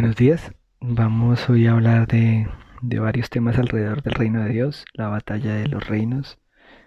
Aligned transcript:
Buenos 0.00 0.14
días. 0.14 0.52
Vamos 0.78 1.50
hoy 1.50 1.66
a 1.66 1.72
hablar 1.72 2.06
de, 2.06 2.46
de, 2.82 3.00
varios 3.00 3.30
temas 3.30 3.58
alrededor 3.58 4.00
del 4.00 4.14
reino 4.14 4.44
de 4.44 4.50
Dios, 4.50 4.84
la 4.92 5.08
batalla 5.08 5.54
de 5.54 5.66
los 5.66 5.88
reinos, 5.88 6.38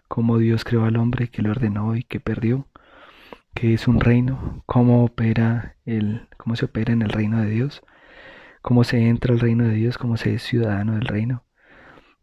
cómo 0.07 0.37
Dios 0.37 0.63
creó 0.63 0.85
al 0.85 0.95
hombre, 0.95 1.27
que 1.27 1.41
lo 1.41 1.51
ordenó 1.51 1.93
y 1.97 2.03
que 2.03 2.21
perdió, 2.21 2.69
qué 3.53 3.73
es 3.73 3.89
un 3.89 3.99
reino, 3.99 4.63
cómo 4.65 5.03
opera 5.03 5.75
el, 5.83 6.29
cómo 6.37 6.55
se 6.55 6.63
opera 6.63 6.93
en 6.93 7.01
el 7.01 7.09
reino 7.09 7.41
de 7.41 7.49
Dios, 7.49 7.81
cómo 8.61 8.85
se 8.85 9.05
entra 9.05 9.33
al 9.33 9.41
reino 9.41 9.65
de 9.65 9.73
Dios, 9.73 9.97
cómo 9.97 10.15
se 10.15 10.33
es 10.35 10.43
ciudadano 10.43 10.93
del 10.93 11.05
reino 11.05 11.43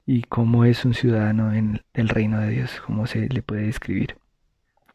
y 0.06 0.22
cómo 0.22 0.64
es 0.64 0.86
un 0.86 0.94
ciudadano 0.94 1.52
en 1.52 1.82
el 1.92 2.08
reino 2.08 2.40
de 2.40 2.48
Dios, 2.48 2.80
cómo 2.86 3.06
se 3.06 3.28
le 3.28 3.42
puede 3.42 3.66
describir. 3.66 4.16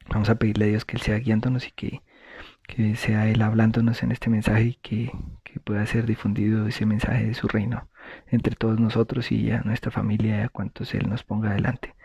Vamos 0.10 0.32
a 0.32 0.40
pedirle 0.40 0.66
a 0.66 0.70
Dios 0.70 0.86
que 0.86 0.96
Él 0.96 1.04
sea 1.04 1.20
guiándonos 1.20 1.68
y 1.68 1.72
que, 1.72 2.02
que 2.68 2.96
sea 2.96 3.28
Él 3.28 3.42
hablándonos 3.42 4.04
en 4.04 4.12
este 4.12 4.30
mensaje 4.30 4.64
y 4.64 4.74
que, 4.76 5.12
que 5.44 5.60
pueda 5.60 5.86
ser 5.86 6.06
difundido 6.06 6.68
ese 6.68 6.86
mensaje 6.86 7.26
de 7.26 7.34
su 7.34 7.48
reino 7.48 7.88
entre 8.28 8.56
todos 8.56 8.80
nosotros 8.80 9.32
y 9.32 9.52
a 9.52 9.62
nuestra 9.62 9.92
familia 9.92 10.38
y 10.38 10.42
a 10.42 10.50
cuantos 10.50 10.94
Él 10.94 11.10
nos 11.10 11.24
ponga 11.24 11.52
adelante. 11.52 11.96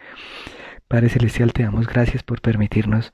Padre 0.86 1.08
Celestial, 1.08 1.52
te 1.52 1.62
damos 1.62 1.86
gracias 1.86 2.22
por 2.22 2.40
permitirnos 2.40 3.12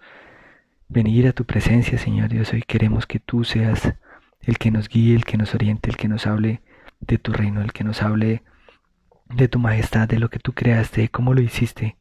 venir 0.88 1.26
a 1.26 1.32
tu 1.32 1.44
presencia, 1.44 1.98
Señor 1.98 2.28
Dios. 2.28 2.52
Hoy 2.52 2.62
queremos 2.62 3.06
que 3.06 3.18
tú 3.18 3.44
seas 3.44 3.94
el 4.42 4.58
que 4.58 4.70
nos 4.70 4.88
guíe, 4.88 5.16
el 5.16 5.24
que 5.24 5.36
nos 5.36 5.54
oriente, 5.54 5.90
el 5.90 5.96
que 5.96 6.08
nos 6.08 6.26
hable 6.26 6.62
de 7.00 7.18
tu 7.18 7.32
reino, 7.32 7.62
el 7.62 7.72
que 7.72 7.84
nos 7.84 8.02
hable 8.02 8.42
de 9.28 9.48
tu 9.48 9.58
majestad, 9.58 10.08
de 10.08 10.18
lo 10.18 10.28
que 10.28 10.38
tú 10.38 10.52
creaste, 10.52 11.02
de 11.02 11.08
cómo 11.08 11.34
lo 11.34 11.40
hiciste, 11.40 11.96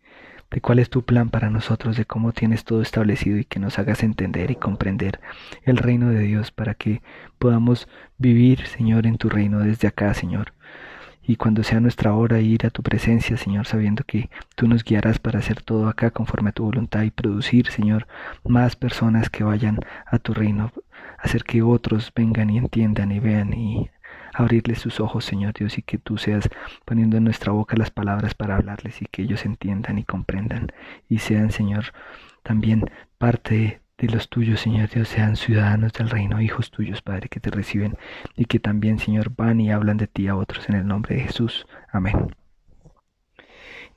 de 0.54 0.62
cuál 0.62 0.78
es 0.78 0.92
tu 0.92 1.02
plan 1.04 1.30
para 1.30 1.50
nosotros, 1.50 1.98
de 1.98 2.06
cómo 2.06 2.32
tienes 2.32 2.64
todo 2.64 2.84
establecido 2.84 3.40
y 3.40 3.46
que 3.46 3.60
nos 3.60 3.80
hagas 3.80 4.04
entender 4.04 4.52
y 4.52 4.56
comprender 4.56 5.20
el 5.64 5.78
reino 5.78 6.10
de 6.10 6.20
Dios 6.20 6.52
para 6.52 6.76
que 6.76 7.02
podamos 7.40 7.88
vivir, 8.20 8.68
Señor, 8.68 9.08
en 9.08 9.18
tu 9.18 9.30
reino 9.30 9.60
desde 9.60 9.88
acá, 9.88 10.14
Señor. 10.14 10.54
Y 11.26 11.38
cuando 11.38 11.64
sea 11.64 11.80
nuestra 11.80 12.14
hora 12.14 12.40
ir 12.40 12.68
a 12.68 12.70
tu 12.70 12.84
presencia, 12.84 13.36
Señor, 13.36 13.66
sabiendo 13.66 14.04
que 14.04 14.30
tú 14.56 14.68
nos 14.68 14.84
guiarás 14.84 15.18
para 15.18 15.40
hacer 15.40 15.62
todo 15.62 15.88
acá 15.88 16.12
conforme 16.12 16.52
a 16.52 16.54
tu 16.54 16.66
voluntad 16.66 17.02
y 17.02 17.12
producir, 17.12 17.72
Señor, 17.72 18.06
más 18.44 18.76
personas 18.76 19.32
que 19.32 19.44
vayan 19.44 19.80
a 20.06 20.20
tu 20.20 20.36
reino, 20.36 20.72
hacer 21.18 21.46
que 21.46 21.64
otros 21.64 22.12
vengan 22.16 22.52
y 22.52 22.60
entiendan 22.60 23.12
y 23.12 23.20
vean 23.20 23.54
y 23.54 23.90
abrirles 24.34 24.80
sus 24.80 25.00
ojos, 25.00 25.26
Señor 25.26 25.54
Dios, 25.54 25.78
y 25.78 25.82
que 25.82 25.98
tú 25.98 26.18
seas 26.18 26.50
poniendo 26.86 27.18
en 27.18 27.24
nuestra 27.24 27.52
boca 27.52 27.78
las 27.78 27.92
palabras 27.92 28.34
para 28.34 28.56
hablarles 28.56 29.02
y 29.02 29.06
que 29.06 29.24
ellos 29.24 29.46
entiendan 29.46 29.98
y 29.98 30.04
comprendan 30.04 30.72
y 31.08 31.20
sean, 31.20 31.52
Señor, 31.52 31.94
también 32.44 32.86
parte 33.18 33.82
de 33.98 34.08
los 34.08 34.30
tuyos, 34.30 34.60
Señor 34.60 34.90
Dios, 34.90 35.08
sean 35.08 35.36
ciudadanos 35.36 35.94
del 35.94 36.10
reino, 36.10 36.42
hijos 36.42 36.72
tuyos, 36.72 37.02
Padre, 37.02 37.30
que 37.30 37.40
te 37.40 37.52
reciben 37.52 37.98
y 38.36 38.46
que 38.46 38.60
también, 38.60 39.00
Señor, 39.00 39.34
van 39.36 39.62
y 39.62 39.72
hablan 39.72 39.98
de 39.98 40.08
ti 40.08 40.28
a 40.28 40.36
otros 40.36 40.68
en 40.70 40.76
el 40.76 40.88
nombre 40.88 41.16
de 41.16 41.22
Jesús. 41.22 41.66
Amén. 41.92 42.36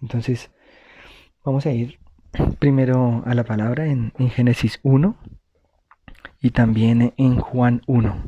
Entonces, 0.00 0.50
vamos 1.44 1.66
a 1.66 1.72
ir 1.72 1.98
primero 2.58 3.22
a 3.26 3.34
la 3.34 3.44
palabra 3.44 3.86
en, 3.86 4.12
en 4.18 4.30
Génesis 4.30 4.78
1 4.82 5.16
y 6.40 6.50
también 6.50 7.14
en 7.16 7.40
Juan 7.40 7.82
1. 7.86 8.24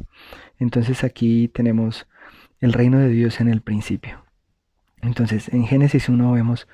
Entonces 0.59 1.05
aquí 1.05 1.49
tenemos 1.49 2.07
el 2.61 2.73
reino 2.73 2.99
de 2.99 3.09
Dios 3.09 3.41
en 3.41 3.49
el 3.49 3.61
principio. 3.61 4.25
Entonces 5.03 5.49
en 5.51 5.67
Génesis 5.67 6.09
1 6.09 6.33
vemos, 6.33 6.67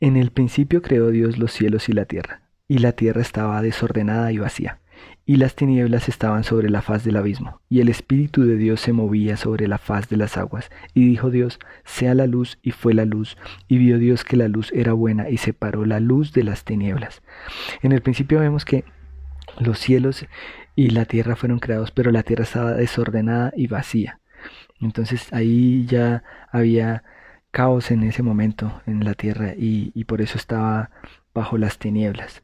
en 0.00 0.16
el 0.16 0.30
principio 0.30 0.82
creó 0.82 1.10
Dios 1.10 1.38
los 1.38 1.52
cielos 1.52 1.88
y 1.88 1.92
la 1.92 2.04
tierra, 2.04 2.42
y 2.66 2.78
la 2.78 2.92
tierra 2.92 3.20
estaba 3.20 3.62
desordenada 3.62 4.32
y 4.32 4.38
vacía, 4.38 4.80
y 5.24 5.36
las 5.36 5.54
tinieblas 5.54 6.08
estaban 6.08 6.44
sobre 6.44 6.68
la 6.68 6.82
faz 6.82 7.04
del 7.04 7.16
abismo, 7.16 7.60
y 7.68 7.80
el 7.80 7.88
Espíritu 7.88 8.44
de 8.44 8.56
Dios 8.56 8.80
se 8.80 8.92
movía 8.92 9.36
sobre 9.36 9.68
la 9.68 9.78
faz 9.78 10.08
de 10.08 10.16
las 10.16 10.36
aguas, 10.36 10.70
y 10.94 11.06
dijo 11.06 11.30
Dios, 11.30 11.60
sea 11.84 12.14
la 12.14 12.26
luz, 12.26 12.58
y 12.62 12.72
fue 12.72 12.92
la 12.92 13.04
luz, 13.04 13.38
y 13.68 13.78
vio 13.78 13.98
Dios 13.98 14.24
que 14.24 14.36
la 14.36 14.48
luz 14.48 14.72
era 14.72 14.92
buena, 14.92 15.30
y 15.30 15.36
separó 15.36 15.86
la 15.86 16.00
luz 16.00 16.32
de 16.32 16.42
las 16.42 16.64
tinieblas. 16.64 17.22
En 17.82 17.92
el 17.92 18.02
principio 18.02 18.40
vemos 18.40 18.64
que 18.64 18.84
los 19.60 19.78
cielos 19.78 20.26
y 20.76 20.90
la 20.90 21.04
tierra 21.04 21.36
fueron 21.36 21.58
creados, 21.58 21.90
pero 21.90 22.10
la 22.10 22.22
tierra 22.22 22.44
estaba 22.44 22.72
desordenada 22.72 23.52
y 23.56 23.66
vacía. 23.66 24.20
Entonces 24.80 25.32
ahí 25.32 25.86
ya 25.86 26.22
había 26.50 27.04
caos 27.50 27.90
en 27.90 28.02
ese 28.02 28.22
momento 28.22 28.82
en 28.86 29.04
la 29.04 29.14
tierra 29.14 29.54
y, 29.56 30.04
por 30.04 30.20
eso 30.20 30.36
estaba 30.36 30.90
bajo 31.32 31.56
las 31.56 31.78
tinieblas. 31.78 32.42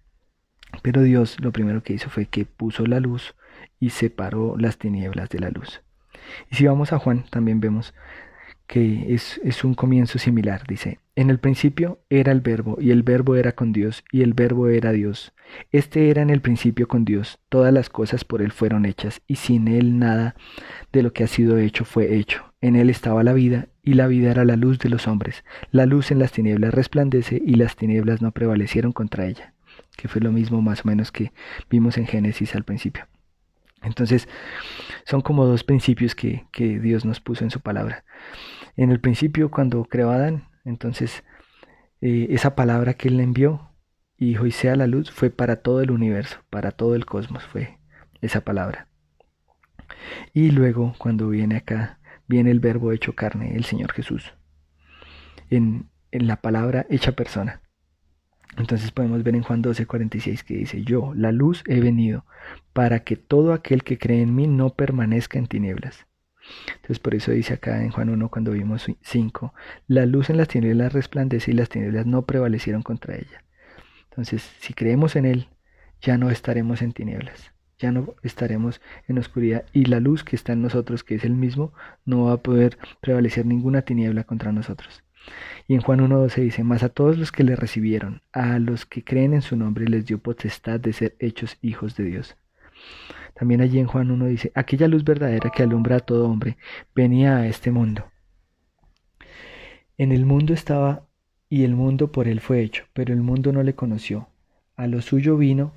Pero 0.82 1.02
Dios 1.02 1.38
lo 1.40 1.52
primero 1.52 1.82
que 1.82 1.92
hizo 1.92 2.08
fue 2.08 2.26
que 2.26 2.44
puso 2.44 2.86
la 2.86 3.00
luz 3.00 3.34
y 3.80 3.90
separó 3.90 4.56
las 4.56 4.78
tinieblas 4.78 5.28
de 5.28 5.40
la 5.40 5.50
luz. 5.50 5.82
Y 6.50 6.56
si 6.56 6.66
vamos 6.66 6.92
a 6.92 6.98
Juan, 6.98 7.24
también 7.28 7.60
vemos 7.60 7.92
que 8.70 9.12
es, 9.12 9.40
es 9.42 9.64
un 9.64 9.74
comienzo 9.74 10.20
similar. 10.20 10.62
Dice, 10.68 11.00
en 11.16 11.28
el 11.28 11.40
principio 11.40 11.98
era 12.08 12.30
el 12.30 12.40
verbo, 12.40 12.78
y 12.80 12.92
el 12.92 13.02
verbo 13.02 13.34
era 13.34 13.50
con 13.50 13.72
Dios, 13.72 14.04
y 14.12 14.22
el 14.22 14.32
verbo 14.32 14.68
era 14.68 14.92
Dios. 14.92 15.32
Este 15.72 16.08
era 16.08 16.22
en 16.22 16.30
el 16.30 16.40
principio 16.40 16.86
con 16.86 17.04
Dios. 17.04 17.40
Todas 17.48 17.74
las 17.74 17.90
cosas 17.90 18.22
por 18.22 18.42
Él 18.42 18.52
fueron 18.52 18.86
hechas, 18.86 19.22
y 19.26 19.34
sin 19.34 19.66
Él 19.66 19.98
nada 19.98 20.36
de 20.92 21.02
lo 21.02 21.12
que 21.12 21.24
ha 21.24 21.26
sido 21.26 21.58
hecho 21.58 21.84
fue 21.84 22.14
hecho. 22.14 22.54
En 22.60 22.76
Él 22.76 22.90
estaba 22.90 23.24
la 23.24 23.32
vida, 23.32 23.66
y 23.82 23.94
la 23.94 24.06
vida 24.06 24.30
era 24.30 24.44
la 24.44 24.54
luz 24.54 24.78
de 24.78 24.88
los 24.88 25.08
hombres. 25.08 25.42
La 25.72 25.84
luz 25.84 26.12
en 26.12 26.20
las 26.20 26.30
tinieblas 26.30 26.72
resplandece, 26.72 27.42
y 27.44 27.56
las 27.56 27.74
tinieblas 27.74 28.22
no 28.22 28.30
prevalecieron 28.30 28.92
contra 28.92 29.26
ella. 29.26 29.52
Que 29.96 30.06
fue 30.06 30.20
lo 30.20 30.30
mismo 30.30 30.62
más 30.62 30.84
o 30.84 30.88
menos 30.88 31.10
que 31.10 31.32
vimos 31.68 31.98
en 31.98 32.06
Génesis 32.06 32.54
al 32.54 32.62
principio. 32.62 33.08
Entonces, 33.82 34.28
son 35.06 35.22
como 35.22 35.44
dos 35.44 35.64
principios 35.64 36.14
que, 36.14 36.44
que 36.52 36.78
Dios 36.78 37.04
nos 37.04 37.18
puso 37.18 37.42
en 37.42 37.50
su 37.50 37.58
palabra. 37.58 38.04
En 38.76 38.90
el 38.90 39.00
principio, 39.00 39.50
cuando 39.50 39.84
creó 39.84 40.10
Adán, 40.10 40.48
entonces 40.64 41.24
eh, 42.00 42.28
esa 42.30 42.54
palabra 42.54 42.94
que 42.94 43.08
él 43.08 43.16
le 43.18 43.22
envió 43.22 43.70
y 44.16 44.28
dijo 44.28 44.46
y 44.46 44.50
sea 44.50 44.76
la 44.76 44.86
luz 44.86 45.10
fue 45.10 45.30
para 45.30 45.56
todo 45.56 45.80
el 45.80 45.90
universo, 45.90 46.38
para 46.50 46.70
todo 46.70 46.94
el 46.94 47.06
cosmos, 47.06 47.44
fue 47.44 47.78
esa 48.20 48.42
palabra. 48.42 48.88
Y 50.32 50.50
luego, 50.50 50.94
cuando 50.98 51.28
viene 51.28 51.56
acá, 51.56 51.98
viene 52.28 52.50
el 52.50 52.60
verbo 52.60 52.92
hecho 52.92 53.14
carne, 53.14 53.56
el 53.56 53.64
Señor 53.64 53.92
Jesús, 53.92 54.34
en, 55.50 55.90
en 56.10 56.26
la 56.26 56.36
palabra 56.36 56.86
hecha 56.90 57.12
persona. 57.12 57.62
Entonces 58.56 58.90
podemos 58.90 59.22
ver 59.22 59.36
en 59.36 59.42
Juan 59.42 59.62
12, 59.62 59.86
46 59.86 60.44
que 60.44 60.54
dice, 60.54 60.82
yo, 60.82 61.12
la 61.14 61.32
luz, 61.32 61.62
he 61.66 61.80
venido 61.80 62.24
para 62.72 63.04
que 63.04 63.16
todo 63.16 63.52
aquel 63.52 63.84
que 63.84 63.98
cree 63.98 64.22
en 64.22 64.34
mí 64.34 64.46
no 64.46 64.70
permanezca 64.70 65.38
en 65.38 65.46
tinieblas. 65.46 66.06
Entonces 66.76 66.98
por 66.98 67.14
eso 67.14 67.32
dice 67.32 67.54
acá 67.54 67.82
en 67.82 67.90
Juan 67.90 68.10
1 68.10 68.28
cuando 68.30 68.52
vimos 68.52 68.86
5, 69.02 69.54
la 69.86 70.06
luz 70.06 70.30
en 70.30 70.36
las 70.36 70.48
tinieblas 70.48 70.92
resplandece 70.92 71.50
y 71.50 71.54
las 71.54 71.68
tinieblas 71.68 72.06
no 72.06 72.22
prevalecieron 72.22 72.82
contra 72.82 73.16
ella. 73.16 73.44
Entonces 74.10 74.42
si 74.60 74.74
creemos 74.74 75.16
en 75.16 75.26
Él, 75.26 75.48
ya 76.00 76.18
no 76.18 76.30
estaremos 76.30 76.82
en 76.82 76.92
tinieblas, 76.92 77.52
ya 77.78 77.92
no 77.92 78.14
estaremos 78.22 78.80
en 79.08 79.18
oscuridad 79.18 79.64
y 79.72 79.84
la 79.86 80.00
luz 80.00 80.24
que 80.24 80.36
está 80.36 80.52
en 80.52 80.62
nosotros, 80.62 81.04
que 81.04 81.14
es 81.14 81.24
el 81.24 81.34
mismo, 81.34 81.72
no 82.04 82.24
va 82.24 82.34
a 82.34 82.42
poder 82.42 82.78
prevalecer 83.00 83.46
ninguna 83.46 83.82
tiniebla 83.82 84.24
contra 84.24 84.52
nosotros. 84.52 85.02
Y 85.68 85.74
en 85.74 85.82
Juan 85.82 86.00
1.12 86.00 86.42
dice, 86.42 86.64
más 86.64 86.82
a 86.82 86.88
todos 86.88 87.18
los 87.18 87.32
que 87.32 87.44
le 87.44 87.54
recibieron, 87.56 88.22
a 88.32 88.58
los 88.58 88.86
que 88.86 89.04
creen 89.04 89.34
en 89.34 89.42
su 89.42 89.56
nombre, 89.56 89.86
les 89.86 90.06
dio 90.06 90.18
potestad 90.18 90.80
de 90.80 90.92
ser 90.92 91.16
hechos 91.18 91.58
hijos 91.60 91.96
de 91.96 92.04
Dios. 92.04 92.36
También 93.40 93.62
allí 93.62 93.78
en 93.78 93.86
Juan 93.86 94.10
1 94.10 94.26
dice, 94.26 94.52
aquella 94.54 94.86
luz 94.86 95.02
verdadera 95.02 95.48
que 95.48 95.62
alumbra 95.62 95.96
a 95.96 96.00
todo 96.00 96.28
hombre 96.28 96.58
venía 96.94 97.38
a 97.38 97.46
este 97.46 97.70
mundo. 97.70 98.04
En 99.96 100.12
el 100.12 100.26
mundo 100.26 100.52
estaba 100.52 101.06
y 101.48 101.64
el 101.64 101.74
mundo 101.74 102.12
por 102.12 102.28
él 102.28 102.40
fue 102.42 102.60
hecho, 102.60 102.84
pero 102.92 103.14
el 103.14 103.22
mundo 103.22 103.50
no 103.50 103.62
le 103.62 103.74
conoció. 103.74 104.28
A 104.76 104.86
lo 104.86 105.00
suyo 105.00 105.38
vino 105.38 105.72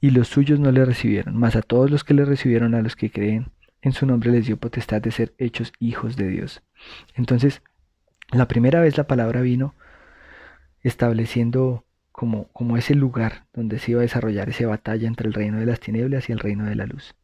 y 0.00 0.12
los 0.12 0.28
suyos 0.28 0.60
no 0.60 0.72
le 0.72 0.86
recibieron, 0.86 1.36
mas 1.36 1.56
a 1.56 1.60
todos 1.60 1.90
los 1.90 2.04
que 2.04 2.14
le 2.14 2.24
recibieron, 2.24 2.74
a 2.74 2.80
los 2.80 2.96
que 2.96 3.10
creen 3.10 3.52
en 3.82 3.92
su 3.92 4.06
nombre 4.06 4.30
les 4.30 4.46
dio 4.46 4.56
potestad 4.56 5.02
de 5.02 5.10
ser 5.10 5.34
hechos 5.36 5.74
hijos 5.78 6.16
de 6.16 6.28
Dios. 6.28 6.62
Entonces, 7.14 7.60
la 8.30 8.48
primera 8.48 8.80
vez 8.80 8.96
la 8.96 9.06
palabra 9.06 9.42
vino 9.42 9.74
estableciendo 10.80 11.84
como, 12.12 12.48
como 12.52 12.76
ese 12.76 12.94
lugar 12.94 13.46
donde 13.52 13.78
se 13.78 13.92
iba 13.92 14.00
a 14.00 14.02
desarrollar 14.02 14.48
esa 14.48 14.66
batalla 14.66 15.08
entre 15.08 15.26
el 15.26 15.34
reino 15.34 15.58
de 15.58 15.66
las 15.66 15.80
tinieblas 15.80 16.28
y 16.28 16.32
el 16.32 16.38
reino 16.38 16.64
de 16.64 16.76
la 16.76 16.86
luz. 16.86 17.14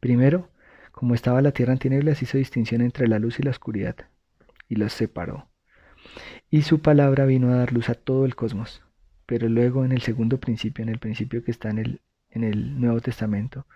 Primero, 0.00 0.50
como 0.92 1.14
estaba 1.14 1.42
la 1.42 1.52
tierra 1.52 1.72
en 1.72 1.78
tinieblas, 1.78 2.22
hizo 2.22 2.38
distinción 2.38 2.80
entre 2.80 3.08
la 3.08 3.18
luz 3.18 3.40
y 3.40 3.42
la 3.42 3.50
oscuridad, 3.50 3.96
y 4.68 4.76
los 4.76 4.92
separó. 4.92 5.48
Y 6.50 6.62
su 6.62 6.80
palabra 6.80 7.26
vino 7.26 7.52
a 7.52 7.56
dar 7.56 7.72
luz 7.72 7.88
a 7.88 7.94
todo 7.94 8.24
el 8.24 8.36
cosmos. 8.36 8.82
Pero 9.26 9.48
luego 9.48 9.84
en 9.84 9.92
el 9.92 10.00
segundo 10.00 10.40
principio, 10.40 10.82
en 10.82 10.88
el 10.88 10.98
principio 10.98 11.44
que 11.44 11.50
está 11.50 11.68
en 11.70 11.78
el, 11.78 12.00
en 12.30 12.44
el 12.44 12.80
Nuevo 12.80 13.00
Testamento, 13.00 13.66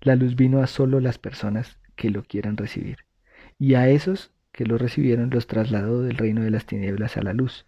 la 0.00 0.16
luz 0.16 0.34
vino 0.34 0.60
a 0.60 0.66
solo 0.66 1.00
las 1.00 1.18
personas 1.18 1.78
que 1.94 2.10
lo 2.10 2.24
quieran 2.24 2.56
recibir. 2.56 2.98
Y 3.58 3.74
a 3.74 3.88
esos 3.88 4.32
que 4.52 4.66
lo 4.66 4.78
recibieron 4.78 5.30
los 5.30 5.46
trasladó 5.46 6.02
del 6.02 6.16
reino 6.16 6.42
de 6.42 6.50
las 6.50 6.66
tinieblas 6.66 7.16
a 7.16 7.22
la 7.22 7.32
luz. 7.32 7.66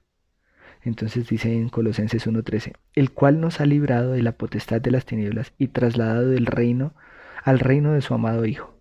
Entonces 0.82 1.28
dice 1.28 1.52
en 1.52 1.68
Colosenses 1.68 2.26
1.13, 2.26 2.74
el 2.94 3.10
cual 3.10 3.40
nos 3.40 3.60
ha 3.60 3.66
librado 3.66 4.12
de 4.12 4.22
la 4.22 4.32
potestad 4.32 4.80
de 4.80 4.90
las 4.90 5.04
tinieblas 5.04 5.52
y 5.58 5.68
trasladado 5.68 6.28
del 6.28 6.46
reino 6.46 6.94
al 7.42 7.58
reino 7.58 7.92
de 7.92 8.02
su 8.02 8.14
amado 8.14 8.44
Hijo, 8.44 8.74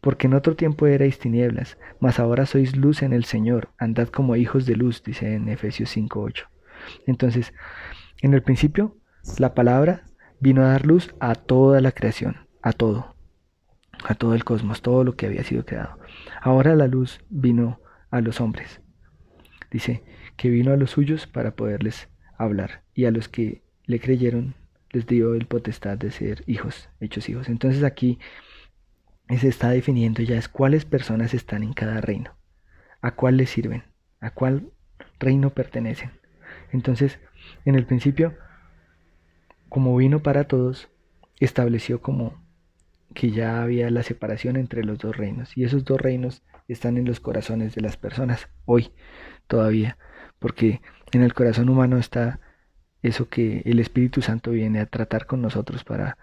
porque 0.00 0.26
en 0.26 0.34
otro 0.34 0.56
tiempo 0.56 0.86
erais 0.86 1.18
tinieblas, 1.18 1.78
mas 2.00 2.18
ahora 2.18 2.46
sois 2.46 2.76
luz 2.76 3.02
en 3.02 3.12
el 3.12 3.24
Señor, 3.24 3.70
andad 3.78 4.08
como 4.08 4.36
hijos 4.36 4.66
de 4.66 4.76
luz, 4.76 5.02
dice 5.02 5.34
en 5.34 5.48
Efesios 5.48 5.96
5.8. 5.96 6.46
Entonces, 7.06 7.52
en 8.20 8.34
el 8.34 8.42
principio, 8.42 8.96
la 9.38 9.54
palabra 9.54 10.04
vino 10.40 10.62
a 10.62 10.68
dar 10.68 10.86
luz 10.86 11.14
a 11.20 11.34
toda 11.34 11.80
la 11.80 11.92
creación, 11.92 12.48
a 12.62 12.72
todo, 12.72 13.14
a 14.04 14.14
todo 14.14 14.34
el 14.34 14.44
cosmos, 14.44 14.82
todo 14.82 15.04
lo 15.04 15.14
que 15.14 15.26
había 15.26 15.44
sido 15.44 15.64
creado. 15.64 15.98
Ahora 16.40 16.74
la 16.74 16.88
luz 16.88 17.20
vino 17.30 17.80
a 18.10 18.20
los 18.20 18.40
hombres. 18.40 18.80
Dice 19.70 20.02
que 20.42 20.50
vino 20.50 20.72
a 20.72 20.76
los 20.76 20.90
suyos 20.90 21.28
para 21.28 21.54
poderles 21.54 22.08
hablar 22.36 22.82
y 22.94 23.04
a 23.04 23.12
los 23.12 23.28
que 23.28 23.62
le 23.86 24.00
creyeron 24.00 24.56
les 24.90 25.06
dio 25.06 25.36
el 25.36 25.46
potestad 25.46 25.96
de 25.96 26.10
ser 26.10 26.42
hijos, 26.48 26.88
hechos 26.98 27.28
hijos. 27.28 27.48
Entonces 27.48 27.84
aquí 27.84 28.18
se 29.28 29.46
está 29.46 29.70
definiendo 29.70 30.20
ya 30.20 30.36
es 30.36 30.48
cuáles 30.48 30.84
personas 30.84 31.32
están 31.32 31.62
en 31.62 31.72
cada 31.72 32.00
reino, 32.00 32.34
a 33.02 33.12
cuál 33.12 33.36
les 33.36 33.50
sirven, 33.50 33.84
a 34.18 34.30
cuál 34.30 34.72
reino 35.20 35.50
pertenecen. 35.50 36.10
Entonces, 36.72 37.20
en 37.64 37.76
el 37.76 37.86
principio, 37.86 38.36
como 39.68 39.96
vino 39.96 40.24
para 40.24 40.48
todos, 40.48 40.88
estableció 41.38 42.02
como 42.02 42.42
que 43.14 43.30
ya 43.30 43.62
había 43.62 43.90
la 43.90 44.02
separación 44.02 44.56
entre 44.56 44.82
los 44.82 44.98
dos 44.98 45.16
reinos. 45.16 45.56
Y 45.56 45.62
esos 45.62 45.84
dos 45.84 46.00
reinos 46.00 46.42
están 46.66 46.96
en 46.96 47.04
los 47.04 47.20
corazones 47.20 47.76
de 47.76 47.80
las 47.82 47.96
personas, 47.96 48.48
hoy 48.64 48.90
todavía, 49.46 49.98
porque 50.42 50.82
en 51.12 51.22
el 51.22 51.32
corazón 51.32 51.70
humano 51.70 51.96
está 51.96 52.40
eso 53.00 53.28
que 53.28 53.62
el 53.64 53.78
Espíritu 53.78 54.20
Santo 54.20 54.50
viene 54.50 54.80
a 54.80 54.86
tratar 54.86 55.26
con 55.26 55.40
nosotros 55.40 55.84
para 55.84 56.18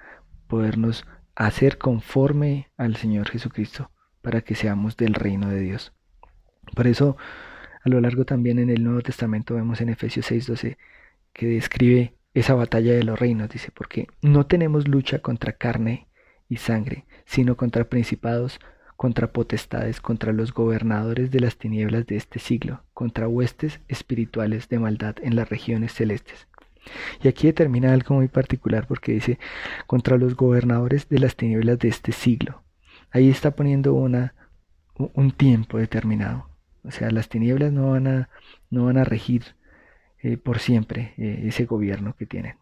podernos 0.47 1.07
hacer 1.35 1.77
conforme 1.77 2.69
al 2.77 2.97
Señor 2.97 3.29
Jesucristo, 3.29 3.91
para 4.21 4.41
que 4.41 4.55
seamos 4.55 4.97
del 4.97 5.13
reino 5.13 5.49
de 5.49 5.61
Dios. 5.61 5.93
Por 6.75 6.85
eso, 6.85 7.17
a 7.83 7.89
lo 7.89 7.99
largo 8.01 8.25
también 8.25 8.59
en 8.59 8.69
el 8.69 8.83
Nuevo 8.83 9.01
Testamento 9.01 9.55
vemos 9.55 9.81
en 9.81 9.89
Efesios 9.89 10.29
6:12 10.29 10.77
que 11.33 11.47
describe 11.47 12.15
esa 12.33 12.53
batalla 12.53 12.93
de 12.93 13.03
los 13.03 13.17
reinos, 13.17 13.49
dice, 13.49 13.71
porque 13.73 14.07
no 14.21 14.45
tenemos 14.45 14.87
lucha 14.87 15.19
contra 15.19 15.53
carne 15.53 16.07
y 16.47 16.57
sangre, 16.57 17.05
sino 17.25 17.55
contra 17.57 17.85
principados, 17.85 18.59
contra 18.99 19.31
potestades, 19.31 20.01
contra 20.01 20.33
los 20.33 20.53
gobernadores 20.53 21.31
de 21.31 21.39
las 21.39 21.55
tinieblas 21.55 22.05
de 22.05 22.17
este 22.17 22.37
siglo, 22.37 22.83
contra 22.93 23.29
huestes 23.29 23.79
espirituales 23.87 24.67
de 24.67 24.77
maldad 24.77 25.15
en 25.23 25.37
las 25.37 25.47
regiones 25.47 25.93
celestes. 25.93 26.49
Y 27.23 27.29
aquí 27.29 27.47
determina 27.47 27.93
algo 27.93 28.15
muy 28.15 28.27
particular 28.27 28.87
porque 28.87 29.13
dice 29.13 29.39
contra 29.87 30.17
los 30.17 30.35
gobernadores 30.35 31.07
de 31.07 31.19
las 31.19 31.37
tinieblas 31.37 31.79
de 31.79 31.87
este 31.87 32.11
siglo. 32.11 32.61
Ahí 33.09 33.29
está 33.29 33.51
poniendo 33.51 33.93
una, 33.93 34.33
un 34.97 35.31
tiempo 35.31 35.77
determinado. 35.77 36.49
O 36.83 36.91
sea, 36.91 37.09
las 37.09 37.29
tinieblas 37.29 37.71
no 37.71 37.91
van 37.91 38.05
a, 38.05 38.29
no 38.69 38.83
van 38.83 38.97
a 38.97 39.05
regir 39.05 39.55
eh, 40.21 40.35
por 40.35 40.59
siempre 40.59 41.13
eh, 41.15 41.43
ese 41.45 41.63
gobierno 41.63 42.17
que 42.17 42.25
tienen. 42.25 42.57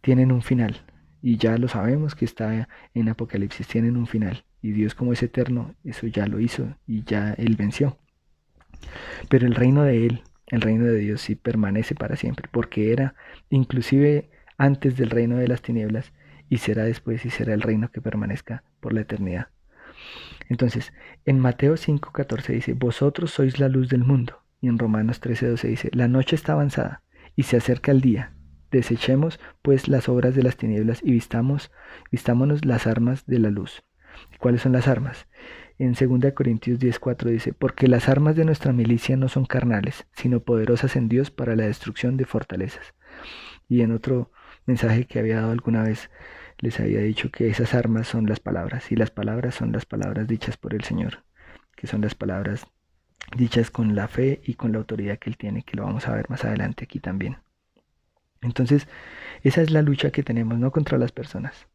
Tienen 0.00 0.32
un 0.32 0.42
final. 0.42 0.84
Y 1.22 1.36
ya 1.36 1.56
lo 1.58 1.68
sabemos 1.68 2.16
que 2.16 2.24
está 2.24 2.66
en 2.92 3.08
Apocalipsis, 3.08 3.68
tienen 3.68 3.96
un 3.96 4.08
final. 4.08 4.42
Y 4.62 4.72
Dios 4.72 4.94
como 4.94 5.12
es 5.12 5.22
eterno, 5.22 5.74
eso 5.84 6.06
ya 6.06 6.26
lo 6.26 6.40
hizo 6.40 6.76
y 6.86 7.04
ya 7.04 7.32
Él 7.32 7.56
venció. 7.56 7.96
Pero 9.28 9.46
el 9.46 9.54
reino 9.54 9.82
de 9.82 10.06
Él 10.06 10.22
el 10.50 10.60
reino 10.60 10.84
de 10.84 10.98
Dios 10.98 11.20
sí 11.20 11.36
permanece 11.36 11.94
para 11.94 12.16
siempre, 12.16 12.48
porque 12.50 12.92
era 12.92 13.14
inclusive 13.50 14.30
antes 14.58 14.96
del 14.96 15.10
reino 15.10 15.36
de 15.36 15.48
las 15.48 15.62
tinieblas 15.62 16.12
y 16.48 16.58
será 16.58 16.84
después 16.84 17.24
y 17.24 17.30
será 17.30 17.54
el 17.54 17.62
reino 17.62 17.90
que 17.90 18.00
permanezca 18.00 18.64
por 18.80 18.92
la 18.92 19.02
eternidad. 19.02 19.48
Entonces, 20.48 20.92
en 21.24 21.38
Mateo 21.38 21.76
5:14 21.76 22.52
dice, 22.52 22.74
vosotros 22.74 23.30
sois 23.30 23.60
la 23.60 23.68
luz 23.68 23.88
del 23.88 24.04
mundo. 24.04 24.42
Y 24.60 24.66
en 24.66 24.78
Romanos 24.78 25.22
13:12 25.22 25.68
dice, 25.68 25.90
la 25.92 26.08
noche 26.08 26.34
está 26.34 26.52
avanzada 26.52 27.02
y 27.36 27.44
se 27.44 27.56
acerca 27.56 27.92
el 27.92 28.00
día. 28.00 28.34
Desechemos 28.72 29.38
pues 29.62 29.86
las 29.86 30.08
obras 30.08 30.34
de 30.34 30.42
las 30.42 30.56
tinieblas 30.56 31.00
y 31.02 31.12
vistamos, 31.12 31.70
vistámonos 32.10 32.64
las 32.64 32.88
armas 32.88 33.24
de 33.26 33.38
la 33.38 33.50
luz. 33.50 33.84
¿Cuáles 34.38 34.62
son 34.62 34.72
las 34.72 34.88
armas? 34.88 35.26
En 35.78 35.94
2 35.94 36.32
Corintios 36.34 36.78
10:4 36.78 37.30
dice, 37.30 37.52
porque 37.52 37.88
las 37.88 38.08
armas 38.08 38.36
de 38.36 38.44
nuestra 38.44 38.72
milicia 38.72 39.16
no 39.16 39.28
son 39.28 39.46
carnales, 39.46 40.06
sino 40.12 40.40
poderosas 40.40 40.96
en 40.96 41.08
Dios 41.08 41.30
para 41.30 41.56
la 41.56 41.64
destrucción 41.64 42.16
de 42.16 42.26
fortalezas. 42.26 42.94
Y 43.68 43.80
en 43.80 43.92
otro 43.92 44.30
mensaje 44.66 45.06
que 45.06 45.18
había 45.18 45.36
dado 45.36 45.52
alguna 45.52 45.82
vez, 45.82 46.10
les 46.58 46.78
había 46.80 47.00
dicho 47.00 47.30
que 47.30 47.48
esas 47.48 47.72
armas 47.72 48.08
son 48.08 48.26
las 48.26 48.40
palabras, 48.40 48.92
y 48.92 48.96
las 48.96 49.10
palabras 49.10 49.54
son 49.54 49.72
las 49.72 49.86
palabras 49.86 50.26
dichas 50.26 50.56
por 50.58 50.74
el 50.74 50.84
Señor, 50.84 51.24
que 51.76 51.86
son 51.86 52.02
las 52.02 52.14
palabras 52.14 52.66
dichas 53.36 53.70
con 53.70 53.94
la 53.94 54.08
fe 54.08 54.40
y 54.44 54.54
con 54.54 54.72
la 54.72 54.78
autoridad 54.78 55.18
que 55.18 55.30
Él 55.30 55.38
tiene, 55.38 55.62
que 55.62 55.76
lo 55.76 55.84
vamos 55.84 56.08
a 56.08 56.14
ver 56.14 56.28
más 56.28 56.44
adelante 56.44 56.84
aquí 56.84 57.00
también. 57.00 57.38
Entonces, 58.42 58.86
esa 59.42 59.62
es 59.62 59.70
la 59.70 59.80
lucha 59.80 60.10
que 60.10 60.22
tenemos, 60.22 60.58
no 60.58 60.72
contra 60.72 60.98
las 60.98 61.12
personas. 61.12 61.69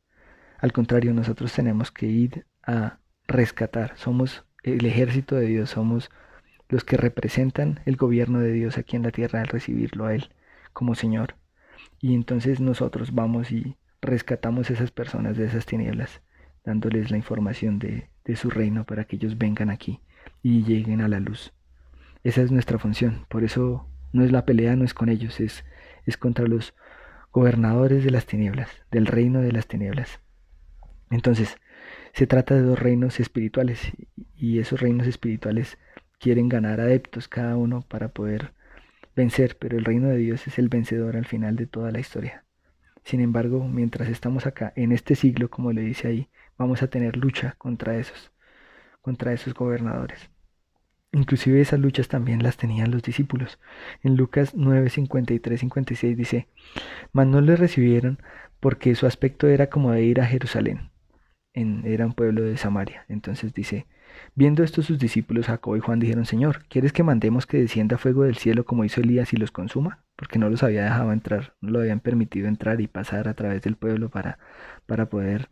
Al 0.60 0.74
contrario, 0.74 1.13
nosotros 1.13 1.54
tenemos 1.54 1.92
que 1.92 2.06
ir 2.06 2.46
a 2.63 3.00
rescatar, 3.28 3.98
somos 3.98 4.46
el 4.63 4.86
ejército 4.86 5.36
de 5.36 5.48
Dios, 5.48 5.72
somos 5.72 6.10
los 6.69 6.84
que 6.84 6.98
representan 6.98 7.81
el 7.86 7.96
gobierno 7.96 8.40
de 8.40 8.52
Dios 8.52 8.78
aquí 8.78 8.96
en 8.96 9.04
la 9.04 9.12
tierra 9.12 9.42
al 9.42 9.48
recibirlo 9.48 10.06
a 10.06 10.16
Él 10.16 10.30
como 10.74 10.96
Señor. 10.96 11.36
Y 12.00 12.13
entonces 12.16 12.60
nosotros 12.60 13.13
vamos 13.13 13.52
y 13.52 13.78
rescatamos 14.02 14.69
a 14.69 14.74
esas 14.74 14.92
personas 14.92 15.38
de 15.38 15.46
esas 15.46 15.66
tinieblas, 15.66 16.22
dándoles 16.63 17.12
la 17.12 17.18
información 17.18 17.80
de, 17.80 18.10
de 18.24 18.36
su 18.36 18.50
reino 18.50 18.86
para 18.86 19.06
que 19.06 19.16
ellos 19.18 19.38
vengan 19.38 19.69
aquí 19.69 20.02
y 20.42 20.63
lleguen 20.63 21.02
a 21.02 21.07
la 21.07 21.19
luz. 21.19 21.54
Esa 22.24 22.42
es 22.42 22.52
nuestra 22.52 22.80
función, 22.80 23.25
por 23.30 23.44
eso 23.44 23.88
no 24.12 24.24
es 24.24 24.31
la 24.31 24.46
pelea, 24.46 24.75
no 24.75 24.86
es 24.86 24.94
con 24.94 25.10
ellos, 25.10 25.40
es, 25.40 25.63
es 26.06 26.18
contra 26.18 26.48
los 26.48 26.74
gobernadores 27.31 28.04
de 28.04 28.12
las 28.12 28.25
tinieblas, 28.25 28.69
del 28.90 29.06
reino 29.06 29.42
de 29.42 29.52
las 29.52 29.68
tinieblas. 29.68 30.19
Entonces, 31.10 31.57
se 32.13 32.28
trata 32.28 32.56
de 32.56 32.62
dos 32.62 32.80
reinos 32.80 33.19
espirituales 33.19 33.92
y 34.36 34.60
esos 34.60 34.80
reinos 34.80 35.07
espirituales 35.07 35.78
quieren 36.19 36.50
ganar 36.50 36.80
adeptos 36.80 37.28
cada 37.28 37.57
uno 37.57 37.81
para 37.88 38.10
poder 38.10 38.54
vencer, 39.16 39.57
pero 39.60 39.78
el 39.78 39.86
reino 39.86 40.07
de 40.07 40.18
Dios 40.18 40.48
es 40.48 40.57
el 40.57 40.69
vencedor 40.69 41.18
al 41.18 41.25
final 41.25 41.56
de 41.56 41.68
toda 41.68 41.92
la 41.92 42.00
historia. 42.00 42.44
Sin 43.04 43.22
embargo, 43.22 43.68
mientras 43.68 44.10
estamos 44.10 44.46
acá, 44.46 44.74
en 44.75 44.92
este 44.92 45.16
siglo, 45.16 45.50
como 45.50 45.72
le 45.72 45.81
dice 45.81 46.07
ahí, 46.07 46.30
vamos 46.57 46.81
a 46.81 46.88
tener 46.88 47.18
lucha 47.18 47.56
contra 47.57 47.98
esos, 47.98 48.31
contra 49.02 49.34
esos 49.34 49.54
gobernadores. 49.54 50.31
Inclusive 51.12 51.62
esas 51.62 51.80
luchas 51.80 52.07
también 52.07 52.44
las 52.44 52.57
tenían 52.57 52.92
los 52.92 53.04
discípulos. 53.04 53.59
En 54.02 54.16
Lucas 54.16 54.54
9, 54.56 54.90
53, 54.90 55.59
56 55.59 56.18
dice, 56.18 56.47
mas 57.14 57.28
no 57.28 57.42
le 57.42 57.56
recibieron 57.56 58.19
porque 58.59 58.95
su 58.95 59.06
aspecto 59.06 59.47
era 59.47 59.69
como 59.69 59.92
de 59.92 60.04
ir 60.04 60.19
a 60.19 60.26
Jerusalén 60.26 60.94
era 61.56 62.06
un 62.06 62.14
pueblo 62.14 62.44
de 62.44 62.57
Samaria. 62.57 63.06
Entonces 63.07 63.54
dice, 63.54 63.88
viendo 64.35 64.64
esto 64.64 64.81
sus 64.81 65.00
discípulos 65.00 65.47
Jacob 65.47 65.76
y 65.76 65.80
Juan 65.80 66.00
dijeron, 66.00 66.26
Señor, 66.26 66.66
¿quieres 66.68 66.94
que 66.94 67.04
mandemos 67.04 67.45
que 67.45 67.57
descienda 67.57 67.97
fuego 67.97 68.24
del 68.24 68.38
cielo 68.38 68.66
como 68.66 68.83
hizo 68.83 69.02
Elías 69.02 69.33
y 69.33 69.38
los 69.38 69.52
consuma? 69.52 70.04
Porque 70.16 70.40
no 70.40 70.50
los 70.50 70.64
había 70.64 70.83
dejado 70.83 71.12
entrar, 71.12 71.54
no 71.62 71.71
lo 71.71 71.80
habían 71.80 72.00
permitido 72.02 72.47
entrar 72.47 72.81
y 72.81 72.88
pasar 72.88 73.28
a 73.28 73.33
través 73.33 73.62
del 73.62 73.76
pueblo 73.76 74.09
para, 74.09 74.38
para 74.85 75.07
poder 75.07 75.50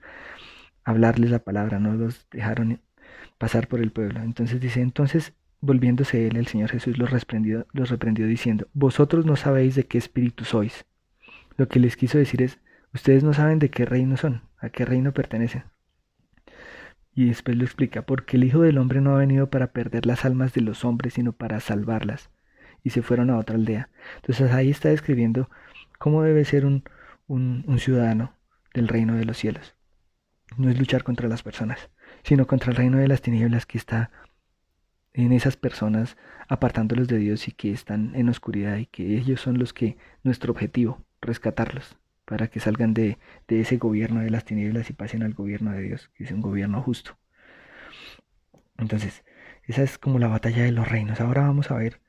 hablarles 0.84 1.32
la 1.32 1.40
palabra, 1.40 1.80
no 1.80 1.94
los 1.96 2.28
dejaron 2.30 2.82
pasar 3.38 3.68
por 3.68 3.80
el 3.80 3.92
pueblo. 3.92 4.22
Entonces 4.22 4.60
dice, 4.60 4.82
entonces 4.82 5.34
volviéndose 5.62 6.28
él, 6.28 6.36
el 6.36 6.48
Señor 6.48 6.70
Jesús 6.72 6.98
los 6.98 7.10
los 7.12 7.90
reprendió 7.90 8.28
diciendo, 8.28 8.68
vosotros 8.74 9.26
no 9.26 9.38
sabéis 9.38 9.76
de 9.76 9.86
qué 9.86 9.98
espíritu 9.98 10.44
sois. 10.44 10.86
Lo 11.56 11.70
que 11.70 11.80
les 11.80 11.96
quiso 11.96 12.18
decir 12.18 12.42
es, 12.42 12.60
ustedes 12.94 13.24
no 13.24 13.34
saben 13.34 13.60
de 13.60 13.70
qué 13.70 13.86
reino 13.86 14.18
son, 14.18 14.42
a 14.58 14.70
qué 14.70 14.84
reino 14.84 15.14
pertenecen. 15.14 15.64
Y 17.16 17.28
después 17.28 17.58
lo 17.58 17.64
explica, 17.64 18.04
porque 18.04 18.38
el 18.38 18.44
Hijo 18.44 18.62
del 18.62 18.78
Hombre 18.78 19.02
no 19.02 19.16
ha 19.16 19.20
venido 19.20 19.50
para 19.50 19.72
perder 19.72 20.06
las 20.06 20.26
almas 20.26 20.54
de 20.54 20.62
los 20.62 20.84
hombres, 20.84 21.14
sino 21.14 21.34
para 21.34 21.60
salvarlas. 21.60 22.30
Y 22.84 22.90
se 22.90 23.02
fueron 23.02 23.30
a 23.30 23.38
otra 23.38 23.56
aldea. 23.56 23.90
Entonces 24.18 24.52
ahí 24.52 24.70
está 24.70 24.90
describiendo 24.90 25.50
cómo 26.00 26.24
debe 26.24 26.44
ser 26.46 26.66
un, 26.66 26.84
un, 27.28 27.64
un 27.68 27.80
ciudadano 27.80 28.36
del 28.74 28.88
reino 28.88 29.16
de 29.16 29.26
los 29.26 29.38
cielos. 29.38 29.76
No 30.58 30.70
es 30.70 30.78
luchar 30.78 31.04
contra 31.04 31.30
las 31.30 31.44
personas, 31.44 31.90
sino 32.24 32.48
contra 32.48 32.72
el 32.72 32.78
reino 32.78 32.98
de 32.98 33.08
las 33.08 33.22
tinieblas 33.22 33.66
que 33.66 33.78
está 33.78 34.12
en 35.14 35.32
esas 35.32 35.56
personas 35.56 36.18
apartándolos 36.48 37.08
de 37.08 37.18
Dios 37.18 37.48
y 37.48 37.52
que 37.52 37.72
están 37.72 38.16
en 38.16 38.30
oscuridad 38.30 38.78
y 38.78 38.88
que 38.88 39.18
ellos 39.18 39.42
son 39.42 39.60
los 39.60 39.74
que 39.74 39.98
nuestro 40.24 40.52
objetivo, 40.52 41.06
rescatarlos 41.22 41.96
para 42.34 42.48
que 42.48 42.60
salgan 42.60 42.96
de, 42.96 43.20
ese 43.48 43.78
gobierno 43.78 44.22
de 44.22 44.32
las 44.32 44.44
tinieblas 44.44 44.90
y 44.90 44.94
pasen 44.94 45.22
al 45.22 45.36
gobierno 45.36 45.72
de 45.72 45.84
Dios, 45.84 46.10
que 46.16 46.24
es 46.24 46.32
un 46.32 46.42
gobierno 46.42 46.82
justo. 46.82 47.16
Entonces, 48.80 49.24
esa 49.66 49.84
es 49.84 50.00
como 50.00 50.18
la 50.18 50.30
batalla 50.30 50.64
de 50.64 50.72
los 50.72 50.90
reinos. 50.90 51.22
Ahora 51.22 51.44
vamos 51.44 51.70
a 51.70 51.76
ver 51.76 52.02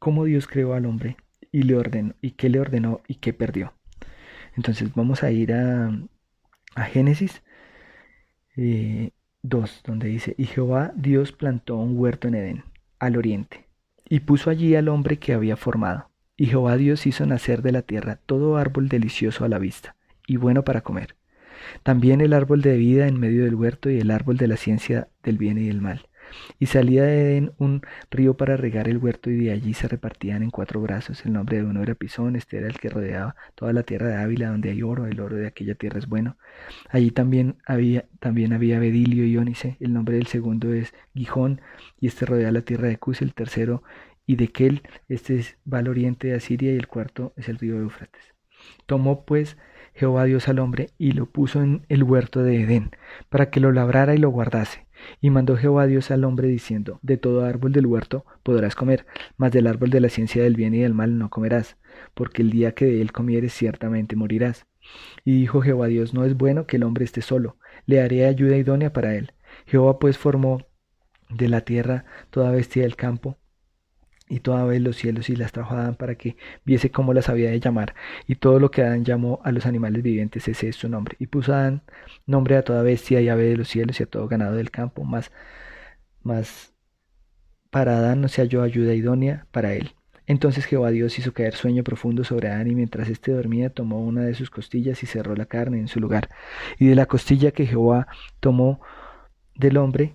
cómo 0.00 0.24
Dios 0.24 0.48
creó 0.48 0.74
al 0.74 0.84
hombre 0.84 1.16
y 1.52 1.62
le 1.62 1.76
ordenó, 1.76 2.16
y 2.20 2.32
qué 2.32 2.48
le 2.48 2.58
ordenó 2.58 3.02
y 3.06 3.14
qué 3.20 3.32
perdió. 3.32 3.72
Entonces 4.56 4.92
vamos 4.96 5.22
a 5.22 5.30
ir 5.30 5.52
a, 5.52 5.96
a 6.74 6.82
Génesis, 6.82 7.44
eh, 8.56 9.12
2, 9.42 9.82
donde 9.84 10.08
dice, 10.08 10.34
y 10.38 10.46
Jehová 10.46 10.92
Dios 10.96 11.30
plantó 11.30 11.76
un 11.76 11.96
huerto 11.96 12.26
en 12.26 12.34
Edén, 12.34 12.64
al 12.98 13.16
oriente, 13.16 13.68
y 14.08 14.18
puso 14.18 14.50
allí 14.50 14.74
al 14.74 14.88
hombre 14.88 15.20
que 15.20 15.34
había 15.34 15.56
formado. 15.56 16.11
Y 16.42 16.46
Jehová 16.46 16.76
Dios 16.76 17.06
hizo 17.06 17.24
nacer 17.24 17.62
de 17.62 17.70
la 17.70 17.82
tierra 17.82 18.18
todo 18.26 18.56
árbol 18.56 18.88
delicioso 18.88 19.44
a 19.44 19.48
la 19.48 19.60
vista, 19.60 19.94
y 20.26 20.38
bueno 20.38 20.64
para 20.64 20.80
comer. 20.80 21.14
También 21.84 22.20
el 22.20 22.32
árbol 22.32 22.62
de 22.62 22.76
vida 22.76 23.06
en 23.06 23.20
medio 23.20 23.44
del 23.44 23.54
huerto 23.54 23.88
y 23.90 24.00
el 24.00 24.10
árbol 24.10 24.38
de 24.38 24.48
la 24.48 24.56
ciencia 24.56 25.06
del 25.22 25.38
bien 25.38 25.56
y 25.56 25.68
del 25.68 25.80
mal. 25.80 26.08
Y 26.58 26.66
salía 26.66 27.04
de 27.04 27.20
Edén 27.20 27.52
un 27.58 27.82
río 28.10 28.36
para 28.36 28.56
regar 28.56 28.88
el 28.88 28.98
huerto 28.98 29.30
y 29.30 29.36
de 29.36 29.52
allí 29.52 29.72
se 29.72 29.86
repartían 29.86 30.42
en 30.42 30.50
cuatro 30.50 30.80
brazos. 30.80 31.24
El 31.24 31.34
nombre 31.34 31.58
de 31.58 31.64
uno 31.64 31.80
era 31.80 31.94
Pisón, 31.94 32.34
este 32.34 32.58
era 32.58 32.66
el 32.66 32.78
que 32.78 32.88
rodeaba 32.88 33.36
toda 33.54 33.72
la 33.72 33.84
tierra 33.84 34.08
de 34.08 34.16
Ávila 34.16 34.48
donde 34.48 34.70
hay 34.70 34.82
oro, 34.82 35.06
el 35.06 35.20
oro 35.20 35.36
de 35.36 35.46
aquella 35.46 35.76
tierra 35.76 36.00
es 36.00 36.08
bueno. 36.08 36.38
Allí 36.88 37.12
también 37.12 37.56
había, 37.66 38.06
también 38.18 38.52
había 38.52 38.80
Bedilio 38.80 39.24
y 39.26 39.36
Ónice, 39.36 39.76
el 39.78 39.92
nombre 39.92 40.16
del 40.16 40.26
segundo 40.26 40.72
es 40.72 40.92
Gijón 41.14 41.60
y 42.00 42.08
este 42.08 42.26
rodea 42.26 42.50
la 42.50 42.62
tierra 42.62 42.88
de 42.88 42.98
Cus, 42.98 43.22
el 43.22 43.32
tercero 43.32 43.84
y 44.26 44.36
de 44.36 44.48
Kel, 44.48 44.82
este 45.08 45.44
va 45.70 45.78
al 45.78 45.88
oriente 45.88 46.28
de 46.28 46.34
Asiria 46.34 46.72
y 46.72 46.76
el 46.76 46.86
cuarto 46.86 47.32
es 47.36 47.48
el 47.48 47.58
río 47.58 47.78
Éufrates. 47.78 48.34
Tomó 48.86 49.24
pues 49.24 49.56
Jehová 49.94 50.24
Dios 50.24 50.48
al 50.48 50.58
hombre 50.58 50.90
y 50.98 51.12
lo 51.12 51.26
puso 51.26 51.62
en 51.62 51.84
el 51.88 52.02
huerto 52.02 52.42
de 52.42 52.62
Edén, 52.62 52.90
para 53.28 53.50
que 53.50 53.60
lo 53.60 53.72
labrara 53.72 54.14
y 54.14 54.18
lo 54.18 54.30
guardase. 54.30 54.86
Y 55.20 55.30
mandó 55.30 55.56
Jehová 55.56 55.86
Dios 55.86 56.10
al 56.10 56.24
hombre 56.24 56.48
diciendo, 56.48 56.98
De 57.02 57.16
todo 57.16 57.44
árbol 57.44 57.72
del 57.72 57.86
huerto 57.86 58.24
podrás 58.42 58.74
comer, 58.74 59.06
mas 59.36 59.52
del 59.52 59.66
árbol 59.66 59.90
de 59.90 60.00
la 60.00 60.08
ciencia 60.08 60.42
del 60.42 60.56
bien 60.56 60.74
y 60.74 60.80
del 60.80 60.94
mal 60.94 61.18
no 61.18 61.28
comerás, 61.28 61.76
porque 62.14 62.42
el 62.42 62.50
día 62.50 62.72
que 62.72 62.86
de 62.86 63.02
él 63.02 63.12
comieres 63.12 63.52
ciertamente 63.52 64.16
morirás. 64.16 64.66
Y 65.24 65.40
dijo 65.40 65.60
Jehová 65.60 65.88
Dios, 65.88 66.14
No 66.14 66.24
es 66.24 66.36
bueno 66.36 66.66
que 66.66 66.76
el 66.76 66.84
hombre 66.84 67.04
esté 67.04 67.20
solo, 67.20 67.58
le 67.86 68.00
haré 68.00 68.26
ayuda 68.26 68.56
idónea 68.56 68.92
para 68.92 69.14
él. 69.14 69.32
Jehová 69.66 69.98
pues 69.98 70.18
formó 70.18 70.66
de 71.28 71.48
la 71.48 71.62
tierra 71.62 72.04
toda 72.30 72.50
bestia 72.50 72.82
del 72.82 72.96
campo, 72.96 73.38
y 74.32 74.40
toda 74.40 74.64
vez 74.64 74.80
los 74.80 74.96
cielos 74.96 75.28
y 75.28 75.36
las 75.36 75.52
trajo 75.52 75.74
a 75.74 75.80
Adán 75.82 75.94
para 75.94 76.14
que 76.14 76.36
viese 76.64 76.90
cómo 76.90 77.12
las 77.12 77.28
había 77.28 77.50
de 77.50 77.60
llamar. 77.60 77.94
Y 78.26 78.36
todo 78.36 78.58
lo 78.58 78.70
que 78.70 78.80
Adán 78.82 79.04
llamó 79.04 79.40
a 79.44 79.52
los 79.52 79.66
animales 79.66 80.02
vivientes, 80.02 80.48
ese 80.48 80.68
es 80.70 80.76
su 80.76 80.88
nombre. 80.88 81.16
Y 81.18 81.26
puso 81.26 81.52
Adán 81.52 81.82
nombre 82.26 82.56
a 82.56 82.62
toda 82.62 82.82
bestia 82.82 83.20
y 83.20 83.28
ave 83.28 83.44
de 83.44 83.58
los 83.58 83.68
cielos 83.68 84.00
y 84.00 84.04
a 84.04 84.06
todo 84.06 84.28
ganado 84.28 84.56
del 84.56 84.70
campo, 84.70 85.04
más, 85.04 85.30
más 86.22 86.72
para 87.68 87.98
Adán 87.98 88.22
no 88.22 88.28
se 88.28 88.40
halló 88.40 88.62
ayuda 88.62 88.94
idónea 88.94 89.46
para 89.50 89.74
él. 89.74 89.94
Entonces 90.26 90.64
Jehová 90.64 90.90
Dios 90.90 91.18
hizo 91.18 91.34
caer 91.34 91.54
sueño 91.54 91.84
profundo 91.84 92.24
sobre 92.24 92.48
Adán 92.48 92.68
y 92.68 92.74
mientras 92.74 93.10
éste 93.10 93.32
dormía 93.32 93.68
tomó 93.68 94.00
una 94.00 94.22
de 94.22 94.34
sus 94.34 94.48
costillas 94.48 95.02
y 95.02 95.06
cerró 95.06 95.36
la 95.36 95.44
carne 95.44 95.78
en 95.78 95.88
su 95.88 96.00
lugar. 96.00 96.30
Y 96.78 96.86
de 96.86 96.94
la 96.94 97.04
costilla 97.04 97.50
que 97.50 97.66
Jehová 97.66 98.06
tomó 98.40 98.80
del 99.54 99.76
hombre 99.76 100.14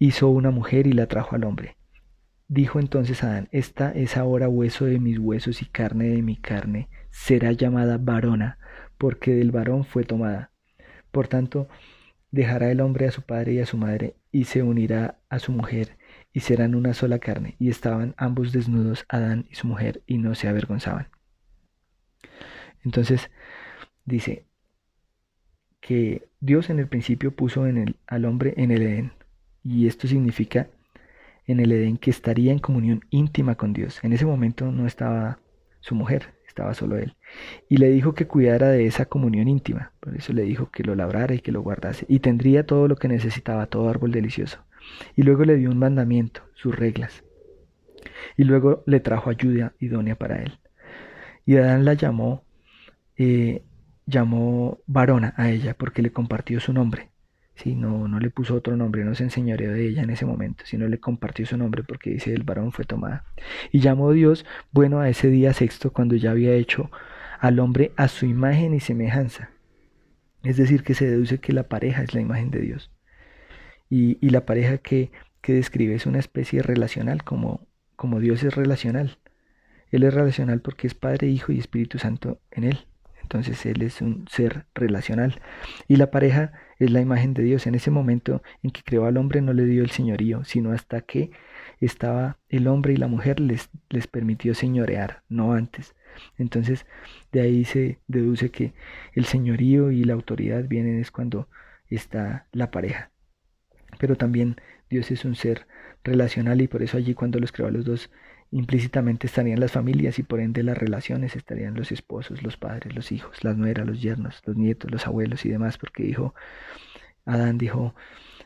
hizo 0.00 0.28
una 0.28 0.50
mujer 0.50 0.88
y 0.88 0.92
la 0.92 1.06
trajo 1.06 1.36
al 1.36 1.44
hombre. 1.44 1.76
Dijo 2.48 2.78
entonces 2.78 3.24
Adán, 3.24 3.48
esta 3.52 3.90
es 3.92 4.16
ahora 4.16 4.48
hueso 4.48 4.84
de 4.84 5.00
mis 5.00 5.18
huesos 5.18 5.62
y 5.62 5.66
carne 5.66 6.08
de 6.08 6.22
mi 6.22 6.36
carne, 6.36 6.88
será 7.10 7.52
llamada 7.52 7.96
varona, 7.98 8.58
porque 8.98 9.34
del 9.34 9.50
varón 9.50 9.84
fue 9.84 10.04
tomada. 10.04 10.50
Por 11.10 11.26
tanto, 11.28 11.68
dejará 12.30 12.70
el 12.70 12.80
hombre 12.80 13.06
a 13.06 13.12
su 13.12 13.22
padre 13.22 13.54
y 13.54 13.60
a 13.60 13.66
su 13.66 13.78
madre, 13.78 14.16
y 14.30 14.44
se 14.44 14.62
unirá 14.62 15.20
a 15.28 15.38
su 15.38 15.52
mujer, 15.52 15.96
y 16.32 16.40
serán 16.40 16.74
una 16.74 16.92
sola 16.92 17.18
carne. 17.18 17.56
Y 17.58 17.70
estaban 17.70 18.14
ambos 18.18 18.52
desnudos, 18.52 19.06
Adán 19.08 19.46
y 19.50 19.54
su 19.54 19.66
mujer, 19.66 20.02
y 20.06 20.18
no 20.18 20.34
se 20.34 20.48
avergonzaban. 20.48 21.08
Entonces, 22.84 23.30
dice 24.04 24.46
que 25.80 26.28
Dios 26.40 26.68
en 26.68 26.78
el 26.78 26.88
principio 26.88 27.34
puso 27.34 27.64
al 28.06 28.24
hombre 28.24 28.54
en 28.58 28.70
el 28.70 28.82
Edén, 28.82 29.12
y 29.62 29.86
esto 29.86 30.08
significa 30.08 30.68
en 31.46 31.60
el 31.60 31.72
Edén 31.72 31.96
que 31.96 32.10
estaría 32.10 32.52
en 32.52 32.58
comunión 32.58 33.04
íntima 33.10 33.54
con 33.56 33.72
Dios. 33.72 34.00
En 34.02 34.12
ese 34.12 34.26
momento 34.26 34.70
no 34.70 34.86
estaba 34.86 35.38
su 35.80 35.94
mujer, 35.94 36.34
estaba 36.46 36.74
solo 36.74 36.96
él. 36.96 37.16
Y 37.68 37.76
le 37.76 37.90
dijo 37.90 38.14
que 38.14 38.26
cuidara 38.26 38.68
de 38.68 38.86
esa 38.86 39.06
comunión 39.06 39.48
íntima. 39.48 39.92
Por 40.00 40.16
eso 40.16 40.32
le 40.32 40.42
dijo 40.42 40.70
que 40.70 40.84
lo 40.84 40.94
labrara 40.94 41.34
y 41.34 41.40
que 41.40 41.52
lo 41.52 41.62
guardase. 41.62 42.06
Y 42.08 42.20
tendría 42.20 42.64
todo 42.64 42.88
lo 42.88 42.96
que 42.96 43.08
necesitaba, 43.08 43.66
todo 43.66 43.88
árbol 43.88 44.12
delicioso. 44.12 44.64
Y 45.16 45.22
luego 45.22 45.44
le 45.44 45.56
dio 45.56 45.70
un 45.70 45.78
mandamiento, 45.78 46.42
sus 46.54 46.74
reglas. 46.74 47.24
Y 48.36 48.44
luego 48.44 48.82
le 48.86 49.00
trajo 49.00 49.30
ayuda 49.30 49.74
idónea 49.78 50.16
para 50.16 50.42
él. 50.42 50.58
Y 51.44 51.56
Adán 51.56 51.84
la 51.84 51.94
llamó, 51.94 52.44
eh, 53.16 53.62
llamó 54.06 54.78
varona 54.86 55.34
a 55.36 55.50
ella 55.50 55.74
porque 55.74 56.02
le 56.02 56.12
compartió 56.12 56.60
su 56.60 56.72
nombre. 56.72 57.10
Sí, 57.56 57.76
no, 57.76 58.08
no 58.08 58.18
le 58.18 58.30
puso 58.30 58.56
otro 58.56 58.76
nombre, 58.76 59.04
no 59.04 59.14
se 59.14 59.22
enseñoreó 59.22 59.72
de 59.72 59.86
ella 59.86 60.02
en 60.02 60.10
ese 60.10 60.26
momento, 60.26 60.64
sino 60.66 60.88
le 60.88 60.98
compartió 60.98 61.46
su 61.46 61.56
nombre 61.56 61.84
porque 61.84 62.10
dice 62.10 62.34
el 62.34 62.42
varón 62.42 62.72
fue 62.72 62.84
tomada. 62.84 63.24
Y 63.70 63.80
llamó 63.80 64.10
Dios 64.12 64.44
bueno 64.72 65.00
a 65.00 65.08
ese 65.08 65.28
día 65.28 65.52
sexto 65.52 65.92
cuando 65.92 66.16
ya 66.16 66.32
había 66.32 66.52
hecho 66.54 66.90
al 67.38 67.60
hombre 67.60 67.92
a 67.96 68.08
su 68.08 68.26
imagen 68.26 68.74
y 68.74 68.80
semejanza. 68.80 69.50
Es 70.42 70.56
decir, 70.56 70.82
que 70.82 70.94
se 70.94 71.06
deduce 71.06 71.38
que 71.38 71.52
la 71.52 71.68
pareja 71.68 72.02
es 72.02 72.12
la 72.12 72.20
imagen 72.20 72.50
de 72.50 72.60
Dios. 72.60 72.90
Y, 73.88 74.18
y 74.20 74.30
la 74.30 74.44
pareja 74.44 74.78
que, 74.78 75.12
que 75.40 75.54
describe 75.54 75.94
es 75.94 76.06
una 76.06 76.18
especie 76.18 76.62
relacional, 76.62 77.22
como, 77.22 77.66
como 77.96 78.18
Dios 78.18 78.42
es 78.42 78.54
relacional. 78.54 79.18
Él 79.90 80.02
es 80.02 80.12
relacional 80.12 80.60
porque 80.60 80.88
es 80.88 80.94
Padre, 80.94 81.28
Hijo 81.28 81.52
y 81.52 81.58
Espíritu 81.58 81.98
Santo 81.98 82.40
en 82.50 82.64
él. 82.64 82.86
Entonces 83.22 83.64
Él 83.64 83.82
es 83.82 84.02
un 84.02 84.26
ser 84.28 84.66
relacional. 84.74 85.40
Y 85.86 85.96
la 85.96 86.10
pareja 86.10 86.52
es 86.78 86.90
la 86.90 87.00
imagen 87.00 87.34
de 87.34 87.42
Dios. 87.42 87.66
En 87.66 87.74
ese 87.74 87.90
momento 87.90 88.42
en 88.62 88.70
que 88.70 88.82
creó 88.82 89.06
al 89.06 89.16
hombre 89.16 89.40
no 89.40 89.52
le 89.52 89.64
dio 89.64 89.82
el 89.82 89.90
señorío, 89.90 90.44
sino 90.44 90.72
hasta 90.72 91.02
que 91.02 91.30
estaba 91.80 92.38
el 92.48 92.66
hombre 92.68 92.92
y 92.92 92.96
la 92.96 93.08
mujer 93.08 93.40
les, 93.40 93.70
les 93.88 94.06
permitió 94.06 94.54
señorear, 94.54 95.22
no 95.28 95.52
antes. 95.52 95.94
Entonces 96.38 96.86
de 97.32 97.40
ahí 97.40 97.64
se 97.64 97.98
deduce 98.06 98.50
que 98.50 98.74
el 99.12 99.24
señorío 99.24 99.90
y 99.90 100.04
la 100.04 100.14
autoridad 100.14 100.64
vienen 100.66 101.00
es 101.00 101.10
cuando 101.10 101.48
está 101.88 102.46
la 102.52 102.70
pareja. 102.70 103.10
Pero 103.98 104.16
también 104.16 104.56
Dios 104.90 105.10
es 105.10 105.24
un 105.24 105.34
ser 105.34 105.66
relacional 106.02 106.60
y 106.60 106.68
por 106.68 106.82
eso 106.82 106.96
allí 106.96 107.14
cuando 107.14 107.38
los 107.40 107.52
creó 107.52 107.68
a 107.68 107.70
los 107.70 107.84
dos 107.84 108.10
Implícitamente 108.54 109.26
estarían 109.26 109.58
las 109.58 109.72
familias 109.72 110.20
y 110.20 110.22
por 110.22 110.38
ende 110.38 110.62
las 110.62 110.78
relaciones, 110.78 111.34
estarían 111.34 111.74
los 111.74 111.90
esposos, 111.90 112.44
los 112.44 112.56
padres, 112.56 112.94
los 112.94 113.10
hijos, 113.10 113.42
las 113.42 113.56
nueras, 113.56 113.84
los 113.84 114.00
yernos, 114.00 114.42
los 114.46 114.54
nietos, 114.56 114.92
los 114.92 115.08
abuelos 115.08 115.44
y 115.44 115.48
demás, 115.48 115.76
porque 115.76 116.04
dijo, 116.04 116.36
Adán 117.24 117.58
dijo, 117.58 117.96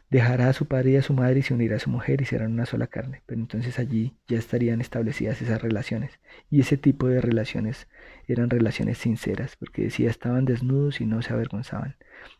dejará 0.08 0.48
a 0.48 0.54
su 0.54 0.64
padre 0.64 0.92
y 0.92 0.96
a 0.96 1.02
su 1.02 1.12
madre 1.12 1.40
y 1.40 1.42
se 1.42 1.52
unirá 1.52 1.76
a 1.76 1.78
su 1.78 1.90
mujer 1.90 2.22
y 2.22 2.24
serán 2.24 2.52
una 2.52 2.64
sola 2.64 2.86
carne. 2.86 3.20
Pero 3.26 3.38
entonces 3.38 3.78
allí 3.78 4.16
ya 4.26 4.38
estarían 4.38 4.80
establecidas 4.80 5.42
esas 5.42 5.60
relaciones. 5.60 6.18
Y 6.48 6.60
ese 6.60 6.78
tipo 6.78 7.08
de 7.08 7.20
relaciones 7.20 7.86
eran 8.28 8.48
relaciones 8.48 8.96
sinceras, 8.96 9.56
porque 9.56 9.82
decía 9.82 10.08
estaban 10.08 10.46
desnudos 10.46 11.02
y 11.02 11.04
no 11.04 11.20
se 11.20 11.34
avergonzaban. 11.34 11.96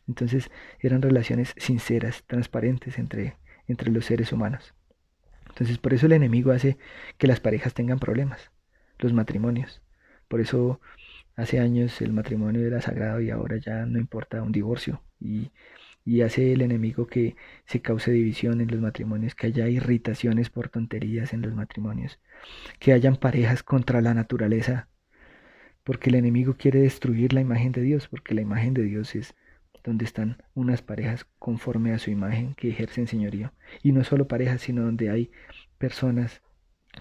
Entonces 0.06 0.50
eran 0.80 1.02
relaciones 1.02 1.52
sinceras, 1.58 2.24
transparentes 2.26 2.98
entre, 2.98 3.36
entre 3.66 3.90
los 3.90 4.06
seres 4.06 4.32
humanos. 4.32 4.72
Entonces 5.58 5.78
por 5.78 5.92
eso 5.92 6.06
el 6.06 6.12
enemigo 6.12 6.52
hace 6.52 6.78
que 7.18 7.26
las 7.26 7.40
parejas 7.40 7.74
tengan 7.74 7.98
problemas, 7.98 8.52
los 9.00 9.12
matrimonios. 9.12 9.82
Por 10.28 10.40
eso 10.40 10.80
hace 11.34 11.58
años 11.58 12.00
el 12.00 12.12
matrimonio 12.12 12.64
era 12.64 12.80
sagrado 12.80 13.20
y 13.20 13.30
ahora 13.30 13.56
ya 13.56 13.84
no 13.84 13.98
importa 13.98 14.40
un 14.40 14.52
divorcio. 14.52 15.02
Y, 15.18 15.50
y 16.04 16.20
hace 16.22 16.52
el 16.52 16.62
enemigo 16.62 17.08
que 17.08 17.34
se 17.66 17.82
cause 17.82 18.12
división 18.12 18.60
en 18.60 18.70
los 18.70 18.80
matrimonios, 18.80 19.34
que 19.34 19.48
haya 19.48 19.68
irritaciones 19.68 20.48
por 20.48 20.68
tonterías 20.68 21.32
en 21.32 21.42
los 21.42 21.52
matrimonios, 21.54 22.20
que 22.78 22.92
hayan 22.92 23.16
parejas 23.16 23.64
contra 23.64 24.00
la 24.00 24.14
naturaleza, 24.14 24.88
porque 25.82 26.10
el 26.10 26.14
enemigo 26.16 26.54
quiere 26.56 26.80
destruir 26.80 27.32
la 27.32 27.40
imagen 27.40 27.72
de 27.72 27.82
Dios, 27.82 28.06
porque 28.06 28.34
la 28.34 28.42
imagen 28.42 28.74
de 28.74 28.84
Dios 28.84 29.16
es 29.16 29.34
donde 29.88 30.04
están 30.04 30.42
unas 30.54 30.82
parejas 30.82 31.26
conforme 31.38 31.92
a 31.92 31.98
su 31.98 32.10
imagen 32.10 32.54
que 32.54 32.68
ejercen 32.68 33.06
señorío. 33.06 33.52
Y 33.82 33.92
no 33.92 34.04
solo 34.04 34.28
parejas, 34.28 34.60
sino 34.60 34.82
donde 34.82 35.10
hay 35.10 35.30
personas, 35.78 36.42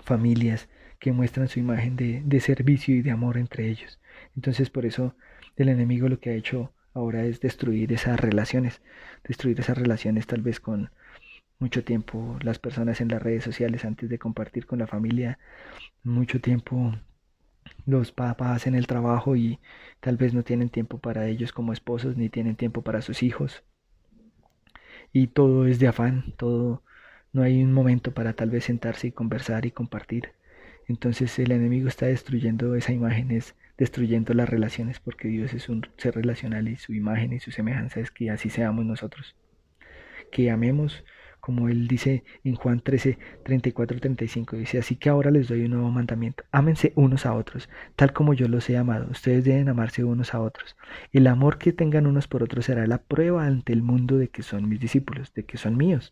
familias 0.04 0.70
que 1.00 1.12
muestran 1.12 1.50
su 1.50 1.60
imagen 1.60 1.96
de, 1.98 2.22
de 2.26 2.40
servicio 2.40 2.96
y 2.96 3.02
de 3.02 3.12
amor 3.12 3.38
entre 3.38 3.70
ellos. 3.70 4.00
Entonces 4.36 4.70
por 4.70 4.86
eso 4.86 5.16
el 5.58 5.70
enemigo 5.70 6.08
lo 6.08 6.20
que 6.20 6.30
ha 6.30 6.34
hecho 6.34 6.74
ahora 6.94 7.26
es 7.26 7.42
destruir 7.42 7.92
esas 7.92 8.20
relaciones, 8.20 8.82
destruir 9.24 9.60
esas 9.60 9.78
relaciones 9.78 10.26
tal 10.26 10.42
vez 10.42 10.60
con 10.60 10.90
mucho 11.60 11.84
tiempo 11.84 12.38
las 12.42 12.58
personas 12.58 13.02
en 13.02 13.10
las 13.10 13.22
redes 13.22 13.44
sociales 13.44 13.84
antes 13.84 14.10
de 14.10 14.18
compartir 14.18 14.66
con 14.66 14.80
la 14.80 14.88
familia, 14.88 15.40
mucho 16.04 16.40
tiempo 16.40 16.94
los 17.88 18.12
papás 18.12 18.68
en 18.68 18.76
el 18.76 18.88
trabajo 18.88 19.36
y 19.36 19.60
tal 20.02 20.18
vez 20.18 20.34
no 20.36 20.44
tienen 20.44 20.70
tiempo 20.70 21.00
para 21.00 21.28
ellos 21.28 21.54
como 21.54 21.74
esposos 21.74 22.18
ni 22.18 22.30
tienen 22.30 22.56
tiempo 22.56 22.84
para 22.84 23.02
sus 23.02 23.24
hijos. 23.24 23.64
Y 25.14 25.28
todo 25.28 25.68
es 25.68 25.80
de 25.80 25.88
afán, 25.88 26.34
todo 26.38 26.84
no 27.34 27.44
hay 27.44 27.64
un 27.64 27.74
momento 27.74 28.14
para 28.14 28.34
tal 28.34 28.50
vez 28.50 28.66
sentarse 28.66 29.08
y 29.08 29.12
conversar 29.12 29.66
y 29.66 29.72
compartir. 29.72 30.34
Entonces 30.88 31.38
el 31.40 31.52
enemigo 31.52 31.88
está 31.88 32.08
destruyendo 32.08 32.76
esa 32.76 32.94
imagen, 32.94 33.32
es 33.32 33.56
destruyendo 33.78 34.34
las 34.34 34.50
relaciones 34.50 35.00
porque 35.00 35.28
Dios 35.30 35.54
es 35.54 35.70
un 35.70 35.88
ser 35.98 36.16
relacional 36.16 36.68
y 36.68 36.78
su 36.78 36.94
imagen 36.94 37.34
y 37.34 37.40
su 37.40 37.52
semejanza 37.52 38.00
es 38.00 38.12
que 38.12 38.30
así 38.32 38.50
seamos 38.50 38.86
nosotros. 38.86 39.36
que 40.32 40.52
amemos 40.52 41.04
como 41.48 41.70
él 41.70 41.88
dice 41.88 42.26
en 42.44 42.56
Juan 42.56 42.82
13, 42.82 43.18
34, 43.46 44.02
35, 44.02 44.58
dice, 44.58 44.80
así 44.80 44.98
que 44.98 45.08
ahora 45.08 45.32
les 45.32 45.48
doy 45.48 45.64
un 45.64 45.72
nuevo 45.72 45.90
mandamiento, 45.90 46.44
ámense 46.52 46.92
unos 46.96 47.26
a 47.26 47.34
otros, 47.34 47.70
tal 47.96 48.12
como 48.12 48.34
yo 48.34 48.50
los 48.50 48.70
he 48.70 48.76
amado, 48.76 49.08
ustedes 49.10 49.46
deben 49.46 49.70
amarse 49.70 50.04
unos 50.04 50.34
a 50.34 50.42
otros. 50.42 50.76
El 51.14 51.26
amor 51.26 51.58
que 51.58 51.72
tengan 51.72 52.06
unos 52.06 52.28
por 52.28 52.44
otros 52.44 52.66
será 52.66 52.86
la 52.86 52.98
prueba 52.98 53.46
ante 53.46 53.72
el 53.72 53.82
mundo 53.82 54.18
de 54.18 54.28
que 54.28 54.44
son 54.44 54.68
mis 54.68 54.82
discípulos, 54.82 55.34
de 55.36 55.46
que 55.46 55.58
son 55.58 55.78
míos. 55.78 56.12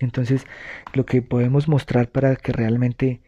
Entonces, 0.00 0.44
lo 0.94 1.06
que 1.06 1.22
podemos 1.22 1.68
mostrar 1.68 2.08
para 2.08 2.34
que 2.34 2.50
realmente 2.50 3.22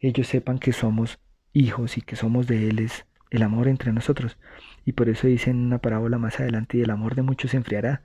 ellos 0.00 0.26
sepan 0.26 0.58
que 0.58 0.72
somos 0.72 1.18
hijos 1.52 1.98
y 1.98 2.00
que 2.00 2.16
somos 2.16 2.46
de 2.46 2.70
Él 2.70 2.78
es 2.78 3.04
el 3.28 3.42
amor 3.42 3.68
entre 3.68 3.92
nosotros. 3.92 4.38
Y 4.86 4.92
por 4.92 5.10
eso 5.10 5.26
dice 5.26 5.50
en 5.50 5.58
una 5.58 5.80
parábola 5.80 6.16
más 6.16 6.40
adelante, 6.40 6.78
y 6.78 6.80
el 6.80 6.90
amor 6.90 7.14
de 7.14 7.20
muchos 7.20 7.50
se 7.50 7.58
enfriará. 7.58 8.00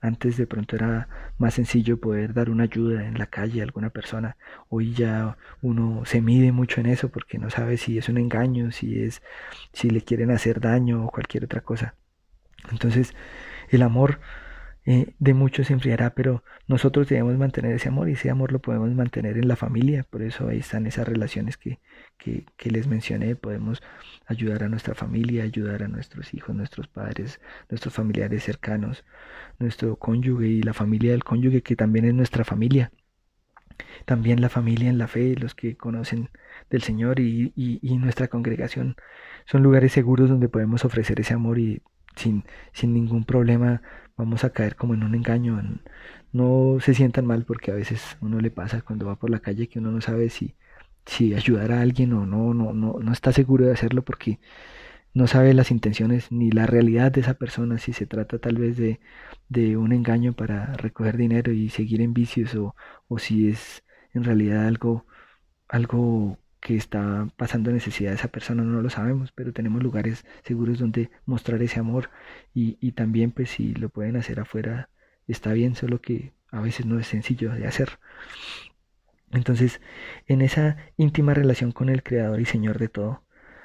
Antes 0.00 0.36
de 0.36 0.46
pronto 0.46 0.76
era 0.76 1.08
más 1.38 1.54
sencillo 1.54 1.98
poder 2.00 2.34
dar 2.34 2.50
una 2.50 2.64
ayuda 2.64 3.06
en 3.06 3.18
la 3.18 3.26
calle 3.26 3.60
a 3.60 3.64
alguna 3.64 3.90
persona. 3.90 4.36
Hoy 4.68 4.92
ya 4.92 5.36
uno 5.62 6.04
se 6.04 6.20
mide 6.20 6.52
mucho 6.52 6.80
en 6.80 6.86
eso 6.86 7.08
porque 7.08 7.38
no 7.38 7.50
sabe 7.50 7.76
si 7.76 7.98
es 7.98 8.08
un 8.08 8.18
engaño, 8.18 8.72
si 8.72 9.02
es 9.02 9.22
si 9.72 9.90
le 9.90 10.02
quieren 10.02 10.30
hacer 10.30 10.60
daño 10.60 11.04
o 11.04 11.10
cualquier 11.10 11.44
otra 11.44 11.62
cosa. 11.62 11.94
Entonces, 12.70 13.14
el 13.70 13.82
amor 13.82 14.20
eh, 14.84 15.14
de 15.18 15.34
muchos 15.34 15.66
se 15.66 15.72
enfriará, 15.72 16.10
pero 16.10 16.44
nosotros 16.68 17.08
debemos 17.08 17.36
mantener 17.36 17.74
ese 17.74 17.88
amor 17.88 18.08
y 18.08 18.12
ese 18.12 18.30
amor 18.30 18.52
lo 18.52 18.60
podemos 18.60 18.90
mantener 18.94 19.36
en 19.36 19.48
la 19.48 19.56
familia. 19.56 20.04
Por 20.08 20.22
eso 20.22 20.48
ahí 20.48 20.58
están 20.58 20.86
esas 20.86 21.08
relaciones 21.08 21.56
que, 21.56 21.80
que, 22.18 22.46
les 22.70 22.86
mencioné. 22.86 23.36
Podemos 23.36 23.82
ayudar 24.26 24.64
a 24.64 24.68
nuestra 24.68 24.94
familia, 24.94 25.44
ayudar 25.44 25.82
a 25.82 25.88
nuestros 25.88 26.34
hijos, 26.34 26.54
nuestros 26.54 26.88
padres, 26.88 27.40
nuestros 27.70 27.94
familiares 27.94 28.44
cercanos, 28.44 29.04
nuestro 29.58 29.96
cónyuge 29.96 30.48
y 30.48 30.62
la 30.62 30.74
familia 30.74 31.12
del 31.12 31.24
cónyuge 31.24 31.62
que 31.62 31.76
también 31.76 32.04
es 32.06 32.14
nuestra 32.14 32.44
familia. 32.44 32.92
También 34.04 34.40
la 34.40 34.48
familia 34.48 34.88
en 34.88 34.98
la 34.98 35.08
fe, 35.08 35.34
los 35.36 35.54
que 35.54 35.76
conocen 35.76 36.30
del 36.70 36.82
Señor 36.82 37.20
y, 37.20 37.52
y, 37.56 37.78
y 37.82 37.98
nuestra 37.98 38.28
congregación 38.28 38.96
son 39.46 39.62
lugares 39.62 39.92
seguros 39.92 40.28
donde 40.28 40.48
podemos 40.48 40.84
ofrecer 40.84 41.20
ese 41.20 41.34
amor 41.34 41.58
y 41.58 41.82
sin, 42.16 42.44
sin 42.72 42.94
ningún 42.94 43.24
problema 43.24 43.82
vamos 44.16 44.44
a 44.44 44.50
caer 44.50 44.76
como 44.76 44.94
en 44.94 45.04
un 45.04 45.14
engaño. 45.14 45.62
No 46.32 46.78
se 46.80 46.94
sientan 46.94 47.26
mal 47.26 47.44
porque 47.44 47.70
a 47.70 47.74
veces 47.74 48.16
uno 48.20 48.40
le 48.40 48.50
pasa 48.50 48.82
cuando 48.82 49.06
va 49.06 49.16
por 49.16 49.30
la 49.30 49.40
calle 49.40 49.68
que 49.68 49.78
uno 49.78 49.90
no 49.90 50.00
sabe 50.00 50.30
si, 50.30 50.54
si 51.06 51.34
ayudar 51.34 51.72
a 51.72 51.80
alguien 51.82 52.12
o 52.14 52.26
no, 52.26 52.54
no, 52.54 52.72
no, 52.74 52.98
no 53.00 53.12
está 53.12 53.32
seguro 53.32 53.66
de 53.66 53.72
hacerlo 53.72 54.04
porque 54.04 54.40
no 55.14 55.26
sabe 55.26 55.54
las 55.54 55.70
intenciones 55.70 56.30
ni 56.32 56.50
la 56.50 56.66
realidad 56.66 57.12
de 57.12 57.20
esa 57.22 57.34
persona, 57.34 57.78
si 57.78 57.92
se 57.92 58.06
trata 58.06 58.38
tal 58.38 58.56
vez 58.58 58.76
de, 58.76 59.00
de 59.48 59.76
un 59.76 59.92
engaño 59.92 60.34
para 60.34 60.74
recoger 60.74 61.16
dinero 61.16 61.52
y 61.52 61.70
seguir 61.70 62.02
en 62.02 62.14
vicios 62.14 62.54
o, 62.54 62.74
o 63.08 63.18
si 63.18 63.48
es 63.48 63.84
en 64.14 64.24
realidad 64.24 64.66
algo, 64.66 65.06
algo 65.68 66.38
que 66.60 66.76
está 66.76 67.28
pasando 67.36 67.70
necesidad 67.70 68.12
esa 68.14 68.28
persona, 68.28 68.62
no 68.62 68.82
lo 68.82 68.90
sabemos, 68.90 69.32
pero 69.32 69.52
tenemos 69.52 69.82
lugares 69.82 70.24
seguros 70.44 70.78
donde 70.78 71.10
mostrar 71.26 71.62
ese 71.62 71.80
amor 71.80 72.10
y, 72.54 72.78
y 72.80 72.92
también 72.92 73.30
pues 73.32 73.50
si 73.50 73.74
lo 73.74 73.88
pueden 73.90 74.16
hacer 74.16 74.40
afuera 74.40 74.90
está 75.28 75.52
bien, 75.52 75.74
solo 75.76 76.00
que 76.00 76.32
a 76.50 76.60
veces 76.60 76.86
no 76.86 76.98
es 76.98 77.06
sencillo 77.08 77.52
de 77.52 77.66
hacer. 77.66 77.98
Entonces, 79.32 79.80
en 80.26 80.42
esa 80.42 80.76
íntima 80.96 81.34
relación 81.34 81.72
con 81.72 81.88
el 81.88 82.02
Creador 82.02 82.40
y 82.40 82.44
Señor 82.44 82.78
de 82.78 82.88
todo, 82.88 83.22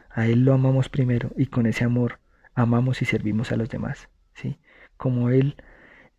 a 0.10 0.28
Él 0.28 0.44
lo 0.44 0.54
amamos 0.54 0.90
primero 0.90 1.32
y 1.38 1.48
con 1.48 1.66
ese 1.66 1.84
amor 1.84 2.20
amamos 2.54 3.02
y 3.02 3.06
servimos 3.06 3.52
a 3.52 3.58
los 3.58 3.70
demás, 3.70 4.10
¿sí? 4.34 4.60
Como 4.98 5.30
Él 5.30 5.56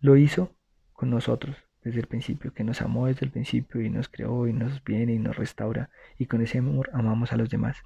lo 0.00 0.16
hizo 0.16 0.54
con 0.92 1.10
nosotros 1.10 1.56
desde 1.82 2.00
el 2.00 2.06
principio, 2.06 2.54
que 2.54 2.64
nos 2.64 2.80
amó 2.80 3.06
desde 3.06 3.26
el 3.26 3.32
principio 3.32 3.80
y 3.80 3.90
nos 3.90 4.08
creó 4.08 4.46
y 4.46 4.52
nos 4.52 4.82
viene 4.84 5.14
y 5.14 5.18
nos 5.18 5.36
restaura 5.36 5.90
y 6.18 6.26
con 6.26 6.40
ese 6.40 6.58
amor 6.58 6.90
amamos 6.92 7.32
a 7.32 7.36
los 7.36 7.50
demás. 7.50 7.82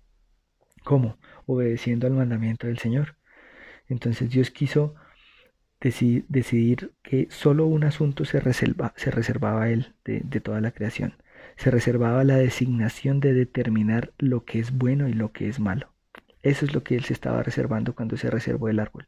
¿Cómo? 0.84 1.18
Obedeciendo 1.46 2.06
al 2.06 2.12
mandamiento 2.12 2.66
del 2.66 2.78
Señor. 2.78 3.16
Entonces 3.88 4.30
Dios 4.30 4.50
quiso 4.50 4.94
decidir, 5.80 6.92
que 7.02 7.28
solo 7.30 7.66
un 7.66 7.84
asunto 7.84 8.24
se, 8.24 8.40
se 8.52 9.10
reservaba 9.10 9.62
a 9.64 9.70
Él 9.70 9.94
de, 10.04 10.20
de 10.24 10.40
toda 10.40 10.60
la 10.60 10.72
creación. 10.72 11.14
Se 11.56 11.70
reservaba 11.70 12.24
la 12.24 12.36
designación 12.36 13.20
de 13.20 13.32
determinar 13.32 14.12
lo 14.18 14.44
que 14.44 14.58
es 14.58 14.72
bueno 14.72 15.08
y 15.08 15.12
lo 15.12 15.32
que 15.32 15.48
es 15.48 15.58
malo. 15.58 15.92
Eso 16.42 16.64
es 16.64 16.74
lo 16.74 16.84
que 16.84 16.94
Él 16.96 17.04
se 17.04 17.12
estaba 17.12 17.42
reservando 17.42 17.94
cuando 17.94 18.16
se 18.16 18.30
reservó 18.30 18.68
el 18.68 18.78
árbol. 18.78 19.06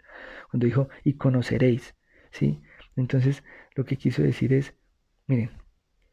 Cuando 0.51 0.67
dijo, 0.67 0.89
y 1.05 1.15
conoceréis. 1.15 1.95
¿Sí? 2.31 2.61
Entonces, 2.97 3.45
lo 3.75 3.85
que 3.85 3.97
quiso 3.97 4.23
decir 4.23 4.53
es, 4.53 4.75
miren, 5.27 5.51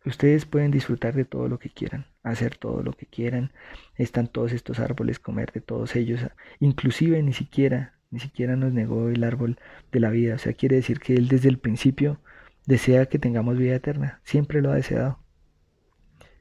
ustedes 0.05 0.45
pueden 0.45 0.71
disfrutar 0.71 1.15
de 1.15 1.25
todo 1.25 1.47
lo 1.47 1.57
que 1.59 1.69
quieran, 1.71 2.05
hacer 2.23 2.57
todo 2.57 2.83
lo 2.83 2.93
que 2.93 3.07
quieran, 3.07 3.51
están 3.95 4.27
todos 4.27 4.51
estos 4.53 4.79
árboles, 4.79 5.19
comer 5.19 5.51
de 5.51 5.61
todos 5.61 5.95
ellos, 5.95 6.21
inclusive 6.59 7.21
ni 7.23 7.33
siquiera, 7.33 7.95
ni 8.11 8.19
siquiera 8.19 8.55
nos 8.55 8.71
negó 8.71 9.09
el 9.09 9.23
árbol 9.23 9.57
de 9.91 9.99
la 9.99 10.11
vida, 10.11 10.35
o 10.35 10.37
sea, 10.37 10.53
quiere 10.53 10.75
decir 10.75 10.99
que 10.99 11.15
Él 11.15 11.27
desde 11.27 11.49
el 11.49 11.57
principio 11.57 12.21
desea 12.67 13.07
que 13.07 13.19
tengamos 13.19 13.57
vida 13.57 13.75
eterna, 13.75 14.21
siempre 14.23 14.61
lo 14.61 14.71
ha 14.71 14.75
deseado. 14.75 15.24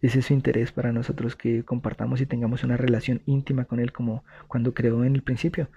Ese 0.05 0.19
es 0.19 0.27
su 0.27 0.35
interés 0.35 0.71
para 0.71 0.93
nosotros 0.93 1.35
que 1.35 1.65
compartamos 1.65 2.21
y 2.21 2.27
tengamos 2.27 2.63
una 2.63 2.77
relación 2.77 3.23
íntima 3.27 3.65
con 3.65 3.81
Él 3.81 3.93
como 3.93 4.25
cuando 4.49 4.75
creó 4.75 5.05
en 5.05 5.15
el 5.15 5.23
principio 5.23 5.69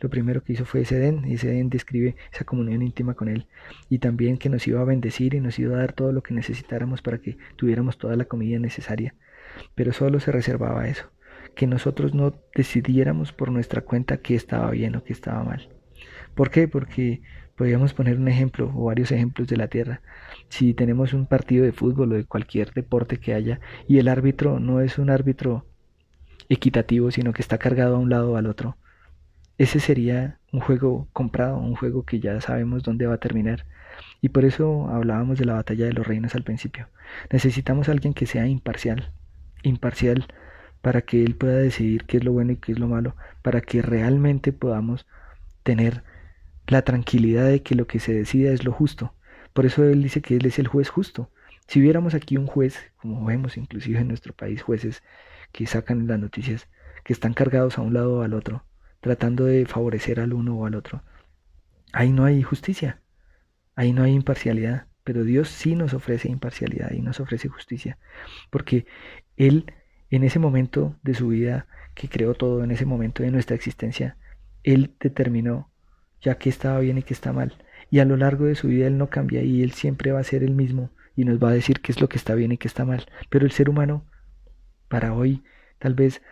lo 0.00 0.10
primero 0.10 0.42
que 0.42 0.52
hizo 0.52 0.64
fue 0.64 0.82
ese 0.82 1.18
y 1.24 1.34
ese 1.34 1.48
Edén 1.48 1.70
describe 1.70 2.16
esa 2.32 2.44
comunión 2.44 2.82
íntima 2.82 3.14
con 3.14 3.28
Él, 3.28 3.46
y 3.88 3.98
también 3.98 4.36
que 4.36 4.48
nos 4.48 4.66
iba 4.66 4.80
a 4.80 4.84
bendecir 4.84 5.34
y 5.34 5.40
nos 5.40 5.58
iba 5.58 5.76
a 5.76 5.78
dar 5.78 5.92
todo 5.94 6.12
lo 6.12 6.22
que 6.22 6.34
necesitáramos 6.34 7.00
para 7.00 7.18
que 7.18 7.38
tuviéramos 7.56 7.96
toda 7.96 8.16
la 8.16 8.26
comida 8.26 8.58
necesaria. 8.58 9.14
Pero 9.74 9.92
solo 9.92 10.20
se 10.20 10.32
reservaba 10.32 10.88
eso, 10.88 11.10
que 11.54 11.66
nosotros 11.66 12.12
no 12.14 12.34
decidiéramos 12.54 13.32
por 13.32 13.50
nuestra 13.50 13.80
cuenta 13.80 14.18
qué 14.18 14.34
estaba 14.34 14.70
bien 14.70 14.96
o 14.96 15.04
qué 15.04 15.12
estaba 15.12 15.42
mal. 15.42 15.68
¿Por 16.34 16.50
qué? 16.50 16.66
Porque 16.68 17.22
podríamos 17.56 17.94
poner 17.94 18.18
un 18.18 18.28
ejemplo 18.28 18.72
o 18.74 18.84
varios 18.86 19.12
ejemplos 19.12 19.48
de 19.48 19.56
la 19.56 19.68
tierra. 19.68 20.00
Si 20.48 20.74
tenemos 20.74 21.12
un 21.12 21.26
partido 21.26 21.64
de 21.64 21.72
fútbol 21.72 22.12
o 22.12 22.16
de 22.16 22.24
cualquier 22.24 22.72
deporte 22.72 23.18
que 23.18 23.34
haya 23.34 23.60
y 23.88 23.98
el 23.98 24.08
árbitro 24.08 24.60
no 24.60 24.80
es 24.80 24.98
un 24.98 25.10
árbitro 25.10 25.66
equitativo, 26.48 27.10
sino 27.10 27.32
que 27.32 27.42
está 27.42 27.58
cargado 27.58 27.96
a 27.96 27.98
un 27.98 28.10
lado 28.10 28.32
o 28.32 28.36
al 28.36 28.46
otro, 28.46 28.76
ese 29.58 29.78
sería 29.80 30.38
un 30.52 30.60
juego 30.60 31.08
comprado, 31.12 31.58
un 31.58 31.76
juego 31.76 32.04
que 32.04 32.20
ya 32.20 32.40
sabemos 32.40 32.82
dónde 32.82 33.06
va 33.06 33.14
a 33.14 33.18
terminar. 33.18 33.66
Y 34.20 34.30
por 34.30 34.44
eso 34.44 34.88
hablábamos 34.88 35.38
de 35.38 35.44
la 35.44 35.54
batalla 35.54 35.84
de 35.84 35.92
los 35.92 36.06
reinos 36.06 36.34
al 36.34 36.42
principio. 36.42 36.88
Necesitamos 37.30 37.88
a 37.88 37.92
alguien 37.92 38.14
que 38.14 38.26
sea 38.26 38.46
imparcial, 38.46 39.12
imparcial 39.62 40.26
para 40.82 41.02
que 41.02 41.24
él 41.24 41.36
pueda 41.36 41.56
decidir 41.58 42.04
qué 42.04 42.18
es 42.18 42.24
lo 42.24 42.32
bueno 42.32 42.52
y 42.52 42.56
qué 42.56 42.72
es 42.72 42.78
lo 42.78 42.88
malo, 42.88 43.16
para 43.42 43.60
que 43.60 43.80
realmente 43.80 44.52
podamos 44.52 45.06
tener 45.62 46.02
la 46.66 46.82
tranquilidad 46.82 47.46
de 47.46 47.62
que 47.62 47.74
lo 47.74 47.86
que 47.86 48.00
se 48.00 48.12
decida 48.12 48.52
es 48.52 48.64
lo 48.64 48.72
justo. 48.72 49.14
Por 49.52 49.66
eso 49.66 49.84
él 49.84 50.02
dice 50.02 50.22
que 50.22 50.36
él 50.36 50.46
es 50.46 50.58
el 50.58 50.66
juez 50.66 50.88
justo. 50.88 51.30
Si 51.66 51.80
viéramos 51.80 52.14
aquí 52.14 52.36
un 52.36 52.46
juez, 52.46 52.92
como 52.96 53.24
vemos 53.24 53.56
inclusive 53.56 54.00
en 54.00 54.08
nuestro 54.08 54.34
país, 54.34 54.62
jueces 54.62 55.02
que 55.52 55.66
sacan 55.66 56.06
las 56.06 56.18
noticias, 56.18 56.68
que 57.04 57.12
están 57.12 57.34
cargados 57.34 57.78
a 57.78 57.82
un 57.82 57.94
lado 57.94 58.18
o 58.18 58.22
al 58.22 58.34
otro, 58.34 58.64
tratando 59.00 59.44
de 59.44 59.66
favorecer 59.66 60.20
al 60.20 60.32
uno 60.32 60.56
o 60.56 60.66
al 60.66 60.74
otro. 60.74 61.02
Ahí 61.92 62.12
no 62.12 62.24
hay 62.24 62.42
justicia, 62.42 63.00
ahí 63.76 63.92
no 63.92 64.02
hay 64.02 64.12
imparcialidad, 64.12 64.88
pero 65.04 65.22
Dios 65.22 65.48
sí 65.48 65.76
nos 65.76 65.94
ofrece 65.94 66.28
imparcialidad 66.28 66.92
y 66.92 67.02
nos 67.02 67.20
ofrece 67.20 67.48
justicia, 67.48 67.98
porque 68.50 68.86
Él 69.36 69.66
en 70.10 70.22
ese 70.22 70.38
momento 70.38 70.96
de 71.02 71.14
su 71.14 71.28
vida, 71.28 71.66
que 71.94 72.08
creó 72.08 72.34
todo, 72.34 72.62
en 72.62 72.70
ese 72.70 72.86
momento 72.86 73.22
de 73.22 73.30
nuestra 73.30 73.56
existencia, 73.56 74.16
Él 74.62 74.94
determinó 75.00 75.70
ya 76.24 76.36
que 76.38 76.48
estaba 76.50 76.80
bien 76.80 76.98
y 76.98 77.02
que 77.04 77.14
está 77.14 77.32
mal. 77.32 77.54
Y 77.90 78.00
a 78.00 78.04
lo 78.04 78.16
largo 78.16 78.46
de 78.46 78.56
su 78.56 78.68
vida 78.68 78.86
Él 78.88 78.98
no 78.98 79.10
cambia 79.10 79.42
y 79.42 79.62
Él 79.62 79.72
siempre 79.72 80.12
va 80.12 80.20
a 80.20 80.24
ser 80.24 80.42
el 80.42 80.54
mismo 80.54 80.90
y 81.16 81.24
nos 81.24 81.42
va 81.42 81.50
a 81.50 81.52
decir 81.54 81.80
qué 81.80 81.92
es 81.92 82.00
lo 82.00 82.08
que 82.08 82.16
está 82.18 82.34
bien 82.34 82.52
y 82.52 82.58
qué 82.58 82.68
está 82.68 82.84
mal. 82.84 83.06
Pero 83.30 83.46
el 83.46 83.52
ser 83.52 83.70
humano, 83.70 84.04
para 84.88 85.14
hoy, 85.14 85.44
tal 85.78 85.94
vez 85.94 86.22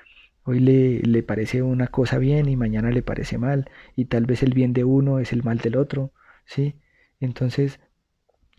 Hoy 0.44 0.59
le, 0.61 1.00
le, 1.02 1.22
parece 1.22 1.62
una 1.62 1.87
cosa 1.88 2.18
bien 2.18 2.48
y 2.48 2.57
mañana 2.57 2.90
le 2.90 3.02
parece 3.02 3.38
mal, 3.38 3.70
y 3.94 4.07
tal 4.07 4.26
vez 4.26 4.42
el 4.42 4.55
bien 4.55 4.72
de 4.72 4.85
uno 4.85 5.20
es 5.20 5.33
el 5.33 5.44
mal 5.44 5.59
del 5.59 5.76
otro, 5.76 6.12
¿sí? 6.44 6.74
Entonces, 7.20 7.78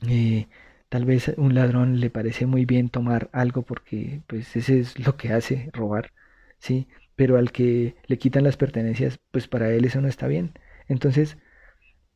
eh, 0.10 0.48
tal 0.89 1.06
vez 1.06 1.34
un 1.38 1.56
ladrón 1.56 2.00
le 2.00 2.10
parece 2.10 2.46
muy 2.46 2.65
bien 2.65 2.89
tomar 2.89 3.30
algo 3.34 3.63
porque, 3.63 4.22
pues, 4.28 4.56
ese 4.56 4.80
es 4.80 5.00
lo 5.06 5.17
que 5.17 5.34
hace, 5.34 5.69
robar, 5.74 6.13
¿sí? 6.60 6.88
Pero 7.15 7.38
al 7.38 7.52
que 7.52 7.96
le 8.08 8.17
quitan 8.17 8.43
las 8.43 8.58
pertenencias, 8.58 9.19
pues 9.32 9.48
para 9.48 9.72
él 9.72 9.86
eso 9.86 10.02
no 10.02 10.08
está 10.08 10.28
bien. 10.28 10.54
Entonces, 10.88 11.38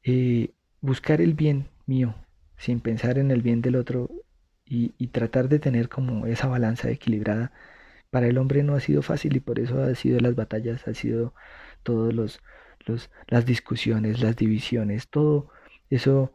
eh, 0.04 0.52
buscar 0.82 1.22
el 1.22 1.34
bien 1.34 1.70
mío, 1.86 2.16
sin 2.58 2.80
pensar 2.82 3.18
en 3.20 3.32
el 3.32 3.42
bien 3.42 3.62
del 3.62 3.76
otro, 3.76 4.10
y, 4.70 5.08
tratar 5.08 5.50
de 5.50 5.60
tener 5.60 5.90
como 5.90 6.26
esa 6.28 6.48
balanza 6.48 6.90
equilibrada, 6.90 7.52
para 8.10 8.28
el 8.28 8.38
hombre 8.38 8.64
no 8.64 8.76
ha 8.76 8.80
sido 8.80 9.02
fácil 9.02 9.36
y 9.36 9.40
por 9.40 9.60
eso 9.60 9.82
ha 9.84 9.96
sido 9.96 10.20
las 10.20 10.36
batallas, 10.36 10.88
ha 10.88 10.94
sido 10.94 11.34
todos 11.84 12.14
los, 12.14 12.42
los 12.86 13.10
las 13.28 13.46
discusiones, 13.46 14.22
las 14.22 14.36
divisiones, 14.36 15.10
todo 15.10 15.50
eso 15.90 16.34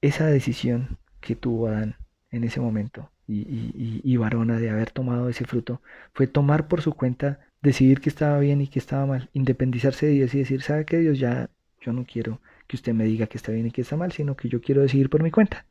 esa 0.00 0.26
decisión 0.26 0.98
que 1.20 1.36
tuvo 1.36 1.68
Adán 1.68 1.96
en 2.30 2.44
ese 2.44 2.60
momento 2.60 3.10
y, 3.26 3.40
y, 3.42 4.00
y, 4.04 4.16
varona 4.18 4.58
de 4.58 4.70
haber 4.70 4.90
tomado 4.90 5.28
ese 5.28 5.46
fruto 5.46 5.82
fue 6.12 6.26
tomar 6.26 6.68
por 6.68 6.82
su 6.82 6.94
cuenta, 6.94 7.40
decidir 7.64 8.00
que 8.00 8.10
estaba 8.10 8.38
bien 8.38 8.60
y 8.60 8.68
que 8.68 8.78
estaba 8.78 9.06
mal, 9.06 9.30
independizarse 9.32 10.06
de 10.06 10.12
Dios 10.12 10.34
y 10.34 10.38
decir, 10.38 10.62
¿sabe 10.62 10.84
que 10.84 10.98
Dios 10.98 11.18
ya, 11.18 11.50
yo 11.80 11.92
no 11.92 12.04
quiero 12.04 12.40
que 12.66 12.76
usted 12.76 12.94
me 12.94 13.04
diga 13.04 13.26
que 13.26 13.38
está 13.38 13.52
bien 13.52 13.66
y 13.66 13.70
que 13.70 13.82
está 13.82 13.96
mal, 13.96 14.12
sino 14.12 14.36
que 14.36 14.48
yo 14.48 14.60
quiero 14.60 14.82
decidir 14.82 15.10
por 15.10 15.22
mi 15.22 15.30
cuenta. 15.30 15.66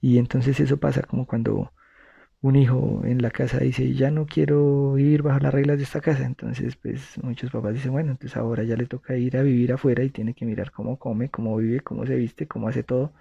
Y 0.00 0.18
entonces 0.18 0.60
eso 0.60 0.78
pasa 0.78 1.02
como 1.02 1.26
cuando 1.26 1.72
un 2.42 2.56
hijo 2.56 3.02
en 3.04 3.22
la 3.22 3.30
casa 3.30 3.58
dice, 3.58 3.94
ya 3.94 4.10
no 4.10 4.26
quiero 4.26 4.94
vivir 4.94 5.22
bajo 5.22 5.40
las 5.40 5.52
reglas 5.54 5.78
de 5.78 5.84
esta 5.84 6.00
casa. 6.00 6.24
Entonces, 6.26 6.76
pues 6.76 7.18
muchos 7.22 7.50
papás 7.50 7.74
dicen, 7.74 7.92
bueno, 7.92 8.12
entonces 8.12 8.36
ahora 8.36 8.62
ya 8.64 8.76
le 8.76 8.86
toca 8.86 9.16
ir 9.16 9.36
a 9.36 9.42
vivir 9.42 9.72
afuera 9.72 10.04
y 10.04 10.10
tiene 10.10 10.34
que 10.34 10.46
mirar 10.46 10.70
cómo 10.70 10.98
come, 10.98 11.30
cómo 11.30 11.56
vive, 11.56 11.80
cómo 11.80 12.06
se 12.06 12.16
viste, 12.16 12.46
cómo 12.46 12.68
hace 12.68 12.82
todo. 12.82 13.12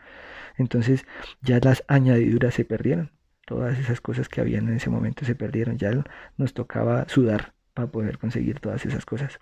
Entonces 0.58 1.06
ya 1.42 1.60
las 1.60 1.84
añadiduras 1.88 2.54
se 2.54 2.66
perdieron. 2.66 3.12
Todas 3.46 3.80
esas 3.80 4.02
cosas 4.02 4.30
que 4.30 4.42
habían 4.42 4.68
en 4.68 4.76
ese 4.76 4.90
momento 4.90 5.26
se 5.26 5.36
perdieron. 5.36 5.78
Ya 5.78 5.92
nos 6.38 6.54
tocaba 6.54 7.08
sudar 7.10 7.55
para 7.76 7.90
poder 7.92 8.18
conseguir 8.18 8.60
todas 8.60 8.86
esas 8.88 9.06
cosas. 9.06 9.40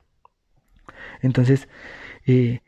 Entonces, 1.22 1.70
eh, 2.26 2.62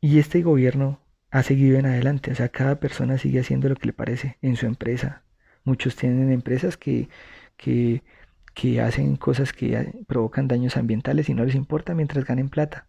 y 0.00 0.18
este 0.20 0.42
gobierno 0.42 1.00
ha 1.30 1.42
seguido 1.42 1.78
en 1.78 1.86
adelante. 1.86 2.30
O 2.32 2.34
sea, 2.36 2.48
cada 2.50 2.76
persona 2.80 3.18
sigue 3.18 3.40
haciendo 3.40 3.68
lo 3.68 3.76
que 3.76 3.86
le 3.86 3.92
parece 3.92 4.38
en 4.42 4.56
su 4.56 4.66
empresa, 4.66 5.22
Muchos 5.64 5.96
tienen 5.96 6.32
empresas 6.32 6.76
que, 6.76 7.08
que, 7.56 8.02
que 8.54 8.80
hacen 8.80 9.16
cosas 9.16 9.52
que 9.52 10.04
provocan 10.08 10.48
daños 10.48 10.76
ambientales 10.76 11.28
y 11.28 11.34
no 11.34 11.44
les 11.44 11.54
importa 11.54 11.94
mientras 11.94 12.24
ganen 12.24 12.48
plata 12.50 12.88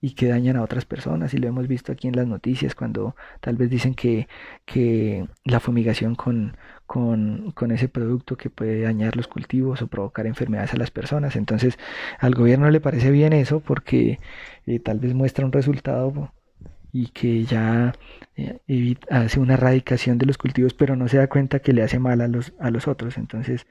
y 0.00 0.14
que 0.14 0.28
dañan 0.28 0.56
a 0.56 0.62
otras 0.62 0.84
personas 0.84 1.34
y 1.34 1.38
lo 1.38 1.48
hemos 1.48 1.68
visto 1.68 1.92
aquí 1.92 2.08
en 2.08 2.16
las 2.16 2.26
noticias 2.26 2.74
cuando 2.74 3.16
tal 3.40 3.56
vez 3.56 3.70
dicen 3.70 3.94
que, 3.94 4.28
que 4.64 5.28
la 5.44 5.60
fumigación 5.60 6.14
con, 6.14 6.56
con, 6.88 7.52
con, 7.52 7.70
ese 7.70 7.88
producto 7.88 8.36
que 8.36 8.50
puede 8.50 8.82
dañar 8.82 9.14
los 9.16 9.28
cultivos 9.28 9.82
o 9.82 9.88
provocar 9.88 10.26
enfermedades 10.26 10.74
a 10.74 10.78
las 10.78 10.90
personas. 10.90 11.36
Entonces 11.36 11.78
al 12.18 12.34
gobierno 12.34 12.70
le 12.70 12.80
parece 12.80 13.10
bien 13.12 13.32
eso 13.32 13.60
porque 13.60 14.18
eh, 14.66 14.80
tal 14.80 14.98
vez 14.98 15.14
muestra 15.14 15.46
un 15.46 15.52
resultado 15.52 16.32
y 16.92 17.08
que 17.08 17.44
ya 17.44 17.92
eh, 18.36 18.96
hace 19.10 19.40
una 19.40 19.54
erradicación 19.54 20.18
de 20.18 20.26
los 20.26 20.38
cultivos, 20.38 20.74
pero 20.74 20.96
no 20.96 21.08
se 21.08 21.18
da 21.18 21.28
cuenta 21.28 21.60
que 21.60 21.72
le 21.72 21.82
hace 21.82 21.98
mal 21.98 22.20
a 22.22 22.28
los, 22.28 22.54
a 22.58 22.70
los 22.70 22.88
otros. 22.88 23.18
Entonces, 23.18 23.66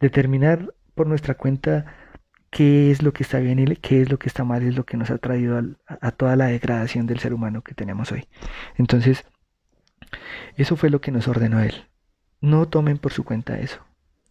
determinar 0.00 0.72
por 0.94 1.06
nuestra 1.08 1.34
cuenta 1.34 1.86
qué 2.50 2.90
es 2.90 3.02
lo 3.02 3.12
que 3.12 3.22
está 3.24 3.38
bien 3.40 3.58
y 3.58 3.76
qué 3.76 4.02
es 4.02 4.10
lo 4.10 4.18
que 4.18 4.28
está 4.28 4.44
mal 4.44 4.62
es 4.62 4.76
lo 4.76 4.86
que 4.86 4.96
nos 4.96 5.10
ha 5.10 5.18
traído 5.18 5.60
a, 5.86 6.10
toda 6.12 6.36
la 6.36 6.46
degradación 6.46 7.06
del 7.06 7.18
ser 7.18 7.34
humano 7.34 7.62
que 7.62 7.74
tenemos 7.74 8.12
hoy. 8.12 8.28
Entonces, 8.76 9.24
eso 10.56 10.76
fue 10.76 10.90
lo 10.90 11.00
que 11.00 11.10
nos 11.10 11.28
ordenó 11.28 11.60
él. 11.60 11.74
No 12.46 12.68
tomen 12.68 12.98
por 12.98 13.12
su 13.12 13.24
cuenta 13.24 13.58
eso. 13.58 13.84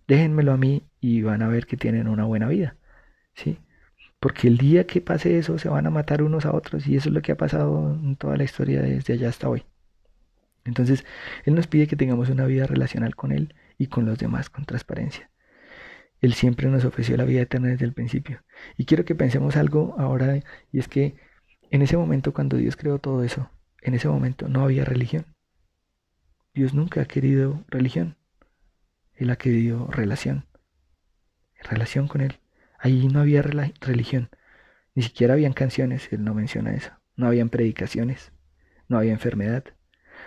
Déjenmelo 0.08 0.54
a 0.54 0.58
mí 0.58 0.84
y 1.02 1.22
van 1.22 1.42
a 1.42 1.50
ver 1.50 1.66
que 1.66 1.76
tienen 1.76 2.08
una 2.08 2.24
buena 2.24 2.48
vida. 2.48 2.78
¿Sí? 3.34 3.60
Porque 4.22 4.48
el 4.48 4.58
día 4.58 4.88
que 4.88 5.02
pase 5.02 5.38
eso 5.38 5.58
se 5.60 5.68
van 5.68 5.86
a 5.86 5.90
matar 5.90 6.24
unos 6.24 6.46
a 6.46 6.54
otros 6.56 6.88
y 6.88 6.96
eso 6.96 7.10
es 7.10 7.14
lo 7.14 7.22
que 7.22 7.34
ha 7.34 7.36
pasado 7.36 7.92
en 7.94 8.16
toda 8.16 8.38
la 8.38 8.46
historia 8.46 8.82
desde 8.82 9.16
allá 9.16 9.28
hasta 9.28 9.50
hoy. 9.50 9.66
Entonces, 10.64 11.06
Él 11.44 11.56
nos 11.56 11.68
pide 11.68 11.88
que 11.88 11.98
tengamos 11.98 12.30
una 12.30 12.46
vida 12.46 12.66
relacional 12.66 13.18
con 13.18 13.34
Él 13.34 13.54
y 13.78 13.88
con 13.88 14.06
los 14.06 14.18
demás 14.18 14.50
con 14.50 14.64
transparencia. 14.64 15.30
Él 16.22 16.36
siempre 16.36 16.70
nos 16.70 16.86
ofreció 16.86 17.18
la 17.18 17.26
vida 17.26 17.42
eterna 17.42 17.68
desde 17.68 17.84
el 17.84 17.92
principio. 17.94 18.46
Y 18.78 18.86
quiero 18.86 19.04
que 19.04 19.16
pensemos 19.16 19.58
algo 19.58 19.94
ahora, 20.00 20.40
y 20.72 20.80
es 20.80 20.88
que 20.88 21.18
en 21.70 21.82
ese 21.82 21.98
momento 21.98 22.34
cuando 22.34 22.56
Dios 22.56 22.78
creó 22.78 22.98
todo 22.98 23.26
eso, 23.26 23.52
en 23.82 23.94
ese 23.94 24.08
momento 24.08 24.48
no 24.48 24.64
había 24.64 24.86
religión. 24.86 25.35
Dios 26.56 26.74
nunca 26.74 27.02
ha 27.02 27.06
querido 27.06 27.64
religión. 27.68 28.16
Él 29.14 29.30
ha 29.30 29.36
querido 29.36 29.88
relación. 29.88 30.46
Relación 31.62 32.08
con 32.08 32.22
Él. 32.22 32.40
Allí 32.80 33.08
no 33.08 33.20
había 33.20 33.42
religión, 33.42 34.30
ni 34.94 35.04
siquiera 35.04 35.34
habían 35.34 35.54
canciones, 35.54 36.08
él 36.12 36.24
no 36.24 36.34
menciona 36.34 36.74
eso. 36.74 36.92
No 37.16 37.28
habían 37.28 37.50
predicaciones, 37.50 38.32
no 38.88 38.98
había 38.98 39.12
enfermedad, 39.12 39.66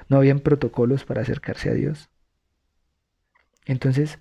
no 0.09 0.19
habían 0.19 0.41
protocolos 0.41 1.05
para 1.05 1.23
acercarse 1.23 1.71
a 1.71 1.75
Dios. 1.75 2.11
Entonces, 3.65 4.19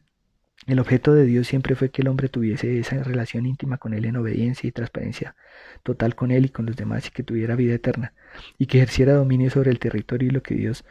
el 0.66 0.80
objeto 0.80 1.14
de 1.14 1.26
Dios 1.26 1.48
siempre 1.48 1.76
fue 1.76 1.90
que 1.90 2.02
el 2.02 2.08
hombre 2.08 2.30
tuviese 2.30 2.80
esa 2.80 3.04
relación 3.04 3.46
íntima 3.46 3.78
con 3.78 3.94
Él 3.94 4.06
en 4.06 4.18
obediencia 4.18 4.68
y 4.68 4.72
transparencia 4.72 5.36
total 5.84 6.16
con 6.16 6.32
Él 6.32 6.46
y 6.46 6.50
con 6.50 6.66
los 6.66 6.76
demás 6.76 7.08
y 7.08 7.12
que 7.12 7.24
tuviera 7.24 7.56
vida 7.56 7.76
eterna 7.76 8.14
y 8.58 8.66
que 8.66 8.78
ejerciera 8.78 9.14
dominio 9.14 9.50
sobre 9.50 9.72
el 9.72 9.80
territorio 9.80 10.30
y 10.30 10.32
lo 10.32 10.44
que 10.44 10.56
Dios 10.56 10.84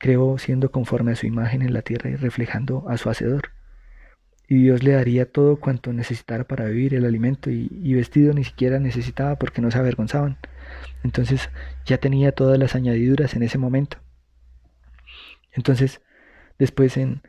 creó 0.00 0.36
siendo 0.38 0.72
conforme 0.72 1.12
a 1.12 1.16
su 1.16 1.26
imagen 1.26 1.62
en 1.62 1.72
la 1.72 1.82
tierra 1.82 2.10
y 2.10 2.16
reflejando 2.16 2.88
a 2.88 2.96
su 2.96 3.08
Hacedor 3.08 3.50
y 4.50 4.56
Dios 4.56 4.82
le 4.82 4.90
daría 4.90 5.30
todo 5.30 5.60
cuanto 5.60 5.92
necesitara 5.92 6.42
para 6.42 6.64
vivir, 6.64 6.92
el 6.94 7.04
alimento 7.04 7.50
y, 7.50 7.94
vestido 7.94 8.34
ni 8.34 8.42
siquiera 8.42 8.80
necesitaba 8.80 9.36
porque 9.36 9.62
no 9.62 9.70
se 9.70 9.78
avergonzaban. 9.78 10.38
Entonces 11.04 11.50
ya 11.86 11.98
tenía 11.98 12.32
todas 12.32 12.58
las 12.58 12.74
añadiduras 12.74 13.34
en 13.34 13.44
ese 13.44 13.58
momento. 13.58 13.98
Entonces, 15.52 16.00
después 16.58 16.96
en 16.96 17.22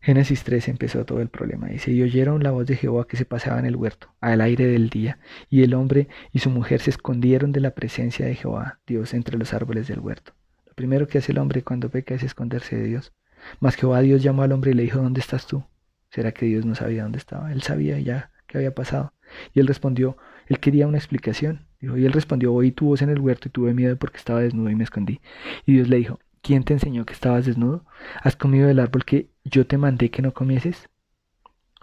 Génesis 0.00 0.42
3 0.42 0.66
empezó 0.70 1.04
todo 1.04 1.20
el 1.20 1.28
problema. 1.28 1.68
Dice, 1.68 1.92
y 1.92 2.02
oyeron 2.02 2.42
la 2.42 2.50
voz 2.50 2.66
de 2.66 2.74
Jehová 2.74 3.06
que 3.06 3.16
se 3.16 3.26
pasaba 3.26 3.60
en 3.60 3.66
el 3.66 3.76
huerto, 3.76 4.12
al 4.20 4.40
aire 4.40 4.66
del 4.66 4.90
día, 4.90 5.20
y 5.50 5.62
el 5.62 5.72
hombre 5.72 6.08
y 6.32 6.40
su 6.40 6.50
mujer 6.50 6.80
se 6.80 6.90
escondieron 6.90 7.52
de 7.52 7.60
la 7.60 7.76
presencia 7.76 8.26
de 8.26 8.34
Jehová, 8.34 8.80
Dios, 8.88 9.14
entre 9.14 9.38
los 9.38 9.54
árboles 9.54 9.86
del 9.86 10.00
huerto. 10.00 10.32
Primero 10.74 11.06
que 11.06 11.18
hace 11.18 11.32
el 11.32 11.38
hombre 11.38 11.62
cuando 11.62 11.88
peca 11.88 12.14
es 12.14 12.22
esconderse 12.22 12.76
de 12.76 12.84
Dios. 12.84 13.12
Mas 13.60 13.76
Jehová 13.76 14.00
Dios 14.00 14.22
llamó 14.22 14.42
al 14.42 14.52
hombre 14.52 14.72
y 14.72 14.74
le 14.74 14.82
dijo, 14.82 15.00
¿dónde 15.00 15.20
estás 15.20 15.46
tú? 15.46 15.64
¿Será 16.10 16.32
que 16.32 16.46
Dios 16.46 16.64
no 16.64 16.74
sabía 16.74 17.02
dónde 17.02 17.18
estaba? 17.18 17.52
Él 17.52 17.62
sabía 17.62 17.98
ya 17.98 18.30
qué 18.46 18.58
había 18.58 18.74
pasado. 18.74 19.12
Y 19.52 19.60
él 19.60 19.66
respondió, 19.66 20.16
él 20.46 20.58
quería 20.60 20.86
una 20.86 20.98
explicación. 20.98 21.66
Y 21.80 21.86
él 21.86 22.12
respondió, 22.12 22.52
oí 22.52 22.72
tu 22.72 22.86
voz 22.86 23.02
en 23.02 23.10
el 23.10 23.20
huerto 23.20 23.48
y 23.48 23.50
tuve 23.50 23.74
miedo 23.74 23.96
porque 23.96 24.16
estaba 24.16 24.40
desnudo 24.40 24.70
y 24.70 24.74
me 24.74 24.84
escondí. 24.84 25.20
Y 25.66 25.74
Dios 25.74 25.88
le 25.88 25.98
dijo, 25.98 26.18
¿quién 26.40 26.64
te 26.64 26.72
enseñó 26.72 27.04
que 27.04 27.12
estabas 27.12 27.46
desnudo? 27.46 27.84
¿Has 28.22 28.36
comido 28.36 28.68
del 28.68 28.78
árbol 28.78 29.04
que 29.04 29.30
yo 29.44 29.66
te 29.66 29.76
mandé 29.76 30.10
que 30.10 30.22
no 30.22 30.32
comieses? 30.32 30.88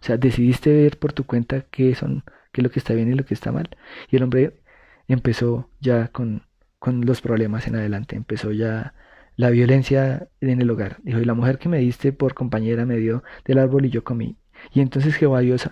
O 0.02 0.04
sea, 0.04 0.18
decidiste 0.18 0.74
ver 0.74 0.98
por 0.98 1.14
tu 1.14 1.26
cuenta 1.26 1.62
qué 1.70 1.94
son, 1.94 2.24
qué 2.52 2.62
es 2.62 2.64
lo 2.64 2.72
que 2.72 2.80
está 2.80 2.94
bien 2.94 3.12
y 3.12 3.16
lo 3.16 3.26
que 3.26 3.36
está 3.36 3.52
mal. 3.52 3.70
Y 4.10 4.16
el 4.16 4.24
hombre 4.24 4.62
empezó 5.08 5.70
ya 5.80 6.08
con, 6.08 6.44
con 6.82 7.06
los 7.06 7.22
problemas 7.22 7.68
en 7.68 7.76
adelante, 7.76 8.16
empezó 8.16 8.52
ya 8.52 8.96
la 9.36 9.52
violencia 9.52 10.28
en 10.42 10.60
el 10.62 10.70
hogar. 10.72 10.98
Dijo, 11.04 11.20
y 11.20 11.26
la 11.26 11.36
mujer 11.36 11.60
que 11.60 11.70
me 11.70 11.78
diste 11.78 12.12
por 12.12 12.34
compañera 12.34 12.88
me 12.88 12.98
dio 12.98 13.24
del 13.46 13.60
árbol 13.60 13.86
y 13.86 13.92
yo 13.92 14.04
comí. 14.04 14.38
Y 14.74 14.82
entonces 14.82 15.16
Jehová 15.16 15.42
Dios 15.42 15.70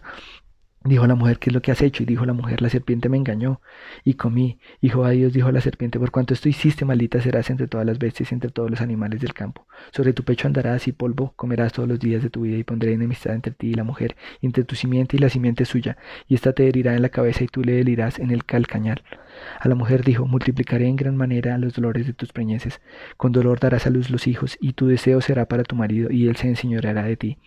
Dijo 0.86 1.06
la 1.08 1.16
mujer, 1.16 1.40
¿qué 1.40 1.50
es 1.50 1.54
lo 1.54 1.62
que 1.62 1.72
has 1.74 1.82
hecho? 1.82 2.04
Y 2.04 2.06
dijo 2.06 2.26
la 2.26 2.32
mujer, 2.32 2.62
la 2.62 2.70
serpiente 2.70 3.10
me 3.10 3.18
engañó 3.18 3.60
y 4.06 4.14
comí. 4.14 4.60
Y 4.80 4.90
Jehová 4.90 5.10
Dios 5.10 5.34
dijo 5.34 5.50
a 5.50 5.52
la 5.52 5.60
serpiente, 5.60 6.00
por 6.00 6.10
cuanto 6.10 6.34
esto 6.34 6.48
hiciste, 6.48 6.86
maldita 6.86 7.20
serás 7.20 7.50
entre 7.50 7.68
todas 7.68 7.86
las 7.86 8.00
bestias 8.00 8.32
y 8.32 8.36
entre 8.36 8.50
todos 8.50 8.70
los 8.72 8.80
animales 8.80 9.20
del 9.20 9.34
campo. 9.34 9.68
Sobre 9.92 10.14
tu 10.14 10.24
pecho 10.24 10.48
andarás 10.48 10.88
y 10.88 10.94
polvo 10.94 11.34
comerás 11.36 11.74
todos 11.74 11.90
los 11.90 12.00
días 12.00 12.24
de 12.24 12.30
tu 12.30 12.42
vida 12.42 12.56
y 12.58 12.64
pondré 12.64 12.94
enemistad 12.94 13.36
entre 13.36 13.52
ti 13.52 13.72
y 13.72 13.74
la 13.74 13.84
mujer, 13.84 14.16
entre 14.42 14.64
tu 14.64 14.76
simiente 14.76 15.18
y 15.18 15.20
la 15.20 15.30
simiente 15.30 15.66
suya. 15.66 15.98
Y 16.30 16.36
ésta 16.36 16.54
te 16.54 16.68
herirá 16.68 16.96
en 16.96 17.02
la 17.02 17.10
cabeza 17.10 17.44
y 17.44 17.48
tú 17.48 17.62
le 17.62 17.80
herirás 17.82 18.18
en 18.18 18.32
el 18.32 18.46
calcañal. 18.46 19.04
A 19.60 19.68
la 19.68 19.76
mujer 19.76 20.04
dijo, 20.04 20.26
multiplicaré 20.26 20.88
en 20.88 20.96
gran 20.96 21.16
manera 21.16 21.58
los 21.58 21.74
dolores 21.74 22.08
de 22.08 22.14
tus 22.14 22.32
preñeces. 22.32 22.82
Con 23.18 23.32
dolor 23.32 23.60
darás 23.60 23.88
a 23.88 23.90
luz 23.90 24.10
los 24.10 24.28
hijos, 24.28 24.58
y 24.60 24.74
tu 24.74 24.88
deseo 24.88 25.22
será 25.22 25.48
para 25.48 25.64
tu 25.64 25.76
marido, 25.76 26.12
y 26.12 26.28
él 26.28 26.36
se 26.36 26.48
enseñoreará 26.48 27.04
de 27.04 27.18
ti. 27.18 27.38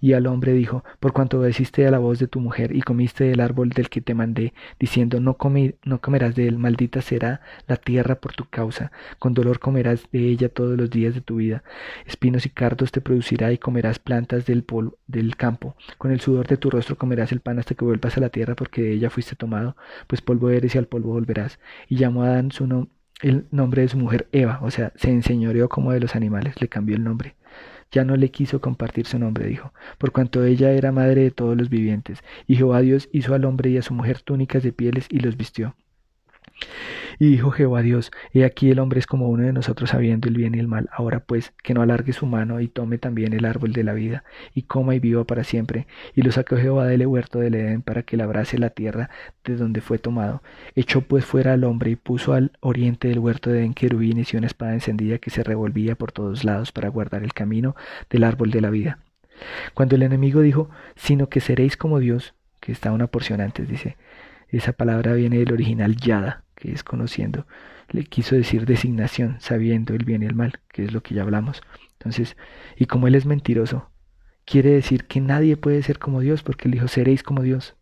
Y 0.00 0.12
al 0.12 0.26
hombre 0.26 0.52
dijo, 0.52 0.84
por 1.00 1.12
cuanto 1.12 1.38
obedeciste 1.38 1.86
a 1.86 1.90
la 1.90 1.98
voz 1.98 2.18
de 2.18 2.28
tu 2.28 2.40
mujer, 2.40 2.74
y 2.74 2.82
comiste 2.82 3.24
del 3.24 3.40
árbol 3.40 3.70
del 3.70 3.88
que 3.88 4.00
te 4.00 4.14
mandé, 4.14 4.52
diciendo, 4.78 5.20
no, 5.20 5.36
no 5.84 6.00
comerás 6.00 6.34
de 6.34 6.48
él, 6.48 6.58
maldita 6.58 7.00
será 7.00 7.40
la 7.66 7.76
tierra 7.76 8.16
por 8.16 8.34
tu 8.34 8.44
causa, 8.44 8.92
con 9.18 9.34
dolor 9.34 9.58
comerás 9.58 10.08
de 10.12 10.28
ella 10.28 10.48
todos 10.48 10.76
los 10.76 10.90
días 10.90 11.14
de 11.14 11.20
tu 11.20 11.36
vida. 11.36 11.62
Espinos 12.06 12.46
y 12.46 12.50
cardos 12.50 12.92
te 12.92 13.00
producirá, 13.00 13.52
y 13.52 13.58
comerás 13.58 13.98
plantas 13.98 14.46
del, 14.46 14.64
del 15.06 15.36
campo. 15.36 15.76
Con 15.98 16.10
el 16.10 16.20
sudor 16.20 16.46
de 16.46 16.56
tu 16.56 16.70
rostro 16.70 16.96
comerás 16.96 17.32
el 17.32 17.40
pan 17.40 17.58
hasta 17.58 17.74
que 17.74 17.84
vuelvas 17.84 18.16
a 18.16 18.20
la 18.20 18.28
tierra, 18.28 18.54
porque 18.54 18.82
de 18.82 18.92
ella 18.92 19.10
fuiste 19.10 19.36
tomado, 19.36 19.76
pues 20.06 20.20
polvo 20.20 20.50
eres 20.50 20.74
y 20.74 20.78
al 20.78 20.86
polvo 20.86 21.12
volverás 21.12 21.37
y 21.88 21.96
llamó 21.96 22.22
a 22.22 22.28
Adán 22.28 22.50
su 22.52 22.88
el 23.20 23.46
nombre 23.50 23.82
de 23.82 23.88
su 23.88 23.98
mujer 23.98 24.28
Eva, 24.32 24.60
o 24.62 24.70
sea, 24.70 24.92
se 24.96 25.10
enseñoreó 25.10 25.68
como 25.68 25.92
de 25.92 26.00
los 26.00 26.14
animales, 26.14 26.60
le 26.60 26.68
cambió 26.68 26.96
el 26.96 27.04
nombre. 27.04 27.34
Ya 27.90 28.04
no 28.04 28.16
le 28.16 28.30
quiso 28.30 28.60
compartir 28.60 29.06
su 29.06 29.18
nombre, 29.18 29.46
dijo, 29.46 29.72
por 29.98 30.12
cuanto 30.12 30.44
ella 30.44 30.70
era 30.72 30.92
madre 30.92 31.22
de 31.22 31.30
todos 31.30 31.56
los 31.56 31.70
vivientes. 31.70 32.22
Y 32.46 32.56
Jehová 32.56 32.80
Dios 32.80 33.08
hizo 33.12 33.34
al 33.34 33.44
hombre 33.44 33.70
y 33.70 33.78
a 33.78 33.82
su 33.82 33.94
mujer 33.94 34.20
túnicas 34.20 34.62
de 34.62 34.72
pieles 34.72 35.06
y 35.10 35.20
los 35.20 35.36
vistió. 35.36 35.74
Y 37.18 37.30
dijo 37.30 37.50
Jehová 37.50 37.82
Dios, 37.82 38.12
He 38.32 38.44
aquí 38.44 38.70
el 38.70 38.78
hombre 38.78 39.00
es 39.00 39.06
como 39.06 39.28
uno 39.28 39.44
de 39.44 39.52
nosotros 39.52 39.90
sabiendo 39.90 40.28
el 40.28 40.36
bien 40.36 40.54
y 40.54 40.60
el 40.60 40.68
mal. 40.68 40.88
Ahora 40.92 41.20
pues, 41.20 41.52
que 41.62 41.74
no 41.74 41.82
alargue 41.82 42.12
su 42.12 42.26
mano 42.26 42.60
y 42.60 42.68
tome 42.68 42.98
también 42.98 43.32
el 43.32 43.44
árbol 43.44 43.72
de 43.72 43.82
la 43.82 43.92
vida, 43.92 44.24
y 44.54 44.62
coma 44.62 44.94
y 44.94 45.00
viva 45.00 45.24
para 45.24 45.42
siempre. 45.42 45.86
Y 46.14 46.22
lo 46.22 46.30
sacó 46.30 46.56
Jehová 46.56 46.86
del 46.86 47.06
huerto 47.06 47.40
del 47.40 47.54
Edén 47.54 47.82
para 47.82 48.02
que 48.02 48.16
labrase 48.16 48.58
la 48.58 48.70
tierra 48.70 49.10
de 49.44 49.56
donde 49.56 49.80
fue 49.80 49.98
tomado. 49.98 50.42
Echó 50.76 51.00
pues 51.00 51.24
fuera 51.24 51.54
al 51.54 51.64
hombre 51.64 51.90
y 51.90 51.96
puso 51.96 52.34
al 52.34 52.52
oriente 52.60 53.08
del 53.08 53.18
huerto 53.18 53.50
de 53.50 53.60
Edén 53.60 53.74
querubines 53.74 54.32
y 54.32 54.36
una 54.36 54.46
espada 54.46 54.74
encendida 54.74 55.18
que 55.18 55.30
se 55.30 55.42
revolvía 55.42 55.96
por 55.96 56.12
todos 56.12 56.44
lados 56.44 56.70
para 56.70 56.88
guardar 56.88 57.24
el 57.24 57.32
camino 57.32 57.74
del 58.10 58.24
árbol 58.24 58.50
de 58.50 58.60
la 58.60 58.70
vida. 58.70 58.98
Cuando 59.74 59.96
el 59.96 60.02
enemigo 60.02 60.40
dijo, 60.40 60.70
sino 60.96 61.28
que 61.28 61.40
seréis 61.40 61.76
como 61.76 61.98
Dios, 61.98 62.34
que 62.60 62.72
está 62.72 62.92
una 62.92 63.06
porción 63.06 63.40
antes, 63.40 63.68
dice, 63.68 63.96
esa 64.50 64.72
palabra 64.72 65.12
viene 65.12 65.38
del 65.38 65.52
original 65.52 65.96
yada, 65.96 66.42
que 66.58 66.72
es 66.72 66.82
conociendo. 66.82 67.46
Le 67.88 68.04
quiso 68.04 68.34
decir 68.34 68.66
designación, 68.66 69.36
sabiendo 69.40 69.94
el 69.94 70.04
bien 70.04 70.22
y 70.22 70.26
el 70.26 70.34
mal, 70.34 70.60
que 70.72 70.84
es 70.84 70.92
lo 70.92 71.02
que 71.02 71.14
ya 71.14 71.22
hablamos. 71.22 71.62
Entonces, 71.92 72.36
y 72.76 72.86
como 72.86 73.06
él 73.06 73.14
es 73.14 73.26
mentiroso, 73.26 73.90
quiere 74.44 74.70
decir 74.70 75.06
que 75.06 75.20
nadie 75.20 75.56
puede 75.56 75.82
ser 75.82 75.98
como 75.98 76.20
Dios, 76.20 76.42
porque 76.42 76.68
él 76.68 76.72
dijo, 76.72 76.88
seréis 76.88 77.22
como 77.22 77.42
Dios. 77.42 77.76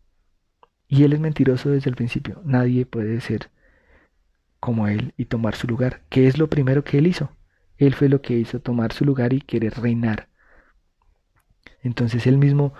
Y 0.87 1.03
él 1.03 1.13
es 1.13 1.19
mentiroso 1.19 1.69
desde 1.69 1.89
el 1.89 1.95
principio. 1.95 2.41
Nadie 2.45 2.85
puede 2.85 3.19
ser 3.19 3.49
como 4.59 4.87
él 4.87 5.13
y 5.17 5.25
tomar 5.25 5.55
su 5.55 5.67
lugar. 5.67 6.03
¿Qué 6.09 6.27
es 6.27 6.37
lo 6.37 6.47
primero 6.49 6.83
que 6.83 6.99
él 6.99 7.07
hizo? 7.07 7.31
Él 7.77 7.93
fue 7.95 8.09
lo 8.09 8.21
que 8.21 8.35
hizo, 8.35 8.59
tomar 8.61 8.93
su 8.93 9.05
lugar 9.05 9.33
y 9.33 9.41
querer 9.41 9.73
reinar. 9.79 10.29
Entonces 11.81 12.27
él 12.27 12.37
mismo 12.37 12.73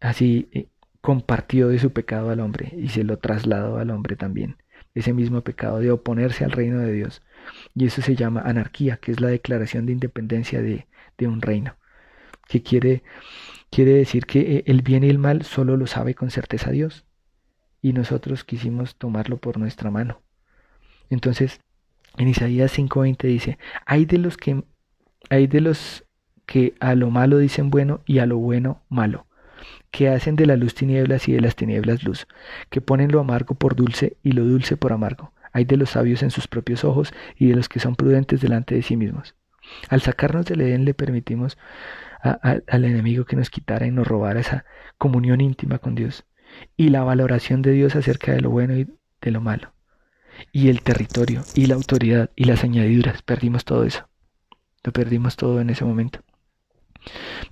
así 0.00 0.48
eh, 0.52 0.68
compartió 1.00 1.68
de 1.68 1.78
su 1.78 1.92
pecado 1.92 2.30
al 2.30 2.40
hombre 2.40 2.72
y 2.76 2.88
se 2.88 3.04
lo 3.04 3.18
trasladó 3.18 3.78
al 3.78 3.90
hombre 3.90 4.16
también 4.16 4.61
ese 4.94 5.12
mismo 5.12 5.40
pecado 5.42 5.78
de 5.80 5.90
oponerse 5.90 6.44
al 6.44 6.52
reino 6.52 6.78
de 6.80 6.92
Dios. 6.92 7.22
Y 7.74 7.86
eso 7.86 8.02
se 8.02 8.14
llama 8.14 8.42
anarquía, 8.42 8.98
que 8.98 9.12
es 9.12 9.20
la 9.20 9.28
declaración 9.28 9.86
de 9.86 9.92
independencia 9.92 10.60
de, 10.62 10.86
de 11.18 11.26
un 11.26 11.40
reino, 11.40 11.76
que 12.48 12.62
quiere, 12.62 13.02
quiere 13.70 13.92
decir 13.94 14.26
que 14.26 14.40
eh, 14.40 14.64
el 14.66 14.82
bien 14.82 15.04
y 15.04 15.08
el 15.08 15.18
mal 15.18 15.42
solo 15.42 15.76
lo 15.76 15.86
sabe 15.86 16.14
con 16.14 16.30
certeza 16.30 16.70
Dios, 16.70 17.06
y 17.80 17.92
nosotros 17.92 18.44
quisimos 18.44 18.96
tomarlo 18.96 19.38
por 19.38 19.58
nuestra 19.58 19.90
mano. 19.90 20.20
Entonces, 21.10 21.60
en 22.16 22.28
Isaías 22.28 22.76
5:20 22.76 23.26
dice, 23.26 23.58
hay 23.86 24.04
de 24.04 24.18
los 24.18 24.36
que 24.36 24.62
hay 25.30 25.46
de 25.46 25.60
los 25.60 26.04
que 26.46 26.74
a 26.80 26.94
lo 26.94 27.10
malo 27.10 27.38
dicen 27.38 27.70
bueno 27.70 28.02
y 28.06 28.18
a 28.18 28.26
lo 28.26 28.38
bueno 28.38 28.82
malo 28.88 29.26
que 29.90 30.08
hacen 30.08 30.36
de 30.36 30.46
la 30.46 30.56
luz 30.56 30.74
tinieblas 30.74 31.28
y 31.28 31.32
de 31.32 31.40
las 31.40 31.56
tinieblas 31.56 32.02
luz, 32.04 32.26
que 32.70 32.80
ponen 32.80 33.12
lo 33.12 33.20
amargo 33.20 33.54
por 33.54 33.76
dulce 33.76 34.16
y 34.22 34.32
lo 34.32 34.44
dulce 34.44 34.76
por 34.76 34.92
amargo. 34.92 35.32
Hay 35.52 35.64
de 35.64 35.76
los 35.76 35.90
sabios 35.90 36.22
en 36.22 36.30
sus 36.30 36.48
propios 36.48 36.84
ojos 36.84 37.12
y 37.36 37.48
de 37.48 37.56
los 37.56 37.68
que 37.68 37.80
son 37.80 37.94
prudentes 37.94 38.40
delante 38.40 38.74
de 38.74 38.82
sí 38.82 38.96
mismos. 38.96 39.34
Al 39.88 40.00
sacarnos 40.00 40.46
del 40.46 40.62
Edén 40.62 40.84
le 40.84 40.94
permitimos 40.94 41.58
al 42.22 42.84
enemigo 42.84 43.24
que 43.24 43.36
nos 43.36 43.50
quitara 43.50 43.86
y 43.86 43.90
nos 43.90 44.06
robara 44.06 44.40
esa 44.40 44.64
comunión 44.96 45.40
íntima 45.40 45.78
con 45.78 45.94
Dios 45.94 46.24
y 46.76 46.88
la 46.90 47.02
valoración 47.02 47.62
de 47.62 47.72
Dios 47.72 47.96
acerca 47.96 48.32
de 48.32 48.40
lo 48.40 48.50
bueno 48.50 48.76
y 48.76 48.88
de 49.20 49.30
lo 49.30 49.40
malo. 49.40 49.72
Y 50.52 50.68
el 50.68 50.82
territorio 50.82 51.42
y 51.54 51.66
la 51.66 51.74
autoridad 51.74 52.30
y 52.36 52.44
las 52.44 52.64
añadiduras, 52.64 53.22
perdimos 53.22 53.64
todo 53.64 53.84
eso. 53.84 54.08
Lo 54.84 54.92
perdimos 54.92 55.36
todo 55.36 55.60
en 55.60 55.70
ese 55.70 55.84
momento. 55.84 56.20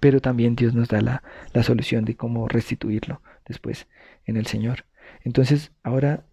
Pero 0.01 0.21
también 0.21 0.57
Dios 0.57 0.75
nos 0.75 0.89
da 0.89 1.01
la, 1.01 1.23
la 1.53 1.63
solución 1.63 2.05
de 2.05 2.17
cómo 2.17 2.49
restituirlo 2.49 3.23
después 3.47 3.87
en 4.25 4.37
el 4.37 4.47
Señor. 4.47 4.85
Entonces, 5.25 5.73
ahora, 5.83 6.25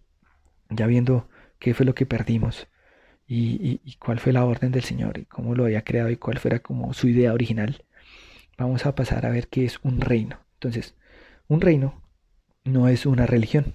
ya 0.70 0.86
viendo 0.86 1.28
qué 1.58 1.74
fue 1.74 1.86
lo 1.86 1.94
que 1.94 2.06
perdimos 2.06 2.68
y, 3.26 3.80
y, 3.84 3.94
cuál 3.96 4.20
fue 4.20 4.32
la 4.32 4.44
orden 4.44 4.72
del 4.72 4.82
Señor 4.82 5.18
y 5.18 5.24
cómo 5.26 5.54
lo 5.54 5.64
había 5.64 5.84
creado 5.84 6.10
y 6.10 6.16
cuál 6.16 6.38
fuera 6.38 6.60
como 6.60 6.94
su 6.94 7.08
idea 7.08 7.32
original, 7.32 7.84
vamos 8.56 8.86
a 8.86 8.94
pasar 8.94 9.26
a 9.26 9.30
ver 9.30 9.48
qué 9.48 9.64
es 9.64 9.78
un 9.82 10.00
reino. 10.00 10.38
Entonces, 10.54 10.94
un 11.46 11.60
reino 11.60 12.02
no 12.64 12.88
es 12.88 13.06
una 13.06 13.26
religión, 13.26 13.74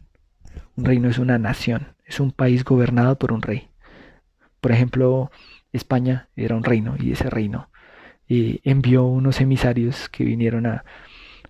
un 0.76 0.86
reino 0.86 1.10
es 1.10 1.20
una 1.20 1.38
nación, 1.38 1.96
es 2.06 2.20
un 2.20 2.32
país 2.32 2.64
gobernado 2.64 3.18
por 3.18 3.32
un 3.32 3.42
rey. 3.42 3.70
Por 4.62 4.72
ejemplo, 4.72 5.32
España 5.72 6.30
era 6.36 6.56
un 6.56 6.64
reino 6.64 6.96
y 7.00 7.12
ese 7.12 7.30
reino 7.30 7.70
envió 8.64 9.06
unos 9.06 9.42
emisarios 9.42 10.10
que 10.10 10.24
vinieron 10.24 10.66
a, 10.66 10.84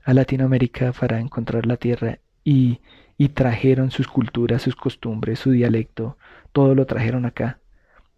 Latinoamérica 0.06 0.91
para 0.91 1.22
encontrar 1.22 1.65
la 1.65 1.78
tierra 1.78 2.19
y, 2.43 2.82
y 3.17 3.30
trajeron 3.30 3.89
sus 3.89 4.10
culturas, 4.10 4.62
sus 4.62 4.76
costumbres, 4.76 5.39
su 5.39 5.52
dialecto, 5.52 6.17
todo 6.52 6.76
lo 6.76 6.86
trajeron 6.86 7.26
acá, 7.26 7.60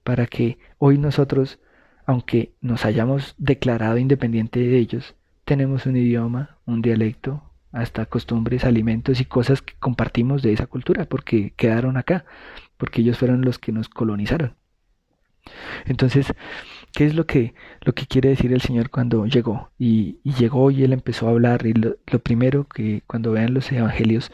para 0.03 0.25
que 0.25 0.57
hoy 0.79 0.97
nosotros, 0.97 1.59
aunque 2.07 2.53
nos 2.59 2.85
hayamos 2.85 3.35
declarado 3.37 3.99
independiente 3.99 4.59
de 4.59 4.77
ellos, 4.79 5.13
tenemos 5.45 5.85
un 5.85 5.95
idioma, 5.95 6.57
un 6.65 6.81
dialecto, 6.81 7.43
hasta 7.71 8.05
costumbres, 8.05 8.63
alimentos 8.63 9.19
y 9.19 9.25
cosas 9.25 9.61
que 9.61 9.73
compartimos 9.79 10.41
de 10.41 10.53
esa 10.53 10.65
cultura, 10.65 11.05
porque 11.05 11.53
quedaron 11.57 11.97
acá, 11.97 12.25
porque 12.77 13.01
ellos 13.01 13.17
fueron 13.17 13.41
los 13.41 13.59
que 13.59 13.71
nos 13.71 13.89
colonizaron. 13.89 14.55
Entonces, 15.85 16.33
¿qué 16.95 17.05
es 17.05 17.13
lo 17.13 17.27
que, 17.27 17.53
lo 17.81 17.93
que 17.93 18.07
quiere 18.07 18.29
decir 18.29 18.53
el 18.53 18.61
Señor 18.61 18.89
cuando 18.89 19.25
llegó? 19.27 19.71
Y, 19.77 20.17
llegó 20.23 20.71
y 20.71 20.83
él 20.83 20.93
empezó 20.93 21.27
a 21.27 21.31
hablar 21.31 21.65
y 21.67 21.73
lo, 21.73 21.97
primero 22.23 22.67
que 22.67 23.03
cuando 23.05 23.33
vean 23.33 23.53
los 23.53 23.71
evangelios 23.71 24.31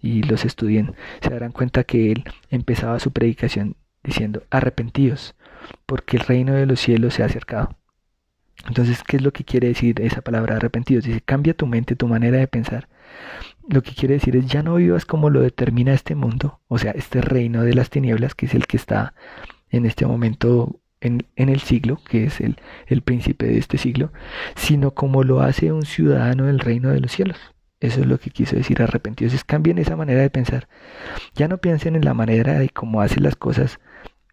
y 0.00 0.22
los 0.22 0.44
estudien, 0.44 0.94
se 1.20 1.30
darán 1.30 1.52
cuenta 1.52 1.84
que 1.84 2.12
él 2.12 2.24
empezaba 2.50 3.00
su 3.00 3.12
predicación 3.12 3.76
diciendo, 4.02 4.44
arrepentidos, 4.50 5.34
porque 5.86 6.16
el 6.16 6.24
reino 6.24 6.54
de 6.54 6.66
los 6.66 6.80
cielos 6.80 7.14
se 7.14 7.22
ha 7.22 7.26
acercado. 7.26 7.76
Entonces, 8.68 9.02
¿qué 9.02 9.16
es 9.16 9.22
lo 9.22 9.32
que 9.32 9.44
quiere 9.44 9.68
decir 9.68 10.00
esa 10.00 10.22
palabra 10.22 10.56
arrepentidos? 10.56 11.04
Dice, 11.04 11.20
cambia 11.20 11.54
tu 11.54 11.66
mente, 11.66 11.96
tu 11.96 12.06
manera 12.06 12.38
de 12.38 12.46
pensar. 12.46 12.88
Lo 13.68 13.82
que 13.82 13.92
quiere 13.92 14.14
decir 14.14 14.36
es, 14.36 14.46
ya 14.46 14.62
no 14.62 14.76
vivas 14.76 15.04
como 15.04 15.30
lo 15.30 15.40
determina 15.40 15.92
este 15.92 16.14
mundo, 16.14 16.60
o 16.68 16.78
sea, 16.78 16.92
este 16.92 17.20
reino 17.20 17.62
de 17.62 17.74
las 17.74 17.90
tinieblas, 17.90 18.34
que 18.34 18.46
es 18.46 18.54
el 18.54 18.66
que 18.66 18.76
está 18.76 19.14
en 19.70 19.86
este 19.86 20.06
momento 20.06 20.80
en, 21.04 21.24
el 21.36 21.60
siglo, 21.60 22.00
que 22.08 22.24
es 22.24 22.40
el, 22.40 22.56
el 22.86 23.02
príncipe 23.02 23.46
de 23.46 23.58
este 23.58 23.78
siglo, 23.78 24.12
sino 24.56 24.92
como 24.92 25.22
lo 25.22 25.40
hace 25.40 25.70
un 25.72 25.82
ciudadano 25.82 26.46
del 26.46 26.58
reino 26.58 26.90
de 26.90 27.00
los 27.00 27.12
cielos. 27.12 27.38
Eso 27.80 28.00
es 28.00 28.06
lo 28.06 28.18
que 28.18 28.30
quiso 28.30 28.56
decir 28.56 28.80
arrepentidos. 28.82 29.34
Es 29.34 29.44
cambien 29.44 29.78
esa 29.78 29.96
manera 29.96 30.22
de 30.22 30.30
pensar. 30.30 30.68
Ya 31.34 31.48
no 31.48 31.58
piensen 31.58 31.96
en 31.96 32.04
la 32.04 32.14
manera 32.14 32.58
de 32.58 32.70
cómo 32.70 33.02
hacen 33.02 33.22
las 33.22 33.36
cosas 33.36 33.78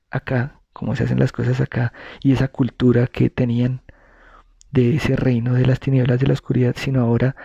acá, 0.10 0.62
cómo 0.72 0.96
se 0.96 1.04
hacen 1.04 1.20
las 1.20 1.34
cosas 1.34 1.60
acá, 1.60 1.92
y 2.24 2.32
esa 2.32 2.48
cultura 2.48 3.08
que 3.08 3.30
tenían 3.30 3.82
de 4.72 4.96
ese 4.96 5.18
reino 5.18 5.54
de 5.54 5.66
las 5.66 5.82
tinieblas 5.82 6.22
de 6.22 6.28
la 6.28 6.34
oscuridad, 6.34 6.76
sino 6.78 7.02
ahora 7.02 7.36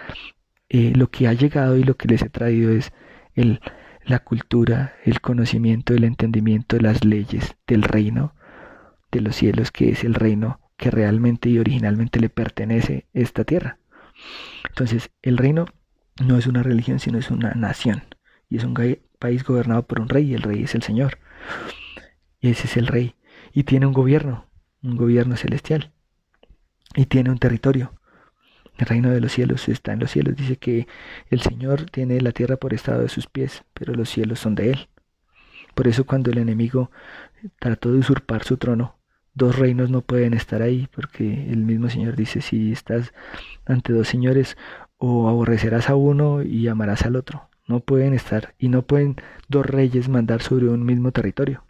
eh, 0.69 0.93
lo 0.95 1.11
que 1.11 1.27
ha 1.27 1.33
llegado 1.33 1.77
y 1.77 1.83
lo 1.83 1.97
que 1.97 2.07
les 2.07 2.23
he 2.23 2.29
traído 2.29 2.71
es 2.71 2.93
el, 3.35 3.61
la 4.05 4.21
cultura, 4.21 4.95
el 5.05 5.21
conocimiento, 5.21 5.93
el 5.93 6.05
entendimiento, 6.05 6.79
las 6.79 7.05
leyes 7.05 7.57
del 7.67 7.83
reino 7.83 8.36
de 9.17 9.23
los 9.23 9.37
cielos, 9.37 9.71
que 9.71 9.91
es 9.91 10.05
el 10.05 10.15
reino 10.15 10.61
que 10.77 10.91
realmente 10.91 11.49
y 11.49 11.59
originalmente 11.59 12.21
le 12.21 12.29
pertenece 12.29 13.07
esta 13.13 13.45
tierra. 13.45 13.79
Entonces, 14.69 15.11
el 15.23 15.37
reino 15.37 15.67
no 16.25 16.39
es 16.39 16.47
una 16.47 16.63
religión, 16.63 16.99
sino 16.99 17.19
es 17.19 17.31
una 17.31 17.53
nación. 17.55 18.03
Y 18.49 18.57
es 18.57 18.65
un 18.65 18.75
país 19.19 19.45
gobernado 19.45 19.87
por 19.87 20.01
un 20.01 20.09
rey, 20.09 20.31
y 20.31 20.35
el 20.35 20.43
rey 20.43 20.63
es 20.63 20.75
el 20.75 20.83
Señor. 20.83 21.19
Y 22.41 22.51
ese 22.51 22.67
es 22.67 22.77
el 22.77 22.87
rey. 22.87 23.15
Y 23.53 23.65
tiene 23.65 23.87
un 23.87 23.93
gobierno, 23.93 24.47
un 24.83 24.97
gobierno 24.97 25.37
celestial. 25.37 25.93
Y 26.95 27.07
tiene 27.07 27.31
un 27.31 27.39
territorio. 27.39 27.93
El 28.79 28.87
reino 28.87 29.11
de 29.11 29.21
los 29.21 29.33
cielos 29.33 29.69
está 29.69 29.93
en 29.93 30.01
los 30.01 30.11
cielos. 30.11 30.37
Dice 30.37 30.57
que 30.57 30.87
el 31.31 31.41
Señor 31.41 31.91
tiene 31.91 32.21
la 32.21 32.33
tierra 32.33 32.57
por 32.57 32.75
estado 32.75 33.03
de 33.03 33.09
sus 33.09 33.27
pies, 33.27 33.65
pero 33.73 33.95
los 33.95 34.11
cielos 34.11 34.39
son 34.41 34.55
de 34.55 34.71
Él. 34.73 34.89
Por 35.75 35.89
eso 35.89 36.05
cuando 36.05 36.31
el 36.31 36.39
enemigo 36.39 36.91
trató 37.59 37.93
de 37.93 37.99
usurpar 37.99 38.45
su 38.45 38.57
trono, 38.57 38.96
dos 39.37 39.57
reinos 39.57 39.91
no 39.91 40.01
pueden 40.01 40.35
estar 40.35 40.63
ahí, 40.63 40.89
porque 40.93 41.51
el 41.51 41.59
mismo 41.59 41.89
Señor 41.89 42.17
dice, 42.17 42.41
si 42.41 42.73
estás 42.73 43.13
ante 43.67 43.93
dos 43.93 44.09
señores, 44.09 44.57
o 44.99 45.29
aborrecerás 45.29 45.91
a 45.91 45.95
uno 45.95 46.43
y 46.43 46.67
amarás 46.69 47.03
al 47.03 47.17
otro. 47.17 47.49
No 47.69 47.81
pueden 47.81 48.15
estar, 48.15 48.55
y 48.59 48.69
no 48.69 48.83
pueden 48.83 49.17
dos 49.49 49.67
reyes 49.67 50.09
mandar 50.09 50.41
sobre 50.41 50.69
un 50.69 50.85
mismo 50.85 51.13
territorio. 51.13 51.65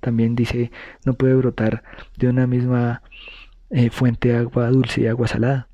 También 0.00 0.36
dice, 0.36 0.70
no 1.04 1.14
puede 1.14 1.34
brotar 1.34 1.82
de 2.18 2.28
una 2.28 2.46
misma 2.46 3.02
eh, 3.70 3.90
fuente 3.90 4.36
agua 4.36 4.68
dulce 4.68 5.00
y 5.02 5.06
agua 5.06 5.26
salada. 5.26 5.68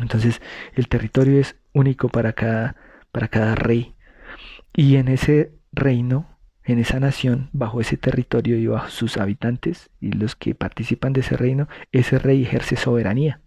Entonces 0.00 0.42
el 0.74 0.88
territorio 0.88 1.40
es 1.40 1.56
único 1.72 2.08
para 2.08 2.32
cada, 2.32 2.76
para 3.12 3.28
cada 3.28 3.54
rey. 3.54 3.94
Y 4.74 4.96
en 4.96 5.06
ese 5.06 5.52
reino, 5.72 6.33
en 6.64 6.78
esa 6.78 6.98
nación, 6.98 7.50
bajo 7.52 7.80
ese 7.80 7.96
territorio 7.96 8.56
y 8.56 8.66
bajo 8.66 8.88
sus 8.88 9.18
habitantes 9.18 9.90
y 10.00 10.12
los 10.12 10.34
que 10.34 10.54
participan 10.54 11.12
de 11.12 11.20
ese 11.20 11.36
reino, 11.36 11.68
ese 11.92 12.18
rey 12.18 12.42
ejerce 12.42 12.76
soberanía. 12.76 13.40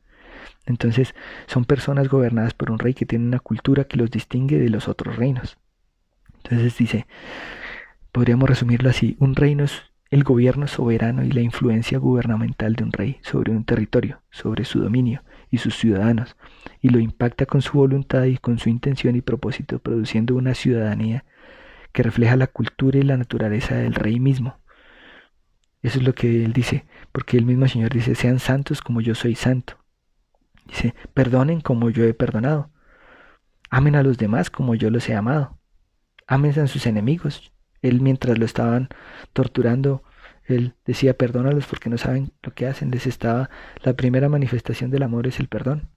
Entonces 0.66 1.16
son 1.48 1.66
personas 1.66 2.10
gobernadas 2.10 2.54
por 2.54 2.72
un 2.72 2.78
rey 2.78 2.94
que 2.94 3.06
tiene 3.06 3.26
una 3.26 3.40
cultura 3.40 3.86
que 3.86 3.98
los 3.98 4.12
distingue 4.12 4.60
de 4.60 4.70
los 4.70 4.88
otros 4.88 5.16
reinos. 5.16 5.58
Entonces 6.44 6.78
dice, 6.78 7.08
podríamos 8.12 8.50
resumirlo 8.50 8.90
así, 8.90 9.18
un 9.20 9.36
reino 9.36 9.64
es 9.64 9.82
el 10.10 10.24
gobierno 10.24 10.68
soberano 10.68 11.24
y 11.24 11.32
la 11.32 11.42
influencia 11.42 11.98
gubernamental 11.98 12.76
de 12.76 12.84
un 12.84 12.92
rey 12.92 13.18
sobre 13.22 13.52
un 13.52 13.66
territorio, 13.66 14.22
sobre 14.30 14.64
su 14.64 14.80
dominio 14.80 15.24
y 15.50 15.58
sus 15.58 15.76
ciudadanos, 15.76 16.38
y 16.82 16.90
lo 16.90 17.00
impacta 17.00 17.46
con 17.46 17.62
su 17.62 17.78
voluntad 17.78 18.24
y 18.26 18.38
con 18.38 18.60
su 18.60 18.70
intención 18.70 19.16
y 19.16 19.22
propósito, 19.22 19.80
produciendo 19.80 20.36
una 20.36 20.54
ciudadanía 20.54 21.26
que 21.98 22.04
refleja 22.04 22.36
la 22.36 22.46
cultura 22.46 23.00
y 23.00 23.02
la 23.02 23.18
naturaleza 23.18 23.74
del 23.74 23.96
rey 23.96 24.20
mismo. 24.20 24.60
Eso 25.82 25.98
es 25.98 26.06
lo 26.06 26.14
que 26.14 26.46
él 26.46 26.54
dice, 26.54 26.86
porque 27.12 27.38
el 27.38 27.46
mismo 27.46 27.68
Señor 27.68 27.92
dice, 27.92 28.14
sean 28.14 28.38
santos 28.38 28.84
como 28.84 29.02
yo 29.02 29.16
soy 29.16 29.34
santo. 29.34 29.84
Dice, 30.68 30.94
perdonen 31.16 31.60
como 31.60 31.90
yo 31.90 32.04
he 32.04 32.14
perdonado. 32.14 32.70
Amen 33.72 33.96
a 33.96 34.04
los 34.04 34.20
demás 34.20 34.52
como 34.52 34.76
yo 34.76 34.92
los 34.92 35.10
he 35.10 35.16
amado. 35.16 35.58
Amen 36.28 36.60
a 36.60 36.68
sus 36.68 36.86
enemigos. 36.86 37.52
Él 37.82 38.00
mientras 38.00 38.38
lo 38.38 38.46
estaban 38.46 38.90
torturando, 39.34 40.04
él 40.44 40.76
decía, 40.86 41.18
perdónalos 41.18 41.66
porque 41.66 41.90
no 41.90 41.98
saben 41.98 42.32
lo 42.44 42.54
que 42.54 42.68
hacen. 42.68 42.92
Les 42.92 43.08
estaba, 43.08 43.50
la 43.82 43.96
primera 43.96 44.30
manifestación 44.30 44.92
del 44.92 45.02
amor 45.02 45.26
es 45.26 45.40
el 45.40 45.48
perdón. 45.48 45.90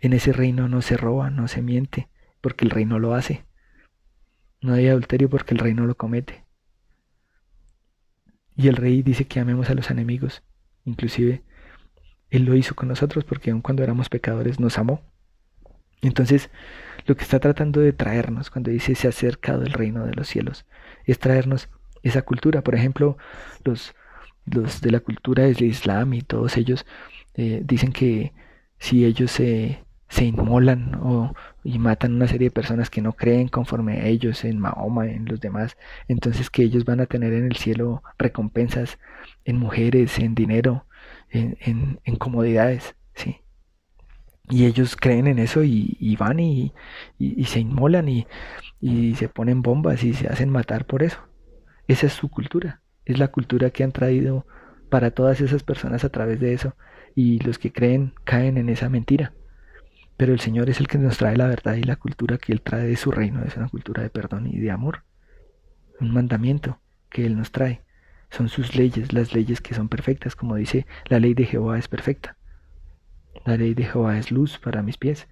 En 0.00 0.14
ese 0.14 0.32
reino 0.32 0.68
no 0.68 0.80
se 0.80 0.96
roba, 0.96 1.28
no 1.28 1.48
se 1.48 1.60
miente, 1.60 2.08
porque 2.40 2.64
el 2.64 2.70
reino 2.70 2.98
lo 2.98 3.14
hace. 3.14 3.44
No 4.62 4.74
hay 4.74 4.88
adulterio 4.88 5.28
porque 5.28 5.54
el 5.54 5.60
reino 5.60 5.86
lo 5.86 5.96
comete. 5.96 6.44
Y 8.56 8.68
el 8.68 8.76
rey 8.76 9.02
dice 9.02 9.26
que 9.26 9.40
amemos 9.40 9.70
a 9.70 9.74
los 9.74 9.90
enemigos. 9.90 10.42
Inclusive, 10.84 11.42
Él 12.30 12.44
lo 12.44 12.54
hizo 12.54 12.74
con 12.74 12.88
nosotros 12.88 13.24
porque 13.24 13.50
aun 13.50 13.60
cuando 13.60 13.82
éramos 13.82 14.08
pecadores 14.08 14.60
nos 14.60 14.78
amó. 14.78 15.02
Entonces, 16.00 16.50
lo 17.06 17.16
que 17.16 17.24
está 17.24 17.40
tratando 17.40 17.80
de 17.80 17.92
traernos 17.92 18.50
cuando 18.50 18.70
dice 18.70 18.94
se 18.94 19.06
ha 19.06 19.10
acercado 19.10 19.62
el 19.62 19.72
reino 19.72 20.06
de 20.06 20.14
los 20.14 20.28
cielos 20.28 20.64
es 21.04 21.18
traernos 21.18 21.68
esa 22.02 22.22
cultura. 22.22 22.62
Por 22.62 22.74
ejemplo, 22.74 23.16
los, 23.64 23.94
los 24.44 24.80
de 24.80 24.90
la 24.90 25.00
cultura 25.00 25.44
del 25.44 25.62
Islam 25.62 26.14
y 26.14 26.22
todos 26.22 26.56
ellos 26.56 26.86
eh, 27.34 27.62
dicen 27.64 27.92
que 27.92 28.32
si 28.78 29.04
ellos 29.04 29.30
se, 29.30 29.84
se 30.12 30.26
inmolan 30.26 30.94
o, 30.96 31.34
y 31.64 31.78
matan 31.78 32.16
una 32.16 32.28
serie 32.28 32.48
de 32.48 32.54
personas 32.54 32.90
que 32.90 33.00
no 33.00 33.14
creen 33.14 33.48
conforme 33.48 34.02
a 34.02 34.06
ellos 34.08 34.44
en 34.44 34.58
Mahoma, 34.58 35.06
en 35.06 35.24
los 35.24 35.40
demás, 35.40 35.78
entonces 36.06 36.50
que 36.50 36.62
ellos 36.62 36.84
van 36.84 37.00
a 37.00 37.06
tener 37.06 37.32
en 37.32 37.46
el 37.46 37.56
cielo 37.56 38.02
recompensas 38.18 38.98
en 39.46 39.56
mujeres, 39.56 40.18
en 40.18 40.34
dinero, 40.34 40.84
en, 41.30 41.56
en, 42.04 42.16
comodidades, 42.16 42.94
¿sí? 43.14 43.40
Y 44.50 44.66
ellos 44.66 44.96
creen 44.96 45.28
en 45.28 45.38
eso 45.38 45.64
y, 45.64 46.14
van 46.16 46.40
y, 46.40 46.74
y, 47.18 47.44
se 47.46 47.60
inmolan 47.60 48.06
y, 48.10 48.26
y 48.82 49.14
se 49.14 49.30
ponen 49.30 49.62
bombas 49.62 50.04
y 50.04 50.12
se 50.12 50.28
hacen 50.28 50.50
matar 50.50 50.84
por 50.84 51.02
eso. 51.02 51.20
Esa 51.88 52.06
es 52.08 52.12
su 52.12 52.28
cultura, 52.28 52.82
es 53.06 53.18
la 53.18 53.28
cultura 53.28 53.70
que 53.70 53.82
han 53.82 53.92
traído 53.92 54.44
para 54.90 55.12
todas 55.12 55.40
esas 55.40 55.62
personas 55.62 56.04
a 56.04 56.10
través 56.10 56.38
de 56.38 56.52
eso 56.52 56.76
y 57.14 57.38
los 57.38 57.58
que 57.58 57.72
creen 57.72 58.12
caen 58.24 58.58
en 58.58 58.68
esa 58.68 58.90
mentira. 58.90 59.32
Pero 60.16 60.32
el 60.32 60.40
Señor 60.40 60.70
es 60.70 60.80
el 60.80 60.88
que 60.88 60.98
nos 60.98 61.18
trae 61.18 61.36
la 61.36 61.48
verdad 61.48 61.74
y 61.74 61.82
la 61.82 61.96
cultura 61.96 62.38
que 62.38 62.52
Él 62.52 62.60
trae 62.60 62.86
de 62.86 62.96
su 62.96 63.10
reino, 63.10 63.42
es 63.44 63.56
una 63.56 63.68
cultura 63.68 64.02
de 64.02 64.10
perdón 64.10 64.46
y 64.46 64.58
de 64.58 64.70
amor. 64.70 65.02
Un 66.00 66.12
mandamiento 66.12 66.80
que 67.10 67.26
Él 67.26 67.36
nos 67.36 67.52
trae. 67.52 67.82
Son 68.30 68.48
sus 68.48 68.74
leyes, 68.76 69.12
las 69.12 69.34
leyes 69.34 69.60
que 69.60 69.74
son 69.74 69.88
perfectas, 69.88 70.36
como 70.36 70.56
dice, 70.56 70.86
la 71.06 71.18
ley 71.18 71.34
de 71.34 71.44
Jehová 71.44 71.78
es 71.78 71.88
perfecta. 71.88 72.36
La 73.44 73.56
ley 73.56 73.74
de 73.74 73.84
Jehová 73.84 74.18
es 74.18 74.30
luz 74.30 74.58
para 74.58 74.82
mis 74.82 74.96
pies. 74.96 75.28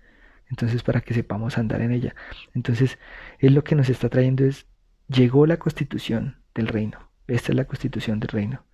Entonces, 0.51 0.83
para 0.83 1.01
que 1.01 1.15
sepamos 1.15 1.57
andar 1.59 1.81
en 1.81 1.93
ella. 1.93 2.15
Entonces, 2.55 2.99
Él 3.39 3.55
lo 3.55 3.63
que 3.63 3.77
nos 3.77 3.89
está 3.89 4.09
trayendo 4.09 4.45
es, 4.45 4.67
llegó 5.09 5.47
la 5.47 5.59
constitución 5.59 6.43
del 6.55 6.67
reino. 6.67 7.11
Esta 7.29 7.53
es 7.53 7.57
la 7.57 7.65
constitución 7.65 8.19
del 8.19 8.29
reino. 8.29 8.65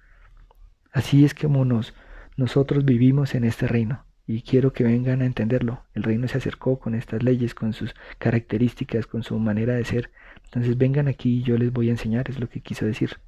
Así 0.91 1.27
es 1.27 1.35
como 1.35 1.67
nos, 1.67 1.95
nosotros 2.37 2.87
vivimos 2.87 3.35
en 3.35 3.45
este 3.45 3.67
reino. 3.67 4.06
Y 4.27 4.43
quiero 4.43 4.73
que 4.73 4.85
vengan 4.85 5.23
a 5.23 5.27
entenderlo. 5.27 5.85
El 5.95 6.03
reino 6.03 6.27
se 6.27 6.39
acercó 6.39 6.79
con 6.79 6.95
estas 6.95 7.23
leyes, 7.23 7.55
con 7.55 7.73
sus 7.73 7.95
características, 8.19 9.07
con 9.07 9.23
su 9.23 9.39
manera 9.39 9.75
de 9.75 9.85
ser. 9.85 10.11
Entonces 10.45 10.77
vengan 10.77 11.07
aquí 11.07 11.39
y 11.39 11.43
yo 11.43 11.57
les 11.57 11.73
voy 11.73 11.89
a 11.89 11.93
enseñar, 11.93 12.29
es 12.29 12.41
lo 12.41 12.49
que 12.49 12.61
quiso 12.61 12.87
decir. 12.87 13.19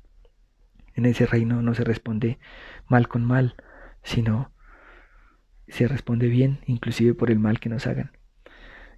En 0.95 1.07
ese 1.07 1.27
reino 1.27 1.63
no 1.63 1.75
se 1.75 1.85
responde 1.85 2.39
mal 2.89 3.07
con 3.07 3.25
mal, 3.25 3.55
sino 4.03 4.51
se 5.69 5.87
responde 5.87 6.29
bien, 6.29 6.59
inclusive 6.67 7.15
por 7.15 7.31
el 7.31 7.39
mal 7.39 7.61
que 7.61 7.69
nos 7.69 7.87
hagan. 7.87 8.11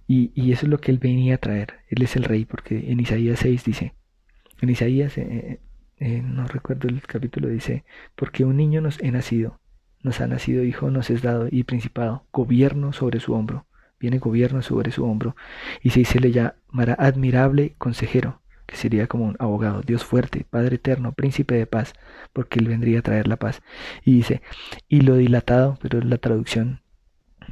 Y, 0.07 0.31
y, 0.33 0.51
eso 0.51 0.65
es 0.65 0.69
lo 0.69 0.79
que 0.79 0.91
él 0.91 0.97
venía 0.97 1.35
a 1.35 1.37
traer. 1.37 1.81
Él 1.89 2.01
es 2.01 2.15
el 2.15 2.23
rey, 2.23 2.45
porque 2.45 2.91
en 2.91 2.99
Isaías 2.99 3.39
6 3.39 3.63
dice, 3.63 3.93
en 4.61 4.69
Isaías, 4.69 5.17
eh, 5.17 5.59
eh, 5.97 6.21
no 6.23 6.45
recuerdo 6.47 6.87
el 6.87 7.01
capítulo, 7.03 7.47
dice, 7.47 7.85
porque 8.15 8.43
un 8.43 8.57
niño 8.57 8.81
nos 8.81 8.99
he 9.01 9.11
nacido, 9.11 9.60
nos 10.03 10.21
ha 10.21 10.27
nacido 10.27 10.63
hijo, 10.63 10.89
nos 10.89 11.09
es 11.09 11.21
dado, 11.21 11.47
y 11.49 11.63
principado, 11.63 12.25
gobierno 12.31 12.93
sobre 12.93 13.19
su 13.19 13.33
hombro. 13.33 13.65
Viene 13.99 14.17
gobierno 14.17 14.61
sobre 14.61 14.91
su 14.91 15.05
hombro. 15.05 15.35
Y 15.81 15.91
se 15.91 16.19
le 16.19 16.31
llamará 16.31 16.95
admirable 16.97 17.75
consejero, 17.77 18.41
que 18.65 18.75
sería 18.75 19.07
como 19.07 19.25
un 19.25 19.35
abogado, 19.39 19.81
Dios 19.81 20.03
fuerte, 20.03 20.45
Padre 20.49 20.77
eterno, 20.77 21.11
príncipe 21.11 21.55
de 21.55 21.67
paz, 21.67 21.93
porque 22.33 22.59
él 22.59 22.67
vendría 22.67 22.99
a 22.99 23.03
traer 23.03 23.27
la 23.27 23.37
paz. 23.37 23.61
Y 24.03 24.13
dice, 24.13 24.41
y 24.87 25.01
lo 25.01 25.17
dilatado, 25.17 25.77
pero 25.81 25.99
es 25.99 26.05
la 26.05 26.17
traducción 26.17 26.81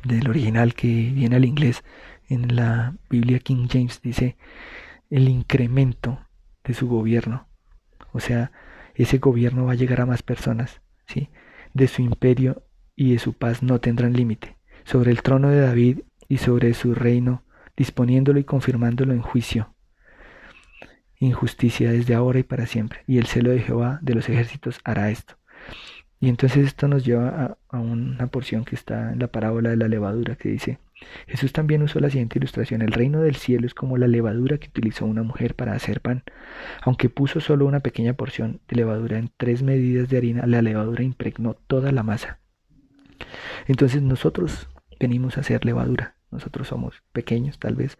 del 0.04 0.30
original 0.30 0.74
que 0.74 1.12
viene 1.14 1.36
al 1.36 1.46
inglés, 1.46 1.84
en 2.30 2.56
la 2.56 2.96
Biblia 3.10 3.40
King 3.40 3.68
James 3.70 4.02
dice, 4.02 4.38
el 5.10 5.28
incremento 5.28 6.20
de 6.64 6.74
su 6.74 6.88
gobierno. 6.88 7.48
O 8.12 8.20
sea, 8.20 8.52
ese 8.96 9.18
gobierno 9.18 9.66
va 9.66 9.74
a 9.74 9.76
llegar 9.76 10.02
a 10.02 10.06
más 10.06 10.24
personas, 10.24 10.82
¿sí? 11.08 11.30
De 11.80 11.88
su 11.88 12.02
imperio 12.02 12.62
y 12.94 13.13
de 13.13 13.20
su 13.20 13.32
paz 13.32 13.63
no 13.63 13.80
tendrán 13.80 14.12
límite. 14.12 14.58
Sobre 14.84 15.12
el 15.12 15.22
trono 15.22 15.48
de 15.50 15.62
David 15.62 16.02
y 16.28 16.39
sobre 16.39 16.74
su 16.74 16.94
reino, 16.94 17.44
disponiéndolo 17.78 18.38
y 18.38 18.44
confirmándolo 18.44 19.13
en 19.13 19.22
juicio 19.22 19.74
injusticia 21.20 21.92
desde 21.92 22.15
ahora 22.15 22.39
y 22.39 22.44
para 22.44 22.65
siempre, 22.65 23.04
y 23.06 23.18
el 23.18 23.28
celo 23.28 23.52
de 23.52 23.60
Jehová 23.60 24.00
de 24.02 24.15
los 24.15 24.30
ejércitos 24.30 24.80
hará 24.84 25.12
esto. 25.12 25.36
Y 26.20 26.30
entonces 26.30 26.65
esto 26.65 26.88
nos 26.88 27.06
lleva 27.06 27.58
a, 27.70 27.80
una 27.80 28.28
porción 28.28 28.65
que 28.65 28.76
está 28.76 29.13
en 29.13 29.20
la 29.20 29.28
parábola 29.28 29.70
de 29.70 29.78
la 29.78 29.88
levadura 29.88 30.36
que 30.36 30.50
dice, 30.50 30.80
Jesús 31.28 31.54
también 31.54 31.82
usó 31.82 32.00
la 32.00 32.10
siguiente 32.10 32.40
ilustración, 32.40 32.82
el 32.82 32.92
reino 32.92 33.22
del 33.22 33.36
cielo 33.36 33.66
es 33.66 33.74
como 33.74 33.98
la 33.98 34.08
levadura 34.08 34.58
que 34.58 34.68
utilizó 34.68 35.06
una 35.06 35.24
mujer 35.24 35.56
para 35.56 35.74
hacer 35.74 36.02
pan. 36.02 36.24
Aunque 36.82 37.10
puso 37.10 37.40
solo 37.40 37.66
una 37.66 37.80
pequeña 37.80 38.14
porción 38.14 38.62
de 38.68 38.76
levadura 38.76 39.18
en 39.18 39.32
tres 39.38 39.64
medidas 39.64 40.10
de 40.10 40.18
harina, 40.18 40.46
la 40.46 40.62
levadura 40.62 41.04
impregnó 41.04 41.54
toda 41.54 41.92
la 41.92 42.04
masa. 42.04 42.40
Entonces 43.68 44.02
nosotros 44.02 44.70
venimos 45.00 45.38
a 45.38 45.42
hacer 45.42 45.66
levadura, 45.66 46.16
nosotros 46.32 46.68
somos 46.68 47.02
pequeños 47.12 47.60
tal 47.60 47.76
vez, 47.76 47.98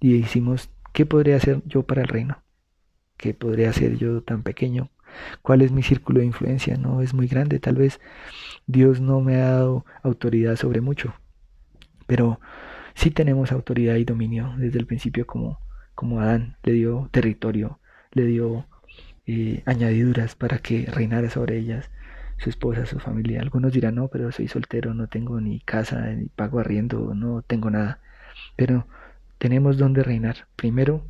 y 0.00 0.20
decimos, 0.20 0.70
¿qué 0.92 1.06
podría 1.06 1.36
hacer 1.36 1.62
yo 1.66 1.82
para 1.84 2.02
el 2.02 2.08
reino? 2.08 2.42
¿Qué 3.16 3.34
podría 3.34 3.72
ser 3.72 3.96
yo 3.96 4.22
tan 4.22 4.42
pequeño? 4.42 4.90
¿Cuál 5.42 5.62
es 5.62 5.72
mi 5.72 5.82
círculo 5.82 6.20
de 6.20 6.26
influencia? 6.26 6.76
No 6.76 7.02
es 7.02 7.14
muy 7.14 7.26
grande, 7.26 7.58
tal 7.58 7.76
vez 7.76 8.00
Dios 8.66 9.00
no 9.00 9.20
me 9.20 9.36
ha 9.36 9.50
dado 9.50 9.84
autoridad 10.02 10.56
sobre 10.56 10.80
mucho, 10.80 11.14
pero 12.08 12.40
sí 12.94 13.12
tenemos 13.12 13.52
autoridad 13.52 13.96
y 13.96 14.04
dominio 14.04 14.54
desde 14.56 14.78
el 14.80 14.86
principio 14.86 15.26
como, 15.26 15.60
como 15.94 16.20
Adán 16.20 16.56
le 16.64 16.72
dio 16.72 17.08
territorio, 17.12 17.78
le 18.12 18.24
dio 18.24 18.66
eh, 19.26 19.62
añadiduras 19.66 20.34
para 20.34 20.58
que 20.58 20.86
reinara 20.86 21.28
sobre 21.28 21.58
ellas 21.58 21.90
su 22.38 22.48
esposa, 22.48 22.86
su 22.86 22.98
familia. 22.98 23.42
Algunos 23.42 23.72
dirán, 23.72 23.96
no, 23.96 24.08
pero 24.08 24.32
soy 24.32 24.48
soltero, 24.48 24.94
no 24.94 25.06
tengo 25.08 25.40
ni 25.40 25.60
casa, 25.60 26.00
ni 26.06 26.28
pago 26.28 26.60
arriendo, 26.60 27.14
no 27.14 27.42
tengo 27.42 27.68
nada. 27.68 28.00
Pero 28.56 28.86
tenemos 29.38 29.76
donde 29.76 30.02
reinar. 30.02 30.48
Primero, 30.56 31.04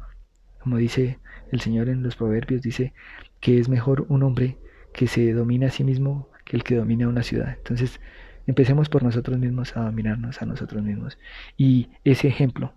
como 0.60 0.78
dice 0.78 1.20
el 1.52 1.60
Señor 1.60 1.88
en 1.88 2.02
los 2.02 2.16
Proverbios 2.16 2.60
dice 2.60 2.92
que 3.40 3.60
es 3.60 3.68
mejor 3.68 4.04
un 4.08 4.24
hombre 4.24 4.58
que 4.92 5.06
se 5.06 5.32
domina 5.32 5.68
a 5.68 5.70
sí 5.70 5.84
mismo 5.84 6.28
que 6.44 6.56
el 6.56 6.64
que 6.64 6.74
domina 6.74 7.06
una 7.06 7.22
ciudad. 7.22 7.54
Entonces, 7.56 8.00
empecemos 8.48 8.88
por 8.88 9.04
nosotros 9.04 9.38
mismos 9.38 9.76
a 9.76 9.82
dominarnos 9.82 10.42
a 10.42 10.46
nosotros 10.46 10.82
mismos. 10.82 11.18
Y 11.56 11.90
ese 12.02 12.26
ejemplo 12.26 12.72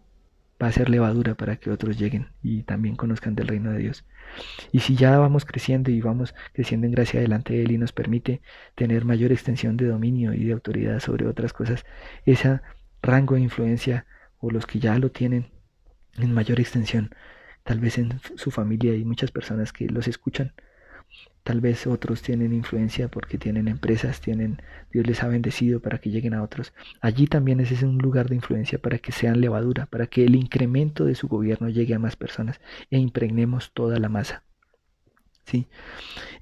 va 0.61 0.67
a 0.67 0.71
ser 0.71 0.89
levadura 0.89 1.33
para 1.33 1.55
que 1.55 1.71
otros 1.71 1.97
lleguen 1.97 2.27
y 2.43 2.61
también 2.61 2.95
conozcan 2.95 3.33
del 3.33 3.47
reino 3.47 3.71
de 3.71 3.79
Dios. 3.79 4.05
Y 4.71 4.81
si 4.81 4.95
ya 4.95 5.17
vamos 5.17 5.45
creciendo 5.45 5.89
y 5.89 6.01
vamos 6.01 6.35
creciendo 6.53 6.85
en 6.85 6.91
gracia 6.91 7.19
delante 7.19 7.53
de 7.53 7.63
Él 7.63 7.71
y 7.71 7.77
nos 7.79 7.93
permite 7.93 8.41
tener 8.75 9.03
mayor 9.03 9.31
extensión 9.31 9.77
de 9.77 9.87
dominio 9.87 10.33
y 10.33 10.45
de 10.45 10.53
autoridad 10.53 10.99
sobre 10.99 11.25
otras 11.25 11.53
cosas, 11.53 11.83
ese 12.25 12.59
rango 13.01 13.33
de 13.33 13.41
influencia 13.41 14.05
o 14.39 14.51
los 14.51 14.67
que 14.67 14.79
ya 14.79 14.99
lo 14.99 15.09
tienen 15.09 15.47
en 16.19 16.33
mayor 16.33 16.59
extensión 16.59 17.15
tal 17.63 17.79
vez 17.79 17.97
en 17.97 18.19
su 18.35 18.51
familia 18.51 18.93
hay 18.93 19.05
muchas 19.05 19.31
personas 19.31 19.71
que 19.71 19.87
los 19.87 20.07
escuchan 20.07 20.53
Tal 21.43 21.59
vez 21.59 21.87
otros 21.87 22.21
tienen 22.21 22.53
influencia 22.53 23.07
porque 23.07 23.37
tienen 23.37 23.67
empresas, 23.67 24.21
tienen 24.21 24.61
Dios 24.91 25.07
les 25.07 25.23
ha 25.23 25.27
bendecido 25.27 25.79
para 25.79 25.97
que 25.97 26.11
lleguen 26.11 26.33
a 26.33 26.43
otros. 26.43 26.73
Allí 27.01 27.27
también 27.27 27.59
ese 27.59 27.73
es 27.73 27.83
un 27.83 27.97
lugar 27.97 28.29
de 28.29 28.35
influencia 28.35 28.79
para 28.79 28.99
que 28.99 29.11
sean 29.11 29.41
levadura, 29.41 29.87
para 29.87 30.07
que 30.07 30.25
el 30.25 30.35
incremento 30.35 31.05
de 31.05 31.15
su 31.15 31.27
gobierno 31.27 31.69
llegue 31.69 31.95
a 31.95 31.99
más 31.99 32.15
personas 32.15 32.61
e 32.91 32.97
impregnemos 32.99 33.71
toda 33.73 33.99
la 33.99 34.09
masa. 34.09 34.43
¿Sí? 35.45 35.67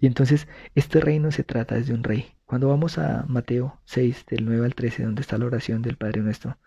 Y 0.01 0.07
entonces 0.07 0.47
este 0.75 0.99
reino 0.99 1.31
se 1.31 1.43
trata 1.43 1.75
desde 1.75 1.93
un 1.93 2.03
rey. 2.03 2.33
Cuando 2.45 2.67
vamos 2.67 2.97
a 2.97 3.25
Mateo 3.27 3.79
6 3.85 4.25
del 4.27 4.45
9 4.45 4.65
al 4.65 4.75
13 4.75 5.03
donde 5.03 5.21
está 5.21 5.37
la 5.37 5.45
oración 5.45 5.81
del 5.81 5.97
Padre 5.97 6.21
nuestro. 6.21 6.57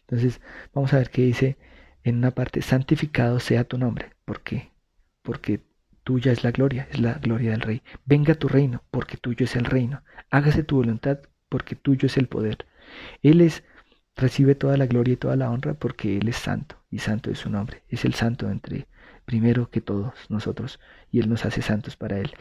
Entonces, 0.00 0.40
vamos 0.72 0.92
a 0.92 0.98
ver 0.98 1.10
qué 1.10 1.22
dice 1.22 1.56
en 2.04 2.18
una 2.18 2.32
parte, 2.32 2.62
santificado 2.62 3.40
sea 3.40 3.64
tu 3.64 3.78
nombre. 3.78 4.12
¿Por 4.24 4.42
qué? 4.42 4.70
Porque 5.22 5.62
Tuya 6.04 6.32
es 6.32 6.44
la 6.44 6.50
gloria, 6.50 6.86
es 6.90 7.00
la 7.00 7.14
gloria 7.14 7.52
del 7.52 7.60
Rey. 7.62 7.82
Venga 8.04 8.34
tu 8.34 8.48
reino, 8.48 8.82
porque 8.90 9.16
tuyo 9.16 9.44
es 9.44 9.56
el 9.56 9.64
reino. 9.64 10.02
Hágase 10.30 10.62
tu 10.62 10.76
voluntad, 10.76 11.18
porque 11.48 11.74
tuyo 11.76 12.06
es 12.06 12.16
el 12.16 12.28
poder. 12.28 12.66
Él 13.22 13.40
es, 13.40 13.64
recibe 14.14 14.54
toda 14.54 14.76
la 14.76 14.86
gloria 14.86 15.14
y 15.14 15.16
toda 15.16 15.36
la 15.36 15.50
honra, 15.50 15.74
porque 15.74 16.18
Él 16.18 16.28
es 16.28 16.36
santo, 16.36 16.76
y 16.90 16.98
santo 16.98 17.30
es 17.30 17.38
su 17.38 17.50
nombre. 17.50 17.82
Es 17.88 18.04
el 18.04 18.14
santo 18.14 18.50
entre 18.50 18.86
primero 19.24 19.70
que 19.70 19.80
todos 19.80 20.12
nosotros 20.28 20.80
y 21.10 21.20
Él 21.20 21.28
nos 21.28 21.44
hace 21.44 21.62
santos 21.62 21.96
para 21.96 22.18
Él. 22.18 22.32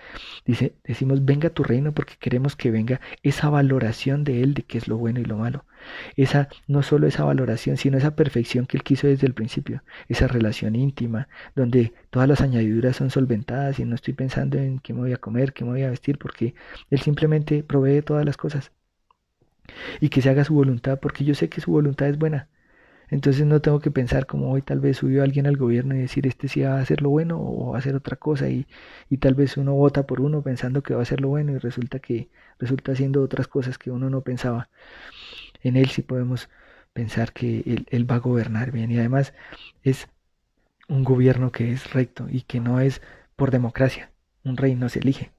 Dice, 0.46 0.76
decimos, 0.84 1.26
venga 1.26 1.50
tu 1.50 1.64
reino 1.64 1.94
porque 1.94 2.16
queremos 2.20 2.56
que 2.56 2.72
venga 2.72 3.00
esa 3.22 3.50
valoración 3.50 4.24
de 4.24 4.44
Él 4.44 4.54
de 4.54 4.64
qué 4.64 4.78
es 4.78 4.88
lo 4.88 4.98
bueno 4.98 5.20
y 5.20 5.26
lo 5.26 5.38
malo. 5.38 5.66
Esa, 6.16 6.50
no 6.68 6.84
solo 6.84 7.08
esa 7.08 7.24
valoración, 7.24 7.78
sino 7.78 7.98
esa 7.98 8.16
perfección 8.16 8.66
que 8.66 8.78
Él 8.78 8.84
quiso 8.84 9.08
desde 9.08 9.28
el 9.28 9.34
principio, 9.34 9.84
esa 10.10 10.28
relación 10.28 10.76
íntima, 10.76 11.28
donde 11.56 11.94
todas 12.10 12.28
las 12.28 12.42
añadiduras 12.42 12.96
son 12.96 13.10
solventadas 13.10 13.80
y 13.80 13.86
no 13.86 13.96
estoy 13.96 14.14
pensando 14.14 14.58
en 14.58 14.80
qué 14.80 14.94
me 14.94 15.02
voy 15.02 15.14
a 15.14 15.18
comer, 15.18 15.54
qué 15.54 15.64
me 15.66 15.72
voy 15.72 15.84
a 15.84 15.90
vestir, 15.90 16.18
porque 16.18 16.56
Él 16.90 17.00
simplemente 17.02 17.64
provee 17.64 18.02
todas 18.02 18.26
las 18.26 18.38
cosas. 18.38 18.72
Y 20.00 20.10
que 20.10 20.22
se 20.22 20.30
haga 20.30 20.44
su 20.44 20.54
voluntad, 20.54 21.00
porque 21.00 21.24
yo 21.24 21.36
sé 21.36 21.50
que 21.50 21.62
su 21.62 21.72
voluntad 21.72 22.08
es 22.08 22.18
buena 22.18 22.50
entonces 23.10 23.46
no 23.46 23.62
tengo 23.62 23.80
que 23.80 23.92
pensar 23.92 24.26
como 24.28 24.52
hoy 24.52 24.64
tal 24.64 24.80
vez 24.82 24.98
subió 24.98 25.24
alguien 25.24 25.48
al 25.48 25.58
gobierno 25.58 25.96
y 25.96 26.00
decir 26.00 26.28
este 26.28 26.48
sí 26.48 26.62
va 26.62 26.78
a 26.78 26.82
hacer 26.82 27.02
lo 27.04 27.10
bueno 27.10 27.40
o 27.42 27.72
va 27.72 27.78
a 27.78 27.80
hacer 27.80 27.96
otra 27.96 28.18
cosa 28.18 28.50
y, 28.50 28.68
y 29.10 29.18
tal 29.18 29.36
vez 29.36 29.58
uno 29.58 29.74
vota 29.76 30.08
por 30.08 30.22
uno 30.22 30.42
pensando 30.44 30.84
que 30.84 30.94
va 30.96 31.02
a 31.02 31.04
hacer 31.04 31.22
lo 31.22 31.30
bueno 31.30 31.54
y 31.54 31.60
resulta 31.60 32.00
que 32.00 32.30
resulta 32.60 32.94
haciendo 32.94 33.24
otras 33.24 33.48
cosas 33.48 33.78
que 33.78 33.92
uno 33.92 34.10
no 34.10 34.22
pensaba. 34.22 34.70
En 35.64 35.78
él 35.78 35.90
sí 35.90 36.02
podemos 36.02 36.50
pensar 36.94 37.34
que 37.34 37.86
él, 37.90 38.12
va 38.12 38.16
a 38.16 38.20
gobernar 38.20 38.72
bien 38.72 38.92
y 38.92 39.00
además 39.00 39.34
es 39.82 40.08
un 40.88 41.04
gobierno 41.04 41.52
que 41.52 41.72
es 41.72 41.94
recto 41.94 42.28
y 42.30 42.42
que 42.42 42.60
no 42.60 42.80
es 42.80 43.02
por 43.36 43.52
democracia. 43.52 44.12
Un 44.44 44.58
rey 44.58 44.76
no 44.76 44.90
se 44.90 45.00
elige. 45.00 45.32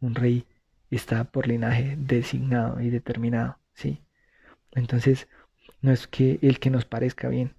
Un 0.00 0.14
rey 0.14 0.46
está 0.90 1.24
por 1.24 1.46
linaje 1.46 1.96
designado 1.98 2.80
y 2.80 2.90
determinado, 2.90 3.58
¿sí? 3.74 4.02
Entonces, 4.72 5.28
no 5.82 5.92
es 5.92 6.06
que 6.06 6.38
el 6.42 6.58
que 6.58 6.70
nos 6.70 6.84
parezca 6.84 7.28
bien. 7.28 7.54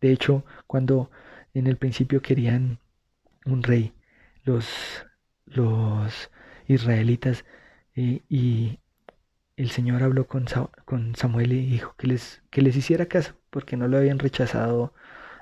De 0.00 0.12
hecho, 0.12 0.44
cuando 0.66 1.10
en 1.54 1.66
el 1.66 1.76
principio 1.76 2.22
querían 2.22 2.78
un 3.46 3.62
rey, 3.62 3.94
los, 4.44 5.06
los 5.46 6.30
israelitas, 6.66 7.44
eh, 7.96 8.22
y 8.28 8.78
el 9.56 9.70
Señor 9.70 10.02
habló 10.02 10.26
con, 10.26 10.46
con, 10.84 11.14
Samuel 11.16 11.52
y 11.52 11.66
dijo 11.66 11.94
que 11.96 12.06
les, 12.08 12.42
que 12.50 12.62
les 12.62 12.76
hiciera 12.76 13.06
caso, 13.06 13.34
porque 13.50 13.76
no 13.76 13.88
lo 13.88 13.98
habían 13.98 14.18
rechazado 14.18 14.94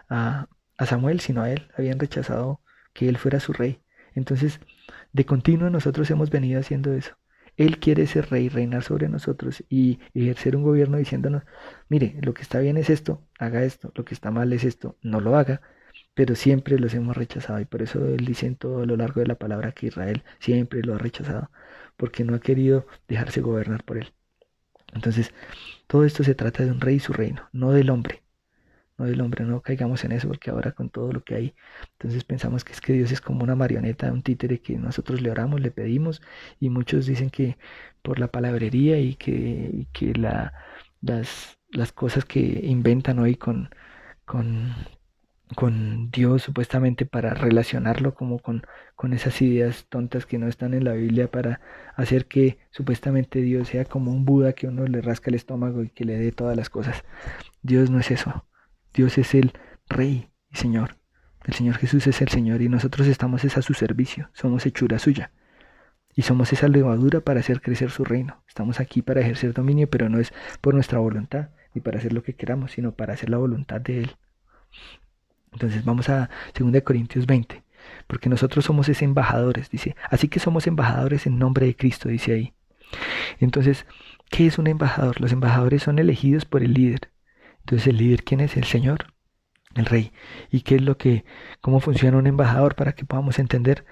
a, 0.08 0.48
a 0.78 0.86
Samuel, 0.86 1.20
sino 1.20 1.42
a 1.42 1.50
él, 1.50 1.68
habían 1.76 1.98
rechazado 1.98 2.60
que 2.92 3.08
él 3.08 3.16
fuera 3.18 3.40
su 3.40 3.52
rey. 3.52 3.82
Entonces, 4.14 4.60
de 5.12 5.24
continuo 5.26 5.70
nosotros 5.70 6.10
hemos 6.10 6.30
venido 6.30 6.60
haciendo 6.60 6.92
eso. 6.92 7.16
Él 7.56 7.78
quiere 7.78 8.06
ser 8.06 8.30
rey, 8.30 8.48
reinar 8.48 8.82
sobre 8.82 9.08
nosotros 9.08 9.62
y 9.68 10.00
ejercer 10.14 10.56
un 10.56 10.62
gobierno 10.62 10.96
diciéndonos, 10.98 11.42
mire, 11.88 12.16
lo 12.22 12.32
que 12.34 12.42
está 12.42 12.60
bien 12.60 12.76
es 12.78 12.88
esto, 12.90 13.22
haga 13.38 13.64
esto, 13.64 13.92
lo 13.94 14.04
que 14.04 14.14
está 14.14 14.30
mal 14.30 14.52
es 14.52 14.64
esto, 14.64 14.96
no 15.02 15.20
lo 15.20 15.36
haga, 15.36 15.60
pero 16.14 16.34
siempre 16.34 16.78
los 16.78 16.94
hemos 16.94 17.16
rechazado 17.16 17.60
y 17.60 17.64
por 17.66 17.82
eso 17.82 18.06
él 18.06 18.24
dice 18.24 18.46
en 18.46 18.56
todo 18.56 18.86
lo 18.86 18.96
largo 18.96 19.20
de 19.20 19.26
la 19.26 19.34
palabra 19.36 19.72
que 19.72 19.86
Israel 19.86 20.24
siempre 20.40 20.82
lo 20.82 20.94
ha 20.94 20.98
rechazado, 20.98 21.50
porque 21.97 22.24
no 22.24 22.34
ha 22.34 22.40
querido 22.40 22.86
dejarse 23.09 23.40
gobernar 23.40 23.84
por 23.84 23.99
él. 23.99 24.12
Entonces, 24.95 25.32
todo 25.86 26.05
esto 26.05 26.24
se 26.24 26.34
trata 26.34 26.64
de 26.64 26.72
un 26.72 26.80
rey 26.80 26.97
y 26.97 27.01
su 27.01 27.12
reino, 27.12 27.49
no 27.53 27.72
del 27.72 27.90
hombre 27.90 28.22
no 28.99 29.07
del 29.07 29.20
hombre, 29.20 29.45
no 29.45 29.61
caigamos 29.62 30.05
en 30.05 30.12
eso 30.12 30.28
porque 30.28 30.51
ahora 30.51 30.72
con 30.72 30.90
todo 30.90 31.12
lo 31.12 31.24
que 31.24 31.34
hay, 31.34 31.55
entonces 31.93 32.24
pensamos 32.24 32.64
que 32.64 32.72
es 32.72 32.80
que 32.80 32.93
Dios 32.93 33.12
es 33.12 33.20
como 33.20 33.43
una 33.45 33.55
marioneta, 33.57 34.12
un 34.12 34.22
títere 34.22 34.61
que 34.61 34.76
nosotros 34.78 35.20
le 35.20 35.30
oramos, 35.30 35.61
le 35.61 35.70
pedimos 35.70 36.22
y 36.61 36.70
muchos 36.70 37.07
dicen 37.07 37.30
que 37.30 37.59
por 38.03 38.18
la 38.18 38.28
palabrería 38.28 38.99
y 38.99 39.14
que, 39.16 39.86
que 39.93 40.14
la, 40.14 40.53
las, 41.01 41.59
las 41.70 41.93
cosas 41.93 42.24
que 42.24 42.40
inventan 42.40 43.18
hoy 43.18 43.36
con, 43.36 43.70
con, 44.24 44.74
con 45.55 46.11
Dios 46.11 46.42
supuestamente 46.42 47.07
para 47.07 47.34
relacionarlo 47.34 48.14
como 48.14 48.38
con, 48.38 48.66
con 48.96 49.12
esas 49.12 49.40
ideas 49.42 49.86
tontas 49.88 50.26
que 50.26 50.38
no 50.38 50.48
están 50.48 50.74
en 50.74 50.84
la 50.84 50.92
Biblia 50.92 51.30
para 51.30 51.61
hacer 51.94 52.26
que 52.26 52.59
supuestamente 52.70 53.40
Dios 53.40 53.68
sea 53.68 53.84
como 53.84 54.11
un 54.11 54.24
Buda 54.24 54.53
que 54.53 54.68
uno 54.68 54.86
le 54.86 55.00
rasca 55.00 55.30
el 55.30 55.36
estómago 55.36 55.82
y 55.82 55.90
que 55.90 56.05
le 56.05 56.18
dé 56.18 56.32
todas 56.32 56.57
las 56.57 56.70
cosas. 56.70 57.05
Dios 57.62 57.90
no 57.90 57.98
es 57.98 58.11
eso. 58.11 58.46
Dios 58.94 59.18
es 59.18 59.34
el 59.34 59.53
Rey 59.88 60.30
y 60.50 60.57
Señor. 60.57 60.96
El 61.44 61.55
Señor 61.55 61.76
Jesús 61.76 62.07
es 62.07 62.20
el 62.20 62.28
Señor 62.28 62.62
y 62.62 62.68
nosotros 62.68 63.07
estamos 63.07 63.44
es 63.44 63.57
a 63.57 63.62
su 63.62 63.74
servicio, 63.74 64.30
somos 64.32 64.64
hechura 64.66 64.98
suya. 64.98 65.32
Y 66.14 66.22
somos 66.22 66.53
esa 66.53 66.68
levadura 66.68 67.20
para 67.20 67.40
hacer 67.40 67.62
crecer 67.62 67.90
su 67.90 68.05
reino. 68.05 68.44
Estamos 68.46 68.80
aquí 68.80 69.00
para 69.00 69.22
ejercer 69.22 69.55
dominio, 69.55 69.88
pero 69.88 70.09
no 70.09 70.20
es 70.20 70.32
por 70.61 70.74
nuestra 70.74 70.98
voluntad 70.98 71.48
ni 71.74 71.80
para 71.80 71.98
hacer 71.98 72.12
lo 72.12 72.22
que 72.22 72.34
queramos, 72.34 72.72
sino 72.72 72.92
para 72.92 73.14
hacer 73.14 73.30
la 73.30 73.38
voluntad 73.38 73.80
de 73.80 74.00
Él. 74.00 74.16
Entonces 75.53 75.84
vamos 75.84 76.09
a 76.09 76.30
2 76.59 76.82
Corintios 76.82 77.26
20, 77.26 77.62
porque 78.07 78.28
nosotros 78.28 78.64
somos 78.64 78.88
ese 78.88 79.05
embajadores, 79.05 79.70
dice. 79.70 79.96
Así 80.11 80.28
que 80.28 80.40
somos 80.40 80.66
embajadores 80.66 81.26
en 81.26 81.38
nombre 81.38 81.66
de 81.66 81.76
Cristo, 81.76 82.09
dice 82.09 82.32
ahí. 82.32 82.55
Entonces, 83.38 83.86
¿qué 84.30 84.46
es 84.46 84.59
un 84.59 84.66
embajador? 84.66 85.20
Los 85.20 85.32
embajadores 85.32 85.82
son 85.82 85.98
elegidos 85.98 86.44
por 86.44 86.62
el 86.62 86.74
líder. 86.74 87.11
Entonces, 87.61 87.86
¿el 87.88 87.96
líder 87.98 88.24
quién 88.24 88.40
es? 88.40 88.57
El 88.57 88.64
Señor, 88.64 89.12
el 89.74 89.86
Rey. 89.86 90.12
¿Y 90.50 90.62
qué 90.62 90.76
es 90.76 90.82
lo 90.82 90.96
que, 90.98 91.24
cómo 91.61 91.80
funciona 91.80 92.18
un 92.18 92.26
embajador 92.26 92.74
para 92.74 92.92
que 92.94 93.05
podamos 93.05 93.38
entender? 93.38 93.84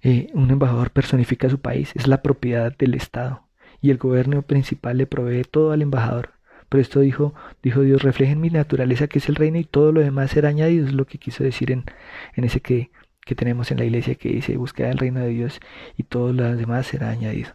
Eh, 0.00 0.30
un 0.34 0.50
embajador 0.50 0.90
personifica 0.92 1.50
su 1.50 1.60
país, 1.60 1.92
es 1.96 2.06
la 2.06 2.22
propiedad 2.22 2.76
del 2.76 2.94
Estado. 2.94 3.48
Y 3.80 3.90
el 3.90 3.98
gobierno 3.98 4.42
principal 4.42 4.98
le 4.98 5.06
provee 5.06 5.44
todo 5.44 5.72
al 5.72 5.82
embajador. 5.82 6.37
Pero 6.68 6.82
esto 6.82 7.00
dijo, 7.00 7.34
dijo 7.62 7.80
Dios, 7.80 8.02
reflejen 8.02 8.40
mi 8.40 8.50
naturaleza 8.50 9.06
que 9.06 9.18
es 9.18 9.28
el 9.28 9.36
reino 9.36 9.58
y 9.58 9.64
todo 9.64 9.92
lo 9.92 10.00
demás 10.00 10.30
será 10.30 10.50
añadido. 10.50 10.86
Es 10.86 10.92
lo 10.92 11.06
que 11.06 11.18
quiso 11.18 11.44
decir 11.44 11.70
en, 11.70 11.84
en 12.34 12.44
ese 12.44 12.60
que, 12.60 12.90
que 13.24 13.34
tenemos 13.34 13.70
en 13.70 13.78
la 13.78 13.84
iglesia 13.84 14.16
que 14.16 14.30
dice, 14.30 14.56
busca 14.56 14.90
el 14.90 14.98
reino 14.98 15.20
de 15.20 15.28
Dios 15.28 15.60
y 15.96 16.02
todo 16.02 16.32
lo 16.32 16.54
demás 16.56 16.86
será 16.86 17.10
añadido. 17.10 17.50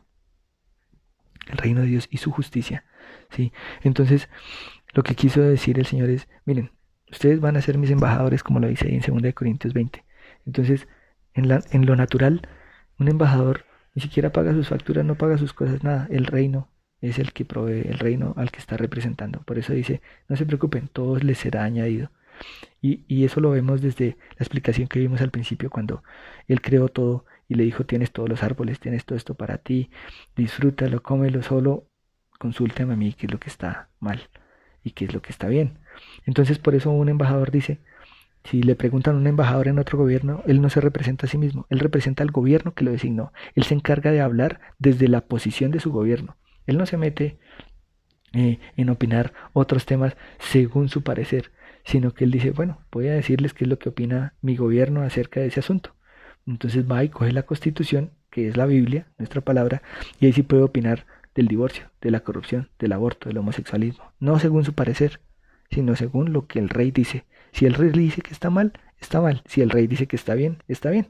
El 1.47 1.57
reino 1.57 1.81
de 1.81 1.87
Dios 1.87 2.07
y 2.09 2.17
su 2.17 2.31
justicia. 2.31 2.85
¿sí? 3.29 3.53
Entonces, 3.81 4.29
lo 4.93 5.03
que 5.03 5.15
quiso 5.15 5.41
decir 5.41 5.77
el 5.79 5.85
Señor 5.85 6.09
es, 6.09 6.27
miren, 6.45 6.71
ustedes 7.11 7.39
van 7.39 7.57
a 7.57 7.61
ser 7.61 7.77
mis 7.77 7.91
embajadores, 7.91 8.43
como 8.43 8.59
lo 8.59 8.67
dice 8.67 8.87
ahí 8.87 8.99
en 9.03 9.21
2 9.21 9.33
Corintios 9.33 9.73
20. 9.73 10.03
Entonces, 10.45 10.87
en, 11.33 11.47
la, 11.47 11.61
en 11.71 11.85
lo 11.85 11.95
natural, 11.95 12.47
un 12.99 13.09
embajador 13.09 13.65
ni 13.95 14.01
siquiera 14.01 14.31
paga 14.31 14.53
sus 14.53 14.69
facturas, 14.69 15.05
no 15.05 15.15
paga 15.15 15.37
sus 15.37 15.53
cosas, 15.53 15.83
nada. 15.83 16.07
El 16.09 16.25
reino 16.25 16.69
es 17.03 17.19
el 17.19 17.33
que 17.33 17.45
provee, 17.45 17.83
el 17.87 17.99
reino 17.99 18.33
al 18.37 18.51
que 18.51 18.59
está 18.59 18.77
representando. 18.77 19.41
Por 19.43 19.59
eso 19.59 19.73
dice, 19.73 20.01
no 20.29 20.35
se 20.37 20.45
preocupen, 20.45 20.87
todo 20.87 21.17
les 21.17 21.37
será 21.37 21.63
añadido. 21.63 22.11
Y, 22.81 23.03
y, 23.07 23.25
eso 23.25 23.39
lo 23.41 23.51
vemos 23.51 23.81
desde 23.81 24.17
la 24.31 24.39
explicación 24.39 24.87
que 24.87 24.99
vimos 24.99 25.21
al 25.21 25.29
principio, 25.31 25.69
cuando 25.69 26.03
Él 26.47 26.61
creó 26.61 26.89
todo 26.89 27.25
y 27.47 27.55
le 27.55 27.63
dijo, 27.63 27.85
tienes 27.85 28.11
todos 28.11 28.29
los 28.29 28.41
árboles, 28.43 28.79
tienes 28.79 29.05
todo 29.05 29.17
esto 29.17 29.35
para 29.35 29.57
ti, 29.59 29.91
disfrútalo, 30.35 31.03
cómelo, 31.03 31.43
solo 31.43 31.87
consúltame 32.39 32.93
a 32.93 32.97
mí 32.97 33.13
qué 33.13 33.27
es 33.27 33.31
lo 33.31 33.39
que 33.39 33.49
está 33.49 33.89
mal 33.99 34.29
y 34.83 34.91
qué 34.91 35.05
es 35.05 35.13
lo 35.13 35.21
que 35.21 35.31
está 35.31 35.47
bien. 35.47 35.79
Entonces 36.25 36.57
por 36.57 36.75
eso 36.75 36.91
un 36.91 37.09
embajador 37.09 37.51
dice, 37.51 37.79
si 38.43 38.61
le 38.63 38.75
preguntan 38.75 39.15
a 39.15 39.17
un 39.17 39.27
embajador 39.27 39.67
en 39.67 39.79
otro 39.79 39.97
gobierno, 39.97 40.43
él 40.47 40.61
no 40.61 40.69
se 40.69 40.81
representa 40.81 41.25
a 41.25 41.29
sí 41.29 41.37
mismo, 41.37 41.65
él 41.69 41.79
representa 41.79 42.23
al 42.23 42.31
gobierno 42.31 42.73
que 42.73 42.83
lo 42.83 42.91
designó. 42.91 43.31
Él 43.55 43.63
se 43.63 43.73
encarga 43.73 44.11
de 44.11 44.21
hablar 44.21 44.59
desde 44.79 45.07
la 45.07 45.21
posición 45.21 45.71
de 45.71 45.79
su 45.79 45.91
gobierno. 45.91 46.35
Él 46.65 46.77
no 46.77 46.85
se 46.85 46.97
mete 46.97 47.37
eh, 48.33 48.59
en 48.77 48.89
opinar 48.89 49.33
otros 49.53 49.85
temas 49.85 50.15
según 50.39 50.89
su 50.89 51.03
parecer, 51.03 51.51
sino 51.83 52.13
que 52.13 52.23
él 52.23 52.31
dice, 52.31 52.51
bueno, 52.51 52.79
voy 52.91 53.07
a 53.07 53.13
decirles 53.13 53.53
qué 53.53 53.65
es 53.65 53.69
lo 53.69 53.79
que 53.79 53.89
opina 53.89 54.33
mi 54.41 54.55
gobierno 54.55 55.01
acerca 55.01 55.39
de 55.39 55.47
ese 55.47 55.59
asunto. 55.59 55.95
Entonces 56.47 56.89
va 56.89 57.03
y 57.03 57.09
coge 57.09 57.31
la 57.31 57.43
constitución, 57.43 58.11
que 58.29 58.47
es 58.47 58.57
la 58.57 58.65
Biblia, 58.65 59.07
nuestra 59.17 59.41
palabra, 59.41 59.81
y 60.19 60.25
ahí 60.25 60.33
sí 60.33 60.43
puede 60.43 60.63
opinar 60.63 61.05
del 61.35 61.47
divorcio, 61.47 61.89
de 62.01 62.11
la 62.11 62.21
corrupción, 62.21 62.69
del 62.79 62.93
aborto, 62.93 63.29
del 63.29 63.37
homosexualismo, 63.37 64.11
no 64.19 64.39
según 64.39 64.65
su 64.65 64.73
parecer, 64.73 65.19
sino 65.69 65.95
según 65.95 66.33
lo 66.33 66.47
que 66.47 66.59
el 66.59 66.69
rey 66.69 66.91
dice. 66.91 67.25
Si 67.51 67.65
el 67.65 67.73
rey 67.73 67.89
dice 67.89 68.21
que 68.21 68.33
está 68.33 68.49
mal, 68.49 68.73
está 68.99 69.21
mal. 69.21 69.41
Si 69.45 69.61
el 69.61 69.69
rey 69.69 69.87
dice 69.87 70.07
que 70.07 70.15
está 70.15 70.33
bien, 70.33 70.63
está 70.67 70.89
bien. 70.89 71.07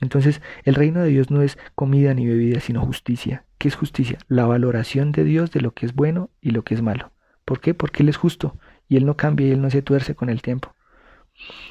Entonces, 0.00 0.40
el 0.64 0.74
reino 0.74 1.00
de 1.00 1.08
Dios 1.08 1.30
no 1.30 1.42
es 1.42 1.58
comida 1.74 2.14
ni 2.14 2.26
bebida, 2.26 2.60
sino 2.60 2.84
justicia. 2.84 3.44
¿Qué 3.58 3.68
es 3.68 3.74
justicia? 3.74 4.18
La 4.28 4.46
valoración 4.46 5.10
de 5.10 5.24
Dios 5.24 5.50
de 5.50 5.60
lo 5.60 5.72
que 5.72 5.84
es 5.84 5.94
bueno 5.94 6.30
y 6.40 6.50
lo 6.50 6.62
que 6.62 6.74
es 6.74 6.82
malo. 6.82 7.12
¿Por 7.44 7.60
qué? 7.60 7.74
Porque 7.74 8.04
Él 8.04 8.08
es 8.08 8.16
justo 8.16 8.56
y 8.88 8.96
Él 8.96 9.04
no 9.04 9.16
cambia 9.16 9.48
y 9.48 9.50
Él 9.50 9.60
no 9.60 9.68
se 9.70 9.82
tuerce 9.82 10.14
con 10.14 10.30
el 10.30 10.42
tiempo. 10.42 10.74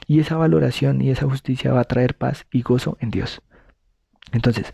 Y 0.06 0.20
esa 0.20 0.36
valoración 0.36 1.02
y 1.02 1.12
esa 1.12 1.26
justicia 1.26 1.72
va 1.72 1.82
a 1.82 1.86
traer 1.86 2.16
paz 2.16 2.46
y 2.52 2.62
gozo 2.62 2.98
en 3.00 3.12
Dios. 3.12 3.42
Entonces, 4.34 4.74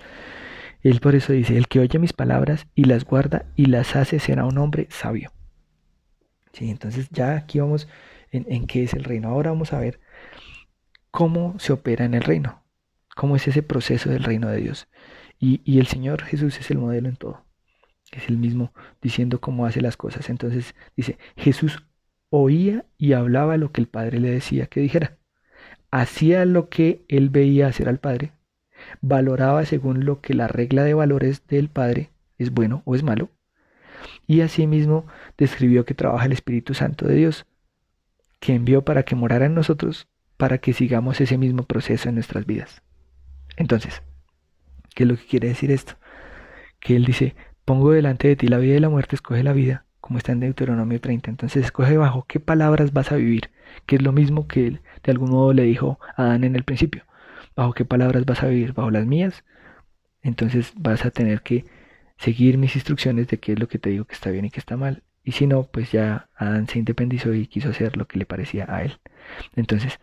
Él 0.81 0.99
por 1.01 1.13
eso 1.13 1.33
dice, 1.33 1.55
el 1.57 1.67
que 1.67 1.79
oye 1.79 1.99
mis 1.99 2.13
palabras 2.13 2.67
y 2.73 2.85
las 2.85 3.05
guarda 3.05 3.45
y 3.55 3.67
las 3.67 3.95
hace 3.95 4.19
será 4.19 4.45
un 4.45 4.57
hombre 4.57 4.87
sabio. 4.89 5.31
Sí, 6.51 6.69
entonces 6.69 7.09
ya 7.11 7.35
aquí 7.35 7.59
vamos 7.59 7.87
en, 8.31 8.45
en 8.47 8.65
qué 8.65 8.83
es 8.83 8.93
el 8.93 9.03
reino. 9.03 9.29
Ahora 9.29 9.51
vamos 9.51 9.73
a 9.73 9.79
ver 9.79 9.99
cómo 11.11 11.55
se 11.59 11.73
opera 11.73 12.05
en 12.05 12.15
el 12.15 12.23
reino, 12.23 12.63
cómo 13.15 13.35
es 13.35 13.47
ese 13.47 13.61
proceso 13.61 14.09
del 14.09 14.23
reino 14.23 14.49
de 14.49 14.57
Dios. 14.57 14.87
Y, 15.45 15.77
el 15.77 15.87
Señor 15.87 16.23
Jesús 16.23 16.57
es 16.57 16.71
el 16.71 16.77
modelo 16.77 17.09
en 17.09 17.17
todo. 17.17 17.43
Es 18.13 18.29
el 18.29 18.37
mismo 18.37 18.71
diciendo 19.01 19.41
cómo 19.41 19.65
hace 19.65 19.81
las 19.81 19.97
cosas. 19.97 20.29
Entonces 20.29 20.73
dice, 20.95 21.17
Jesús 21.35 21.85
oía 22.29 22.85
y 22.97 23.11
hablaba 23.11 23.57
lo 23.57 23.73
que 23.73 23.81
el 23.81 23.87
Padre 23.89 24.21
le 24.21 24.29
decía 24.31 24.67
que 24.67 24.79
dijera. 24.79 25.17
Hacía 25.91 26.45
lo 26.45 26.69
que 26.69 27.03
él 27.09 27.29
veía 27.29 27.67
hacer 27.67 27.89
al 27.89 27.99
Padre. 27.99 28.31
Valoraba 29.01 29.65
según 29.65 30.05
lo 30.05 30.21
que 30.21 30.33
la 30.33 30.47
regla 30.47 30.85
de 30.85 30.93
valores 30.93 31.45
del 31.45 31.67
Padre 31.67 32.11
es 32.37 32.51
bueno 32.51 32.81
o 32.85 32.95
es 32.95 33.03
malo. 33.03 33.29
Y 34.25 34.39
asimismo 34.41 35.05
describió 35.37 35.83
que 35.83 35.93
trabaja 35.93 36.25
el 36.25 36.31
Espíritu 36.31 36.73
Santo 36.73 37.05
de 37.05 37.15
Dios, 37.15 37.45
que 38.39 38.55
envió 38.55 38.85
para 38.85 39.03
que 39.03 39.15
morara 39.15 39.47
en 39.47 39.55
nosotros, 39.55 40.07
para 40.37 40.59
que 40.59 40.71
sigamos 40.71 41.19
ese 41.19 41.37
mismo 41.37 41.63
proceso 41.63 42.07
en 42.07 42.15
nuestras 42.15 42.45
vidas. 42.45 42.81
Entonces, 43.57 44.01
¿qué 44.93 45.03
es 45.03 45.09
lo 45.09 45.17
que 45.17 45.25
quiere 45.25 45.49
decir 45.49 45.71
esto? 45.71 45.93
Que 46.79 46.95
él 46.95 47.05
dice, 47.05 47.35
pongo 47.65 47.91
delante 47.91 48.27
de 48.27 48.35
ti 48.35 48.47
la 48.47 48.57
vida 48.57 48.75
y 48.75 48.79
la 48.79 48.89
muerte, 48.89 49.15
escoge 49.15 49.43
la 49.43 49.53
vida, 49.53 49.85
como 50.01 50.17
está 50.17 50.31
en 50.31 50.39
Deuteronomio 50.41 50.99
30. 50.99 51.29
Entonces 51.29 51.65
escoge 51.65 51.97
bajo 51.97 52.25
qué 52.27 52.39
palabras 52.39 52.93
vas 52.93 53.11
a 53.11 53.15
vivir, 53.15 53.51
que 53.85 53.95
es 53.97 54.01
lo 54.01 54.11
mismo 54.11 54.47
que 54.47 54.67
él 54.67 54.81
de 55.03 55.11
algún 55.11 55.31
modo 55.31 55.53
le 55.53 55.63
dijo 55.63 55.99
a 56.15 56.23
Adán 56.23 56.43
en 56.43 56.55
el 56.55 56.63
principio. 56.63 57.03
Bajo 57.55 57.73
qué 57.73 57.85
palabras 57.85 58.25
vas 58.25 58.43
a 58.43 58.47
vivir, 58.47 58.73
bajo 58.73 58.91
las 58.91 59.05
mías. 59.05 59.43
Entonces 60.21 60.73
vas 60.75 61.05
a 61.05 61.11
tener 61.11 61.41
que 61.41 61.65
seguir 62.17 62.57
mis 62.57 62.75
instrucciones 62.75 63.27
de 63.27 63.37
qué 63.37 63.53
es 63.53 63.59
lo 63.59 63.67
que 63.67 63.79
te 63.79 63.89
digo 63.89 64.05
que 64.05 64.13
está 64.13 64.29
bien 64.31 64.45
y 64.45 64.49
que 64.49 64.59
está 64.59 64.77
mal. 64.77 65.03
Y 65.23 65.33
si 65.33 65.47
no, 65.47 65.63
pues 65.63 65.91
ya 65.91 66.29
Adán 66.35 66.67
se 66.67 66.79
independizó 66.79 67.33
y 67.33 67.47
quiso 67.47 67.69
hacer 67.69 67.97
lo 67.97 68.07
que 68.07 68.19
le 68.19 68.25
parecía 68.25 68.65
a 68.69 68.83
él. 68.83 68.99
Entonces, 69.55 69.99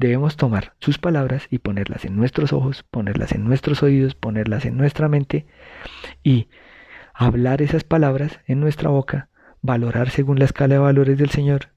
debemos 0.00 0.36
tomar 0.36 0.72
sus 0.80 0.98
palabras 0.98 1.46
y 1.50 1.58
ponerlas 1.58 2.04
en 2.06 2.16
nuestros 2.16 2.52
ojos, 2.52 2.82
ponerlas 2.82 3.32
en 3.32 3.44
nuestros 3.44 3.82
oídos, 3.82 4.14
ponerlas 4.14 4.64
en 4.64 4.76
nuestra 4.76 5.08
mente 5.08 5.46
y 6.22 6.48
hablar 7.12 7.60
esas 7.60 7.84
palabras 7.84 8.40
en 8.46 8.60
nuestra 8.60 8.88
boca 8.88 9.28
valorar 9.62 10.08
según 10.08 10.38
la 10.38 10.46
escala 10.46 10.74
de 10.74 10.80
valores 10.80 11.18
del 11.18 11.28
Señor. 11.28 11.68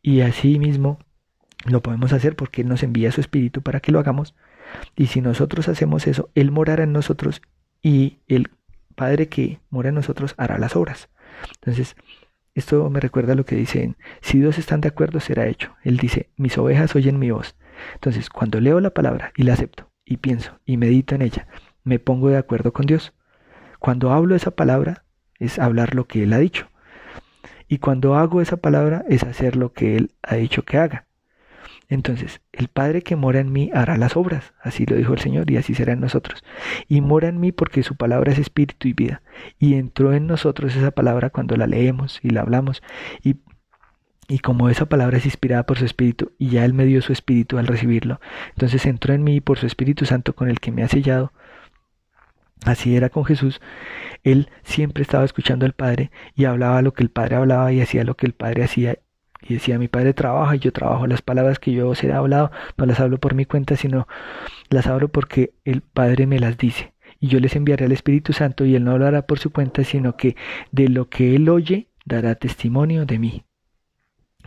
Y 0.00 0.22
así 0.22 0.58
mismo 0.58 0.98
lo 1.66 1.82
podemos 1.82 2.12
hacer 2.12 2.36
porque 2.36 2.62
Él 2.62 2.68
nos 2.68 2.82
envía 2.82 3.12
su 3.12 3.20
Espíritu 3.20 3.62
para 3.62 3.80
que 3.80 3.92
lo 3.92 3.98
hagamos. 3.98 4.34
Y 4.96 5.06
si 5.08 5.20
nosotros 5.20 5.68
hacemos 5.68 6.06
eso, 6.06 6.30
Él 6.34 6.50
morará 6.50 6.84
en 6.84 6.92
nosotros 6.92 7.42
y 7.82 8.18
el 8.28 8.50
Padre 8.94 9.28
que 9.28 9.60
mora 9.70 9.90
en 9.90 9.94
nosotros 9.94 10.34
hará 10.38 10.58
las 10.58 10.74
obras. 10.74 11.08
Entonces, 11.56 11.96
esto 12.54 12.88
me 12.90 13.00
recuerda 13.00 13.32
a 13.32 13.36
lo 13.36 13.46
que 13.46 13.56
dicen, 13.56 13.96
si 14.20 14.40
dos 14.40 14.58
están 14.58 14.80
de 14.80 14.88
acuerdo 14.88 15.20
será 15.20 15.46
hecho. 15.46 15.74
Él 15.82 15.96
dice, 15.96 16.30
mis 16.36 16.58
ovejas 16.58 16.94
oyen 16.94 17.18
mi 17.18 17.30
voz. 17.30 17.56
Entonces, 17.94 18.28
cuando 18.28 18.60
leo 18.60 18.80
la 18.80 18.90
palabra 18.90 19.32
y 19.36 19.44
la 19.44 19.54
acepto 19.54 19.90
y 20.04 20.18
pienso 20.18 20.60
y 20.66 20.76
medito 20.76 21.14
en 21.14 21.22
ella, 21.22 21.48
me 21.82 21.98
pongo 21.98 22.28
de 22.28 22.36
acuerdo 22.36 22.72
con 22.72 22.86
Dios. 22.86 23.14
Cuando 23.78 24.12
hablo 24.12 24.34
esa 24.34 24.50
palabra, 24.50 25.04
es 25.38 25.58
hablar 25.58 25.94
lo 25.94 26.06
que 26.06 26.22
Él 26.22 26.32
ha 26.34 26.38
dicho. 26.38 26.68
Y 27.68 27.78
cuando 27.78 28.16
hago 28.16 28.42
esa 28.42 28.58
palabra 28.58 29.04
es 29.08 29.24
hacer 29.24 29.56
lo 29.56 29.72
que 29.72 29.96
Él 29.96 30.12
ha 30.22 30.36
dicho 30.36 30.62
que 30.62 30.76
haga. 30.76 31.06
Entonces, 31.92 32.40
el 32.52 32.68
Padre 32.68 33.02
que 33.02 33.16
mora 33.16 33.40
en 33.40 33.52
mí 33.52 33.70
hará 33.74 33.98
las 33.98 34.16
obras, 34.16 34.54
así 34.62 34.86
lo 34.86 34.96
dijo 34.96 35.12
el 35.12 35.18
Señor, 35.18 35.50
y 35.50 35.58
así 35.58 35.74
será 35.74 35.92
en 35.92 36.00
nosotros. 36.00 36.42
Y 36.88 37.02
mora 37.02 37.28
en 37.28 37.38
mí 37.38 37.52
porque 37.52 37.82
su 37.82 37.96
palabra 37.96 38.32
es 38.32 38.38
espíritu 38.38 38.88
y 38.88 38.94
vida. 38.94 39.20
Y 39.58 39.74
entró 39.74 40.14
en 40.14 40.26
nosotros 40.26 40.74
esa 40.74 40.92
palabra 40.92 41.28
cuando 41.28 41.54
la 41.54 41.66
leemos 41.66 42.18
y 42.22 42.30
la 42.30 42.40
hablamos. 42.40 42.82
Y, 43.22 43.36
como 44.38 44.70
esa 44.70 44.86
palabra 44.86 45.18
es 45.18 45.26
inspirada 45.26 45.66
por 45.66 45.76
su 45.78 45.84
espíritu, 45.84 46.32
y 46.38 46.48
ya 46.48 46.64
Él 46.64 46.72
me 46.72 46.86
dio 46.86 47.02
su 47.02 47.12
espíritu 47.12 47.58
al 47.58 47.66
recibirlo, 47.66 48.22
entonces 48.54 48.86
entró 48.86 49.12
en 49.12 49.22
mí 49.22 49.42
por 49.42 49.58
su 49.58 49.66
Espíritu 49.66 50.06
Santo 50.06 50.34
con 50.34 50.48
el 50.48 50.60
que 50.60 50.72
me 50.72 50.82
ha 50.82 50.88
sellado. 50.88 51.34
Así 52.64 52.96
era 52.96 53.10
con 53.10 53.26
Jesús, 53.26 53.60
él 54.22 54.48
siempre 54.62 55.02
estaba 55.02 55.26
escuchando 55.26 55.66
al 55.66 55.74
Padre 55.74 56.10
y 56.34 56.46
hablaba 56.46 56.80
lo 56.80 56.94
que 56.94 57.02
el 57.02 57.10
Padre 57.10 57.36
hablaba 57.36 57.70
y 57.70 57.82
hacía 57.82 58.04
lo 58.04 58.16
que 58.16 58.24
el 58.24 58.32
Padre 58.32 58.64
hacía. 58.64 58.98
Y 59.42 59.54
decía, 59.54 59.78
mi 59.78 59.88
Padre 59.88 60.14
trabaja 60.14 60.56
y 60.56 60.60
yo 60.60 60.72
trabajo. 60.72 61.06
Las 61.06 61.22
palabras 61.22 61.58
que 61.58 61.72
yo 61.72 61.88
os 61.88 62.02
he 62.04 62.12
hablado 62.12 62.50
no 62.76 62.86
las 62.86 63.00
hablo 63.00 63.18
por 63.18 63.34
mi 63.34 63.44
cuenta, 63.44 63.76
sino 63.76 64.06
las 64.70 64.86
hablo 64.86 65.08
porque 65.08 65.54
el 65.64 65.80
Padre 65.80 66.26
me 66.26 66.38
las 66.38 66.56
dice. 66.58 66.92
Y 67.18 67.28
yo 67.28 67.40
les 67.40 67.56
enviaré 67.56 67.84
al 67.84 67.92
Espíritu 67.92 68.32
Santo 68.32 68.64
y 68.64 68.74
Él 68.74 68.84
no 68.84 68.92
hablará 68.92 69.26
por 69.26 69.38
su 69.38 69.50
cuenta, 69.50 69.84
sino 69.84 70.16
que 70.16 70.36
de 70.70 70.88
lo 70.88 71.08
que 71.08 71.36
Él 71.36 71.48
oye 71.48 71.88
dará 72.04 72.34
testimonio 72.34 73.06
de 73.06 73.18
mí. 73.18 73.44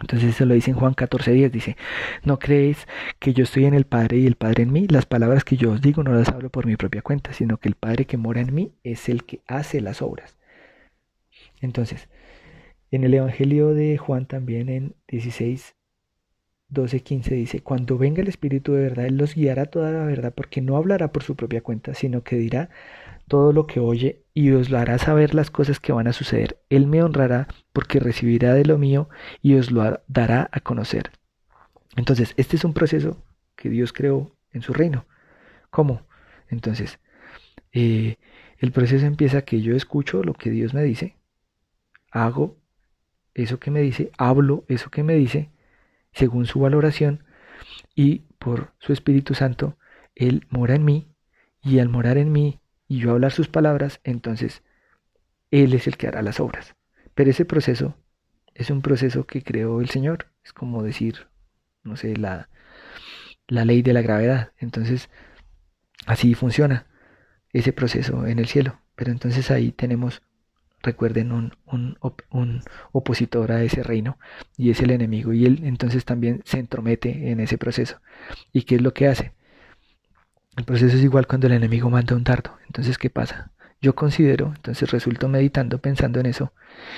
Entonces 0.01 0.31
eso 0.31 0.45
lo 0.45 0.53
dice 0.53 0.71
en 0.71 0.77
Juan 0.77 0.93
14 0.93 1.31
días, 1.31 1.51
dice, 1.51 1.77
¿no 2.23 2.37
creéis 2.37 2.85
que 3.19 3.33
yo 3.33 3.43
estoy 3.43 3.65
en 3.65 3.73
el 3.73 3.85
Padre 3.85 4.17
y 4.17 4.27
el 4.27 4.35
Padre 4.35 4.63
en 4.63 4.73
mí? 4.73 4.87
Las 4.87 5.05
palabras 5.05 5.45
que 5.45 5.55
yo 5.55 5.71
os 5.71 5.81
digo 5.81 6.03
no 6.03 6.13
las 6.13 6.29
hablo 6.29 6.49
por 6.49 6.65
mi 6.65 6.75
propia 6.75 7.01
cuenta, 7.01 7.31
sino 7.31 7.57
que 7.57 7.69
el 7.69 7.75
Padre 7.75 8.05
que 8.05 8.17
mora 8.17 8.41
en 8.41 8.53
mí 8.53 8.73
es 8.83 9.07
el 9.07 9.23
que 9.23 9.41
hace 9.47 9.79
las 9.79 10.01
obras. 10.01 10.37
Entonces, 11.61 12.09
en 12.91 13.03
el 13.03 13.13
Evangelio 13.13 13.73
de 13.73 13.97
Juan 13.97 14.25
también 14.25 14.69
en 14.69 14.95
16, 15.07 15.75
12, 16.69 16.99
15 17.01 17.35
dice, 17.35 17.59
cuando 17.61 17.97
venga 17.97 18.21
el 18.21 18.27
Espíritu 18.27 18.73
de 18.73 18.83
verdad, 18.83 19.05
Él 19.05 19.17
los 19.17 19.35
guiará 19.35 19.65
toda 19.65 19.91
la 19.91 20.05
verdad, 20.05 20.33
porque 20.35 20.61
no 20.61 20.77
hablará 20.77 21.11
por 21.11 21.23
su 21.23 21.35
propia 21.35 21.61
cuenta, 21.61 21.93
sino 21.93 22.23
que 22.23 22.37
dirá 22.37 22.69
todo 23.27 23.53
lo 23.53 23.65
que 23.67 23.79
oye 23.79 24.23
y 24.33 24.51
os 24.51 24.69
lo 24.69 24.77
hará 24.77 24.97
saber 24.97 25.33
las 25.33 25.49
cosas 25.49 25.79
que 25.79 25.93
van 25.93 26.07
a 26.07 26.13
suceder. 26.13 26.59
Él 26.69 26.87
me 26.87 27.03
honrará 27.03 27.47
porque 27.73 27.99
recibirá 27.99 28.53
de 28.53 28.65
lo 28.65 28.77
mío 28.77 29.09
y 29.41 29.55
os 29.55 29.71
lo 29.71 30.01
dará 30.07 30.49
a 30.51 30.59
conocer. 30.59 31.11
Entonces, 31.95 32.33
este 32.37 32.55
es 32.55 32.65
un 32.65 32.73
proceso 32.73 33.23
que 33.55 33.69
Dios 33.69 33.93
creó 33.93 34.35
en 34.51 34.61
su 34.61 34.73
reino. 34.73 35.05
¿Cómo? 35.69 36.01
Entonces, 36.49 36.99
eh, 37.71 38.17
el 38.57 38.71
proceso 38.71 39.05
empieza 39.05 39.43
que 39.43 39.61
yo 39.61 39.75
escucho 39.75 40.23
lo 40.23 40.33
que 40.33 40.49
Dios 40.49 40.73
me 40.73 40.83
dice, 40.83 41.15
hago 42.11 42.57
eso 43.35 43.59
que 43.59 43.69
me 43.69 43.81
dice, 43.81 44.11
hablo 44.17 44.65
eso 44.67 44.89
que 44.89 45.03
me 45.03 45.13
dice, 45.13 45.51
según 46.11 46.47
su 46.47 46.59
valoración, 46.59 47.23
y 47.93 48.23
por 48.39 48.73
su 48.79 48.93
Espíritu 48.93 49.35
Santo, 49.35 49.77
Él 50.15 50.47
mora 50.49 50.75
en 50.75 50.85
mí, 50.85 51.07
y 51.61 51.79
al 51.79 51.89
morar 51.89 52.17
en 52.17 52.31
mí, 52.31 52.59
y 52.87 52.99
yo 52.99 53.11
hablar 53.11 53.31
sus 53.31 53.47
palabras, 53.47 53.99
entonces 54.03 54.63
Él 55.51 55.73
es 55.73 55.87
el 55.87 55.97
que 55.97 56.07
hará 56.07 56.21
las 56.21 56.39
obras. 56.39 56.75
Pero 57.13 57.29
ese 57.31 57.45
proceso 57.45 57.95
es 58.53 58.69
un 58.69 58.81
proceso 58.81 59.25
que 59.25 59.43
creó 59.43 59.81
el 59.81 59.89
Señor. 59.89 60.27
Es 60.43 60.53
como 60.53 60.83
decir, 60.83 61.27
no 61.83 61.95
sé, 61.95 62.15
la, 62.17 62.49
la 63.47 63.65
ley 63.65 63.81
de 63.81 63.93
la 63.93 64.01
gravedad. 64.01 64.51
Entonces, 64.57 65.09
así 66.05 66.33
funciona 66.33 66.87
ese 67.51 67.73
proceso 67.73 68.27
en 68.27 68.39
el 68.39 68.47
cielo. 68.47 68.79
Pero 68.95 69.11
entonces 69.11 69.49
ahí 69.51 69.71
tenemos, 69.71 70.21
recuerden, 70.85 71.31
un, 71.31 71.51
un, 71.65 72.61
opositor 72.91 73.51
a 73.51 73.63
ese 73.63 73.83
reino 73.83 74.17
y 74.57 74.69
es 74.69 74.79
el 74.81 74.91
enemigo. 74.91 75.33
Y 75.33 75.45
él 75.45 75.61
entonces 75.63 76.05
también 76.05 76.41
se 76.45 76.59
entromete 76.59 77.31
en 77.31 77.39
ese 77.39 77.57
proceso. 77.57 77.99
¿Y 78.53 78.63
qué 78.63 78.75
es 78.75 78.81
lo 78.81 78.93
que 78.93 79.07
hace? 79.07 79.33
El 80.57 80.63
proceso 80.63 80.95
es 80.95 81.03
igual 81.03 81.27
cuando 81.27 81.47
el 81.47 81.53
enemigo 81.53 81.89
manda 81.89 82.15
un 82.15 82.23
dardo. 82.23 82.57
Entonces, 82.67 82.97
¿qué 82.97 83.09
pasa? 83.09 83.51
Yo 83.81 83.93
considero, 83.93 84.53
entonces 84.55 84.89
resulto 84.89 85.27
meditando, 85.27 85.79
pensando 85.79 86.19
en 86.19 86.25
eso, 86.27 86.53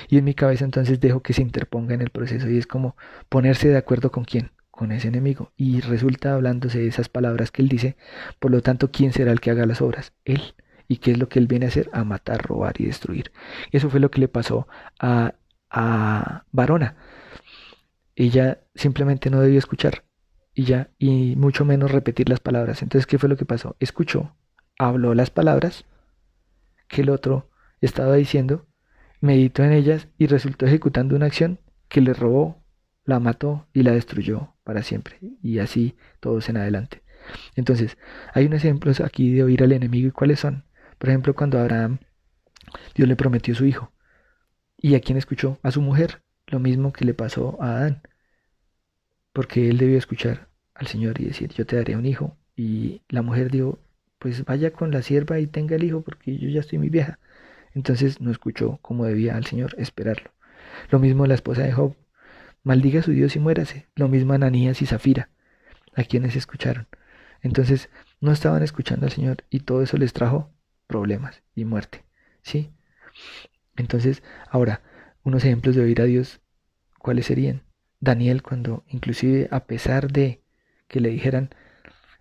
y 0.08 0.18
en 0.18 0.24
mi 0.24 0.34
cabeza 0.34 0.64
entonces 0.64 1.00
dejo 1.00 1.20
que 1.20 1.32
se 1.32 1.42
interponga 1.42 1.94
en 1.94 2.00
el 2.00 2.10
proceso 2.10 2.48
y 2.48 2.56
es 2.56 2.66
como 2.66 2.96
ponerse 3.28 3.68
de 3.68 3.76
acuerdo 3.76 4.10
con 4.10 4.24
quién, 4.24 4.52
con 4.70 4.92
ese 4.92 5.08
enemigo, 5.08 5.52
y 5.56 5.80
resulta 5.80 6.34
hablándose 6.34 6.78
de 6.78 6.86
esas 6.86 7.08
palabras 7.08 7.50
que 7.50 7.62
él 7.62 7.68
dice, 7.68 7.96
por 8.38 8.52
lo 8.52 8.62
tanto, 8.62 8.90
¿quién 8.90 9.12
será 9.12 9.32
el 9.32 9.40
que 9.40 9.50
haga 9.50 9.66
las 9.66 9.82
obras? 9.82 10.12
Él. 10.24 10.54
¿Y 10.88 10.96
qué 10.98 11.12
es 11.12 11.18
lo 11.18 11.28
que 11.28 11.38
él 11.38 11.46
viene 11.46 11.66
a 11.66 11.68
hacer? 11.68 11.90
A 11.92 12.04
matar, 12.04 12.42
robar 12.42 12.80
y 12.80 12.86
destruir. 12.86 13.30
Eso 13.72 13.90
fue 13.90 14.00
lo 14.00 14.10
que 14.10 14.20
le 14.20 14.28
pasó 14.28 14.66
a, 14.98 15.34
a 15.70 16.44
Varona. 16.50 16.96
Ella 18.16 18.60
simplemente 18.74 19.30
no 19.30 19.40
debió 19.40 19.58
escuchar 19.58 20.04
y 20.58 20.64
ya, 20.64 20.90
y 20.98 21.36
mucho 21.36 21.64
menos 21.64 21.92
repetir 21.92 22.28
las 22.28 22.40
palabras. 22.40 22.82
Entonces, 22.82 23.06
¿qué 23.06 23.18
fue 23.18 23.28
lo 23.28 23.36
que 23.36 23.44
pasó? 23.44 23.76
Escuchó, 23.78 24.34
habló 24.76 25.14
las 25.14 25.30
palabras 25.30 25.84
que 26.88 27.02
el 27.02 27.10
otro 27.10 27.48
estaba 27.80 28.16
diciendo, 28.16 28.66
meditó 29.20 29.62
en 29.62 29.72
ellas 29.72 30.08
y 30.18 30.26
resultó 30.26 30.66
ejecutando 30.66 31.14
una 31.14 31.26
acción 31.26 31.60
que 31.88 32.00
le 32.00 32.12
robó, 32.12 32.64
la 33.04 33.20
mató 33.20 33.68
y 33.72 33.84
la 33.84 33.92
destruyó 33.92 34.54
para 34.64 34.82
siempre. 34.82 35.18
Y 35.42 35.60
así 35.60 35.96
todos 36.18 36.48
en 36.48 36.56
adelante. 36.56 37.02
Entonces, 37.54 37.96
hay 38.34 38.46
unos 38.46 38.64
ejemplos 38.64 39.00
aquí 39.00 39.32
de 39.32 39.44
oír 39.44 39.62
al 39.62 39.72
enemigo 39.72 40.08
y 40.08 40.12
cuáles 40.12 40.40
son. 40.40 40.64
Por 40.98 41.08
ejemplo, 41.08 41.34
cuando 41.34 41.58
Abraham, 41.58 41.98
Dios 42.94 43.08
le 43.08 43.16
prometió 43.16 43.54
su 43.54 43.64
hijo. 43.64 43.92
¿Y 44.76 44.94
a 44.94 45.00
quién 45.00 45.18
escuchó? 45.18 45.58
A 45.62 45.70
su 45.70 45.80
mujer. 45.80 46.22
Lo 46.46 46.58
mismo 46.60 46.92
que 46.92 47.04
le 47.04 47.14
pasó 47.14 47.56
a 47.60 47.76
Adán. 47.76 48.02
Porque 49.32 49.68
él 49.68 49.78
debió 49.78 49.98
escuchar 49.98 50.48
al 50.74 50.86
Señor 50.86 51.20
y 51.20 51.26
decir, 51.26 51.52
yo 51.52 51.66
te 51.66 51.76
daré 51.76 51.96
un 51.96 52.06
hijo. 52.06 52.36
Y 52.56 53.02
la 53.08 53.22
mujer 53.22 53.50
dijo, 53.50 53.78
pues 54.18 54.44
vaya 54.44 54.72
con 54.72 54.90
la 54.90 55.02
sierva 55.02 55.38
y 55.38 55.46
tenga 55.46 55.76
el 55.76 55.84
hijo 55.84 56.02
porque 56.02 56.36
yo 56.36 56.48
ya 56.48 56.60
estoy 56.60 56.78
muy 56.78 56.88
vieja. 56.88 57.18
Entonces 57.74 58.20
no 58.20 58.30
escuchó 58.30 58.78
como 58.82 59.04
debía 59.04 59.36
al 59.36 59.46
Señor 59.46 59.74
esperarlo. 59.78 60.32
Lo 60.90 60.98
mismo 60.98 61.26
la 61.26 61.34
esposa 61.34 61.62
de 61.62 61.72
Job. 61.72 61.94
Maldiga 62.64 63.00
a 63.00 63.02
su 63.02 63.12
Dios 63.12 63.36
y 63.36 63.38
muérase. 63.38 63.86
Lo 63.94 64.08
mismo 64.08 64.32
Ananías 64.32 64.82
y 64.82 64.86
Zafira, 64.86 65.30
a 65.94 66.02
quienes 66.04 66.34
escucharon. 66.34 66.88
Entonces 67.40 67.88
no 68.20 68.32
estaban 68.32 68.62
escuchando 68.62 69.06
al 69.06 69.12
Señor 69.12 69.44
y 69.50 69.60
todo 69.60 69.82
eso 69.82 69.96
les 69.96 70.12
trajo 70.12 70.50
problemas 70.88 71.44
y 71.54 71.64
muerte. 71.64 72.04
¿Sí? 72.42 72.72
Entonces, 73.76 74.24
ahora, 74.50 74.82
unos 75.22 75.44
ejemplos 75.44 75.76
de 75.76 75.82
oír 75.82 76.00
a 76.00 76.04
Dios, 76.04 76.40
¿cuáles 76.98 77.26
serían? 77.26 77.62
Daniel 78.00 78.42
cuando 78.42 78.84
inclusive 78.88 79.48
a 79.50 79.66
pesar 79.66 80.10
de 80.10 80.42
que 80.88 81.00
le 81.00 81.10
dijeran, 81.10 81.50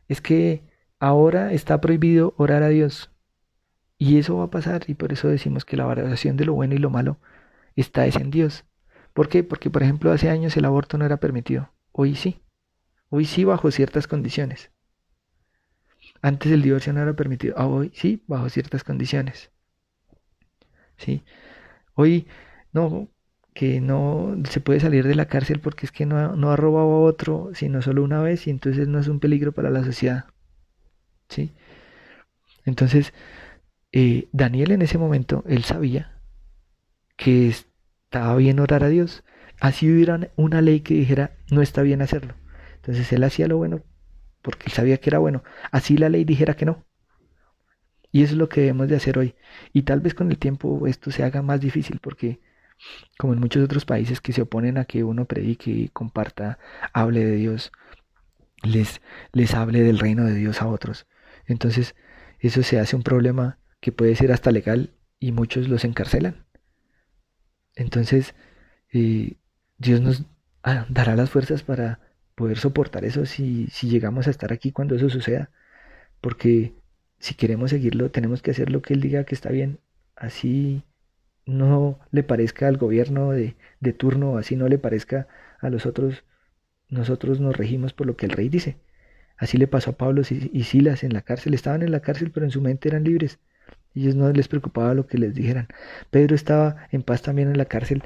es 0.08 0.22
que 0.22 0.64
ahora 1.00 1.54
está 1.54 1.82
prohibido 1.82 2.34
orar 2.38 2.64
a 2.64 2.70
Dios. 2.70 3.12
Y 3.98 4.20
eso 4.20 4.38
va 4.38 4.46
a 4.46 4.52
pasar 4.52 4.84
y 4.88 4.94
por 4.94 5.12
eso 5.12 5.28
decimos 5.28 5.66
que 5.66 5.78
la 5.78 5.86
valoración 5.86 6.38
de 6.38 6.46
lo 6.46 6.54
bueno 6.54 6.76
y 6.76 6.78
lo 6.78 6.92
malo 6.92 7.20
está 7.76 8.06
es 8.06 8.16
en 8.16 8.30
Dios. 8.30 8.66
¿Por 9.14 9.30
qué? 9.30 9.44
Porque 9.44 9.72
por 9.72 9.82
ejemplo 9.82 10.12
hace 10.12 10.30
años 10.30 10.56
el 10.58 10.66
aborto 10.66 10.98
no 10.98 11.06
era 11.06 11.18
permitido. 11.18 11.72
Hoy 11.92 12.16
sí. 12.16 12.44
Hoy 13.10 13.26
sí 13.26 13.44
bajo 13.44 13.72
ciertas 13.72 14.08
condiciones. 14.08 14.72
Antes 16.28 16.52
el 16.52 16.62
divorcio 16.62 16.92
no 16.92 17.02
era 17.02 17.14
permitido. 17.14 17.56
Ah, 17.58 17.68
hoy 17.68 17.90
sí 17.94 18.22
bajo 18.28 18.50
ciertas 18.50 18.84
condiciones. 18.84 19.50
¿Sí? 20.98 21.24
Hoy 21.94 22.28
no, 22.74 23.10
que 23.54 23.80
no 23.80 24.36
se 24.50 24.60
puede 24.60 24.82
salir 24.82 25.08
de 25.08 25.16
la 25.16 25.28
cárcel 25.28 25.62
porque 25.62 25.86
es 25.86 25.94
que 25.94 26.06
no, 26.06 26.36
no 26.36 26.52
ha 26.52 26.58
robado 26.58 26.92
a 26.92 27.00
otro, 27.00 27.52
sino 27.54 27.82
solo 27.82 28.04
una 28.04 28.22
vez 28.22 28.46
y 28.46 28.50
entonces 28.50 28.90
no 28.90 29.00
es 29.00 29.08
un 29.08 29.22
peligro 29.22 29.54
para 29.54 29.70
la 29.70 29.86
sociedad. 29.86 30.26
¿Sí? 31.30 31.56
Entonces, 32.66 33.14
eh, 33.94 34.28
Daniel 34.34 34.72
en 34.72 34.82
ese 34.82 34.98
momento, 34.98 35.46
él 35.48 35.64
sabía 35.64 36.20
que 37.16 37.48
estaba 37.48 38.36
bien 38.36 38.60
orar 38.60 38.84
a 38.84 38.90
Dios. 38.90 39.24
Así 39.62 39.90
hubiera 39.90 40.30
una 40.36 40.62
ley 40.62 40.82
que 40.82 40.94
dijera, 40.94 41.38
no 41.52 41.62
está 41.62 41.84
bien 41.84 42.02
hacerlo. 42.02 42.36
Entonces 42.76 43.14
él 43.14 43.24
hacía 43.24 43.48
lo 43.48 43.56
bueno 43.56 43.82
porque 44.42 44.66
él 44.68 44.74
sabía 44.74 44.98
que 44.98 45.10
era 45.10 45.20
bueno. 45.20 45.44
Así 45.72 45.98
la 45.98 46.10
ley 46.10 46.26
dijera 46.26 46.56
que 46.56 46.66
no. 46.66 46.86
Y 48.12 48.24
eso 48.24 48.34
es 48.34 48.38
lo 48.38 48.50
que 48.50 48.62
debemos 48.62 48.88
de 48.88 48.96
hacer 48.96 49.18
hoy. 49.18 49.36
Y 49.74 49.84
tal 49.84 50.00
vez 50.02 50.14
con 50.14 50.32
el 50.32 50.38
tiempo 50.40 50.88
esto 50.88 51.12
se 51.12 51.24
haga 51.24 51.42
más 51.42 51.62
difícil 51.62 52.00
porque 52.00 52.40
como 53.18 53.34
en 53.34 53.40
muchos 53.40 53.64
otros 53.64 53.86
países 53.86 54.22
que 54.22 54.34
se 54.34 54.42
oponen 54.42 54.78
a 54.78 54.86
que 54.86 55.04
uno 55.04 55.26
predique, 55.26 55.90
comparta, 55.94 56.60
hable 56.94 57.26
de 57.26 57.36
Dios, 57.36 57.72
les, 58.64 59.02
les 59.34 59.54
hable 59.54 59.82
del 59.84 60.00
reino 60.00 60.26
de 60.26 60.36
Dios 60.36 60.62
a 60.62 60.68
otros. 60.68 61.08
Entonces, 61.46 61.96
eso 62.40 62.64
se 62.64 62.80
hace 62.80 62.96
un 62.96 63.04
problema 63.04 63.60
que 63.80 63.92
puede 63.92 64.16
ser 64.16 64.32
hasta 64.32 64.52
legal 64.52 64.94
y 65.20 65.32
muchos 65.32 65.68
los 65.68 65.86
encarcelan. 65.86 66.46
Entonces, 67.76 68.36
eh, 68.92 69.38
Dios 69.78 70.02
nos 70.02 70.26
ah, 70.64 70.86
dará 70.90 71.16
las 71.16 71.30
fuerzas 71.30 71.64
para 71.64 72.00
poder 72.38 72.60
soportar 72.60 73.04
eso 73.04 73.26
si, 73.26 73.68
si 73.72 73.90
llegamos 73.90 74.28
a 74.28 74.30
estar 74.30 74.54
aquí 74.54 74.72
cuando 74.72 74.96
eso 74.96 75.10
suceda. 75.10 75.50
Porque 76.22 76.74
si 77.20 77.34
queremos 77.36 77.72
seguirlo, 77.72 78.12
tenemos 78.12 78.44
que 78.44 78.52
hacer 78.52 78.70
lo 78.72 78.84
que 78.84 78.94
Él 78.94 79.02
diga 79.02 79.26
que 79.26 79.36
está 79.36 79.50
bien. 79.50 79.80
Así 80.16 80.84
no 81.48 82.00
le 82.12 82.24
parezca 82.24 82.68
al 82.68 82.78
gobierno 82.78 83.32
de, 83.32 83.56
de 83.80 83.94
turno, 83.94 84.38
así 84.38 84.56
no 84.56 84.68
le 84.68 84.78
parezca 84.78 85.28
a 85.60 85.70
los 85.72 85.88
otros, 85.88 86.26
nosotros 86.90 87.40
nos 87.40 87.58
regimos 87.58 87.94
por 87.94 88.06
lo 88.06 88.16
que 88.18 88.28
el 88.28 88.34
rey 88.34 88.50
dice. 88.50 88.78
Así 89.38 89.58
le 89.58 89.68
pasó 89.68 89.92
a 89.92 89.98
Pablo 89.98 90.22
y 90.30 90.64
Silas 90.64 91.04
en 91.04 91.14
la 91.14 91.24
cárcel. 91.24 91.56
Estaban 91.56 91.82
en 91.82 91.92
la 91.92 92.02
cárcel, 92.02 92.32
pero 92.32 92.46
en 92.46 92.52
su 92.52 92.62
mente 92.62 92.90
eran 92.90 93.04
libres. 93.04 93.40
Ellos 93.96 94.16
no 94.16 94.32
les 94.32 94.48
preocupaba 94.48 94.94
lo 94.94 95.08
que 95.08 95.18
les 95.18 95.34
dijeran. 95.34 95.68
Pedro 96.12 96.36
estaba 96.36 96.88
en 96.92 97.02
paz 97.02 97.24
también 97.24 97.50
en 97.50 97.58
la 97.58 97.66
cárcel, 97.66 98.04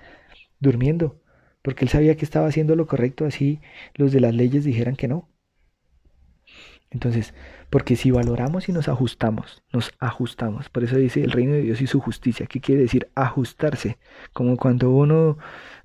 durmiendo, 0.59 1.21
porque 1.61 1.85
él 1.85 1.89
sabía 1.89 2.15
que 2.17 2.25
estaba 2.25 2.47
haciendo 2.47 2.75
lo 2.75 2.87
correcto, 2.87 3.25
así 3.25 3.59
los 3.95 4.11
de 4.11 4.21
las 4.21 4.33
leyes 4.33 4.63
dijeran 4.63 4.95
que 4.95 5.07
no. 5.07 5.29
Entonces, 6.91 7.33
porque 7.69 7.95
si 7.95 8.11
valoramos 8.11 8.67
y 8.67 8.73
nos 8.73 8.89
ajustamos, 8.89 9.63
nos 9.71 9.93
ajustamos. 9.99 10.69
Por 10.69 10.83
eso 10.83 10.97
dice 10.97 11.23
el 11.23 11.31
reino 11.31 11.53
de 11.53 11.61
Dios 11.61 11.81
y 11.81 11.87
su 11.87 12.01
justicia. 12.01 12.47
¿Qué 12.47 12.59
quiere 12.59 12.81
decir 12.81 13.09
ajustarse? 13.15 13.97
Como 14.33 14.57
cuando 14.57 14.91
uno 14.91 15.37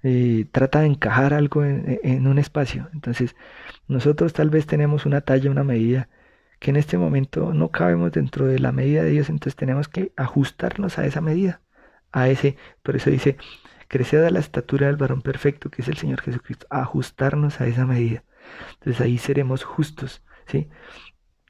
eh, 0.02 0.46
trata 0.50 0.80
de 0.80 0.86
encajar 0.86 1.32
algo 1.32 1.64
en, 1.64 2.00
en, 2.02 2.26
un 2.26 2.38
espacio. 2.38 2.90
Entonces, 2.92 3.36
nosotros 3.86 4.32
tal 4.32 4.50
vez 4.50 4.66
tenemos 4.66 5.06
una 5.06 5.20
talla, 5.20 5.50
una 5.50 5.62
medida 5.64 6.08
que 6.58 6.70
en 6.70 6.76
este 6.76 6.98
momento 6.98 7.52
no 7.54 7.70
cabemos 7.70 8.12
dentro 8.12 8.46
de 8.46 8.58
la 8.58 8.72
medida 8.72 9.02
de 9.04 9.10
Dios. 9.10 9.28
Entonces 9.28 9.56
tenemos 9.56 9.88
que 9.88 10.12
ajustarnos 10.16 10.98
a 10.98 11.06
esa 11.06 11.20
medida. 11.20 11.62
A 12.12 12.28
ese, 12.28 12.56
por 12.82 12.96
eso 12.96 13.10
dice, 13.10 13.36
crecer 13.88 14.24
a 14.24 14.30
la 14.30 14.40
estatura 14.40 14.86
del 14.86 14.96
varón 14.96 15.22
perfecto, 15.22 15.70
que 15.70 15.82
es 15.82 15.88
el 15.88 15.96
Señor 15.96 16.20
Jesucristo. 16.20 16.66
Ajustarnos 16.70 17.60
a 17.60 17.66
esa 17.66 17.86
medida. 17.86 18.24
Entonces 18.74 19.00
ahí 19.00 19.18
seremos 19.18 19.64
justos. 19.64 20.22
¿sí? 20.46 20.68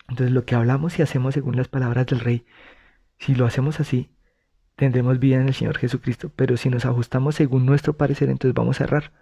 Entonces 0.08 0.32
lo 0.32 0.44
que 0.44 0.54
hablamos 0.54 0.98
y 0.98 1.02
hacemos 1.02 1.34
según 1.34 1.56
las 1.56 1.68
palabras 1.68 2.06
del 2.06 2.20
Rey, 2.20 2.46
si 3.18 3.34
lo 3.34 3.46
hacemos 3.46 3.80
así, 3.80 4.10
tendremos 4.76 5.18
vida 5.18 5.36
en 5.36 5.48
el 5.48 5.54
Señor 5.54 5.78
Jesucristo, 5.78 6.30
pero 6.34 6.56
si 6.56 6.68
nos 6.68 6.84
ajustamos 6.84 7.34
según 7.34 7.66
nuestro 7.66 7.96
parecer, 7.96 8.28
entonces 8.28 8.54
vamos 8.54 8.80
a 8.80 8.84
errar. 8.84 9.12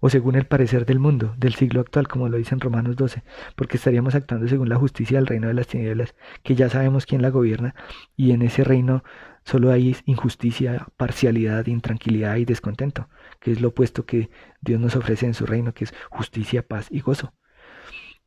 O 0.00 0.08
según 0.08 0.36
el 0.36 0.46
parecer 0.46 0.86
del 0.86 0.98
mundo, 1.00 1.34
del 1.38 1.54
siglo 1.54 1.80
actual, 1.80 2.06
como 2.08 2.28
lo 2.28 2.36
dice 2.36 2.54
en 2.54 2.60
Romanos 2.60 2.96
12, 2.96 3.22
porque 3.56 3.76
estaríamos 3.76 4.14
actuando 4.14 4.46
según 4.46 4.68
la 4.68 4.76
justicia 4.76 5.18
del 5.18 5.26
reino 5.26 5.48
de 5.48 5.54
las 5.54 5.66
tinieblas, 5.66 6.14
que 6.42 6.54
ya 6.54 6.68
sabemos 6.68 7.06
quién 7.06 7.22
la 7.22 7.30
gobierna, 7.30 7.74
y 8.16 8.32
en 8.32 8.42
ese 8.42 8.64
reino 8.64 9.02
solo 9.44 9.72
hay 9.72 9.96
injusticia, 10.04 10.86
parcialidad, 10.96 11.66
intranquilidad 11.66 12.36
y 12.36 12.44
descontento, 12.44 13.08
que 13.40 13.52
es 13.52 13.60
lo 13.60 13.68
opuesto 13.68 14.06
que 14.06 14.30
Dios 14.60 14.80
nos 14.80 14.94
ofrece 14.94 15.26
en 15.26 15.34
su 15.34 15.46
reino, 15.46 15.74
que 15.74 15.84
es 15.84 15.94
justicia, 16.10 16.66
paz 16.66 16.88
y 16.90 17.00
gozo. 17.00 17.32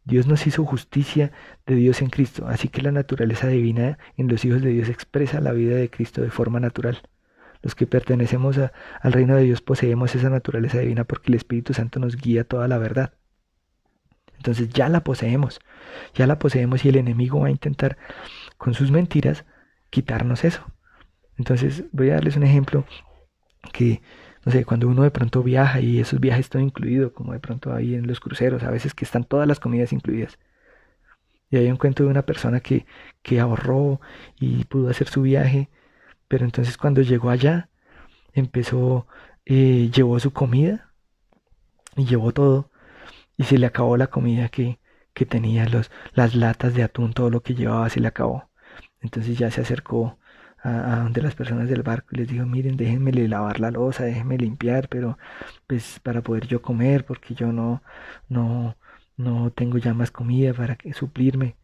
Dios 0.04 0.28
nos 0.28 0.48
hizo 0.48 0.66
justicia 0.66 1.32
de 1.66 1.76
Dios 1.76 2.02
en 2.02 2.10
Cristo, 2.10 2.48
así 2.48 2.70
que 2.70 2.82
la 2.82 2.92
naturaleza 2.92 3.48
divina 3.48 4.00
en 4.18 4.28
los 4.28 4.44
hijos 4.46 4.62
de 4.62 4.72
Dios 4.72 4.90
expresa 4.90 5.40
la 5.42 5.52
vida 5.52 5.76
de 5.76 5.90
Cristo 5.90 6.22
de 6.22 6.32
forma 6.32 6.60
natural. 6.60 7.02
Los 7.62 7.76
que 7.76 7.88
pertenecemos 7.88 8.58
al 8.58 9.14
reino 9.14 9.36
de 9.36 9.44
Dios 9.44 9.62
poseemos 9.62 10.16
esa 10.16 10.30
naturaleza 10.30 10.80
divina 10.80 11.04
porque 11.04 11.32
el 11.32 11.36
Espíritu 11.36 11.74
Santo 11.74 12.00
nos 12.00 12.16
guía 12.16 12.44
toda 12.44 12.68
la 12.68 12.78
verdad. 12.78 13.14
Entonces 14.38 14.70
ya 14.70 14.90
la 14.90 15.04
poseemos, 15.04 15.60
ya 16.16 16.26
la 16.26 16.40
poseemos 16.40 16.84
y 16.84 16.90
el 16.90 16.96
enemigo 16.96 17.42
va 17.42 17.48
a 17.48 17.52
intentar 17.52 17.98
con 18.58 18.74
sus 18.74 18.90
mentiras 18.90 19.46
quitarnos 19.92 20.44
eso. 20.44 20.66
Entonces 21.38 21.86
voy 21.92 22.10
a 22.10 22.16
darles 22.16 22.38
un 22.38 22.44
ejemplo 22.44 22.86
que 23.72 24.02
no 24.46 24.52
sé, 24.52 24.66
cuando 24.66 24.88
uno 24.88 25.04
de 25.04 25.12
pronto 25.12 25.44
viaja 25.44 25.80
y 25.82 26.00
esos 26.00 26.20
viajes 26.20 26.46
están 26.46 26.64
incluidos, 26.64 27.12
como 27.12 27.34
de 27.34 27.40
pronto 27.40 27.74
ahí 27.74 27.94
en 27.94 28.08
los 28.08 28.20
cruceros, 28.20 28.64
a 28.64 28.72
veces 28.72 28.94
que 28.96 29.06
están 29.06 29.24
todas 29.24 29.48
las 29.48 29.60
comidas 29.60 29.94
incluidas. 29.94 30.40
Y 31.50 31.58
hay 31.58 31.70
un 31.70 31.78
cuento 31.78 32.04
de 32.04 32.10
una 32.10 32.24
persona 32.24 32.60
que, 32.62 32.86
que 33.22 33.40
ahorró 33.40 34.02
y 34.40 34.64
pudo 34.66 34.90
hacer 34.90 35.08
su 35.10 35.22
viaje, 35.22 35.70
pero 36.32 36.46
entonces 36.46 36.78
cuando 36.78 37.02
llegó 37.02 37.30
allá, 37.30 37.70
empezó, 38.34 39.06
eh, 39.46 39.92
llevó 39.94 40.18
su 40.18 40.32
comida 40.32 40.94
y 41.98 42.06
llevó 42.06 42.32
todo, 42.32 42.72
y 43.38 43.44
se 43.44 43.58
le 43.58 43.66
acabó 43.68 43.98
la 43.98 44.08
comida 44.08 44.48
que, 44.50 44.80
que 45.14 45.26
tenía, 45.26 45.68
los, 45.68 45.92
las 46.14 46.34
latas 46.36 46.74
de 46.74 46.84
atún, 46.84 47.14
todo 47.14 47.30
lo 47.30 47.42
que 47.44 47.54
llevaba 47.56 47.90
se 47.90 48.00
le 48.00 48.08
acabó. 48.08 48.50
Entonces 49.02 49.38
ya 49.38 49.52
se 49.52 49.62
acercó 49.62 50.20
a, 50.64 50.98
donde 51.04 51.22
las 51.22 51.36
personas 51.36 51.68
del 51.70 51.84
barco 51.84 52.10
y 52.14 52.18
les 52.20 52.30
digo, 52.30 52.46
miren, 52.46 52.78
déjenme 52.78 53.12
lavar 53.28 53.60
la 53.60 53.72
losa, 53.72 54.06
déjenme 54.06 54.38
limpiar, 54.38 54.88
pero 54.90 55.18
pues 55.68 56.00
para 56.00 56.22
poder 56.22 56.48
yo 56.48 56.62
comer, 56.62 57.06
porque 57.06 57.36
yo 57.36 57.52
no, 57.52 57.84
no, 58.30 58.78
no 59.18 59.52
tengo 59.52 59.78
ya 59.80 59.94
más 59.94 60.12
comida 60.12 60.54
para 60.54 60.78
que 60.78 60.94
suplirme. 60.94 61.58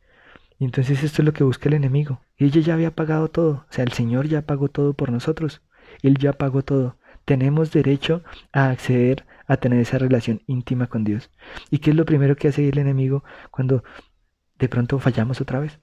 Y 0.59 0.65
entonces 0.65 1.03
esto 1.03 1.21
es 1.21 1.25
lo 1.25 1.33
que 1.33 1.43
busca 1.43 1.69
el 1.69 1.75
enemigo. 1.75 2.21
Y 2.37 2.45
ella 2.45 2.61
ya 2.61 2.73
había 2.73 2.95
pagado 2.95 3.29
todo, 3.29 3.65
o 3.69 3.71
sea, 3.71 3.83
el 3.83 3.91
Señor 3.93 4.27
ya 4.27 4.41
pagó 4.41 4.69
todo 4.69 4.93
por 4.93 5.11
nosotros. 5.11 5.61
Él 6.01 6.17
ya 6.17 6.33
pagó 6.33 6.63
todo. 6.63 6.97
Tenemos 7.25 7.71
derecho 7.71 8.23
a 8.51 8.69
acceder 8.69 9.25
a 9.47 9.57
tener 9.57 9.79
esa 9.79 9.97
relación 9.97 10.41
íntima 10.47 10.87
con 10.87 11.03
Dios. 11.03 11.31
¿Y 11.69 11.79
qué 11.79 11.91
es 11.91 11.95
lo 11.95 12.05
primero 12.05 12.35
que 12.35 12.47
hace 12.47 12.67
el 12.67 12.77
enemigo 12.77 13.23
cuando 13.51 13.83
de 14.57 14.69
pronto 14.69 14.99
fallamos 14.99 15.41
otra 15.41 15.59
vez? 15.59 15.79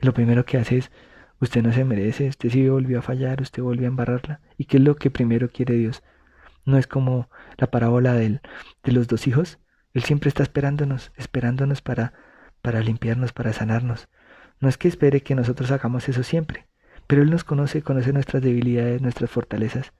Lo 0.00 0.12
primero 0.14 0.44
que 0.44 0.58
hace 0.58 0.78
es 0.78 0.90
Usted 1.42 1.60
no 1.60 1.72
se 1.72 1.84
merece, 1.84 2.28
usted 2.28 2.50
sí 2.50 2.68
volvió 2.68 3.00
a 3.00 3.02
fallar, 3.02 3.42
usted 3.42 3.64
volvió 3.64 3.86
a 3.86 3.88
embarrarla. 3.88 4.40
¿Y 4.56 4.66
qué 4.66 4.76
es 4.76 4.82
lo 4.84 4.94
que 4.94 5.10
primero 5.10 5.48
quiere 5.48 5.74
Dios? 5.74 6.04
No 6.64 6.78
es 6.78 6.86
como 6.86 7.28
la 7.58 7.68
parábola 7.68 8.12
del, 8.12 8.42
de 8.84 8.92
los 8.92 9.08
dos 9.08 9.26
hijos. 9.26 9.58
Él 9.92 10.04
siempre 10.04 10.28
está 10.28 10.44
esperándonos, 10.44 11.10
esperándonos 11.16 11.82
para, 11.82 12.12
para 12.62 12.80
limpiarnos, 12.80 13.32
para 13.32 13.52
sanarnos. 13.52 14.08
No 14.60 14.68
es 14.68 14.78
que 14.78 14.88
espere 14.88 15.22
que 15.22 15.34
nosotros 15.34 15.70
hagamos 15.72 16.08
eso 16.08 16.22
siempre, 16.22 16.66
pero 17.06 17.22
Él 17.22 17.30
nos 17.30 17.44
conoce, 17.44 17.82
conoce 17.82 18.12
nuestras 18.12 18.42
debilidades, 18.42 19.02
nuestras 19.02 19.30
fortalezas. 19.30 19.92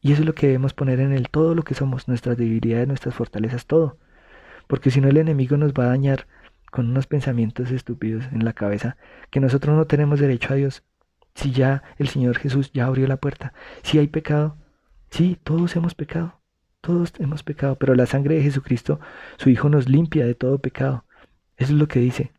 Y 0.00 0.12
eso 0.12 0.22
es 0.22 0.26
lo 0.26 0.34
que 0.34 0.46
debemos 0.46 0.74
poner 0.74 1.00
en 1.00 1.12
Él, 1.12 1.28
todo 1.30 1.54
lo 1.54 1.62
que 1.64 1.74
somos, 1.74 2.08
nuestras 2.08 2.36
debilidades, 2.36 2.86
nuestras 2.86 3.14
fortalezas, 3.14 3.66
todo. 3.66 3.98
Porque 4.66 4.90
si 4.90 5.00
no 5.00 5.08
el 5.08 5.16
enemigo 5.16 5.56
nos 5.56 5.72
va 5.72 5.84
a 5.84 5.88
dañar 5.88 6.26
con 6.70 6.90
unos 6.90 7.06
pensamientos 7.06 7.70
estúpidos 7.70 8.24
en 8.32 8.44
la 8.44 8.52
cabeza, 8.52 8.96
que 9.30 9.40
nosotros 9.40 9.76
no 9.76 9.86
tenemos 9.86 10.20
derecho 10.20 10.52
a 10.52 10.56
Dios. 10.56 10.82
Si 11.34 11.52
ya 11.52 11.82
el 11.98 12.08
Señor 12.08 12.38
Jesús 12.38 12.70
ya 12.72 12.86
abrió 12.86 13.06
la 13.06 13.16
puerta, 13.16 13.52
si 13.82 13.98
hay 13.98 14.06
pecado, 14.08 14.56
sí, 15.10 15.38
todos 15.42 15.74
hemos 15.76 15.94
pecado, 15.94 16.40
todos 16.80 17.12
hemos 17.18 17.42
pecado, 17.42 17.76
pero 17.76 17.94
la 17.94 18.06
sangre 18.06 18.36
de 18.36 18.42
Jesucristo, 18.42 19.00
su 19.36 19.50
Hijo, 19.50 19.68
nos 19.68 19.88
limpia 19.88 20.26
de 20.26 20.34
todo 20.34 20.58
pecado. 20.58 21.04
Eso 21.56 21.72
es 21.72 21.78
lo 21.78 21.88
que 21.88 22.00
dice 22.00 22.32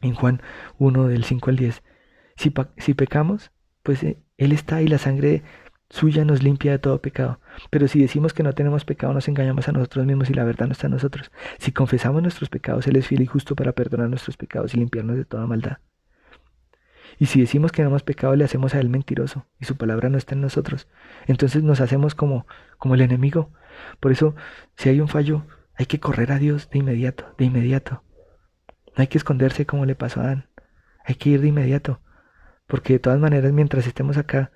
en 0.00 0.14
Juan 0.14 0.42
1 0.78 1.08
del 1.08 1.24
5 1.24 1.50
al 1.50 1.56
10. 1.56 1.82
Si, 2.36 2.94
pecamos, 2.94 3.52
pues 3.82 4.02
eh, 4.02 4.18
Él 4.36 4.52
está 4.52 4.82
y 4.82 4.88
la 4.88 4.98
sangre 4.98 5.42
suya 5.90 6.24
nos 6.24 6.42
limpia 6.42 6.72
de 6.72 6.78
todo 6.78 7.00
pecado. 7.00 7.40
Pero 7.70 7.86
si 7.88 8.00
decimos 8.00 8.32
que 8.32 8.42
no 8.42 8.52
tenemos 8.52 8.84
pecado, 8.84 9.12
nos 9.14 9.28
engañamos 9.28 9.68
a 9.68 9.72
nosotros 9.72 10.06
mismos 10.06 10.30
y 10.30 10.34
la 10.34 10.44
verdad 10.44 10.66
no 10.66 10.72
está 10.72 10.88
en 10.88 10.92
nosotros. 10.92 11.30
Si 11.58 11.72
confesamos 11.72 12.22
nuestros 12.22 12.48
pecados, 12.48 12.86
Él 12.86 12.96
es 12.96 13.06
fiel 13.06 13.22
y 13.22 13.26
justo 13.26 13.54
para 13.54 13.72
perdonar 13.72 14.08
nuestros 14.08 14.36
pecados 14.36 14.74
y 14.74 14.78
limpiarnos 14.78 15.16
de 15.16 15.24
toda 15.24 15.46
maldad. 15.46 15.78
Y 17.18 17.26
si 17.26 17.40
decimos 17.40 17.70
que 17.70 17.82
no 17.82 17.88
hemos 17.90 18.02
pecado, 18.02 18.34
le 18.34 18.44
hacemos 18.44 18.74
a 18.74 18.80
Él 18.80 18.88
mentiroso 18.88 19.46
y 19.60 19.66
su 19.66 19.76
palabra 19.76 20.08
no 20.08 20.18
está 20.18 20.34
en 20.34 20.40
nosotros. 20.40 20.88
Entonces 21.26 21.62
nos 21.62 21.80
hacemos 21.80 22.14
como, 22.14 22.46
como 22.78 22.94
el 22.96 23.02
enemigo. 23.02 23.52
Por 24.00 24.10
eso, 24.10 24.34
si 24.76 24.88
hay 24.88 25.00
un 25.00 25.08
fallo, 25.08 25.46
hay 25.76 25.86
que 25.86 26.00
correr 26.00 26.32
a 26.32 26.38
Dios 26.38 26.68
de 26.70 26.80
inmediato, 26.80 27.34
de 27.38 27.44
inmediato. 27.44 28.02
No 28.96 29.02
hay 29.02 29.08
que 29.08 29.18
esconderse 29.18 29.66
como 29.66 29.86
le 29.86 29.94
pasó 29.94 30.20
a 30.20 30.24
Adán. 30.24 30.48
Hay 31.04 31.16
que 31.16 31.30
ir 31.30 31.40
de 31.40 31.48
inmediato. 31.48 32.00
Porque 32.66 32.94
de 32.94 32.98
todas 32.98 33.18
maneras, 33.18 33.52
mientras 33.52 33.86
estemos 33.86 34.16
acá, 34.16 34.52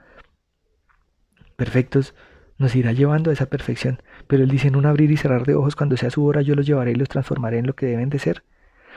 perfectos, 1.56 2.14
nos 2.56 2.74
irá 2.74 2.92
llevando 2.92 3.30
a 3.30 3.32
esa 3.32 3.46
perfección. 3.46 4.02
Pero 4.26 4.42
Él 4.42 4.50
dice, 4.50 4.68
en 4.68 4.76
un 4.76 4.86
abrir 4.86 5.10
y 5.10 5.16
cerrar 5.16 5.44
de 5.44 5.54
ojos, 5.54 5.76
cuando 5.76 5.96
sea 5.96 6.10
su 6.10 6.24
hora, 6.24 6.42
yo 6.42 6.54
los 6.54 6.66
llevaré 6.66 6.92
y 6.92 6.96
los 6.96 7.08
transformaré 7.08 7.58
en 7.58 7.66
lo 7.66 7.74
que 7.74 7.86
deben 7.86 8.10
de 8.10 8.18
ser. 8.18 8.44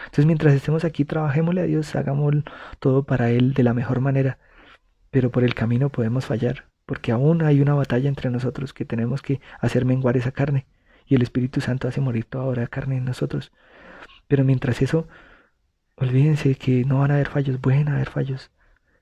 Entonces, 0.06 0.26
mientras 0.26 0.54
estemos 0.54 0.84
aquí, 0.84 1.06
trabajémosle 1.06 1.62
a 1.62 1.66
Dios, 1.66 1.96
hagamos 1.96 2.34
todo 2.80 3.04
para 3.04 3.30
Él 3.30 3.54
de 3.54 3.64
la 3.64 3.74
mejor 3.74 4.00
manera. 4.00 4.40
Pero 5.12 5.30
por 5.32 5.44
el 5.44 5.54
camino 5.54 5.90
podemos 5.90 6.26
fallar, 6.26 6.66
porque 6.86 7.12
aún 7.12 7.44
hay 7.44 7.62
una 7.62 7.76
batalla 7.76 8.10
entre 8.10 8.30
nosotros 8.30 8.74
que 8.74 8.86
tenemos 8.86 9.22
que 9.22 9.42
hacer 9.60 9.86
menguar 9.86 10.18
esa 10.18 10.32
carne. 10.32 10.66
Y 11.06 11.16
el 11.16 11.22
Espíritu 11.22 11.62
Santo 11.62 11.88
hace 11.88 12.02
morir 12.02 12.26
toda 12.26 12.46
hora 12.46 12.68
carne 12.68 12.98
en 12.98 13.06
nosotros. 13.06 13.52
Pero 14.28 14.44
mientras 14.46 14.82
eso, 14.82 15.08
olvídense 16.02 16.56
que 16.56 16.84
no 16.86 17.00
van 17.00 17.12
a 17.12 17.16
haber 17.16 17.30
fallos, 17.30 17.58
pueden 17.60 17.88
haber 17.88 18.10
fallos 18.10 18.52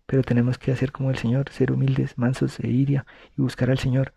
pero 0.10 0.24
tenemos 0.24 0.58
que 0.58 0.72
hacer 0.72 0.92
como 0.92 1.12
el 1.12 1.18
Señor, 1.18 1.52
ser 1.52 1.72
humildes, 1.72 2.18
mansos 2.18 2.60
e 2.62 2.68
iria 2.68 3.06
y 3.38 3.44
buscar 3.44 3.70
al 3.70 3.78
Señor 3.78 4.16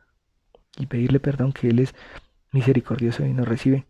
y 0.78 0.86
pedirle 0.86 1.20
perdón 1.20 1.52
que 1.52 1.68
Él 1.68 1.80
es 1.80 1.94
misericordioso 2.50 3.26
y 3.26 3.34
nos 3.34 3.46
recibe. 3.46 3.84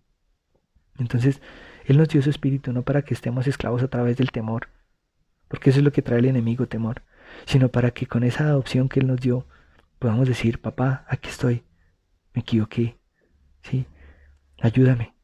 Entonces, 0.99 1.41
Él 1.85 1.99
nos 1.99 2.09
dio 2.09 2.21
su 2.21 2.29
espíritu 2.29 2.73
no 2.73 2.83
para 2.83 3.03
que 3.03 3.15
estemos 3.15 3.47
esclavos 3.47 3.85
a 3.85 3.89
través 3.89 4.17
del 4.17 4.33
temor, 4.33 4.67
porque 5.47 5.71
eso 5.71 5.79
es 5.79 5.85
lo 5.85 5.93
que 5.93 6.03
trae 6.03 6.19
el 6.19 6.25
enemigo, 6.25 6.67
temor, 6.67 7.03
sino 7.47 7.69
para 7.69 7.93
que 7.93 8.09
con 8.09 8.25
esa 8.25 8.49
adopción 8.49 8.89
que 8.89 8.99
Él 8.99 9.07
nos 9.07 9.21
dio 9.21 9.47
podamos 10.01 10.27
decir, 10.27 10.61
papá, 10.61 11.05
aquí 11.07 11.29
estoy, 11.29 11.63
me 12.35 12.41
equivoqué, 12.41 12.99
sí, 13.63 13.87
ayúdame, 14.61 15.15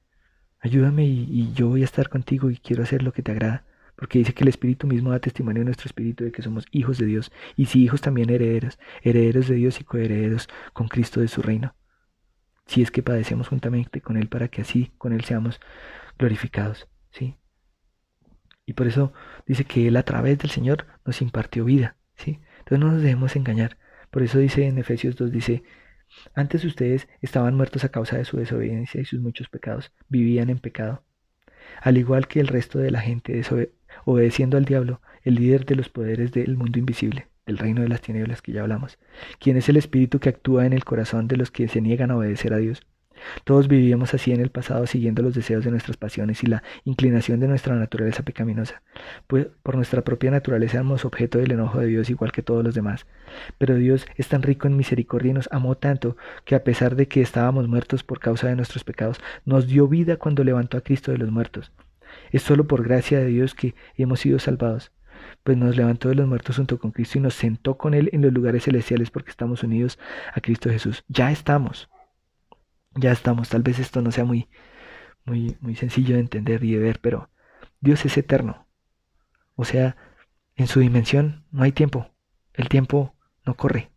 ayúdame 0.61 1.05
y, 1.05 1.53
yo 1.55 1.69
voy 1.69 1.83
a 1.83 1.85
estar 1.85 2.09
contigo 2.09 2.51
y 2.51 2.57
quiero 2.57 2.83
hacer 2.83 3.03
lo 3.03 3.13
que 3.13 3.23
te 3.23 3.33
agrada 3.33 3.65
porque 3.99 4.21
dice 4.21 4.33
que 4.33 4.45
el 4.45 4.49
Espíritu 4.49 4.87
mismo 4.87 5.11
da 5.11 5.19
testimonio 5.19 5.63
a 5.63 5.65
nuestro 5.65 5.87
Espíritu 5.87 6.23
de 6.23 6.31
que 6.31 6.41
somos 6.41 6.67
hijos 6.71 6.99
de 6.99 7.07
Dios, 7.07 7.33
y 7.57 7.67
si 7.67 7.83
hijos 7.83 8.01
también 8.01 8.31
herederos, 8.31 8.79
herederos 9.03 9.49
de 9.49 9.57
Dios 9.57 9.81
y 9.81 9.85
coherederos 9.85 10.49
con 10.73 10.87
Cristo 10.87 11.21
de 11.21 11.27
su 11.27 11.43
reino, 11.43 11.75
si 12.65 12.81
es 12.81 12.93
que 12.93 13.03
padecemos 13.03 13.49
juntamente 13.49 14.01
con 14.01 14.17
Él 14.17 14.29
para 14.29 14.47
que 14.47 14.63
así 14.63 14.93
con 14.99 15.13
Él 15.13 15.25
seamos 15.25 15.59
glorificados, 16.17 16.87
¿sí? 17.11 17.39
Y 18.67 18.75
por 18.75 18.87
eso 18.87 19.13
dice 19.47 19.65
que 19.65 19.89
Él 19.89 19.97
a 19.97 20.05
través 20.05 20.39
del 20.39 20.51
Señor 20.51 20.87
nos 21.05 21.21
impartió 21.21 21.65
vida, 21.65 21.97
¿sí? 22.15 22.39
Entonces 22.59 22.79
no 22.79 22.93
nos 22.93 23.03
dejemos 23.03 23.35
engañar. 23.35 23.79
Por 24.13 24.23
eso 24.23 24.39
dice 24.39 24.67
en 24.67 24.79
Efesios 24.79 25.17
2, 25.17 25.33
dice, 25.33 25.65
antes 26.35 26.65
ustedes 26.65 27.09
estaban 27.21 27.55
muertos 27.55 27.85
a 27.85 27.91
causa 27.91 28.17
de 28.17 28.25
su 28.25 28.37
desobediencia 28.37 29.01
y 29.01 29.05
sus 29.05 29.21
muchos 29.21 29.49
pecados, 29.49 29.93
vivían 30.09 30.51
en 30.51 30.59
pecado. 30.59 31.03
Al 31.81 31.99
igual 31.99 32.27
que 32.29 32.41
el 32.41 32.49
resto 32.49 32.79
de 32.79 32.91
la 32.91 33.01
gente 33.01 33.43
obedeciendo 34.05 34.57
al 34.57 34.65
diablo, 34.65 35.01
el 35.23 35.35
líder 35.35 35.65
de 35.65 35.77
los 35.77 35.89
poderes 35.89 36.33
del 36.33 36.57
mundo 36.57 36.79
invisible, 36.79 37.29
del 37.47 37.59
reino 37.59 37.83
de 37.83 37.89
las 37.89 38.01
tinieblas 38.01 38.43
que 38.43 38.53
ya 38.53 38.63
hablamos, 38.63 38.99
quien 39.39 39.57
es 39.57 39.69
el 39.69 39.77
espíritu 39.77 40.19
que 40.19 40.29
actúa 40.29 40.67
en 40.67 40.73
el 40.73 40.85
corazón 40.85 41.29
de 41.29 41.37
los 41.37 41.51
que 41.51 41.69
se 41.69 41.81
niegan 41.81 42.11
a 42.11 42.17
obedecer 42.17 42.53
a 42.53 42.59
Dios. 42.59 42.83
Todos 43.45 43.69
vivíamos 43.69 44.15
así 44.15 44.33
en 44.33 44.41
el 44.41 44.51
pasado 44.51 44.87
siguiendo 44.87 45.23
los 45.23 45.35
deseos 45.35 45.65
de 45.65 45.71
nuestras 45.71 45.97
pasiones 45.97 46.43
y 46.43 46.47
la 46.47 46.63
inclinación 46.85 47.41
de 47.41 47.49
nuestra 47.49 47.75
naturaleza 47.75 48.23
pecaminosa, 48.23 48.83
pues 49.27 49.47
por 49.63 49.77
nuestra 49.77 50.03
propia 50.03 50.31
naturaleza 50.31 50.79
éramos 50.79 51.05
objeto 51.05 51.39
del 51.39 51.53
enojo 51.53 51.81
de 51.81 51.87
Dios 51.87 52.11
igual 52.11 52.33
que 52.33 52.43
todos 52.43 52.65
los 52.65 52.75
demás. 52.75 53.07
Pero 53.59 53.75
Dios 53.75 54.07
es 54.17 54.29
tan 54.29 54.43
rico 54.43 54.67
en 54.67 54.77
misericordia 54.77 55.31
y 55.31 55.35
nos 55.35 55.49
amó 55.53 55.77
tanto 55.77 56.17
que 56.45 56.55
a 56.55 56.65
pesar 56.65 56.97
de 56.97 57.09
que 57.09 57.21
estábamos 57.21 57.69
muertos 57.69 58.03
por 58.03 58.21
causa 58.21 58.49
de 58.49 58.57
nuestros 58.57 58.85
pecados, 58.85 59.19
nos 59.45 59.67
dio 59.67 59.89
vida 59.89 60.17
cuando 60.17 60.45
levantó 60.45 60.77
a 60.77 60.83
Cristo 60.83 61.13
de 61.13 61.19
los 61.19 61.31
muertos. 61.31 61.73
Es 62.31 62.43
solo 62.43 62.67
por 62.67 62.83
gracia 62.83 63.19
de 63.19 63.27
Dios 63.27 63.55
que 63.55 63.75
hemos 63.97 64.21
sido 64.21 64.39
salvados, 64.39 64.93
pues 65.43 65.57
nos 65.57 65.77
levantó 65.77 66.09
de 66.09 66.15
los 66.15 66.27
muertos 66.27 66.57
junto 66.57 66.79
con 66.79 66.91
Cristo 66.91 67.19
y 67.19 67.23
nos 67.23 67.35
sentó 67.35 67.77
con 67.77 67.95
Él 67.95 68.11
en 68.13 68.23
los 68.23 68.33
lugares 68.33 68.65
celestiales 68.65 69.11
porque 69.11 69.31
estamos 69.31 69.63
unidos 69.63 69.99
a 70.35 70.41
Cristo 70.41 70.71
Jesús. 70.71 71.05
Ya 71.09 71.31
estamos, 71.31 71.89
ya 72.99 73.13
estamos. 73.13 73.49
Tal 73.49 73.63
vez 73.63 73.79
esto 73.79 74.03
no 74.03 74.13
sea 74.13 74.25
muy, 74.25 74.49
muy, 75.25 75.57
muy 75.61 75.77
sencillo 75.77 76.15
de 76.15 76.21
entender 76.21 76.63
y 76.65 76.73
de 76.73 76.79
ver, 76.79 77.01
pero 77.01 77.31
Dios 77.81 78.05
es 78.05 78.17
eterno. 78.17 78.67
O 79.55 79.65
sea, 79.65 79.97
en 80.57 80.67
su 80.67 80.81
dimensión 80.81 81.45
no 81.51 81.63
hay 81.63 81.73
tiempo. 81.73 82.11
El 82.55 82.69
tiempo 82.69 83.15
no 83.45 83.55
corre. 83.55 83.91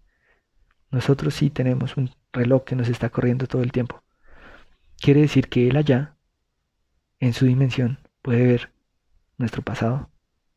Nosotros 0.92 1.34
sí 1.34 1.50
tenemos 1.50 1.98
un 1.98 2.12
reloj 2.32 2.64
que 2.64 2.76
nos 2.76 2.90
está 2.90 3.10
corriendo 3.10 3.48
todo 3.48 3.64
el 3.64 3.72
tiempo. 3.72 4.04
Quiere 5.00 5.22
decir 5.22 5.50
que 5.50 5.68
Él 5.68 5.78
allá, 5.78 6.16
en 7.20 7.34
su 7.34 7.46
dimensión, 7.46 8.00
puede 8.22 8.46
ver 8.46 8.72
nuestro 9.38 9.62
pasado, 9.62 10.10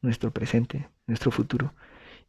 nuestro 0.02 0.32
presente, 0.32 0.88
nuestro 1.06 1.30
futuro, 1.30 1.74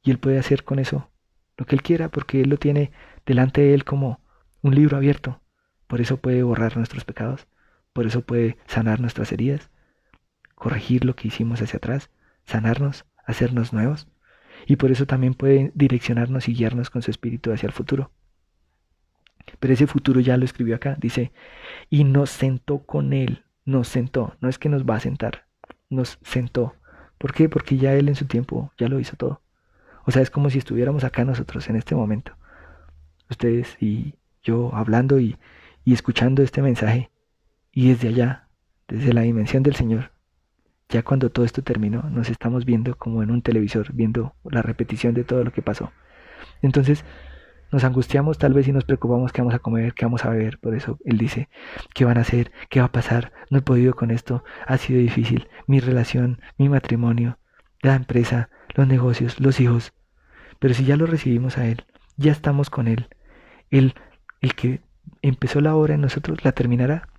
y 0.04 0.12
Él 0.12 0.20
puede 0.20 0.40
hacer 0.40 0.64
con 0.64 0.80
eso 0.80 1.10
lo 1.58 1.66
que 1.66 1.76
Él 1.76 1.82
quiera, 1.82 2.10
porque 2.10 2.42
Él 2.42 2.50
lo 2.50 2.58
tiene 2.58 2.92
delante 3.26 3.62
de 3.62 3.74
Él 3.74 3.84
como 3.84 4.22
un 4.62 4.76
libro 4.76 4.98
abierto. 4.98 5.42
Por 5.88 6.02
eso 6.02 6.18
puede 6.18 6.44
borrar 6.44 6.78
nuestros 6.78 7.06
pecados, 7.06 7.48
por 7.94 8.06
eso 8.06 8.22
puede 8.22 8.58
sanar 8.68 9.00
nuestras 9.00 9.32
heridas, 9.32 9.70
corregir 10.56 11.06
lo 11.06 11.16
que 11.16 11.28
hicimos 11.28 11.62
hacia 11.62 11.78
atrás, 11.78 12.10
sanarnos, 12.46 13.06
hacernos 13.26 13.74
nuevos, 13.74 14.08
y 14.66 14.78
por 14.78 14.92
eso 14.92 15.06
también 15.06 15.34
puede 15.34 15.72
direccionarnos 15.76 16.48
y 16.50 16.54
guiarnos 16.54 16.90
con 16.90 17.02
su 17.02 17.12
espíritu 17.12 17.52
hacia 17.52 17.68
el 17.68 17.74
futuro. 17.74 18.12
Pero 19.60 19.74
ese 19.74 19.88
futuro 19.88 20.20
ya 20.20 20.38
lo 20.38 20.46
escribió 20.46 20.76
acá, 20.76 20.96
dice, 21.00 21.32
y 21.90 22.04
nos 22.04 22.30
sentó 22.30 22.80
con 22.80 23.14
Él 23.14 23.46
nos 23.66 23.88
sentó, 23.88 24.36
no 24.40 24.48
es 24.48 24.60
que 24.60 24.70
nos 24.70 24.86
va 24.86 24.96
a 24.96 25.00
sentar, 25.00 25.48
nos 25.90 26.20
sentó. 26.24 26.76
¿Por 27.18 27.34
qué? 27.34 27.50
Porque 27.50 27.78
ya 27.78 27.94
Él 27.94 28.08
en 28.08 28.16
su 28.16 28.26
tiempo 28.26 28.72
ya 28.78 28.88
lo 28.88 29.00
hizo 29.00 29.16
todo. 29.16 29.42
O 30.06 30.12
sea, 30.12 30.22
es 30.22 30.30
como 30.30 30.50
si 30.50 30.60
estuviéramos 30.60 31.04
acá 31.04 31.26
nosotros 31.26 31.68
en 31.70 31.76
este 31.76 31.96
momento. 31.96 32.38
Ustedes 33.30 33.76
y 33.82 34.14
yo 34.44 34.74
hablando 34.76 35.20
y, 35.20 35.38
y 35.86 35.94
escuchando 35.94 36.44
este 36.44 36.62
mensaje. 36.62 37.12
Y 37.72 37.90
desde 37.90 38.10
allá, 38.10 38.50
desde 38.88 39.14
la 39.14 39.22
dimensión 39.22 39.64
del 39.64 39.76
Señor, 39.76 40.12
ya 40.90 41.04
cuando 41.04 41.30
todo 41.30 41.46
esto 41.46 41.64
terminó, 41.64 42.04
nos 42.10 42.30
estamos 42.30 42.66
viendo 42.66 42.98
como 42.98 43.24
en 43.24 43.32
un 43.32 43.42
televisor, 43.42 43.94
viendo 43.94 44.36
la 44.44 44.62
repetición 44.62 45.14
de 45.14 45.24
todo 45.24 45.44
lo 45.44 45.52
que 45.52 45.62
pasó. 45.62 45.92
Entonces, 46.62 47.06
nos 47.72 47.84
angustiamos 47.84 48.38
tal 48.38 48.54
vez 48.54 48.68
y 48.68 48.72
nos 48.72 48.86
preocupamos 48.86 49.32
qué 49.32 49.42
vamos 49.42 49.56
a 49.56 49.60
comer, 49.60 49.94
qué 49.94 50.06
vamos 50.06 50.24
a 50.26 50.30
beber. 50.30 50.60
Por 50.60 50.76
eso 50.76 51.00
Él 51.04 51.18
dice, 51.18 51.50
¿qué 51.94 52.06
van 52.06 52.18
a 52.18 52.22
hacer? 52.22 52.52
¿Qué 52.70 52.80
va 52.80 52.88
a 52.88 52.92
pasar? 52.92 53.34
No 53.50 53.60
he 53.60 53.62
podido 53.62 53.96
con 53.96 54.12
esto. 54.12 54.44
Ha 54.68 54.78
sido 54.78 55.00
difícil. 55.00 55.50
Mi 55.68 55.80
relación, 55.80 56.40
mi 56.58 56.70
matrimonio, 56.70 57.40
la 57.82 57.96
empresa, 57.96 58.50
los 58.76 58.88
negocios, 58.88 59.40
los 59.40 59.60
hijos. 59.60 59.94
Pero 60.60 60.74
si 60.74 60.86
ya 60.86 60.98
lo 60.98 61.06
recibimos 61.06 61.58
a 61.58 61.68
Él, 61.68 61.84
ya 62.18 62.32
estamos 62.32 62.70
con 62.70 62.88
Él. 62.88 63.10
Él, 63.72 63.96
el 64.42 64.54
que 64.56 64.82
empezó 65.28 65.62
la 65.62 65.76
obra 65.76 65.96
en 65.96 66.02
nosotros, 66.02 66.44
la 66.44 66.52
terminará. 66.52 67.10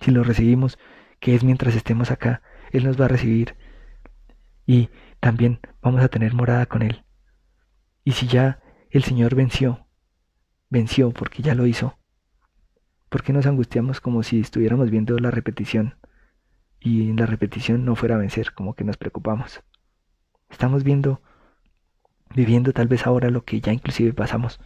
Si 0.00 0.10
lo 0.10 0.24
recibimos, 0.24 0.78
que 1.20 1.34
es 1.34 1.44
mientras 1.44 1.74
estemos 1.74 2.10
acá, 2.10 2.42
Él 2.70 2.84
nos 2.84 3.00
va 3.00 3.06
a 3.06 3.08
recibir. 3.08 3.56
Y 4.66 4.90
también 5.20 5.60
vamos 5.80 6.02
a 6.02 6.08
tener 6.08 6.34
morada 6.34 6.66
con 6.66 6.82
Él. 6.82 7.04
Y 8.04 8.12
si 8.12 8.26
ya 8.26 8.60
el 8.90 9.04
Señor 9.04 9.34
venció, 9.34 9.86
venció 10.68 11.10
porque 11.12 11.42
ya 11.42 11.54
lo 11.54 11.66
hizo. 11.66 11.98
¿Por 13.08 13.22
qué 13.22 13.32
nos 13.32 13.46
angustiamos 13.46 14.00
como 14.00 14.22
si 14.22 14.40
estuviéramos 14.40 14.90
viendo 14.90 15.18
la 15.18 15.30
repetición? 15.30 15.96
y 16.82 17.08
en 17.10 17.16
la 17.16 17.26
repetición 17.26 17.84
no 17.84 17.94
fuera 17.94 18.16
a 18.16 18.18
vencer, 18.18 18.52
como 18.52 18.74
que 18.74 18.84
nos 18.84 18.96
preocupamos. 18.96 19.62
Estamos 20.50 20.82
viendo, 20.82 21.22
viviendo 22.34 22.72
tal 22.72 22.88
vez 22.88 23.06
ahora 23.06 23.30
lo 23.30 23.44
que 23.44 23.60
ya 23.60 23.72
inclusive 23.72 24.12
pasamos, 24.12 24.60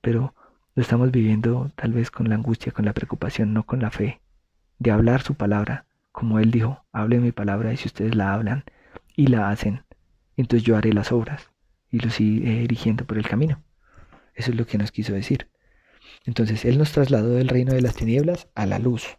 pero 0.00 0.34
lo 0.74 0.82
estamos 0.82 1.10
viviendo 1.10 1.70
tal 1.76 1.92
vez 1.92 2.10
con 2.10 2.28
la 2.28 2.34
angustia, 2.34 2.72
con 2.72 2.84
la 2.84 2.94
preocupación, 2.94 3.52
no 3.52 3.64
con 3.64 3.80
la 3.80 3.90
fe, 3.90 4.20
de 4.78 4.90
hablar 4.90 5.22
su 5.22 5.34
palabra, 5.34 5.86
como 6.12 6.38
Él 6.38 6.50
dijo, 6.50 6.84
hable 6.92 7.20
mi 7.20 7.32
palabra 7.32 7.72
y 7.72 7.76
si 7.76 7.88
ustedes 7.88 8.14
la 8.14 8.32
hablan 8.32 8.64
y 9.14 9.26
la 9.26 9.50
hacen, 9.50 9.84
entonces 10.36 10.66
yo 10.66 10.76
haré 10.76 10.92
las 10.92 11.12
obras 11.12 11.50
y 11.90 11.98
los 11.98 12.20
iré 12.20 12.60
dirigiendo 12.60 13.04
por 13.04 13.18
el 13.18 13.28
camino. 13.28 13.62
Eso 14.34 14.50
es 14.50 14.56
lo 14.56 14.66
que 14.66 14.78
nos 14.78 14.92
quiso 14.92 15.12
decir. 15.12 15.48
Entonces 16.24 16.64
Él 16.64 16.78
nos 16.78 16.92
trasladó 16.92 17.34
del 17.34 17.48
reino 17.48 17.74
de 17.74 17.82
las 17.82 17.94
tinieblas 17.94 18.48
a 18.54 18.66
la 18.66 18.78
luz. 18.78 19.18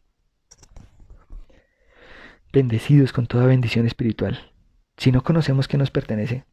Bendecidos 2.52 3.14
con 3.14 3.28
toda 3.28 3.46
bendición 3.46 3.86
espiritual. 3.86 4.52
Si 4.98 5.12
no 5.12 5.24
conocemos 5.24 5.68
que 5.68 5.78
nos 5.78 5.92
pertenece 5.92 6.46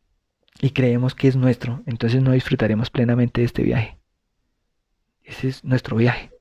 y 0.61 0.71
creemos 0.71 1.15
que 1.15 1.29
es 1.29 1.37
nuestro, 1.37 1.83
entonces 1.87 2.23
no 2.23 2.33
disfrutaremos 2.33 2.91
plenamente 2.91 3.41
de 3.41 3.47
este 3.47 3.63
viaje. 3.63 4.00
Ese 5.31 5.47
es 5.47 5.65
nuestro 5.65 5.97
viaje. 5.97 6.33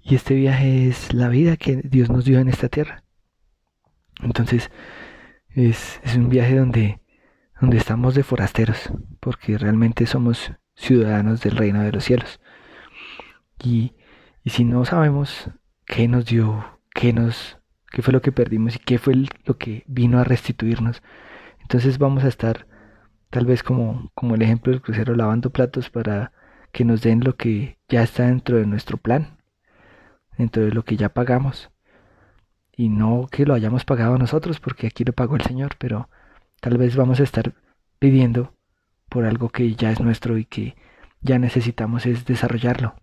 Y 0.00 0.14
este 0.14 0.34
viaje 0.34 0.86
es 0.86 1.12
la 1.12 1.28
vida 1.28 1.56
que 1.56 1.76
Dios 1.82 2.08
nos 2.08 2.24
dio 2.24 2.38
en 2.38 2.48
esta 2.48 2.68
tierra. 2.68 3.02
Entonces, 4.22 4.70
es, 5.48 6.00
es 6.04 6.14
un 6.14 6.28
viaje 6.28 6.56
donde, 6.56 7.00
donde 7.60 7.78
estamos 7.78 8.14
de 8.14 8.22
forasteros, 8.22 8.92
porque 9.18 9.58
realmente 9.58 10.06
somos 10.06 10.52
ciudadanos 10.76 11.40
del 11.40 11.56
reino 11.56 11.82
de 11.82 11.90
los 11.90 12.04
cielos. 12.04 12.40
Y, 13.60 13.94
y 14.44 14.50
si 14.50 14.62
no 14.62 14.84
sabemos 14.84 15.50
qué 15.84 16.06
nos 16.06 16.26
dio, 16.26 16.80
qué 16.94 17.12
nos, 17.12 17.58
qué 17.90 18.02
fue 18.02 18.12
lo 18.12 18.22
que 18.22 18.30
perdimos 18.30 18.76
y 18.76 18.78
qué 18.78 18.98
fue 18.98 19.14
lo 19.44 19.58
que 19.58 19.82
vino 19.88 20.20
a 20.20 20.24
restituirnos, 20.24 21.02
entonces 21.58 21.98
vamos 21.98 22.22
a 22.22 22.28
estar 22.28 22.68
tal 23.30 23.46
vez 23.46 23.62
como, 23.62 24.10
como 24.14 24.34
el 24.34 24.42
ejemplo 24.42 24.72
del 24.72 24.82
crucero 24.82 25.14
lavando 25.14 25.50
platos 25.50 25.90
para 25.90 26.32
que 26.72 26.84
nos 26.84 27.02
den 27.02 27.24
lo 27.24 27.36
que 27.36 27.78
ya 27.88 28.02
está 28.02 28.26
dentro 28.26 28.58
de 28.58 28.66
nuestro 28.66 28.96
plan, 28.96 29.38
dentro 30.36 30.64
de 30.64 30.72
lo 30.72 30.84
que 30.84 30.96
ya 30.96 31.08
pagamos. 31.10 31.70
Y 32.76 32.88
no 32.88 33.26
que 33.30 33.46
lo 33.46 33.54
hayamos 33.54 33.84
pagado 33.84 34.18
nosotros, 34.18 34.60
porque 34.60 34.86
aquí 34.86 35.04
lo 35.04 35.12
pagó 35.12 35.36
el 35.36 35.42
Señor, 35.42 35.76
pero 35.78 36.08
tal 36.60 36.78
vez 36.78 36.96
vamos 36.96 37.20
a 37.20 37.24
estar 37.24 37.54
pidiendo 37.98 38.54
por 39.08 39.24
algo 39.24 39.50
que 39.50 39.74
ya 39.74 39.90
es 39.90 40.00
nuestro 40.00 40.38
y 40.38 40.44
que 40.44 40.76
ya 41.20 41.38
necesitamos 41.38 42.06
es 42.06 42.24
desarrollarlo. 42.24 42.94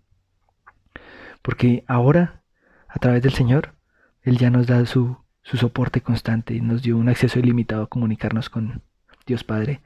Porque 1.42 1.84
ahora, 1.86 2.42
a 2.88 2.98
través 2.98 3.22
del 3.22 3.32
Señor, 3.32 3.74
Él 4.22 4.38
ya 4.38 4.50
nos 4.50 4.66
da 4.66 4.84
su, 4.86 5.18
su 5.42 5.56
soporte 5.56 6.00
constante 6.00 6.54
y 6.54 6.60
nos 6.60 6.82
dio 6.82 6.96
un 6.96 7.08
acceso 7.08 7.38
ilimitado 7.38 7.84
a 7.84 7.88
comunicarnos 7.88 8.50
con 8.50 8.82
Dios 9.26 9.44
Padre. 9.44 9.80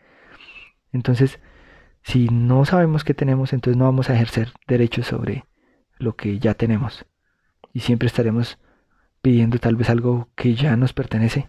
Entonces, 0.93 1.40
si 2.03 2.28
no 2.28 2.64
sabemos 2.64 3.05
qué 3.05 3.14
tenemos, 3.14 3.53
entonces 3.53 3.78
no 3.78 3.84
vamos 3.84 4.11
a 4.11 4.14
ejercer 4.14 4.53
derechos 4.66 5.07
sobre 5.07 5.45
lo 5.99 6.16
que 6.16 6.38
ya 6.38 6.55
tenemos. 6.55 7.07
Y 7.72 7.80
siempre 7.80 8.07
estaremos 8.07 8.59
pidiendo 9.22 9.59
tal 9.59 9.76
vez 9.76 9.88
algo 9.88 10.28
que 10.34 10.55
ya 10.55 10.76
nos 10.76 10.93
pertenece, 10.93 11.49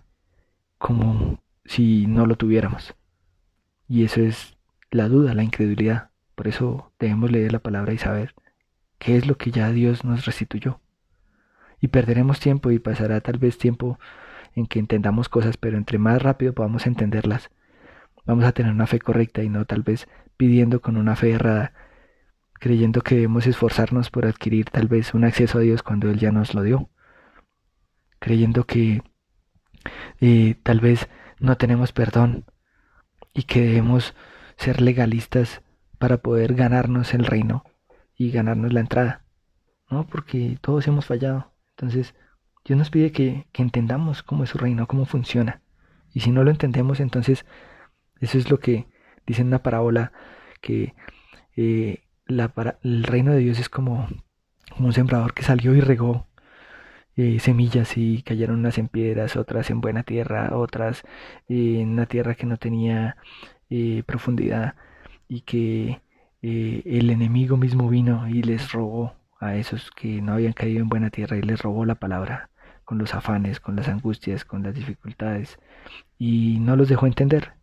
como 0.78 1.42
si 1.66 2.08
no 2.08 2.26
lo 2.26 2.36
tuviéramos. 2.36 2.96
Y 3.88 4.04
eso 4.04 4.22
es 4.22 4.58
la 4.92 5.10
duda, 5.10 5.34
la 5.34 5.44
incredulidad. 5.44 6.12
Por 6.36 6.48
eso 6.48 6.92
debemos 7.00 7.32
leer 7.32 7.52
la 7.52 7.60
palabra 7.60 7.94
y 7.94 7.98
saber 7.98 8.34
qué 9.00 9.18
es 9.18 9.28
lo 9.28 9.38
que 9.38 9.52
ya 9.52 9.72
Dios 9.72 10.04
nos 10.04 10.26
restituyó. 10.26 10.80
Y 11.82 11.90
perderemos 11.90 12.40
tiempo 12.40 12.72
y 12.72 12.80
pasará 12.80 13.20
tal 13.22 13.38
vez 13.38 13.58
tiempo 13.58 14.00
en 14.56 14.68
que 14.68 14.80
entendamos 14.80 15.30
cosas, 15.30 15.58
pero 15.58 15.78
entre 15.78 15.98
más 15.98 16.22
rápido 16.22 16.54
podamos 16.54 16.88
entenderlas, 16.88 17.50
vamos 18.26 18.46
a 18.46 18.52
tener 18.52 18.72
una 18.72 18.88
fe 18.88 19.00
correcta 19.00 19.44
y 19.44 19.50
no 19.50 19.66
tal 19.66 19.84
vez 19.84 20.08
pidiendo 20.38 20.82
con 20.82 20.98
una 20.98 21.16
fe 21.16 21.32
errada, 21.32 21.74
creyendo 22.54 23.02
que 23.02 23.16
debemos 23.16 23.48
esforzarnos 23.48 24.10
por 24.10 24.26
adquirir 24.26 24.70
tal 24.70 24.88
vez 24.88 25.14
un 25.14 25.26
acceso 25.26 25.58
a 25.58 25.62
Dios 25.62 25.84
cuando 25.84 26.10
Él 26.10 26.20
ya 26.20 26.32
nos 26.32 26.54
lo 26.54 26.64
dio, 26.64 26.90
creyendo 28.20 28.66
que 28.66 29.04
eh, 30.22 30.56
tal 30.64 30.80
vez 30.80 31.10
no 31.40 31.58
tenemos 31.58 31.92
perdón 31.92 32.46
y 33.34 33.44
que 33.44 33.62
debemos 33.62 34.16
ser 34.56 34.82
legalistas 34.82 35.62
para 35.98 36.18
poder 36.18 36.54
ganarnos 36.54 37.14
el 37.14 37.26
reino 37.26 37.64
y 38.16 38.32
ganarnos 38.32 38.74
la 38.74 38.80
entrada, 38.80 39.26
¿no? 39.90 40.06
Porque 40.06 40.58
todos 40.62 40.88
hemos 40.88 41.06
fallado. 41.06 41.54
Entonces, 41.72 42.16
Dios 42.64 42.78
nos 42.78 42.90
pide 42.90 43.12
que, 43.12 43.48
que 43.52 43.62
entendamos 43.62 44.24
cómo 44.24 44.44
es 44.44 44.52
su 44.52 44.58
reino, 44.58 44.88
cómo 44.88 45.06
funciona. 45.06 45.62
Y 46.14 46.22
si 46.22 46.32
no 46.32 46.44
lo 46.44 46.52
entendemos, 46.52 47.00
entonces 47.00 47.46
eso 48.24 48.38
es 48.38 48.50
lo 48.50 48.60
que 48.60 48.88
dice 49.26 49.42
en 49.42 49.48
una 49.48 49.64
parábola 49.64 50.12
que 50.62 50.94
eh, 51.56 52.04
el 52.28 53.04
reino 53.04 53.34
de 53.34 53.40
Dios 53.40 53.60
es 53.60 53.70
como, 53.70 54.08
un 54.80 54.94
sembrador 54.94 55.34
que 55.34 55.44
salió 55.44 55.76
y 55.76 55.82
regó 55.82 56.26
eh, 57.16 57.40
semillas 57.40 57.98
y 57.98 58.24
cayeron 58.24 58.60
unas 58.60 58.78
en 58.78 58.88
piedras, 58.88 59.36
otras 59.36 59.70
en 59.70 59.82
buena 59.82 60.04
tierra, 60.04 60.58
otras 60.58 61.04
en 61.48 61.90
una 61.90 62.06
tierra 62.08 62.36
que 62.36 62.46
no 62.46 62.58
tenía 62.58 63.18
eh, 63.70 64.04
profundidad 64.06 64.76
y 65.28 65.42
que 65.42 66.02
el 66.42 67.10
enemigo 67.10 67.56
mismo 67.56 67.88
vino 67.88 68.28
y 68.28 68.44
les 68.44 68.74
robó 68.74 69.16
a 69.40 69.56
esos 69.56 69.92
que 69.92 70.22
no 70.22 70.34
habían 70.34 70.52
caído 70.52 70.82
en 70.82 70.90
buena 70.90 71.10
tierra 71.10 71.38
y 71.38 71.42
les 71.42 71.62
robó 71.62 71.86
la 71.86 71.96
palabra 71.96 72.50
con 72.84 72.98
los 72.98 73.14
afanes, 73.14 73.62
con 73.62 73.78
las 73.78 73.88
angustias, 73.88 74.44
con 74.44 74.64
las 74.64 74.76
dificultades 74.76 75.58
y 76.18 76.60
no 76.60 76.76
los 76.76 76.90
dejó 76.90 77.08
entender. 77.08 77.54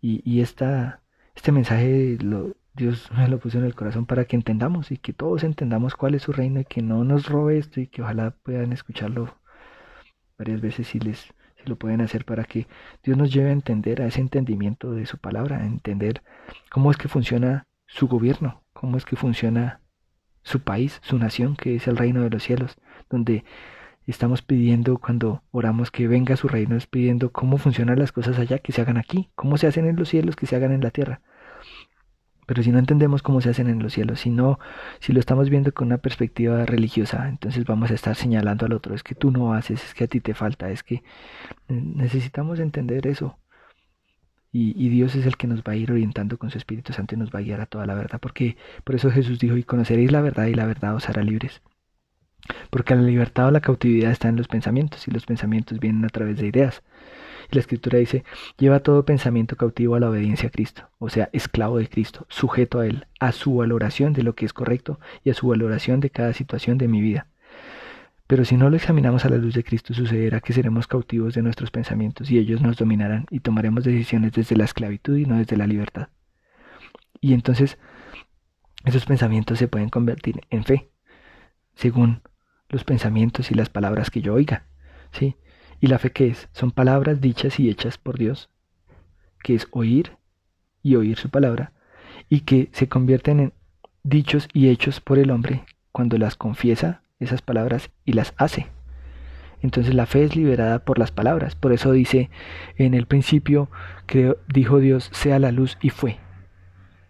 Y, 0.00 0.22
y 0.30 0.40
esta, 0.40 1.02
este 1.34 1.52
mensaje 1.52 2.18
lo, 2.20 2.54
Dios 2.74 3.10
me 3.12 3.28
lo 3.28 3.38
puso 3.38 3.58
en 3.58 3.64
el 3.64 3.74
corazón 3.74 4.06
para 4.06 4.24
que 4.24 4.36
entendamos 4.36 4.90
y 4.90 4.98
que 4.98 5.12
todos 5.12 5.44
entendamos 5.44 5.94
cuál 5.96 6.14
es 6.14 6.22
su 6.22 6.32
reino 6.32 6.60
y 6.60 6.64
que 6.64 6.82
no 6.82 7.04
nos 7.04 7.28
robe 7.28 7.58
esto 7.58 7.80
y 7.80 7.86
que 7.88 8.02
ojalá 8.02 8.30
puedan 8.42 8.72
escucharlo 8.72 9.36
varias 10.38 10.60
veces 10.60 10.88
si 10.88 10.98
les 11.00 11.32
si 11.62 11.68
lo 11.68 11.76
pueden 11.76 12.00
hacer 12.00 12.24
para 12.24 12.44
que 12.44 12.66
Dios 13.02 13.18
nos 13.18 13.32
lleve 13.32 13.50
a 13.50 13.52
entender 13.52 14.00
a 14.00 14.06
ese 14.06 14.20
entendimiento 14.20 14.92
de 14.92 15.04
su 15.04 15.18
palabra, 15.18 15.58
a 15.58 15.66
entender 15.66 16.22
cómo 16.70 16.90
es 16.90 16.96
que 16.96 17.08
funciona 17.08 17.66
su 17.86 18.08
gobierno, 18.08 18.62
cómo 18.72 18.96
es 18.96 19.04
que 19.04 19.16
funciona 19.16 19.80
su 20.42 20.60
país, 20.60 21.00
su 21.02 21.18
nación, 21.18 21.56
que 21.56 21.76
es 21.76 21.86
el 21.86 21.98
reino 21.98 22.22
de 22.22 22.30
los 22.30 22.42
cielos, 22.42 22.76
donde 23.10 23.44
estamos 24.10 24.42
pidiendo 24.42 24.98
cuando 24.98 25.42
oramos 25.52 25.90
que 25.90 26.08
venga 26.08 26.36
su 26.36 26.48
reino, 26.48 26.76
es 26.76 26.86
pidiendo 26.86 27.32
cómo 27.32 27.58
funcionan 27.58 27.98
las 27.98 28.12
cosas 28.12 28.38
allá, 28.38 28.58
que 28.58 28.72
se 28.72 28.80
hagan 28.80 28.96
aquí, 28.96 29.30
cómo 29.34 29.56
se 29.56 29.66
hacen 29.66 29.86
en 29.86 29.96
los 29.96 30.08
cielos, 30.08 30.36
que 30.36 30.46
se 30.46 30.56
hagan 30.56 30.72
en 30.72 30.82
la 30.82 30.90
tierra. 30.90 31.20
Pero 32.46 32.64
si 32.64 32.72
no 32.72 32.80
entendemos 32.80 33.22
cómo 33.22 33.40
se 33.40 33.50
hacen 33.50 33.68
en 33.68 33.80
los 33.80 33.92
cielos, 33.92 34.20
si 34.20 34.30
no, 34.30 34.58
si 34.98 35.12
lo 35.12 35.20
estamos 35.20 35.48
viendo 35.50 35.72
con 35.72 35.86
una 35.86 35.98
perspectiva 35.98 36.66
religiosa, 36.66 37.28
entonces 37.28 37.64
vamos 37.64 37.92
a 37.92 37.94
estar 37.94 38.16
señalando 38.16 38.66
al 38.66 38.72
otro, 38.72 38.94
es 38.94 39.04
que 39.04 39.14
tú 39.14 39.30
no 39.30 39.54
haces, 39.54 39.84
es 39.84 39.94
que 39.94 40.04
a 40.04 40.08
ti 40.08 40.20
te 40.20 40.34
falta, 40.34 40.68
es 40.70 40.82
que 40.82 41.04
necesitamos 41.68 42.58
entender 42.58 43.06
eso. 43.06 43.38
Y, 44.52 44.74
y, 44.84 44.88
Dios 44.88 45.14
es 45.14 45.26
el 45.26 45.36
que 45.36 45.46
nos 45.46 45.60
va 45.62 45.74
a 45.74 45.76
ir 45.76 45.92
orientando 45.92 46.38
con 46.38 46.50
su 46.50 46.58
Espíritu 46.58 46.92
Santo 46.92 47.14
y 47.14 47.18
nos 47.18 47.30
va 47.30 47.38
a 47.38 47.42
guiar 47.42 47.60
a 47.60 47.66
toda 47.66 47.86
la 47.86 47.94
verdad, 47.94 48.18
porque 48.20 48.56
por 48.82 48.96
eso 48.96 49.12
Jesús 49.12 49.38
dijo, 49.38 49.56
y 49.56 49.62
conoceréis 49.62 50.10
la 50.10 50.20
verdad 50.20 50.46
y 50.46 50.54
la 50.54 50.66
verdad 50.66 50.96
os 50.96 51.08
hará 51.08 51.22
libres. 51.22 51.62
Porque 52.70 52.94
la 52.94 53.02
libertad 53.02 53.48
o 53.48 53.50
la 53.50 53.60
cautividad 53.60 54.10
está 54.10 54.28
en 54.28 54.36
los 54.36 54.48
pensamientos 54.48 55.06
y 55.08 55.10
los 55.10 55.26
pensamientos 55.26 55.80
vienen 55.80 56.04
a 56.04 56.08
través 56.08 56.38
de 56.38 56.46
ideas. 56.46 56.82
Y 57.50 57.54
la 57.54 57.60
escritura 57.60 57.98
dice, 57.98 58.24
lleva 58.58 58.80
todo 58.80 59.04
pensamiento 59.04 59.56
cautivo 59.56 59.96
a 59.96 60.00
la 60.00 60.10
obediencia 60.10 60.48
a 60.48 60.52
Cristo, 60.52 60.88
o 60.98 61.08
sea, 61.08 61.28
esclavo 61.32 61.78
de 61.78 61.88
Cristo, 61.88 62.26
sujeto 62.28 62.80
a 62.80 62.86
Él, 62.86 63.06
a 63.18 63.32
su 63.32 63.56
valoración 63.56 64.12
de 64.12 64.22
lo 64.22 64.34
que 64.34 64.46
es 64.46 64.52
correcto 64.52 65.00
y 65.24 65.30
a 65.30 65.34
su 65.34 65.48
valoración 65.48 66.00
de 66.00 66.10
cada 66.10 66.32
situación 66.32 66.78
de 66.78 66.88
mi 66.88 67.00
vida. 67.00 67.26
Pero 68.30 68.44
si 68.44 68.56
no 68.56 68.70
lo 68.70 68.76
examinamos 68.76 69.24
a 69.24 69.28
la 69.28 69.38
luz 69.38 69.54
de 69.54 69.64
Cristo, 69.64 69.92
sucederá 69.92 70.40
que 70.40 70.52
seremos 70.52 70.86
cautivos 70.86 71.34
de 71.34 71.42
nuestros 71.42 71.72
pensamientos 71.72 72.30
y 72.30 72.38
ellos 72.38 72.60
nos 72.60 72.76
dominarán 72.76 73.26
y 73.28 73.40
tomaremos 73.40 73.82
decisiones 73.82 74.30
desde 74.30 74.54
la 74.54 74.62
esclavitud 74.62 75.16
y 75.16 75.26
no 75.26 75.36
desde 75.36 75.56
la 75.56 75.66
libertad. 75.66 76.10
Y 77.20 77.34
entonces 77.34 77.76
esos 78.84 79.04
pensamientos 79.04 79.58
se 79.58 79.66
pueden 79.66 79.88
convertir 79.88 80.42
en 80.50 80.62
fe, 80.62 80.90
según 81.74 82.22
los 82.70 82.84
pensamientos 82.84 83.50
y 83.50 83.54
las 83.54 83.68
palabras 83.68 84.10
que 84.10 84.22
yo 84.22 84.34
oiga. 84.34 84.64
¿sí? 85.12 85.36
¿Y 85.80 85.88
la 85.88 85.98
fe 85.98 86.12
qué 86.12 86.28
es? 86.28 86.48
Son 86.52 86.70
palabras 86.70 87.20
dichas 87.20 87.58
y 87.60 87.68
hechas 87.68 87.98
por 87.98 88.18
Dios, 88.18 88.50
que 89.42 89.54
es 89.54 89.68
oír 89.70 90.16
y 90.82 90.96
oír 90.96 91.18
su 91.18 91.30
palabra, 91.30 91.72
y 92.28 92.40
que 92.40 92.68
se 92.72 92.88
convierten 92.88 93.40
en 93.40 93.52
dichos 94.02 94.48
y 94.52 94.68
hechos 94.68 95.00
por 95.00 95.18
el 95.18 95.30
hombre 95.30 95.64
cuando 95.92 96.18
las 96.18 96.36
confiesa 96.36 97.02
esas 97.18 97.42
palabras 97.42 97.90
y 98.04 98.12
las 98.12 98.34
hace. 98.36 98.68
Entonces 99.62 99.94
la 99.94 100.06
fe 100.06 100.24
es 100.24 100.36
liberada 100.36 100.80
por 100.84 100.98
las 100.98 101.10
palabras. 101.10 101.54
Por 101.54 101.72
eso 101.72 101.92
dice 101.92 102.30
en 102.76 102.94
el 102.94 103.06
principio, 103.06 103.68
creo, 104.06 104.38
dijo 104.48 104.78
Dios, 104.78 105.10
sea 105.12 105.38
la 105.38 105.52
luz 105.52 105.76
y 105.82 105.90
fue. 105.90 106.18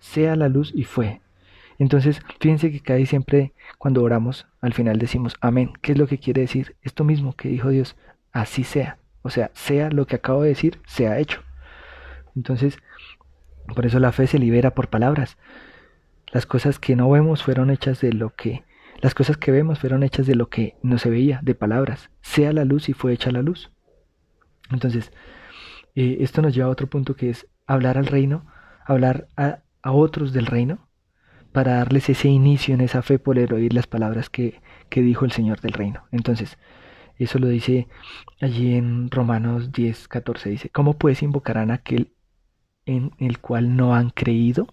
Sea 0.00 0.34
la 0.34 0.48
luz 0.48 0.72
y 0.74 0.84
fue. 0.84 1.20
Entonces, 1.80 2.20
fíjense 2.38 2.70
que 2.70 2.80
casi 2.80 3.06
siempre 3.06 3.54
cuando 3.78 4.02
oramos, 4.02 4.46
al 4.60 4.74
final 4.74 4.98
decimos 4.98 5.34
amén. 5.40 5.72
¿Qué 5.80 5.92
es 5.92 5.98
lo 5.98 6.06
que 6.06 6.18
quiere 6.18 6.42
decir? 6.42 6.76
Esto 6.82 7.04
mismo 7.04 7.34
que 7.34 7.48
dijo 7.48 7.70
Dios, 7.70 7.96
así 8.32 8.64
sea. 8.64 8.98
O 9.22 9.30
sea, 9.30 9.50
sea 9.54 9.90
lo 9.90 10.06
que 10.06 10.16
acabo 10.16 10.42
de 10.42 10.50
decir, 10.50 10.78
sea 10.86 11.18
hecho. 11.18 11.42
Entonces, 12.36 12.78
por 13.74 13.86
eso 13.86 13.98
la 13.98 14.12
fe 14.12 14.26
se 14.26 14.38
libera 14.38 14.74
por 14.74 14.88
palabras. 14.88 15.38
Las 16.30 16.44
cosas 16.44 16.78
que 16.78 16.96
no 16.96 17.08
vemos 17.08 17.42
fueron 17.42 17.70
hechas 17.70 18.02
de 18.02 18.12
lo 18.12 18.36
que 18.36 18.62
las 19.00 19.14
cosas 19.14 19.38
que 19.38 19.50
vemos 19.50 19.78
fueron 19.78 20.02
hechas 20.02 20.26
de 20.26 20.34
lo 20.34 20.50
que 20.50 20.76
no 20.82 20.98
se 20.98 21.08
veía, 21.08 21.40
de 21.42 21.54
palabras. 21.54 22.10
Sea 22.20 22.52
la 22.52 22.66
luz 22.66 22.90
y 22.90 22.92
fue 22.92 23.14
hecha 23.14 23.30
la 23.30 23.40
luz. 23.40 23.72
Entonces, 24.70 25.10
eh, 25.94 26.18
esto 26.20 26.42
nos 26.42 26.54
lleva 26.54 26.68
a 26.68 26.72
otro 26.72 26.88
punto 26.88 27.16
que 27.16 27.30
es 27.30 27.46
hablar 27.66 27.96
al 27.96 28.06
reino, 28.06 28.44
hablar 28.84 29.28
a, 29.38 29.60
a, 29.80 29.92
otros 29.92 30.34
del 30.34 30.44
reino, 30.44 30.89
para 31.52 31.76
darles 31.76 32.08
ese 32.08 32.28
inicio 32.28 32.74
en 32.74 32.80
esa 32.80 33.02
fe 33.02 33.18
por 33.18 33.38
el 33.38 33.52
oír 33.52 33.72
las 33.72 33.86
palabras 33.86 34.30
que, 34.30 34.60
que 34.88 35.02
dijo 35.02 35.24
el 35.24 35.32
Señor 35.32 35.60
del 35.60 35.72
reino. 35.72 36.04
Entonces, 36.12 36.58
eso 37.18 37.38
lo 37.38 37.48
dice 37.48 37.86
allí 38.40 38.74
en 38.74 39.10
Romanos 39.10 39.72
10, 39.72 40.08
14, 40.08 40.50
dice, 40.50 40.70
¿cómo 40.70 40.96
pues 40.96 41.22
invocarán 41.22 41.70
a 41.70 41.74
aquel 41.74 42.12
en 42.86 43.12
el 43.18 43.40
cual 43.40 43.76
no 43.76 43.94
han 43.94 44.10
creído? 44.10 44.68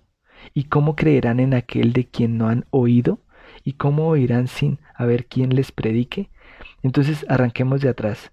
¿Y 0.54 0.66
cómo 0.66 0.96
creerán 0.96 1.40
en 1.40 1.54
aquel 1.54 1.94
de 1.94 2.08
quien 2.08 2.38
no 2.38 2.48
han 2.48 2.66
oído? 2.70 3.20
¿Y 3.64 3.74
cómo 3.74 4.08
oirán 4.08 4.48
sin 4.48 4.80
haber 4.96 5.26
quien 5.26 5.56
les 5.56 5.72
predique? 5.72 6.30
Entonces 6.84 7.26
arranquemos 7.28 7.82
de 7.82 7.90
atrás, 7.90 8.32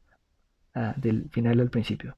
ah, 0.75 0.95
del 0.97 1.29
final 1.31 1.61
al 1.61 1.71
principio. 1.71 2.17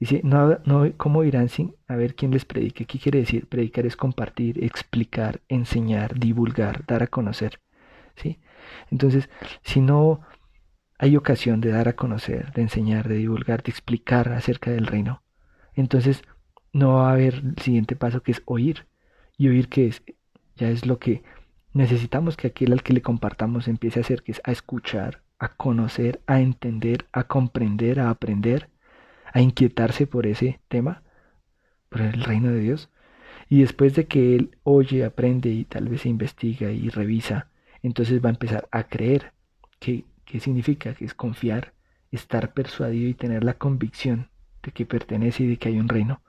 Dice, 0.00 0.20
no, 0.22 0.58
no, 0.64 0.90
¿cómo 0.96 1.20
oirán 1.20 1.48
sin 1.48 1.74
haber 1.88 2.14
quien 2.14 2.30
les 2.30 2.44
predique? 2.44 2.84
¿Qué 2.86 2.98
quiere 2.98 3.20
decir? 3.20 3.48
Predicar 3.48 3.84
es 3.84 3.96
compartir, 3.96 4.62
explicar, 4.62 5.40
enseñar, 5.48 6.18
divulgar, 6.18 6.84
dar 6.86 7.02
a 7.02 7.08
conocer. 7.08 7.60
¿sí? 8.16 8.38
Entonces, 8.90 9.28
si 9.62 9.80
no 9.80 10.20
hay 10.98 11.16
ocasión 11.16 11.60
de 11.60 11.70
dar 11.70 11.88
a 11.88 11.94
conocer, 11.94 12.52
de 12.52 12.62
enseñar, 12.62 13.08
de 13.08 13.16
divulgar, 13.16 13.62
de 13.62 13.70
explicar 13.70 14.28
acerca 14.30 14.70
del 14.70 14.86
reino, 14.86 15.22
entonces 15.74 16.22
no 16.72 16.94
va 16.94 17.10
a 17.10 17.12
haber 17.12 17.34
el 17.34 17.58
siguiente 17.58 17.96
paso 17.96 18.22
que 18.22 18.32
es 18.32 18.42
oír. 18.44 18.86
Y 19.36 19.48
oír 19.48 19.68
que 19.68 19.86
es, 19.86 20.02
ya 20.56 20.68
es 20.68 20.86
lo 20.86 20.98
que 20.98 21.22
necesitamos 21.72 22.36
que 22.36 22.48
aquel 22.48 22.72
al 22.72 22.82
que 22.82 22.92
le 22.92 23.02
compartamos 23.02 23.68
empiece 23.68 24.00
a 24.00 24.02
hacer, 24.02 24.22
que 24.22 24.32
es 24.32 24.40
a 24.44 24.52
escuchar, 24.52 25.22
a 25.38 25.54
conocer, 25.54 26.20
a 26.26 26.40
entender, 26.40 27.06
a 27.12 27.24
comprender, 27.24 28.00
a 28.00 28.10
aprender, 28.10 28.68
a 29.32 29.40
inquietarse 29.40 30.06
por 30.06 30.26
ese 30.26 30.60
tema, 30.68 31.02
por 31.88 32.02
el 32.02 32.22
reino 32.22 32.50
de 32.50 32.60
Dios. 32.60 32.90
Y 33.48 33.60
después 33.60 33.94
de 33.94 34.06
que 34.06 34.36
él 34.36 34.56
oye, 34.62 35.04
aprende 35.04 35.48
y 35.50 35.64
tal 35.64 35.88
vez 35.88 36.06
investiga 36.06 36.70
y 36.70 36.88
revisa, 36.90 37.48
entonces 37.82 38.22
va 38.22 38.28
a 38.28 38.32
empezar 38.32 38.68
a 38.70 38.84
creer. 38.84 39.32
¿Qué, 39.78 40.04
qué 40.24 40.40
significa? 40.40 40.94
Que 40.94 41.04
es 41.04 41.14
confiar, 41.14 41.72
estar 42.10 42.52
persuadido 42.52 43.08
y 43.08 43.14
tener 43.14 43.44
la 43.44 43.54
convicción 43.54 44.28
de 44.62 44.72
que 44.72 44.86
pertenece 44.86 45.44
y 45.44 45.48
de 45.48 45.56
que 45.56 45.68
hay 45.68 45.78
un 45.78 45.88
reino. 45.88 46.20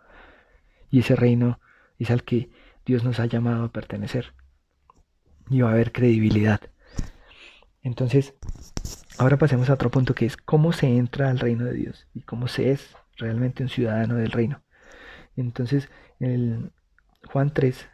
Y 0.89 0.99
ese 0.99 1.15
reino 1.15 1.59
es 1.97 2.11
al 2.11 2.23
que 2.23 2.49
Dios 2.85 3.03
nos 3.03 3.19
ha 3.19 3.25
llamado 3.25 3.65
a 3.65 3.71
pertenecer 3.71 4.33
y 5.49 5.61
va 5.61 5.69
a 5.69 5.73
haber 5.73 5.91
credibilidad. 5.91 6.61
Entonces, 7.81 8.35
ahora 9.19 9.37
pasemos 9.37 9.69
a 9.69 9.73
otro 9.73 9.91
punto 9.91 10.15
que 10.15 10.25
es 10.25 10.37
cómo 10.37 10.71
se 10.71 10.87
entra 10.87 11.29
al 11.29 11.39
reino 11.39 11.65
de 11.65 11.73
Dios 11.73 12.07
y 12.13 12.21
cómo 12.21 12.47
se 12.47 12.71
es 12.71 12.95
realmente 13.17 13.61
un 13.61 13.69
ciudadano 13.69 14.15
del 14.15 14.31
reino. 14.31 14.61
Entonces, 15.35 15.89
en 16.19 16.31
el 16.31 16.71
Juan 17.27 17.53
3 17.53 17.89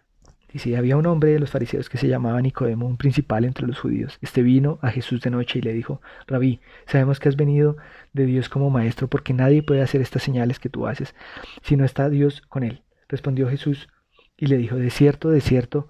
dice, 0.54 0.78
había 0.78 0.98
un 0.98 1.08
hombre 1.08 1.32
de 1.32 1.40
los 1.40 1.50
fariseos 1.50 1.90
que 1.90 1.98
se 1.98 2.08
llamaba 2.08 2.42
Nicodemo, 2.42 2.86
un 2.86 2.98
principal 2.98 3.44
entre 3.44 3.66
los 3.66 3.80
judíos. 3.80 4.20
Este 4.22 4.44
vino 4.44 4.78
a 4.84 4.92
Jesús 4.92 5.20
de 5.22 5.32
noche 5.32 5.60
y 5.60 5.62
le 5.64 5.74
dijo, 5.74 6.00
Rabí, 6.28 6.62
sabemos 6.86 7.20
que 7.20 7.28
has 7.28 7.36
venido 7.36 7.76
de 8.14 8.28
Dios 8.28 8.48
como 8.48 8.70
maestro 8.70 9.08
porque 9.08 9.34
nadie 9.34 9.64
puede 9.64 9.82
hacer 9.82 10.02
estas 10.02 10.22
señales 10.22 10.60
que 10.60 10.70
tú 10.70 10.86
haces 10.86 11.16
si 11.64 11.76
no 11.76 11.86
está 11.86 12.08
Dios 12.10 12.42
con 12.42 12.64
él. 12.64 12.84
Respondió 13.10 13.50
Jesús 13.50 13.90
y 14.38 14.46
le 14.46 14.58
dijo, 14.58 14.76
de 14.76 14.92
cierto, 14.92 15.32
de 15.32 15.42
cierto, 15.42 15.90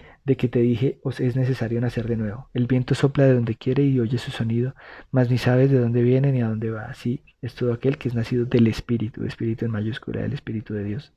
de 0.23 0.37
que 0.37 0.47
te 0.47 0.59
dije, 0.59 0.99
os 1.03 1.19
es 1.19 1.35
necesario 1.35 1.81
nacer 1.81 2.07
de 2.07 2.17
nuevo. 2.17 2.49
El 2.53 2.67
viento 2.67 2.95
sopla 2.95 3.25
de 3.25 3.33
donde 3.33 3.55
quiere 3.55 3.83
y 3.83 3.99
oye 3.99 4.17
su 4.17 4.31
sonido, 4.31 4.75
mas 5.11 5.29
ni 5.29 5.37
sabes 5.37 5.71
de 5.71 5.79
dónde 5.79 6.03
viene 6.03 6.31
ni 6.31 6.41
a 6.41 6.47
dónde 6.47 6.69
va. 6.69 6.85
Así 6.85 7.23
es 7.41 7.55
todo 7.55 7.73
aquel 7.73 7.97
que 7.97 8.07
es 8.09 8.15
nacido 8.15 8.45
del 8.45 8.67
Espíritu, 8.67 9.25
Espíritu 9.25 9.65
en 9.65 9.71
mayúscula, 9.71 10.21
del 10.21 10.33
Espíritu 10.33 10.73
de 10.73 10.83
Dios. 10.83 11.13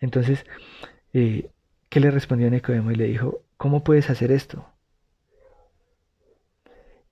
Entonces, 0.00 0.46
eh, 1.12 1.50
¿qué 1.88 2.00
le 2.00 2.10
respondió 2.10 2.50
Nicodemo 2.50 2.92
y 2.92 2.96
le 2.96 3.06
dijo, 3.06 3.42
¿cómo 3.56 3.82
puedes 3.82 4.10
hacer 4.10 4.30
esto? 4.30 4.68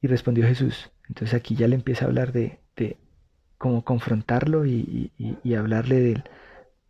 Y 0.00 0.06
respondió 0.06 0.46
Jesús. 0.46 0.90
Entonces 1.08 1.34
aquí 1.34 1.56
ya 1.56 1.66
le 1.66 1.74
empieza 1.74 2.04
a 2.04 2.08
hablar 2.08 2.32
de, 2.32 2.60
de 2.76 2.98
cómo 3.58 3.84
confrontarlo 3.84 4.66
y, 4.66 5.10
y, 5.18 5.54
hablarle 5.54 6.00
de, 6.00 6.22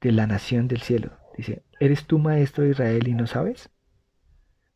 de 0.01 0.13
la 0.13 0.27
nación 0.27 0.69
del 0.69 0.83
cielo. 0.83 1.13
Dice, 1.37 1.63
¿eres 1.81 2.07
tú 2.07 2.19
maestro 2.19 2.65
de 2.65 2.71
Israel 2.71 3.09
y 3.09 3.15
no 3.15 3.27
sabes? 3.27 3.71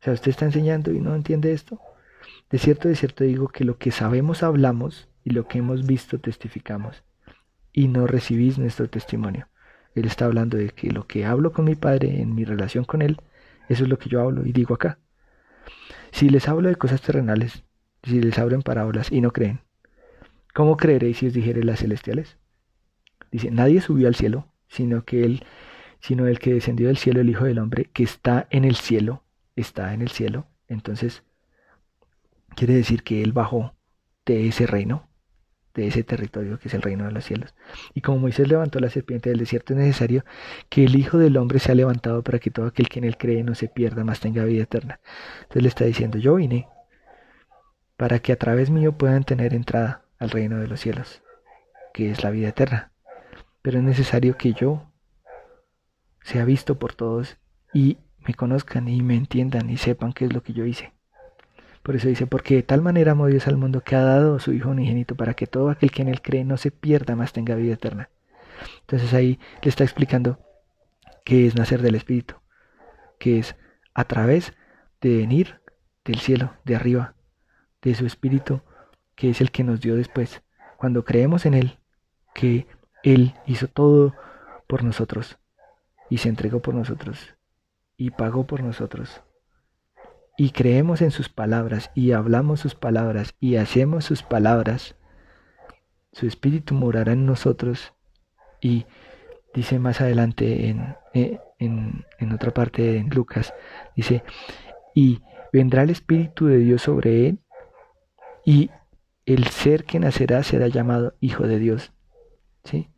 O 0.01 0.03
sea, 0.03 0.13
usted 0.13 0.29
está 0.29 0.45
enseñando 0.45 0.91
y 0.91 1.01
no 1.01 1.15
entiende 1.15 1.51
esto. 1.51 1.79
De 2.49 2.57
cierto, 2.57 2.87
de 2.87 2.95
cierto 2.95 3.23
digo 3.23 3.49
que 3.49 3.65
lo 3.65 3.77
que 3.77 3.91
sabemos 3.91 4.43
hablamos 4.43 5.09
y 5.23 5.31
lo 5.31 5.47
que 5.47 5.59
hemos 5.59 5.85
visto 5.85 6.19
testificamos. 6.19 7.03
Y 7.73 7.87
no 7.87 8.07
recibís 8.07 8.57
nuestro 8.57 8.89
testimonio. 8.89 9.47
Él 9.95 10.05
está 10.05 10.25
hablando 10.25 10.57
de 10.57 10.69
que 10.69 10.91
lo 10.91 11.05
que 11.05 11.25
hablo 11.25 11.51
con 11.51 11.65
mi 11.65 11.75
padre 11.75 12.21
en 12.21 12.33
mi 12.33 12.45
relación 12.45 12.85
con 12.85 13.01
él, 13.01 13.21
eso 13.67 13.83
es 13.83 13.89
lo 13.89 13.99
que 13.99 14.09
yo 14.09 14.21
hablo 14.21 14.45
y 14.45 14.53
digo 14.53 14.73
acá. 14.73 14.99
Si 16.11 16.29
les 16.29 16.47
hablo 16.47 16.69
de 16.69 16.75
cosas 16.75 17.01
terrenales, 17.01 17.63
si 18.03 18.21
les 18.21 18.37
hablo 18.39 18.55
en 18.55 18.61
parábolas 18.61 19.11
y 19.11 19.21
no 19.21 19.31
creen, 19.31 19.61
¿cómo 20.53 20.77
creeréis 20.77 21.17
si 21.17 21.27
os 21.27 21.33
dijere 21.33 21.63
las 21.63 21.79
celestiales? 21.79 22.37
Dice, 23.31 23.51
nadie 23.51 23.81
subió 23.81 24.07
al 24.07 24.15
cielo, 24.15 24.47
sino 24.67 25.03
que 25.03 25.23
él 25.23 25.43
sino 25.99 26.27
el 26.27 26.39
que 26.39 26.53
descendió 26.53 26.87
del 26.87 26.97
cielo, 26.97 27.21
el 27.21 27.29
Hijo 27.29 27.45
del 27.45 27.59
Hombre, 27.59 27.89
que 27.93 28.03
está 28.03 28.47
en 28.49 28.65
el 28.65 28.75
cielo, 28.75 29.23
está 29.55 29.93
en 29.93 30.01
el 30.01 30.09
cielo. 30.09 30.47
Entonces, 30.67 31.23
quiere 32.55 32.73
decir 32.73 33.03
que 33.03 33.21
Él 33.21 33.33
bajó 33.33 33.75
de 34.25 34.47
ese 34.47 34.65
reino, 34.67 35.09
de 35.73 35.87
ese 35.87 36.03
territorio 36.03 36.59
que 36.59 36.67
es 36.67 36.73
el 36.73 36.81
reino 36.81 37.05
de 37.05 37.11
los 37.11 37.25
cielos. 37.25 37.53
Y 37.93 38.01
como 38.01 38.19
Moisés 38.19 38.47
levantó 38.47 38.79
la 38.79 38.89
serpiente 38.89 39.29
del 39.29 39.39
desierto, 39.39 39.73
es 39.73 39.79
necesario 39.79 40.23
que 40.69 40.83
el 40.85 40.95
Hijo 40.95 41.17
del 41.17 41.37
Hombre 41.37 41.59
sea 41.59 41.75
levantado 41.75 42.23
para 42.23 42.39
que 42.39 42.51
todo 42.51 42.67
aquel 42.67 42.89
que 42.89 42.99
en 42.99 43.05
Él 43.05 43.17
cree 43.17 43.43
no 43.43 43.55
se 43.55 43.67
pierda, 43.67 44.03
más 44.03 44.19
tenga 44.19 44.43
vida 44.45 44.63
eterna. 44.63 44.99
Entonces 45.41 45.63
le 45.63 45.69
está 45.69 45.85
diciendo, 45.85 46.17
yo 46.17 46.35
vine 46.35 46.67
para 47.97 48.19
que 48.19 48.31
a 48.31 48.37
través 48.37 48.69
mío 48.69 48.97
puedan 48.97 49.25
tener 49.25 49.53
entrada 49.53 50.05
al 50.19 50.29
reino 50.29 50.57
de 50.57 50.67
los 50.67 50.79
cielos, 50.79 51.21
que 51.93 52.11
es 52.11 52.23
la 52.23 52.29
vida 52.29 52.49
eterna. 52.49 52.91
Pero 53.61 53.79
es 53.79 53.83
necesario 53.83 54.37
que 54.37 54.53
yo 54.53 54.88
sea 56.29 56.45
visto 56.45 56.77
por 56.77 56.93
todos 56.93 57.37
y 57.73 57.97
me 58.19 58.35
conozcan 58.35 58.87
y 58.87 59.01
me 59.01 59.15
entiendan 59.15 59.67
y 59.71 59.77
sepan 59.77 60.13
qué 60.13 60.25
es 60.25 60.33
lo 60.33 60.43
que 60.43 60.53
yo 60.53 60.63
hice. 60.63 60.93
Por 61.81 61.95
eso 61.95 62.07
dice, 62.07 62.27
porque 62.27 62.53
de 62.53 62.61
tal 62.63 62.83
manera 62.83 63.13
amó 63.13 63.25
Dios 63.25 63.47
al 63.47 63.57
mundo 63.57 63.81
que 63.81 63.95
ha 63.95 64.03
dado 64.03 64.37
su 64.37 64.53
Hijo 64.53 64.69
unigénito 64.69 65.15
para 65.15 65.33
que 65.33 65.47
todo 65.47 65.71
aquel 65.71 65.89
que 65.89 66.03
en 66.03 66.09
él 66.09 66.21
cree 66.21 66.45
no 66.45 66.57
se 66.57 66.69
pierda, 66.69 67.15
más 67.15 67.33
tenga 67.33 67.55
vida 67.55 67.73
eterna. 67.73 68.09
Entonces 68.81 69.11
ahí 69.15 69.39
le 69.63 69.69
está 69.69 69.83
explicando 69.83 70.37
qué 71.25 71.47
es 71.47 71.55
nacer 71.55 71.81
del 71.81 71.95
Espíritu, 71.95 72.35
que 73.17 73.39
es 73.39 73.55
a 73.95 74.03
través 74.03 74.53
de 75.01 75.17
venir 75.17 75.61
del 76.05 76.19
cielo, 76.19 76.53
de 76.63 76.75
arriba, 76.75 77.15
de 77.81 77.95
su 77.95 78.05
Espíritu, 78.05 78.61
que 79.15 79.31
es 79.31 79.41
el 79.41 79.49
que 79.49 79.63
nos 79.63 79.81
dio 79.81 79.95
después, 79.95 80.43
cuando 80.77 81.03
creemos 81.03 81.47
en 81.47 81.55
Él, 81.55 81.79
que 82.35 82.67
Él 83.01 83.33
hizo 83.47 83.67
todo 83.67 84.13
por 84.67 84.83
nosotros, 84.83 85.39
y 86.09 86.17
se 86.17 86.29
entregó 86.29 86.61
por 86.61 86.73
nosotros 86.73 87.35
y 87.97 88.11
pagó 88.11 88.45
por 88.47 88.63
nosotros. 88.63 89.21
Y 90.37 90.51
creemos 90.51 91.01
en 91.01 91.11
sus 91.11 91.27
palabras 91.27 91.91
y 91.93 92.13
hablamos 92.13 92.61
sus 92.61 92.73
palabras 92.73 93.35
y 93.39 93.57
hacemos 93.57 94.05
sus 94.05 94.23
palabras. 94.23 94.95
Su 96.13 96.25
espíritu 96.25 96.73
morará 96.73 97.11
en 97.11 97.25
nosotros 97.25 97.93
y 98.61 98.85
dice 99.53 99.79
más 99.79 99.99
adelante 99.99 100.69
en, 100.69 100.95
eh, 101.13 101.39
en, 101.59 102.05
en 102.19 102.31
otra 102.31 102.51
parte 102.51 102.97
en 102.97 103.09
Lucas, 103.09 103.53
dice, 103.95 104.23
y 104.95 105.21
vendrá 105.51 105.83
el 105.83 105.89
espíritu 105.89 106.45
de 106.47 106.57
Dios 106.59 106.83
sobre 106.83 107.27
él 107.27 107.39
y 108.45 108.71
el 109.25 109.45
ser 109.47 109.83
que 109.83 109.99
nacerá 109.99 110.41
será 110.43 110.67
llamado 110.67 111.15
Hijo 111.19 111.47
de 111.47 111.59
Dios. 111.59 111.91
¿Sí? 112.63 112.89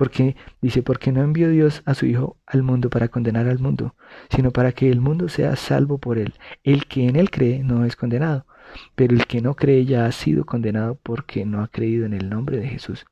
Porque 0.00 0.34
dice, 0.62 0.82
porque 0.82 1.12
no 1.12 1.20
envió 1.20 1.50
Dios 1.50 1.82
a 1.84 1.92
su 1.92 2.06
Hijo 2.06 2.38
al 2.46 2.62
mundo 2.62 2.88
para 2.88 3.08
condenar 3.08 3.48
al 3.48 3.58
mundo, 3.58 3.96
sino 4.30 4.50
para 4.50 4.72
que 4.72 4.88
el 4.88 4.98
mundo 4.98 5.28
sea 5.28 5.56
salvo 5.56 5.98
por 5.98 6.16
él. 6.16 6.32
El 6.64 6.86
que 6.86 7.06
en 7.06 7.16
él 7.16 7.30
cree 7.30 7.62
no 7.62 7.84
es 7.84 7.96
condenado, 7.96 8.46
pero 8.94 9.14
el 9.14 9.26
que 9.26 9.42
no 9.42 9.56
cree 9.56 9.84
ya 9.84 10.06
ha 10.06 10.12
sido 10.12 10.46
condenado 10.46 10.98
porque 11.02 11.44
no 11.44 11.62
ha 11.62 11.68
creído 11.68 12.06
en 12.06 12.14
el 12.14 12.30
nombre 12.30 12.56
de 12.56 12.68
Jesús. 12.68 13.04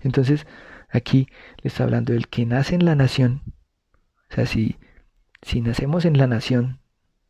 Entonces, 0.00 0.44
aquí 0.90 1.28
le 1.62 1.68
está 1.68 1.84
hablando 1.84 2.12
del 2.14 2.26
que 2.26 2.44
nace 2.44 2.74
en 2.74 2.84
la 2.84 2.96
nación. 2.96 3.42
O 4.28 4.34
sea, 4.34 4.46
si, 4.46 4.76
si 5.40 5.60
nacemos 5.60 6.04
en 6.04 6.18
la 6.18 6.26
nación, 6.26 6.80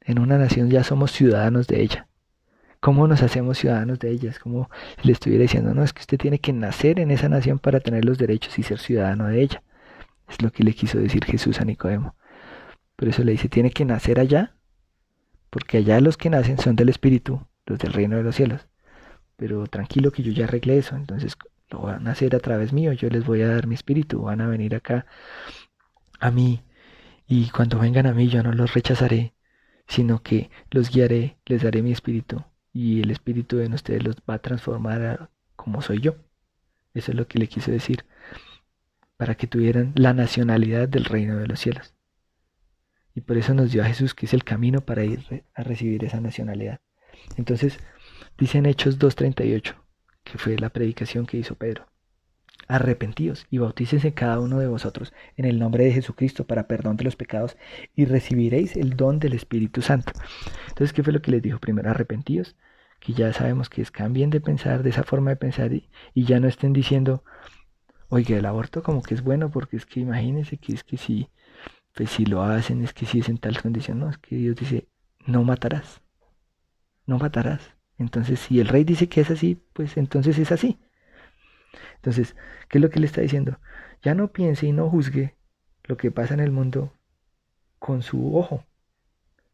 en 0.00 0.18
una 0.18 0.38
nación 0.38 0.70
ya 0.70 0.82
somos 0.82 1.12
ciudadanos 1.12 1.66
de 1.66 1.82
ella. 1.82 2.08
¿Cómo 2.82 3.06
nos 3.06 3.22
hacemos 3.22 3.58
ciudadanos 3.58 4.00
de 4.00 4.10
ella? 4.10 4.28
Es 4.30 4.40
como 4.40 4.68
le 5.04 5.12
estuviera 5.12 5.42
diciendo, 5.42 5.72
no, 5.72 5.84
es 5.84 5.92
que 5.92 6.00
usted 6.00 6.18
tiene 6.18 6.40
que 6.40 6.52
nacer 6.52 6.98
en 6.98 7.12
esa 7.12 7.28
nación 7.28 7.60
para 7.60 7.78
tener 7.78 8.04
los 8.04 8.18
derechos 8.18 8.58
y 8.58 8.64
ser 8.64 8.80
ciudadano 8.80 9.28
de 9.28 9.40
ella. 9.40 9.62
Es 10.28 10.42
lo 10.42 10.50
que 10.50 10.64
le 10.64 10.74
quiso 10.74 10.98
decir 10.98 11.24
Jesús 11.24 11.60
a 11.60 11.64
Nicodemo. 11.64 12.16
Por 12.96 13.06
eso 13.08 13.22
le 13.22 13.30
dice, 13.32 13.48
tiene 13.48 13.70
que 13.70 13.84
nacer 13.84 14.18
allá, 14.18 14.56
porque 15.48 15.76
allá 15.78 16.00
los 16.00 16.16
que 16.16 16.28
nacen 16.28 16.58
son 16.58 16.74
del 16.74 16.88
Espíritu, 16.88 17.46
los 17.66 17.78
del 17.78 17.92
reino 17.92 18.16
de 18.16 18.24
los 18.24 18.34
cielos. 18.34 18.66
Pero 19.36 19.64
tranquilo 19.68 20.10
que 20.10 20.24
yo 20.24 20.32
ya 20.32 20.46
arreglé 20.46 20.78
eso, 20.78 20.96
entonces 20.96 21.36
lo 21.70 21.82
van 21.82 22.08
a 22.08 22.12
hacer 22.12 22.34
a 22.34 22.40
través 22.40 22.72
mío, 22.72 22.92
yo 22.94 23.08
les 23.10 23.24
voy 23.24 23.42
a 23.42 23.48
dar 23.48 23.68
mi 23.68 23.76
espíritu, 23.76 24.22
van 24.22 24.40
a 24.40 24.48
venir 24.48 24.74
acá 24.74 25.06
a 26.18 26.32
mí 26.32 26.64
y 27.28 27.48
cuando 27.50 27.78
vengan 27.78 28.06
a 28.06 28.12
mí 28.12 28.28
yo 28.28 28.42
no 28.42 28.52
los 28.52 28.74
rechazaré, 28.74 29.34
sino 29.86 30.20
que 30.22 30.50
los 30.70 30.90
guiaré, 30.90 31.38
les 31.46 31.62
daré 31.62 31.80
mi 31.82 31.92
espíritu 31.92 32.44
y 32.72 33.00
el 33.00 33.10
espíritu 33.10 33.60
en 33.60 33.74
ustedes 33.74 34.02
los 34.02 34.16
va 34.28 34.34
a 34.34 34.38
transformar 34.42 35.30
como 35.56 35.82
soy 35.82 36.00
yo. 36.00 36.16
Eso 36.94 37.12
es 37.12 37.16
lo 37.16 37.26
que 37.26 37.38
le 37.38 37.48
quise 37.48 37.70
decir, 37.70 38.04
para 39.16 39.34
que 39.34 39.46
tuvieran 39.46 39.92
la 39.94 40.12
nacionalidad 40.12 40.88
del 40.88 41.04
reino 41.04 41.36
de 41.38 41.46
los 41.46 41.60
cielos. 41.60 41.94
Y 43.14 43.20
por 43.20 43.36
eso 43.36 43.54
nos 43.54 43.72
dio 43.72 43.82
a 43.82 43.86
Jesús, 43.86 44.14
que 44.14 44.26
es 44.26 44.34
el 44.34 44.44
camino 44.44 44.80
para 44.80 45.04
ir 45.04 45.44
a 45.54 45.62
recibir 45.62 46.04
esa 46.04 46.20
nacionalidad. 46.20 46.80
Entonces, 47.36 47.78
dice 48.38 48.58
en 48.58 48.66
Hechos 48.66 48.98
2.38, 48.98 49.74
que 50.24 50.38
fue 50.38 50.58
la 50.58 50.70
predicación 50.70 51.26
que 51.26 51.36
hizo 51.36 51.54
Pedro. 51.54 51.91
Arrepentíos 52.72 53.46
y 53.50 53.58
bautícense 53.58 54.14
cada 54.14 54.40
uno 54.40 54.58
de 54.58 54.66
vosotros 54.66 55.12
en 55.36 55.44
el 55.44 55.58
nombre 55.58 55.84
de 55.84 55.92
Jesucristo 55.92 56.46
para 56.46 56.68
perdón 56.68 56.96
de 56.96 57.04
los 57.04 57.16
pecados 57.16 57.58
y 57.94 58.06
recibiréis 58.06 58.76
el 58.76 58.96
don 58.96 59.18
del 59.18 59.34
Espíritu 59.34 59.82
Santo. 59.82 60.10
Entonces, 60.68 60.94
¿qué 60.94 61.02
fue 61.02 61.12
lo 61.12 61.20
que 61.20 61.32
les 61.32 61.42
dijo? 61.42 61.58
Primero, 61.58 61.90
arrepentíos, 61.90 62.56
que 62.98 63.12
ya 63.12 63.30
sabemos 63.34 63.68
que 63.68 63.82
es 63.82 63.90
cambien 63.90 64.30
de 64.30 64.40
pensar, 64.40 64.82
de 64.82 64.88
esa 64.88 65.02
forma 65.02 65.28
de 65.28 65.36
pensar 65.36 65.70
y, 65.74 65.90
ya 66.14 66.40
no 66.40 66.48
estén 66.48 66.72
diciendo, 66.72 67.22
oiga, 68.08 68.38
el 68.38 68.46
aborto 68.46 68.82
como 68.82 69.02
que 69.02 69.12
es 69.12 69.22
bueno 69.22 69.50
porque 69.50 69.76
es 69.76 69.84
que 69.84 70.00
imagínense 70.00 70.56
que 70.56 70.72
es 70.72 70.82
que 70.82 70.96
si, 70.96 71.28
pues 71.94 72.08
si 72.08 72.24
lo 72.24 72.42
hacen, 72.42 72.82
es 72.82 72.94
que 72.94 73.04
si 73.04 73.18
es 73.18 73.28
en 73.28 73.36
tal 73.36 73.60
condición, 73.60 73.98
no, 73.98 74.08
es 74.08 74.16
que 74.16 74.34
Dios 74.36 74.56
dice, 74.56 74.88
no 75.26 75.44
matarás, 75.44 76.00
no 77.04 77.18
matarás. 77.18 77.76
Entonces, 77.98 78.40
si 78.40 78.60
el 78.60 78.68
rey 78.68 78.84
dice 78.84 79.10
que 79.10 79.20
es 79.20 79.30
así, 79.30 79.62
pues 79.74 79.98
entonces 79.98 80.38
es 80.38 80.52
así. 80.52 80.80
Entonces, 81.96 82.36
¿qué 82.68 82.78
es 82.78 82.82
lo 82.82 82.90
que 82.90 83.00
le 83.00 83.06
está 83.06 83.20
diciendo? 83.20 83.58
Ya 84.02 84.14
no 84.14 84.32
piense 84.32 84.66
y 84.66 84.72
no 84.72 84.90
juzgue 84.90 85.36
lo 85.84 85.96
que 85.96 86.10
pasa 86.10 86.34
en 86.34 86.40
el 86.40 86.50
mundo 86.50 86.92
con 87.78 88.02
su 88.02 88.36
ojo. 88.36 88.64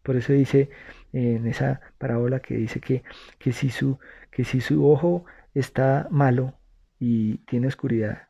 Por 0.03 0.17
eso 0.17 0.33
dice 0.33 0.71
en 1.13 1.47
esa 1.47 1.81
parábola 1.99 2.41
que 2.41 2.57
dice 2.57 2.81
que, 2.81 3.03
que, 3.39 3.53
si 3.53 3.71
su, 3.71 3.99
que 4.31 4.45
si 4.45 4.61
su 4.61 4.89
ojo 4.89 5.25
está 5.55 6.09
malo 6.11 6.55
y 6.99 7.39
tiene 7.39 7.67
oscuridad, 7.69 8.29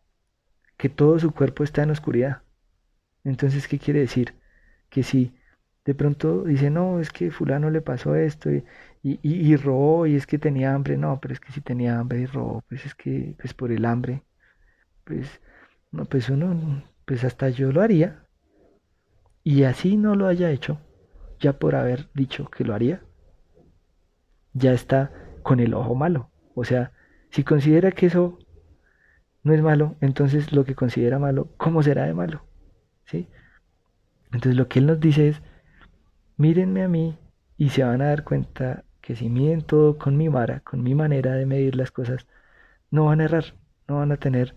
que 0.76 0.88
todo 0.88 1.18
su 1.18 1.32
cuerpo 1.32 1.64
está 1.64 1.82
en 1.82 1.90
oscuridad. 1.90 2.42
Entonces, 3.24 3.68
¿qué 3.68 3.78
quiere 3.78 4.00
decir? 4.00 4.34
Que 4.90 5.02
si 5.02 5.34
de 5.84 5.94
pronto 5.94 6.44
dice, 6.44 6.70
no, 6.70 7.00
es 7.00 7.10
que 7.10 7.30
fulano 7.30 7.70
le 7.70 7.80
pasó 7.80 8.14
esto 8.14 8.50
y, 8.52 8.64
y, 9.02 9.18
y, 9.22 9.56
robó 9.56 10.06
y 10.06 10.16
es 10.16 10.26
que 10.26 10.38
tenía 10.38 10.74
hambre. 10.74 10.96
No, 10.96 11.18
pero 11.20 11.34
es 11.34 11.40
que 11.40 11.52
si 11.52 11.60
tenía 11.60 11.98
hambre 11.98 12.20
y 12.20 12.26
robó, 12.26 12.62
pues 12.68 12.84
es 12.86 12.94
que 12.94 13.34
pues 13.38 13.54
por 13.54 13.72
el 13.72 13.84
hambre, 13.84 14.22
pues 15.04 15.40
no, 15.90 16.04
pues 16.04 16.28
uno, 16.28 16.84
pues 17.04 17.24
hasta 17.24 17.48
yo 17.48 17.72
lo 17.72 17.82
haría. 17.82 18.24
Y 19.44 19.62
así 19.64 19.96
no 19.96 20.14
lo 20.14 20.26
haya 20.26 20.50
hecho, 20.50 20.78
ya 21.40 21.58
por 21.58 21.74
haber 21.74 22.08
dicho 22.12 22.50
que 22.50 22.64
lo 22.64 22.74
haría, 22.74 23.02
ya 24.52 24.72
está 24.72 25.12
con 25.42 25.60
el 25.60 25.74
ojo 25.74 25.94
malo. 25.94 26.30
O 26.54 26.64
sea, 26.64 26.92
si 27.30 27.44
considera 27.44 27.92
que 27.92 28.06
eso 28.06 28.38
no 29.42 29.54
es 29.54 29.62
malo, 29.62 29.96
entonces 30.00 30.52
lo 30.52 30.64
que 30.64 30.74
considera 30.74 31.18
malo, 31.18 31.48
¿cómo 31.56 31.82
será 31.82 32.04
de 32.04 32.14
malo? 32.14 32.44
¿Sí? 33.06 33.28
Entonces 34.26 34.56
lo 34.56 34.68
que 34.68 34.80
él 34.80 34.86
nos 34.86 35.00
dice 35.00 35.28
es, 35.28 35.42
mírenme 36.36 36.82
a 36.82 36.88
mí 36.88 37.18
y 37.56 37.70
se 37.70 37.82
van 37.82 38.02
a 38.02 38.08
dar 38.08 38.24
cuenta 38.24 38.84
que 39.08 39.16
si 39.16 39.30
miden 39.30 39.62
todo 39.62 39.96
con 39.96 40.18
mi 40.18 40.28
vara, 40.28 40.60
con 40.60 40.82
mi 40.82 40.94
manera 40.94 41.32
de 41.32 41.46
medir 41.46 41.76
las 41.76 41.90
cosas, 41.90 42.26
no 42.90 43.06
van 43.06 43.22
a 43.22 43.24
errar, 43.24 43.54
no 43.88 43.96
van 43.96 44.12
a 44.12 44.18
tener 44.18 44.54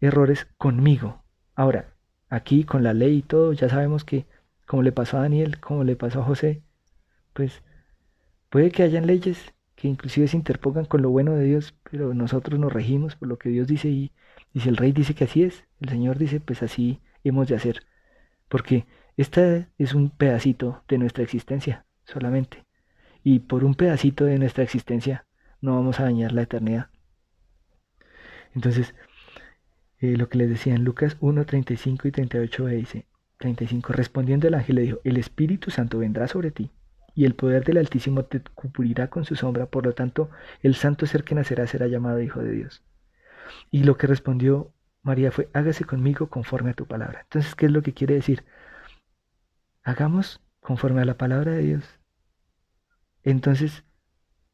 errores 0.00 0.46
conmigo. 0.56 1.22
Ahora, 1.54 1.92
aquí 2.30 2.64
con 2.64 2.82
la 2.82 2.94
ley 2.94 3.18
y 3.18 3.22
todo, 3.22 3.52
ya 3.52 3.68
sabemos 3.68 4.02
que 4.02 4.26
como 4.66 4.82
le 4.82 4.90
pasó 4.92 5.18
a 5.18 5.20
Daniel, 5.20 5.60
como 5.60 5.84
le 5.84 5.96
pasó 5.96 6.20
a 6.20 6.24
José, 6.24 6.62
pues 7.34 7.62
puede 8.48 8.70
que 8.70 8.84
hayan 8.84 9.06
leyes 9.06 9.52
que 9.74 9.88
inclusive 9.88 10.28
se 10.28 10.38
interpongan 10.38 10.86
con 10.86 11.02
lo 11.02 11.10
bueno 11.10 11.32
de 11.32 11.44
Dios, 11.44 11.74
pero 11.90 12.14
nosotros 12.14 12.58
nos 12.58 12.72
regimos 12.72 13.16
por 13.16 13.28
lo 13.28 13.36
que 13.36 13.50
Dios 13.50 13.66
dice 13.66 13.88
y, 13.90 14.12
y 14.54 14.60
si 14.60 14.70
el 14.70 14.78
rey 14.78 14.92
dice 14.92 15.14
que 15.14 15.24
así 15.24 15.42
es, 15.42 15.66
el 15.80 15.90
Señor 15.90 16.16
dice, 16.16 16.40
pues 16.40 16.62
así 16.62 17.02
hemos 17.22 17.48
de 17.48 17.56
hacer, 17.56 17.82
porque 18.48 18.86
esta 19.18 19.68
es 19.76 19.92
un 19.92 20.08
pedacito 20.08 20.82
de 20.88 20.96
nuestra 20.96 21.22
existencia 21.22 21.84
solamente 22.06 22.63
y 23.24 23.40
por 23.40 23.64
un 23.64 23.74
pedacito 23.74 24.26
de 24.26 24.38
nuestra 24.38 24.62
existencia 24.62 25.26
no 25.60 25.74
vamos 25.74 25.98
a 25.98 26.04
dañar 26.04 26.32
la 26.32 26.42
eternidad. 26.42 26.90
Entonces, 28.54 28.94
eh, 29.98 30.16
lo 30.16 30.28
que 30.28 30.38
les 30.38 30.50
decía 30.50 30.74
en 30.74 30.84
Lucas 30.84 31.16
1, 31.18 31.44
35 31.44 32.06
y 32.06 32.12
38 32.12 32.66
dice, 32.66 33.06
35, 33.38 33.92
respondiendo 33.92 34.46
el 34.46 34.54
ángel 34.54 34.76
le 34.76 34.82
dijo, 34.82 35.00
el 35.02 35.16
Espíritu 35.16 35.70
Santo 35.70 35.98
vendrá 35.98 36.28
sobre 36.28 36.50
ti, 36.50 36.70
y 37.14 37.24
el 37.24 37.34
poder 37.34 37.64
del 37.64 37.78
Altísimo 37.78 38.24
te 38.24 38.40
cubrirá 38.40 39.08
con 39.08 39.24
su 39.24 39.34
sombra, 39.34 39.66
por 39.66 39.86
lo 39.86 39.94
tanto, 39.94 40.30
el 40.62 40.74
santo 40.74 41.06
ser 41.06 41.24
que 41.24 41.34
nacerá 41.34 41.66
será 41.66 41.86
llamado 41.86 42.20
Hijo 42.20 42.40
de 42.40 42.52
Dios. 42.52 42.84
Y 43.70 43.84
lo 43.84 43.96
que 43.96 44.06
respondió 44.06 44.72
María 45.02 45.30
fue, 45.30 45.48
hágase 45.52 45.84
conmigo 45.84 46.28
conforme 46.28 46.70
a 46.70 46.74
tu 46.74 46.86
palabra. 46.86 47.20
Entonces, 47.22 47.54
¿qué 47.54 47.66
es 47.66 47.72
lo 47.72 47.82
que 47.82 47.92
quiere 47.92 48.14
decir? 48.14 48.44
Hagamos 49.82 50.40
conforme 50.60 51.02
a 51.02 51.04
la 51.04 51.18
palabra 51.18 51.52
de 51.52 51.62
Dios. 51.62 52.00
Entonces, 53.24 53.84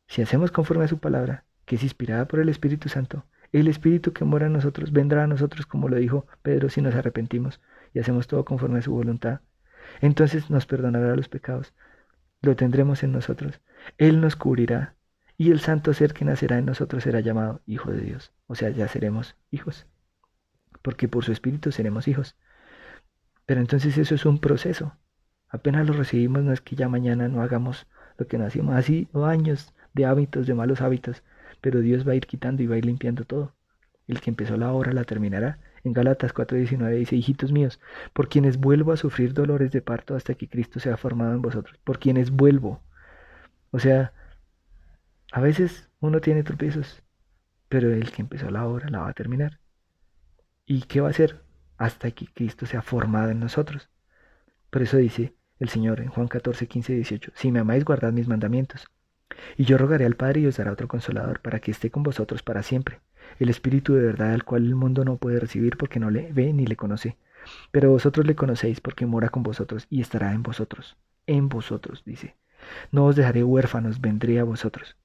si 0.06 0.22
hacemos 0.22 0.50
conforme 0.50 0.84
a 0.84 0.88
su 0.88 0.98
palabra, 0.98 1.44
que 1.66 1.76
es 1.76 1.82
inspirada 1.82 2.26
por 2.26 2.40
el 2.40 2.48
Espíritu 2.48 2.88
Santo, 2.88 3.26
el 3.52 3.68
Espíritu 3.68 4.12
que 4.12 4.24
mora 4.24 4.46
en 4.46 4.52
nosotros 4.52 4.92
vendrá 4.92 5.24
a 5.24 5.26
nosotros, 5.26 5.66
como 5.66 5.88
lo 5.88 5.96
dijo 5.96 6.26
Pedro, 6.42 6.68
si 6.68 6.80
nos 6.80 6.94
arrepentimos 6.94 7.60
y 7.92 7.98
hacemos 7.98 8.28
todo 8.28 8.44
conforme 8.44 8.78
a 8.78 8.82
su 8.82 8.92
voluntad. 8.92 9.40
Entonces 10.00 10.50
nos 10.50 10.66
perdonará 10.66 11.16
los 11.16 11.28
pecados, 11.28 11.74
lo 12.42 12.54
tendremos 12.56 13.02
en 13.02 13.12
nosotros, 13.12 13.60
Él 13.98 14.20
nos 14.20 14.36
cubrirá, 14.36 14.94
y 15.36 15.50
el 15.50 15.60
santo 15.60 15.94
ser 15.94 16.12
que 16.12 16.24
nacerá 16.24 16.58
en 16.58 16.66
nosotros 16.66 17.02
será 17.02 17.20
llamado 17.20 17.62
Hijo 17.66 17.90
de 17.90 18.02
Dios. 18.02 18.32
O 18.46 18.54
sea, 18.54 18.70
ya 18.70 18.86
seremos 18.88 19.36
hijos, 19.50 19.86
porque 20.82 21.08
por 21.08 21.24
su 21.24 21.32
Espíritu 21.32 21.72
seremos 21.72 22.08
hijos. 22.08 22.36
Pero 23.46 23.60
entonces 23.60 23.98
eso 23.98 24.14
es 24.14 24.26
un 24.26 24.38
proceso. 24.38 24.96
Apenas 25.48 25.86
lo 25.86 25.94
recibimos, 25.94 26.42
no 26.44 26.52
es 26.52 26.60
que 26.60 26.76
ya 26.76 26.88
mañana 26.88 27.26
no 27.28 27.42
hagamos 27.42 27.88
lo 28.20 28.26
que 28.28 28.38
nacimos 28.38 28.76
así, 28.76 29.08
años 29.14 29.74
de 29.94 30.04
hábitos, 30.04 30.46
de 30.46 30.54
malos 30.54 30.82
hábitos, 30.82 31.24
pero 31.62 31.80
Dios 31.80 32.06
va 32.06 32.12
a 32.12 32.14
ir 32.14 32.26
quitando 32.26 32.62
y 32.62 32.66
va 32.66 32.74
a 32.74 32.78
ir 32.78 32.84
limpiando 32.84 33.24
todo. 33.24 33.54
El 34.06 34.20
que 34.20 34.30
empezó 34.30 34.56
la 34.56 34.72
obra 34.72 34.92
la 34.92 35.04
terminará. 35.04 35.58
En 35.84 35.94
Galatas 35.94 36.34
4:19 36.34 36.96
dice, 36.96 37.16
hijitos 37.16 37.50
míos, 37.50 37.80
por 38.12 38.28
quienes 38.28 38.58
vuelvo 38.58 38.92
a 38.92 38.98
sufrir 38.98 39.32
dolores 39.32 39.72
de 39.72 39.80
parto 39.80 40.14
hasta 40.14 40.34
que 40.34 40.48
Cristo 40.48 40.80
sea 40.80 40.98
formado 40.98 41.32
en 41.32 41.40
vosotros, 41.40 41.78
por 41.82 41.98
quienes 41.98 42.30
vuelvo. 42.30 42.82
O 43.70 43.78
sea, 43.78 44.12
a 45.32 45.40
veces 45.40 45.88
uno 46.00 46.20
tiene 46.20 46.42
tropiezos, 46.42 47.02
pero 47.68 47.90
el 47.90 48.12
que 48.12 48.22
empezó 48.22 48.50
la 48.50 48.66
obra 48.66 48.90
la 48.90 49.00
va 49.00 49.08
a 49.08 49.14
terminar. 49.14 49.60
¿Y 50.66 50.82
qué 50.82 51.00
va 51.00 51.08
a 51.08 51.10
hacer? 51.10 51.42
Hasta 51.78 52.10
que 52.10 52.26
Cristo 52.26 52.66
sea 52.66 52.82
formado 52.82 53.30
en 53.30 53.40
nosotros. 53.40 53.88
Por 54.70 54.82
eso 54.82 54.98
dice, 54.98 55.34
el 55.60 55.68
Señor 55.68 56.00
en 56.00 56.08
Juan 56.08 56.26
14, 56.26 56.66
15 56.66 56.92
y 56.92 56.96
18, 56.96 57.32
si 57.34 57.52
me 57.52 57.60
amáis, 57.60 57.84
guardad 57.84 58.12
mis 58.12 58.26
mandamientos. 58.26 58.88
Y 59.56 59.64
yo 59.64 59.78
rogaré 59.78 60.06
al 60.06 60.16
Padre 60.16 60.40
y 60.40 60.46
os 60.46 60.56
dará 60.56 60.72
otro 60.72 60.88
consolador 60.88 61.40
para 61.40 61.60
que 61.60 61.70
esté 61.70 61.90
con 61.90 62.02
vosotros 62.02 62.42
para 62.42 62.62
siempre, 62.62 63.00
el 63.38 63.48
Espíritu 63.48 63.94
de 63.94 64.04
verdad 64.04 64.32
al 64.32 64.44
cual 64.44 64.64
el 64.64 64.74
mundo 64.74 65.04
no 65.04 65.18
puede 65.18 65.38
recibir 65.38 65.76
porque 65.76 66.00
no 66.00 66.10
le 66.10 66.32
ve 66.32 66.52
ni 66.52 66.66
le 66.66 66.76
conoce. 66.76 67.16
Pero 67.70 67.90
vosotros 67.90 68.26
le 68.26 68.34
conocéis 68.34 68.80
porque 68.80 69.06
mora 69.06 69.28
con 69.28 69.42
vosotros 69.42 69.86
y 69.88 70.00
estará 70.00 70.32
en 70.32 70.42
vosotros. 70.42 70.96
En 71.26 71.48
vosotros, 71.48 72.02
dice. 72.04 72.36
No 72.90 73.06
os 73.06 73.16
dejaré 73.16 73.42
huérfanos, 73.42 74.00
vendré 74.00 74.40
a 74.40 74.44
vosotros. 74.44 74.96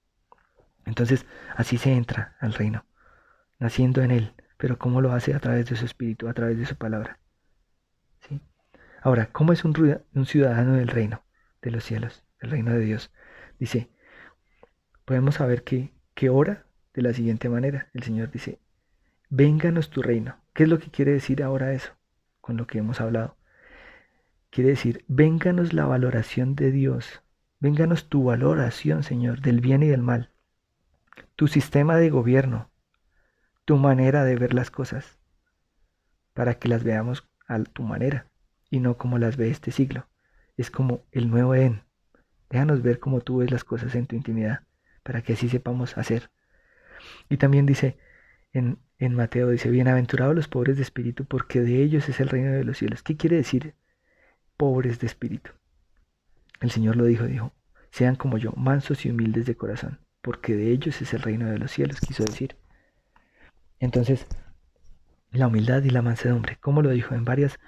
Entonces, 0.85 1.25
así 1.55 1.77
se 1.77 1.93
entra 1.93 2.35
al 2.39 2.53
reino, 2.53 2.85
naciendo 3.59 4.01
en 4.01 4.11
él, 4.11 4.33
pero 4.57 4.77
¿cómo 4.77 5.01
lo 5.01 5.13
hace? 5.13 5.33
A 5.33 5.39
través 5.39 5.69
de 5.69 5.75
su 5.75 5.85
espíritu, 5.85 6.27
a 6.27 6.33
través 6.33 6.57
de 6.57 6.65
su 6.65 6.75
palabra. 6.75 7.19
Ahora, 9.05 9.29
¿cómo 9.31 9.53
es 9.53 9.63
un, 9.63 10.01
un 10.15 10.25
ciudadano 10.25 10.73
del 10.73 10.87
reino, 10.87 11.23
de 11.61 11.69
los 11.69 11.83
cielos, 11.83 12.23
del 12.41 12.49
reino 12.49 12.71
de 12.71 12.79
Dios? 12.79 13.11
Dice, 13.59 13.91
podemos 15.05 15.35
saber 15.35 15.63
que, 15.63 15.93
que 16.15 16.31
ora 16.31 16.65
de 16.95 17.03
la 17.03 17.13
siguiente 17.13 17.47
manera. 17.47 17.87
El 17.93 18.01
Señor 18.01 18.31
dice, 18.31 18.57
vénganos 19.29 19.91
tu 19.91 20.01
reino. 20.01 20.41
¿Qué 20.55 20.63
es 20.63 20.69
lo 20.69 20.79
que 20.79 20.89
quiere 20.89 21.11
decir 21.11 21.43
ahora 21.43 21.73
eso? 21.73 21.91
Con 22.41 22.57
lo 22.57 22.65
que 22.65 22.79
hemos 22.79 22.99
hablado. 22.99 23.37
Quiere 24.49 24.71
decir, 24.71 25.05
vénganos 25.07 25.73
la 25.73 25.85
valoración 25.85 26.55
de 26.55 26.71
Dios. 26.71 27.21
Vénganos 27.59 28.09
tu 28.09 28.23
valoración, 28.23 29.03
Señor, 29.03 29.41
del 29.41 29.61
bien 29.61 29.83
y 29.83 29.87
del 29.87 30.01
mal. 30.01 30.31
Tu 31.35 31.45
sistema 31.45 31.97
de 31.97 32.09
gobierno. 32.09 32.71
Tu 33.65 33.77
manera 33.77 34.23
de 34.23 34.35
ver 34.35 34.55
las 34.55 34.71
cosas. 34.71 35.19
Para 36.33 36.55
que 36.55 36.69
las 36.69 36.83
veamos 36.83 37.29
a 37.47 37.61
tu 37.65 37.83
manera 37.83 38.31
y 38.69 38.79
no 38.79 38.97
como 38.97 39.17
las 39.17 39.37
ve 39.37 39.49
este 39.49 39.71
siglo. 39.71 40.07
Es 40.57 40.71
como 40.71 41.05
el 41.11 41.29
nuevo 41.29 41.55
Edén. 41.55 41.83
Déjanos 42.49 42.81
ver 42.81 42.99
cómo 42.99 43.21
tú 43.21 43.37
ves 43.37 43.51
las 43.51 43.63
cosas 43.63 43.95
en 43.95 44.07
tu 44.07 44.15
intimidad, 44.15 44.61
para 45.03 45.21
que 45.21 45.33
así 45.33 45.49
sepamos 45.49 45.97
hacer. 45.97 46.29
Y 47.29 47.37
también 47.37 47.65
dice 47.65 47.97
en, 48.53 48.79
en 48.99 49.15
Mateo, 49.15 49.49
dice, 49.49 49.69
bienaventurados 49.69 50.35
los 50.35 50.47
pobres 50.47 50.77
de 50.77 50.83
espíritu, 50.83 51.25
porque 51.25 51.61
de 51.61 51.81
ellos 51.83 52.07
es 52.09 52.19
el 52.19 52.29
reino 52.29 52.51
de 52.51 52.63
los 52.63 52.77
cielos. 52.77 53.03
¿Qué 53.03 53.17
quiere 53.17 53.35
decir 53.35 53.75
pobres 54.57 54.99
de 54.99 55.07
espíritu? 55.07 55.51
El 56.61 56.71
Señor 56.71 56.95
lo 56.95 57.05
dijo, 57.05 57.25
dijo, 57.25 57.51
sean 57.91 58.15
como 58.15 58.37
yo, 58.37 58.51
mansos 58.55 59.05
y 59.05 59.09
humildes 59.09 59.45
de 59.45 59.55
corazón, 59.55 59.99
porque 60.21 60.55
de 60.55 60.71
ellos 60.71 61.01
es 61.01 61.13
el 61.13 61.21
reino 61.21 61.49
de 61.49 61.59
los 61.59 61.71
cielos, 61.71 61.99
quiso 61.99 62.23
decir. 62.23 62.55
Entonces, 63.79 64.25
la 65.31 65.47
humildad 65.47 65.83
y 65.83 65.89
la 65.89 66.01
mansedumbre, 66.01 66.57
¿cómo 66.61 66.81
lo 66.81 66.89
dijo? 66.91 67.13
En 67.13 67.25
varias, 67.25 67.59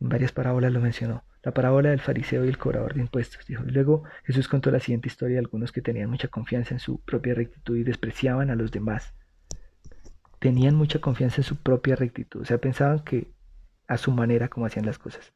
en 0.00 0.08
varias 0.08 0.32
parábolas 0.32 0.72
lo 0.72 0.80
mencionó. 0.80 1.24
La 1.42 1.52
parábola 1.52 1.90
del 1.90 2.00
fariseo 2.00 2.44
y 2.44 2.48
el 2.48 2.58
cobrador 2.58 2.94
de 2.94 3.00
impuestos, 3.00 3.46
dijo. 3.46 3.62
Luego 3.66 4.04
Jesús 4.24 4.48
contó 4.48 4.70
la 4.70 4.80
siguiente 4.80 5.08
historia 5.08 5.34
de 5.34 5.40
algunos 5.40 5.72
que 5.72 5.82
tenían 5.82 6.10
mucha 6.10 6.28
confianza 6.28 6.74
en 6.74 6.80
su 6.80 7.00
propia 7.00 7.34
rectitud 7.34 7.76
y 7.76 7.84
despreciaban 7.84 8.50
a 8.50 8.56
los 8.56 8.70
demás. 8.70 9.14
Tenían 10.40 10.74
mucha 10.74 11.00
confianza 11.00 11.36
en 11.38 11.44
su 11.44 11.56
propia 11.56 11.96
rectitud, 11.96 12.42
o 12.42 12.44
sea, 12.44 12.58
pensaban 12.58 13.00
que 13.00 13.28
a 13.88 13.96
su 13.96 14.12
manera 14.12 14.48
como 14.48 14.66
hacían 14.66 14.86
las 14.86 14.98
cosas. 14.98 15.32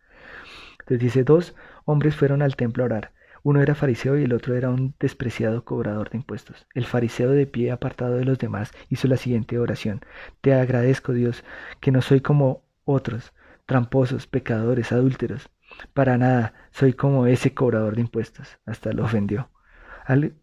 Entonces 0.81 1.01
dice, 1.01 1.25
dos 1.25 1.55
hombres 1.85 2.15
fueron 2.15 2.43
al 2.43 2.57
templo 2.57 2.83
a 2.83 2.87
orar. 2.87 3.13
Uno 3.45 3.61
era 3.61 3.75
fariseo 3.75 4.17
y 4.17 4.25
el 4.25 4.33
otro 4.33 4.55
era 4.55 4.71
un 4.71 4.95
despreciado 5.01 5.65
cobrador 5.65 6.11
de 6.11 6.19
impuestos. 6.19 6.67
El 6.75 6.85
fariseo 6.85 7.31
de 7.31 7.47
pie 7.47 7.73
apartado 7.73 8.17
de 8.17 8.25
los 8.25 8.39
demás 8.39 8.71
hizo 8.89 9.09
la 9.09 9.17
siguiente 9.17 9.59
oración. 9.59 10.01
Te 10.41 10.55
agradezco, 10.55 11.13
Dios, 11.13 11.43
que 11.81 11.91
no 11.91 12.03
soy 12.03 12.21
como 12.21 12.63
otros, 12.85 13.33
tramposos, 13.73 14.27
pecadores, 14.27 14.93
adúlteros. 14.93 15.49
Para 15.95 16.19
nada, 16.19 16.53
soy 16.73 16.93
como 16.93 17.27
ese 17.27 17.55
cobrador 17.55 17.95
de 17.95 18.03
impuestos. 18.03 18.59
Hasta 18.67 18.93
lo 18.93 19.03
ofendió. 19.03 19.49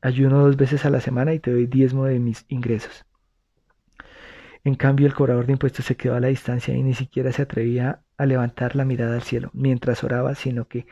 Ayuno 0.02 0.40
dos 0.40 0.58
veces 0.58 0.84
a 0.84 0.90
la 0.90 1.00
semana 1.00 1.36
y 1.36 1.40
te 1.40 1.52
doy 1.52 1.68
diezmo 1.68 2.06
de 2.06 2.18
mis 2.18 2.46
ingresos. 2.48 3.06
En 4.64 4.74
cambio, 4.74 5.06
el 5.06 5.14
cobrador 5.14 5.46
de 5.46 5.52
impuestos 5.52 5.86
se 5.86 5.96
quedó 5.96 6.16
a 6.16 6.20
la 6.20 6.30
distancia 6.30 6.74
y 6.74 6.82
ni 6.82 6.96
siquiera 6.96 7.32
se 7.32 7.44
atrevía 7.44 8.02
a 8.18 8.26
levantar 8.26 8.76
la 8.76 8.84
mirada 8.84 9.14
al 9.14 9.22
cielo 9.22 9.52
mientras 9.54 10.04
oraba, 10.04 10.34
sino 10.34 10.68
que 10.68 10.88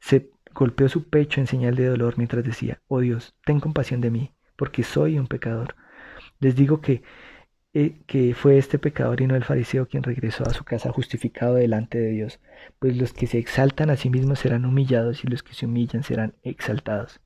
se 0.00 0.28
golpeó 0.52 0.86
su 0.90 1.08
pecho 1.08 1.40
en 1.40 1.46
señal 1.46 1.76
de 1.76 1.86
dolor 1.86 2.18
mientras 2.18 2.44
decía, 2.44 2.82
oh 2.88 3.00
Dios, 3.00 3.34
ten 3.46 3.58
compasión 3.58 4.02
de 4.02 4.10
mí, 4.10 4.34
porque 4.54 4.82
soy 4.82 5.18
un 5.18 5.28
pecador. 5.28 5.76
Les 6.40 6.54
digo 6.54 6.82
que, 6.82 7.02
eh, 7.72 8.02
que 8.06 8.34
fue 8.34 8.58
este 8.58 8.78
pecador 8.78 9.20
y 9.20 9.26
no 9.26 9.36
el 9.36 9.44
fariseo 9.44 9.86
quien 9.86 10.02
regresó 10.02 10.44
a 10.46 10.54
su 10.54 10.64
casa 10.64 10.90
justificado 10.92 11.54
delante 11.54 11.98
de 11.98 12.10
Dios, 12.10 12.40
pues 12.78 12.96
los 12.96 13.12
que 13.12 13.26
se 13.28 13.38
exaltan 13.38 13.90
a 13.90 13.96
sí 13.96 14.10
mismos 14.10 14.40
serán 14.40 14.64
humillados 14.64 15.24
y 15.24 15.28
los 15.28 15.42
que 15.42 15.54
se 15.54 15.66
humillan 15.66 16.02
serán 16.02 16.34
exaltados. 16.42 17.20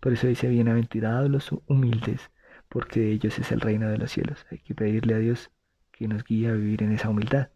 Por 0.00 0.12
eso 0.12 0.26
dice, 0.26 0.48
bienaventurados 0.48 1.30
los 1.30 1.50
humildes, 1.66 2.30
porque 2.68 3.00
de 3.00 3.12
ellos 3.12 3.38
es 3.38 3.52
el 3.52 3.60
reino 3.60 3.88
de 3.88 3.98
los 3.98 4.10
cielos. 4.10 4.46
Hay 4.50 4.58
que 4.58 4.74
pedirle 4.74 5.14
a 5.14 5.18
Dios 5.18 5.50
que 5.92 6.08
nos 6.08 6.24
guíe 6.24 6.48
a 6.48 6.52
vivir 6.52 6.82
en 6.82 6.92
esa 6.92 7.10
humildad. 7.10 7.50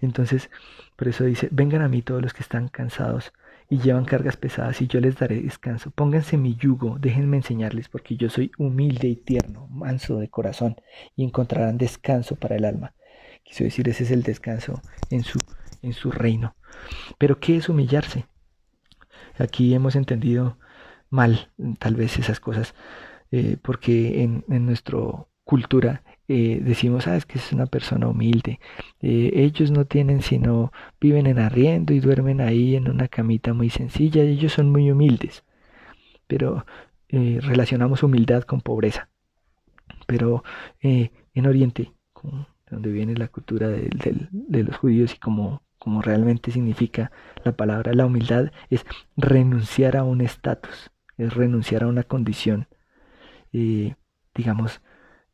Entonces, 0.00 0.50
por 0.96 1.08
eso 1.08 1.24
dice, 1.24 1.48
vengan 1.52 1.82
a 1.82 1.88
mí 1.88 2.02
todos 2.02 2.22
los 2.22 2.32
que 2.34 2.42
están 2.42 2.68
cansados 2.68 3.32
y 3.72 3.78
llevan 3.78 4.04
cargas 4.04 4.36
pesadas 4.36 4.82
y 4.82 4.86
yo 4.86 5.00
les 5.00 5.16
daré 5.16 5.40
descanso. 5.40 5.90
Pónganse 5.92 6.36
mi 6.36 6.56
yugo, 6.56 6.98
déjenme 6.98 7.38
enseñarles, 7.38 7.88
porque 7.88 8.18
yo 8.18 8.28
soy 8.28 8.52
humilde 8.58 9.08
y 9.08 9.16
tierno, 9.16 9.66
manso 9.68 10.18
de 10.18 10.28
corazón, 10.28 10.76
y 11.16 11.24
encontrarán 11.24 11.78
descanso 11.78 12.36
para 12.36 12.56
el 12.56 12.66
alma. 12.66 12.92
Quiso 13.42 13.64
decir, 13.64 13.88
ese 13.88 14.04
es 14.04 14.10
el 14.10 14.24
descanso 14.24 14.82
en 15.08 15.24
su, 15.24 15.38
en 15.80 15.94
su 15.94 16.10
reino. 16.10 16.54
Pero 17.16 17.40
¿qué 17.40 17.56
es 17.56 17.70
humillarse? 17.70 18.26
Aquí 19.38 19.72
hemos 19.72 19.96
entendido 19.96 20.58
mal 21.08 21.50
tal 21.78 21.96
vez 21.96 22.18
esas 22.18 22.40
cosas, 22.40 22.74
eh, 23.30 23.56
porque 23.62 24.22
en, 24.22 24.44
en 24.50 24.66
nuestra 24.66 24.98
cultura 25.44 26.02
eh, 26.28 26.60
decimos, 26.62 27.06
ah, 27.08 27.16
es 27.16 27.26
que 27.26 27.38
es 27.38 27.52
una 27.52 27.66
persona 27.66 28.08
humilde. 28.08 28.60
Eh, 29.00 29.30
ellos 29.34 29.70
no 29.70 29.86
tienen 29.86 30.22
sino, 30.22 30.72
viven 31.00 31.26
en 31.26 31.38
arriendo 31.38 31.92
y 31.92 32.00
duermen 32.00 32.40
ahí 32.40 32.76
en 32.76 32.88
una 32.88 33.08
camita 33.08 33.52
muy 33.52 33.70
sencilla, 33.70 34.22
ellos 34.22 34.52
son 34.52 34.70
muy 34.70 34.90
humildes. 34.90 35.44
Pero 36.26 36.64
eh, 37.08 37.40
relacionamos 37.42 38.02
humildad 38.02 38.44
con 38.44 38.60
pobreza. 38.60 39.08
Pero 40.06 40.42
en 40.80 41.46
Oriente, 41.46 41.92
donde 42.70 42.90
viene 42.90 43.14
la 43.14 43.28
cultura 43.28 43.68
de, 43.68 43.88
de 44.30 44.64
los 44.64 44.76
judíos 44.76 45.14
y 45.14 45.18
como, 45.18 45.62
como 45.78 46.02
realmente 46.02 46.50
significa 46.50 47.12
la 47.44 47.52
palabra, 47.52 47.92
la 47.92 48.06
humildad 48.06 48.52
es 48.70 48.84
renunciar 49.16 49.96
a 49.96 50.04
un 50.04 50.20
estatus, 50.20 50.90
es 51.16 51.34
renunciar 51.34 51.84
a 51.84 51.88
una 51.88 52.02
condición, 52.02 52.68
digamos, 54.34 54.80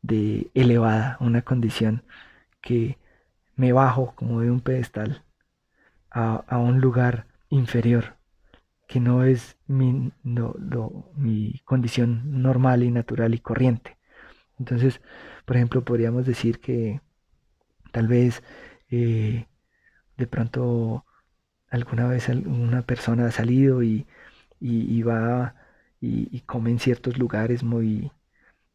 de 0.01 0.51
elevada, 0.53 1.17
una 1.19 1.41
condición 1.43 2.03
que 2.61 2.97
me 3.55 3.73
bajo 3.73 4.15
como 4.15 4.41
de 4.41 4.51
un 4.51 4.61
pedestal 4.61 5.23
a, 6.11 6.57
un 6.57 6.81
lugar 6.81 7.27
inferior, 7.49 8.17
que 8.87 8.99
no 8.99 9.23
es 9.23 9.57
mi, 9.67 10.11
mi 10.23 11.61
condición 11.65 12.41
normal 12.41 12.83
y 12.83 12.91
natural 12.91 13.35
y 13.35 13.39
corriente. 13.39 13.97
Entonces, 14.59 15.01
por 15.45 15.57
ejemplo, 15.57 15.83
podríamos 15.83 16.25
decir 16.25 16.59
que 16.59 17.01
tal 17.91 18.07
vez 18.07 18.43
eh, 18.91 19.47
de 20.17 20.27
pronto 20.27 21.05
alguna 21.69 22.07
vez 22.07 22.29
una 22.29 22.83
persona 22.83 23.27
ha 23.27 23.31
salido 23.31 23.83
y, 23.83 24.07
y, 24.59 25.01
va 25.03 25.55
y, 26.01 26.29
y, 26.35 26.41
come 26.41 26.71
en 26.71 26.79
ciertos 26.79 27.17
lugares 27.17 27.63
muy, 27.63 28.11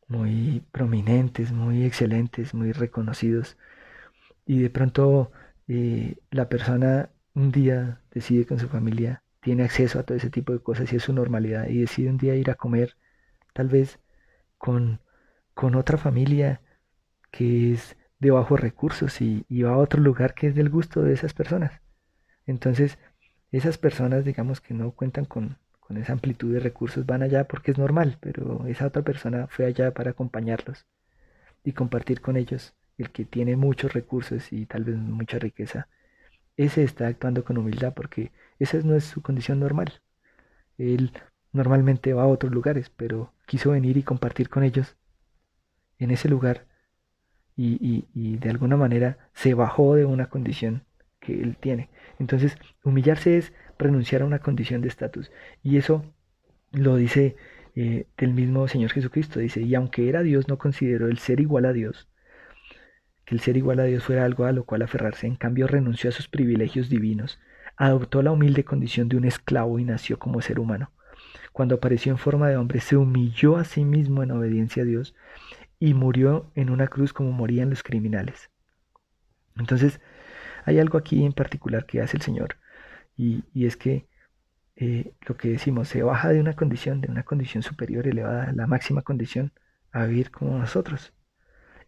muy 0.09 0.63
prominentes, 0.73 1.53
muy 1.53 1.85
excelentes, 1.85 2.55
muy 2.55 2.73
reconocidos. 2.73 3.57
Y 4.47 4.61
de 4.61 4.71
pronto 4.71 5.33
eh, 5.69 6.17
la 6.31 6.49
persona 6.49 7.11
un 7.35 7.53
día 7.53 8.01
decide 8.13 8.47
con 8.47 8.59
su 8.59 8.69
familia, 8.69 9.23
tiene 9.41 9.65
acceso 9.65 9.99
a 9.99 10.05
todo 10.05 10.17
ese 10.17 10.31
tipo 10.31 10.53
de 10.53 10.61
cosas 10.61 10.93
y 10.93 10.97
es 10.97 11.03
su 11.05 11.13
normalidad, 11.13 11.69
y 11.69 11.81
decide 11.81 12.11
un 12.11 12.19
día 12.19 12.37
ir 12.37 12.51
a 12.51 12.55
comer 12.57 12.97
tal 13.55 13.69
vez 13.69 14.01
con, 14.59 15.01
con 15.55 15.75
otra 15.77 15.99
familia 15.99 16.61
que 17.31 17.73
es 17.73 17.97
de 18.21 18.31
bajos 18.31 18.61
recursos 18.61 19.21
y, 19.21 19.45
y 19.49 19.63
va 19.63 19.73
a 19.75 19.79
otro 19.79 20.01
lugar 20.01 20.35
que 20.35 20.49
es 20.49 20.55
del 20.55 20.71
gusto 20.71 21.03
de 21.03 21.15
esas 21.15 21.35
personas. 21.35 21.81
Entonces, 22.47 22.99
esas 23.53 23.79
personas, 23.79 24.25
digamos 24.25 24.61
que 24.61 24.75
no 24.75 24.93
cuentan 24.93 25.25
con, 25.27 25.59
esa 25.99 26.13
amplitud 26.13 26.53
de 26.53 26.61
recursos 26.61 27.07
van 27.07 27.23
allá 27.23 27.45
porque 27.49 27.73
es 27.73 27.79
normal, 27.79 28.19
pero 28.21 28.67
esa 28.67 28.87
otra 28.87 29.03
persona 29.03 29.47
fue 29.49 29.67
allá 29.67 29.93
para 29.93 30.11
acompañarlos 30.13 30.87
y 31.65 31.73
compartir 31.73 32.21
con 32.21 32.37
ellos, 32.37 32.75
el 32.99 33.11
que 33.11 33.25
tiene 33.25 33.57
muchos 33.57 33.93
recursos 33.93 34.53
y 34.53 34.67
tal 34.67 34.85
vez 34.85 34.97
mucha 34.97 35.39
riqueza, 35.39 35.89
ese 36.57 36.85
está 36.85 37.09
actuando 37.09 37.45
con 37.45 37.59
humildad 37.59 37.95
porque 37.95 38.33
esa 38.59 38.79
no 38.79 38.95
es 38.95 39.05
su 39.05 39.23
condición 39.23 39.61
normal. 39.61 40.03
Él 40.79 41.13
normalmente 41.53 42.15
va 42.15 42.25
a 42.25 42.27
otros 42.29 42.53
lugares, 42.53 42.91
pero 42.91 43.33
quiso 43.47 43.73
venir 43.73 43.97
y 43.97 44.03
compartir 44.03 44.49
con 44.49 44.65
ellos 44.65 44.97
en 45.99 46.11
ese 46.11 46.29
lugar 46.29 46.67
y, 47.57 47.79
y, 47.81 48.09
y 48.15 48.37
de 48.39 48.51
alguna 48.51 48.77
manera 48.77 49.19
se 49.35 49.55
bajó 49.55 49.95
de 49.95 50.05
una 50.05 50.27
condición 50.27 50.85
que 51.25 51.41
él 51.41 51.57
tiene. 51.59 51.89
Entonces, 52.19 52.57
humillarse 52.85 53.37
es 53.37 53.53
renunciar 53.79 54.23
a 54.23 54.27
una 54.27 54.39
condición 54.39 54.81
de 54.81 54.89
estatus. 54.89 55.31
Y 55.63 55.77
eso 55.79 56.05
lo 56.73 56.97
dice 56.97 57.37
eh, 57.75 58.07
del 58.17 58.35
mismo 58.35 58.69
Señor 58.69 58.91
Jesucristo. 58.91 59.41
Dice, 59.41 59.63
y 59.63 59.75
aunque 59.75 60.09
era 60.09 60.23
Dios, 60.23 60.49
no 60.49 60.59
consideró 60.59 61.09
el 61.09 61.19
ser 61.19 61.41
igual 61.41 61.65
a 61.65 61.73
Dios, 61.73 62.09
que 63.25 63.35
el 63.35 63.41
ser 63.41 63.57
igual 63.57 63.81
a 63.81 63.85
Dios 63.85 64.05
fuera 64.05 64.25
algo 64.25 64.45
a 64.45 64.53
lo 64.53 64.65
cual 64.65 64.83
aferrarse. 64.83 65.27
En 65.27 65.37
cambio, 65.37 65.67
renunció 65.67 66.11
a 66.11 66.13
sus 66.13 66.29
privilegios 66.29 66.89
divinos, 66.89 67.41
adoptó 67.77 68.23
la 68.23 68.33
humilde 68.33 68.65
condición 68.65 69.09
de 69.09 69.17
un 69.17 69.25
esclavo 69.25 69.79
y 69.79 69.85
nació 69.85 70.19
como 70.19 70.41
ser 70.41 70.61
humano. 70.61 70.91
cuando 71.53 71.77
apareció 71.77 72.11
en 72.11 72.19
forma 72.19 72.49
de 72.49 72.57
hombre, 72.57 72.81
se 72.81 72.97
humilló 72.97 73.57
a 73.57 73.65
sí 73.65 73.85
mismo 73.85 74.25
en 74.25 74.33
obediencia 74.33 74.83
a 74.83 74.87
Dios 74.87 75.15
y 75.79 75.95
murió 75.95 76.51
en 76.57 76.69
una 76.69 76.89
cruz 76.89 77.13
como 77.13 77.31
morían 77.31 77.71
los 77.71 77.85
criminales. 77.85 78.51
Entonces, 79.57 80.01
hay 80.65 80.79
algo 80.79 80.99
aquí 80.99 81.25
en 81.25 81.33
particular 81.33 81.87
que 81.87 82.01
hace 82.01 82.17
el 82.17 82.23
Señor, 82.23 82.57
y, 83.17 83.45
es 83.55 83.77
que 83.77 84.09
eh, 84.77 85.15
lo 85.27 85.37
que 85.37 85.51
decimos, 85.51 85.89
se 85.89 86.03
baja 86.03 86.31
de 86.31 86.41
una 86.41 86.55
condición, 86.55 87.01
de 87.01 87.11
una 87.11 87.23
condición 87.23 87.63
superior, 87.63 88.07
elevada, 88.07 88.53
la 88.53 88.67
máxima 88.67 89.03
condición, 89.03 89.53
a 89.93 90.05
vivir 90.07 90.31
como 90.31 90.59
nosotros. 90.59 91.13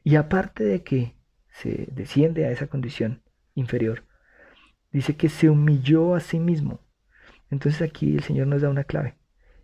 Y 0.05 0.17
aparte 0.17 0.65
de 0.65 0.85
que 0.85 1.17
se 1.51 1.89
desciende 1.93 2.47
a 2.47 2.53
esa 2.53 2.69
condición 2.69 3.23
inferior, 3.55 4.05
dice 4.93 5.17
que 5.17 5.29
se 5.29 5.51
humilló 5.51 6.15
a 6.15 6.21
sí 6.21 6.39
mismo. 6.39 6.81
Entonces 7.51 7.83
aquí 7.83 8.15
el 8.15 8.23
Señor 8.23 8.47
nos 8.47 8.63
da 8.63 8.69
una 8.71 8.85
clave, 8.85 9.17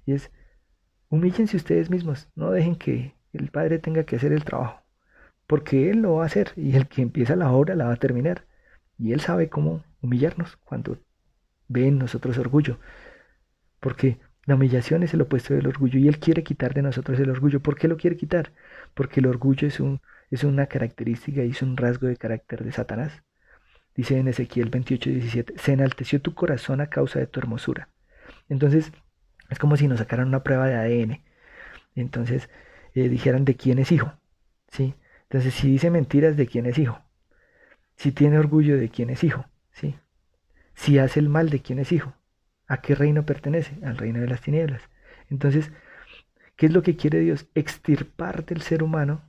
y 0.07 0.13
es, 0.13 0.31
humíllense 1.09 1.57
ustedes 1.57 1.91
mismos, 1.91 2.29
no 2.35 2.51
dejen 2.51 2.77
que 2.77 3.15
el 3.33 3.51
Padre 3.51 3.79
tenga 3.79 4.05
que 4.05 4.17
hacer 4.17 4.33
el 4.33 4.45
trabajo, 4.45 4.83
porque 5.47 5.91
Él 5.91 6.03
lo 6.03 6.15
va 6.15 6.25
a 6.25 6.27
hacer 6.27 6.53
y 6.57 6.77
el 6.77 6.89
que 6.89 7.03
empieza 7.03 7.37
la 7.37 7.53
obra 7.53 7.75
la 7.75 7.87
va 7.87 7.95
a 7.95 7.97
terminar. 7.97 8.47
Y 9.03 9.13
Él 9.13 9.21
sabe 9.21 9.49
cómo 9.49 9.83
humillarnos 10.01 10.57
cuando 10.59 10.97
ve 11.67 11.89
en 11.89 11.99
nosotros 11.99 12.39
orgullo, 12.39 12.79
porque 13.81 14.21
la 14.47 14.55
humillación 14.55 15.03
es 15.03 15.13
el 15.13 15.23
opuesto 15.23 15.55
del 15.55 15.67
orgullo 15.67 15.99
y 15.99 16.07
Él 16.07 16.21
quiere 16.21 16.45
quitar 16.45 16.73
de 16.73 16.83
nosotros 16.83 17.19
el 17.19 17.29
orgullo. 17.29 17.61
¿Por 17.61 17.77
qué 17.77 17.89
lo 17.89 17.97
quiere 17.97 18.17
quitar? 18.17 18.53
Porque 18.95 19.19
el 19.19 19.27
orgullo 19.27 19.67
es, 19.67 19.81
un, 19.81 20.01
es 20.31 20.45
una 20.45 20.67
característica 20.67 21.43
y 21.43 21.51
es 21.51 21.63
un 21.63 21.77
rasgo 21.77 22.07
de 22.07 22.17
carácter 22.17 22.63
de 22.63 22.71
Satanás. 22.71 23.25
Dice 23.97 24.19
en 24.19 24.29
Ezequiel 24.29 24.71
28, 24.71 25.11
17, 25.11 25.55
se 25.59 25.73
enalteció 25.73 26.21
tu 26.23 26.33
corazón 26.35 26.81
a 26.81 26.87
causa 26.87 27.19
de 27.19 27.27
tu 27.27 27.41
hermosura. 27.41 27.89
Entonces, 28.49 28.93
es 29.51 29.59
como 29.59 29.77
si 29.77 29.89
nos 29.89 29.99
sacaran 29.99 30.29
una 30.29 30.45
prueba 30.45 30.69
de 30.69 30.77
ADN. 30.77 31.25
Entonces, 31.97 32.49
eh, 32.95 33.09
dijeran 33.09 33.45
de 33.45 33.57
quién 33.57 33.81
es 33.81 33.91
hijo. 33.91 34.13
¿sí? 34.71 34.95
Entonces, 35.25 35.55
si 35.55 35.73
dice 35.73 35.91
mentiras, 35.91 36.37
¿de 36.37 36.47
quién 36.47 36.67
es 36.67 36.79
hijo? 36.79 37.03
Si 37.97 38.13
tiene 38.13 38.39
orgullo, 38.39 38.77
¿de 38.77 38.89
quién 38.89 39.11
es 39.11 39.25
hijo? 39.25 39.47
¿sí? 39.73 39.97
Si 40.75 40.99
hace 40.99 41.21
el 41.21 41.29
mal, 41.29 41.51
¿de 41.51 41.61
quién 41.61 41.79
es 41.79 41.93
hijo? 41.93 42.15
¿A 42.67 42.81
qué 42.81 42.95
reino 42.95 43.25
pertenece? 43.25 43.77
Al 43.85 43.97
reino 43.97 44.21
de 44.21 44.29
las 44.29 44.41
tinieblas. 44.41 44.83
Entonces, 45.31 45.71
¿qué 46.57 46.67
es 46.67 46.73
lo 46.73 46.83
que 46.83 46.97
quiere 46.97 47.21
Dios? 47.21 47.47
Extirpar 47.55 48.45
del 48.45 48.63
ser 48.63 48.83
humano 48.83 49.23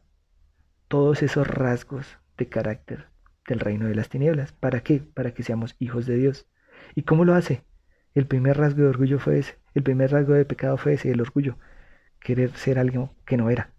todos 0.88 1.24
esos 1.24 1.48
rasgos 1.48 2.18
de 2.38 2.48
carácter 2.48 3.08
del 3.48 3.60
reino 3.60 3.88
de 3.88 3.96
las 3.96 4.10
tinieblas. 4.10 4.54
¿Para 4.54 4.82
qué? 4.82 5.00
Para 5.00 5.34
que 5.34 5.44
seamos 5.44 5.76
hijos 5.80 6.06
de 6.06 6.16
Dios. 6.16 6.48
¿Y 6.96 7.04
cómo 7.04 7.26
lo 7.26 7.34
hace? 7.34 7.64
El 8.16 8.28
primer 8.28 8.58
rasgo 8.58 8.84
de 8.84 8.90
orgullo 8.90 9.20
fue 9.20 9.40
ese. 9.40 9.58
El 9.74 9.84
primer 9.84 10.12
rasgo 10.12 10.34
de 10.34 10.46
pecado 10.46 10.78
fue 10.78 10.94
ese, 10.94 11.12
el 11.12 11.22
orgullo 11.22 11.58
querer 12.20 12.52
ser 12.56 12.80
algo 12.80 13.14
que 13.26 13.38
no 13.38 13.50
era. 13.50 13.72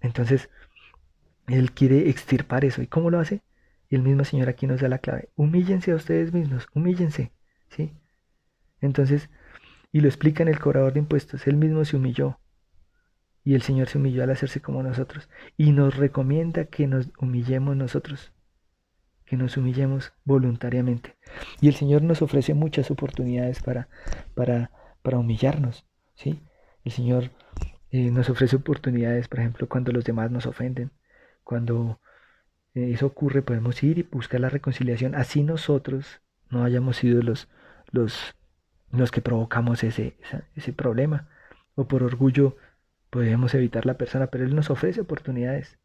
Entonces, 0.00 0.50
Él 1.48 1.72
quiere 1.72 2.08
extirpar 2.10 2.64
eso. 2.64 2.82
¿Y 2.82 2.86
cómo 2.86 3.10
lo 3.10 3.18
hace? 3.18 3.42
Y 3.92 3.96
el 3.96 4.02
mismo 4.02 4.24
Señor 4.24 4.48
aquí 4.48 4.66
nos 4.66 4.80
da 4.80 4.88
la 4.88 5.00
clave. 5.00 5.28
Humíllense 5.36 5.92
a 5.92 5.96
ustedes 5.96 6.32
mismos, 6.32 6.66
humíllense. 6.74 7.30
¿sí? 7.68 7.92
Entonces, 8.80 9.28
y 9.92 10.00
lo 10.00 10.08
explica 10.08 10.42
en 10.42 10.48
el 10.48 10.58
cobrador 10.58 10.94
de 10.94 11.00
impuestos, 11.00 11.46
Él 11.46 11.56
mismo 11.56 11.84
se 11.84 11.98
humilló. 11.98 12.40
Y 13.44 13.52
el 13.54 13.60
Señor 13.60 13.90
se 13.90 13.98
humilló 13.98 14.22
al 14.22 14.30
hacerse 14.30 14.62
como 14.62 14.82
nosotros. 14.82 15.28
Y 15.58 15.72
nos 15.72 15.94
recomienda 15.94 16.64
que 16.64 16.86
nos 16.86 17.10
humillemos 17.18 17.76
nosotros. 17.76 18.32
Que 19.26 19.36
nos 19.36 19.58
humillemos 19.58 20.14
voluntariamente. 20.24 21.18
Y 21.60 21.68
el 21.68 21.74
Señor 21.74 22.00
nos 22.00 22.22
ofrece 22.22 22.54
muchas 22.54 22.90
oportunidades 22.90 23.62
para, 23.62 23.90
para, 24.34 24.70
para 25.02 25.18
humillarnos. 25.18 25.84
¿sí? 26.14 26.40
El 26.82 26.92
Señor 26.92 27.30
eh, 27.90 28.10
nos 28.10 28.30
ofrece 28.30 28.56
oportunidades, 28.56 29.28
por 29.28 29.40
ejemplo, 29.40 29.68
cuando 29.68 29.92
los 29.92 30.04
demás 30.04 30.30
nos 30.30 30.46
ofenden. 30.46 30.92
Cuando 31.44 32.00
eso 32.74 33.06
ocurre, 33.06 33.42
podemos 33.42 33.82
ir 33.82 33.98
y 33.98 34.02
buscar 34.04 34.40
la 34.40 34.48
reconciliación. 34.48 35.14
Así 35.14 35.42
nosotros 35.42 36.20
no 36.50 36.64
hayamos 36.64 36.96
sido 36.96 37.22
los, 37.22 37.48
los, 37.90 38.34
los 38.90 39.10
que 39.10 39.20
provocamos 39.22 39.84
ese, 39.84 40.16
ese 40.56 40.72
problema. 40.72 41.28
O 41.74 41.88
por 41.88 42.02
orgullo 42.02 42.56
podemos 43.10 43.54
evitar 43.54 43.86
la 43.86 43.98
persona, 43.98 44.28
pero 44.28 44.44
Él 44.44 44.54
nos 44.54 44.70
ofrece 44.70 45.00
oportunidades. 45.00 45.78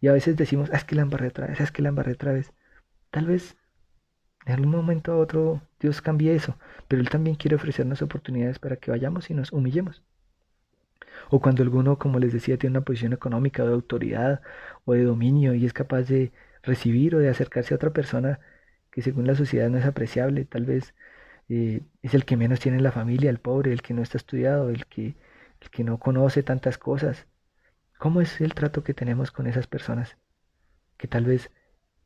Y 0.00 0.08
a 0.08 0.12
veces 0.12 0.36
decimos, 0.36 0.70
ah, 0.72 0.76
es 0.76 0.84
que 0.84 0.94
la 0.96 1.02
embarré 1.02 1.28
otra 1.28 1.46
vez, 1.46 1.60
ah, 1.60 1.64
es 1.64 1.72
que 1.72 1.82
la 1.82 1.90
embarré 1.90 2.12
otra 2.12 2.32
vez. 2.32 2.52
Tal 3.10 3.26
vez 3.26 3.56
en 4.46 4.54
algún 4.54 4.70
momento 4.70 5.12
a 5.12 5.18
otro 5.18 5.62
Dios 5.80 6.02
cambie 6.02 6.34
eso, 6.34 6.58
pero 6.88 7.00
Él 7.02 7.10
también 7.10 7.36
quiere 7.36 7.56
ofrecernos 7.56 8.02
oportunidades 8.02 8.58
para 8.58 8.76
que 8.76 8.90
vayamos 8.90 9.30
y 9.30 9.34
nos 9.34 9.52
humillemos. 9.52 10.02
O 11.30 11.40
cuando 11.40 11.62
alguno, 11.62 11.98
como 11.98 12.18
les 12.18 12.32
decía, 12.32 12.58
tiene 12.58 12.78
una 12.78 12.84
posición 12.84 13.12
económica 13.12 13.62
o 13.64 13.66
de 13.66 13.72
autoridad 13.74 14.42
o 14.84 14.94
de 14.94 15.04
dominio 15.04 15.54
y 15.54 15.66
es 15.66 15.72
capaz 15.72 16.02
de 16.02 16.32
recibir 16.62 17.14
o 17.14 17.18
de 17.18 17.28
acercarse 17.28 17.74
a 17.74 17.76
otra 17.76 17.92
persona 17.92 18.40
que 18.90 19.02
según 19.02 19.26
la 19.26 19.34
sociedad 19.34 19.68
no 19.70 19.78
es 19.78 19.84
apreciable, 19.86 20.44
tal 20.44 20.64
vez 20.64 20.94
eh, 21.48 21.82
es 22.02 22.14
el 22.14 22.24
que 22.24 22.36
menos 22.36 22.60
tiene 22.60 22.78
en 22.78 22.84
la 22.84 22.92
familia, 22.92 23.30
el 23.30 23.38
pobre, 23.38 23.72
el 23.72 23.82
que 23.82 23.94
no 23.94 24.02
está 24.02 24.18
estudiado, 24.18 24.70
el 24.70 24.86
que, 24.86 25.16
el 25.60 25.70
que 25.70 25.84
no 25.84 25.98
conoce 25.98 26.42
tantas 26.42 26.78
cosas. 26.78 27.26
¿Cómo 27.98 28.20
es 28.20 28.40
el 28.40 28.54
trato 28.54 28.84
que 28.84 28.94
tenemos 28.94 29.30
con 29.32 29.46
esas 29.46 29.66
personas? 29.66 30.16
Que 30.96 31.08
tal 31.08 31.24
vez 31.24 31.50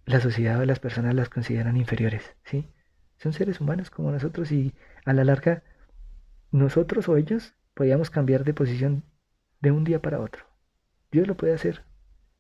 la 0.06 0.20
sociedad 0.20 0.60
o 0.60 0.64
las 0.64 0.80
personas 0.80 1.14
las 1.14 1.28
consideran 1.28 1.76
inferiores, 1.76 2.34
¿sí? 2.44 2.66
Son 3.18 3.32
seres 3.32 3.60
humanos 3.60 3.90
como 3.90 4.10
nosotros 4.12 4.52
y 4.52 4.74
a 5.04 5.12
la 5.12 5.24
larga 5.24 5.62
nosotros 6.50 7.08
o 7.08 7.16
ellos 7.16 7.54
podíamos 7.78 8.10
cambiar 8.10 8.42
de 8.42 8.54
posición 8.54 9.04
de 9.60 9.70
un 9.70 9.84
día 9.84 10.02
para 10.02 10.18
otro. 10.18 10.42
Dios 11.12 11.28
lo 11.28 11.36
puede 11.36 11.54
hacer. 11.54 11.84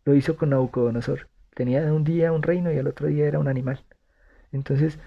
Lo 0.04 0.16
hizo 0.16 0.36
con 0.36 0.50
Nabucodonosor. 0.50 1.28
Tenía 1.54 1.92
un 1.92 2.02
día 2.02 2.32
un 2.32 2.42
reino 2.42 2.72
y 2.72 2.78
al 2.78 2.88
otro 2.88 3.06
día 3.06 3.24
era 3.28 3.38
un 3.38 3.46
animal. 3.46 3.84
Entonces, 4.50 4.98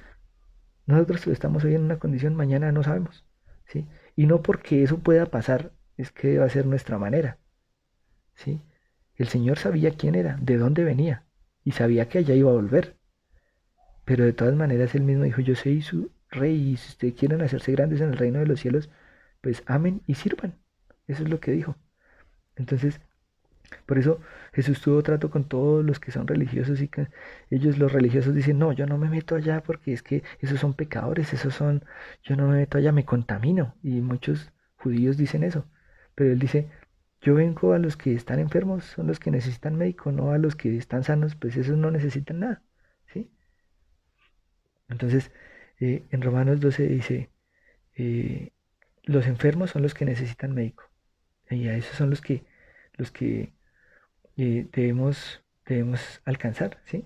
nosotros 0.85 1.27
estamos 1.27 1.65
hoy 1.65 1.75
en 1.75 1.83
una 1.83 1.99
condición, 1.99 2.37
mañana 2.37 2.71
no 2.71 2.81
sabemos. 2.81 3.25
¿sí? 3.65 3.89
Y 4.15 4.25
no 4.25 4.41
porque 4.41 4.83
eso 4.83 4.99
pueda 4.99 5.25
pasar, 5.25 5.73
es 5.97 6.13
que 6.13 6.37
va 6.37 6.45
a 6.45 6.49
ser 6.49 6.65
nuestra 6.65 6.97
manera. 6.97 7.37
¿sí? 8.35 8.61
El 9.17 9.27
Señor 9.27 9.57
sabía 9.57 9.91
quién 9.91 10.15
era, 10.15 10.37
de 10.41 10.55
dónde 10.55 10.85
venía, 10.85 11.25
y 11.65 11.71
sabía 11.71 12.07
que 12.07 12.19
allá 12.19 12.35
iba 12.35 12.51
a 12.51 12.53
volver. 12.53 12.95
Pero 14.05 14.23
de 14.23 14.31
todas 14.31 14.55
maneras 14.55 14.95
él 14.95 15.03
mismo 15.03 15.25
dijo, 15.25 15.41
yo 15.41 15.55
soy 15.55 15.81
su 15.81 16.09
rey, 16.29 16.55
y 16.71 16.77
si 16.77 16.87
ustedes 16.91 17.15
quieren 17.15 17.41
hacerse 17.41 17.73
grandes 17.73 17.99
en 17.99 18.11
el 18.11 18.17
reino 18.17 18.39
de 18.39 18.45
los 18.45 18.61
cielos, 18.61 18.89
pues 19.41 19.63
amen 19.65 20.01
y 20.07 20.15
sirvan. 20.15 20.59
Eso 21.07 21.23
es 21.23 21.29
lo 21.29 21.39
que 21.39 21.51
dijo. 21.51 21.75
Entonces, 22.55 23.01
por 23.85 23.97
eso 23.97 24.19
Jesús 24.53 24.81
tuvo 24.81 25.01
trato 25.03 25.29
con 25.29 25.47
todos 25.47 25.83
los 25.85 25.99
que 25.99 26.11
son 26.11 26.27
religiosos 26.27 26.81
y 26.81 26.87
que 26.87 27.07
ellos 27.49 27.77
los 27.77 27.91
religiosos 27.93 28.35
dicen, 28.35 28.59
no, 28.59 28.71
yo 28.73 28.85
no 28.85 28.97
me 28.97 29.09
meto 29.09 29.35
allá 29.35 29.63
porque 29.63 29.93
es 29.93 30.03
que 30.03 30.23
esos 30.39 30.59
son 30.59 30.73
pecadores, 30.73 31.33
esos 31.33 31.53
son, 31.55 31.85
yo 32.23 32.35
no 32.35 32.47
me 32.47 32.57
meto 32.57 32.77
allá, 32.77 32.91
me 32.91 33.05
contamino. 33.05 33.75
Y 33.83 34.01
muchos 34.01 34.51
judíos 34.77 35.17
dicen 35.17 35.43
eso. 35.43 35.65
Pero 36.15 36.31
él 36.33 36.39
dice, 36.39 36.69
yo 37.21 37.35
vengo 37.35 37.73
a 37.73 37.79
los 37.79 37.97
que 37.97 38.13
están 38.13 38.39
enfermos, 38.39 38.83
son 38.85 39.07
los 39.07 39.19
que 39.19 39.31
necesitan 39.31 39.77
médico, 39.77 40.11
no 40.11 40.31
a 40.31 40.37
los 40.37 40.55
que 40.55 40.77
están 40.77 41.03
sanos, 41.03 41.35
pues 41.35 41.55
esos 41.57 41.77
no 41.77 41.91
necesitan 41.91 42.39
nada. 42.39 42.63
¿sí? 43.13 43.31
Entonces, 44.89 45.31
eh, 45.79 46.05
en 46.11 46.21
Romanos 46.21 46.59
12 46.59 46.87
dice, 46.87 47.31
eh, 47.95 48.51
los 49.03 49.27
enfermos 49.27 49.71
son 49.71 49.81
los 49.81 49.93
que 49.93 50.05
necesitan 50.05 50.53
médico. 50.53 50.89
Y 51.49 51.67
a 51.67 51.75
esos 51.75 51.95
son 51.97 52.09
los 52.09 52.21
que, 52.21 52.45
los 52.93 53.11
que 53.11 53.53
eh, 54.37 54.67
debemos, 54.71 55.43
debemos 55.65 56.21
alcanzar, 56.25 56.79
¿sí? 56.85 57.05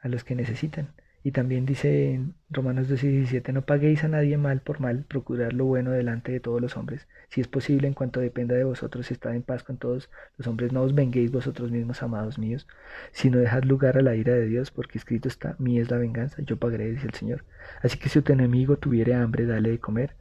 A 0.00 0.08
los 0.08 0.24
que 0.24 0.34
necesitan. 0.34 0.94
Y 1.24 1.32
también 1.32 1.66
dice 1.66 2.14
en 2.14 2.34
Romanos 2.48 2.88
12 2.88 3.06
y 3.06 3.10
17, 3.18 3.52
no 3.52 3.62
paguéis 3.66 4.04
a 4.04 4.08
nadie 4.08 4.38
mal 4.38 4.62
por 4.62 4.80
mal, 4.80 5.04
procurad 5.04 5.50
lo 5.52 5.66
bueno 5.66 5.90
delante 5.90 6.32
de 6.32 6.40
todos 6.40 6.60
los 6.60 6.76
hombres. 6.76 7.08
Si 7.28 7.40
es 7.40 7.48
posible, 7.48 7.88
en 7.88 7.94
cuanto 7.94 8.20
dependa 8.20 8.54
de 8.54 8.64
vosotros, 8.64 9.10
estad 9.10 9.34
en 9.34 9.42
paz 9.42 9.64
con 9.64 9.76
todos 9.76 10.08
los 10.38 10.46
hombres. 10.46 10.72
No 10.72 10.82
os 10.82 10.94
venguéis 10.94 11.30
vosotros 11.32 11.70
mismos, 11.70 12.02
amados 12.02 12.38
míos, 12.38 12.66
sino 13.10 13.38
dejad 13.38 13.64
lugar 13.64 13.98
a 13.98 14.02
la 14.02 14.14
ira 14.14 14.32
de 14.32 14.46
Dios, 14.46 14.70
porque 14.70 14.96
escrito 14.96 15.28
está, 15.28 15.56
mí 15.58 15.78
es 15.78 15.90
la 15.90 15.98
venganza, 15.98 16.40
yo 16.42 16.56
pagaré, 16.56 16.90
dice 16.92 17.08
el 17.08 17.14
Señor. 17.14 17.44
Así 17.82 17.98
que 17.98 18.08
si 18.08 18.22
tu 18.22 18.32
enemigo 18.32 18.78
tuviere 18.78 19.14
hambre, 19.14 19.44
dale 19.44 19.70
de 19.70 19.80
comer 19.80 20.14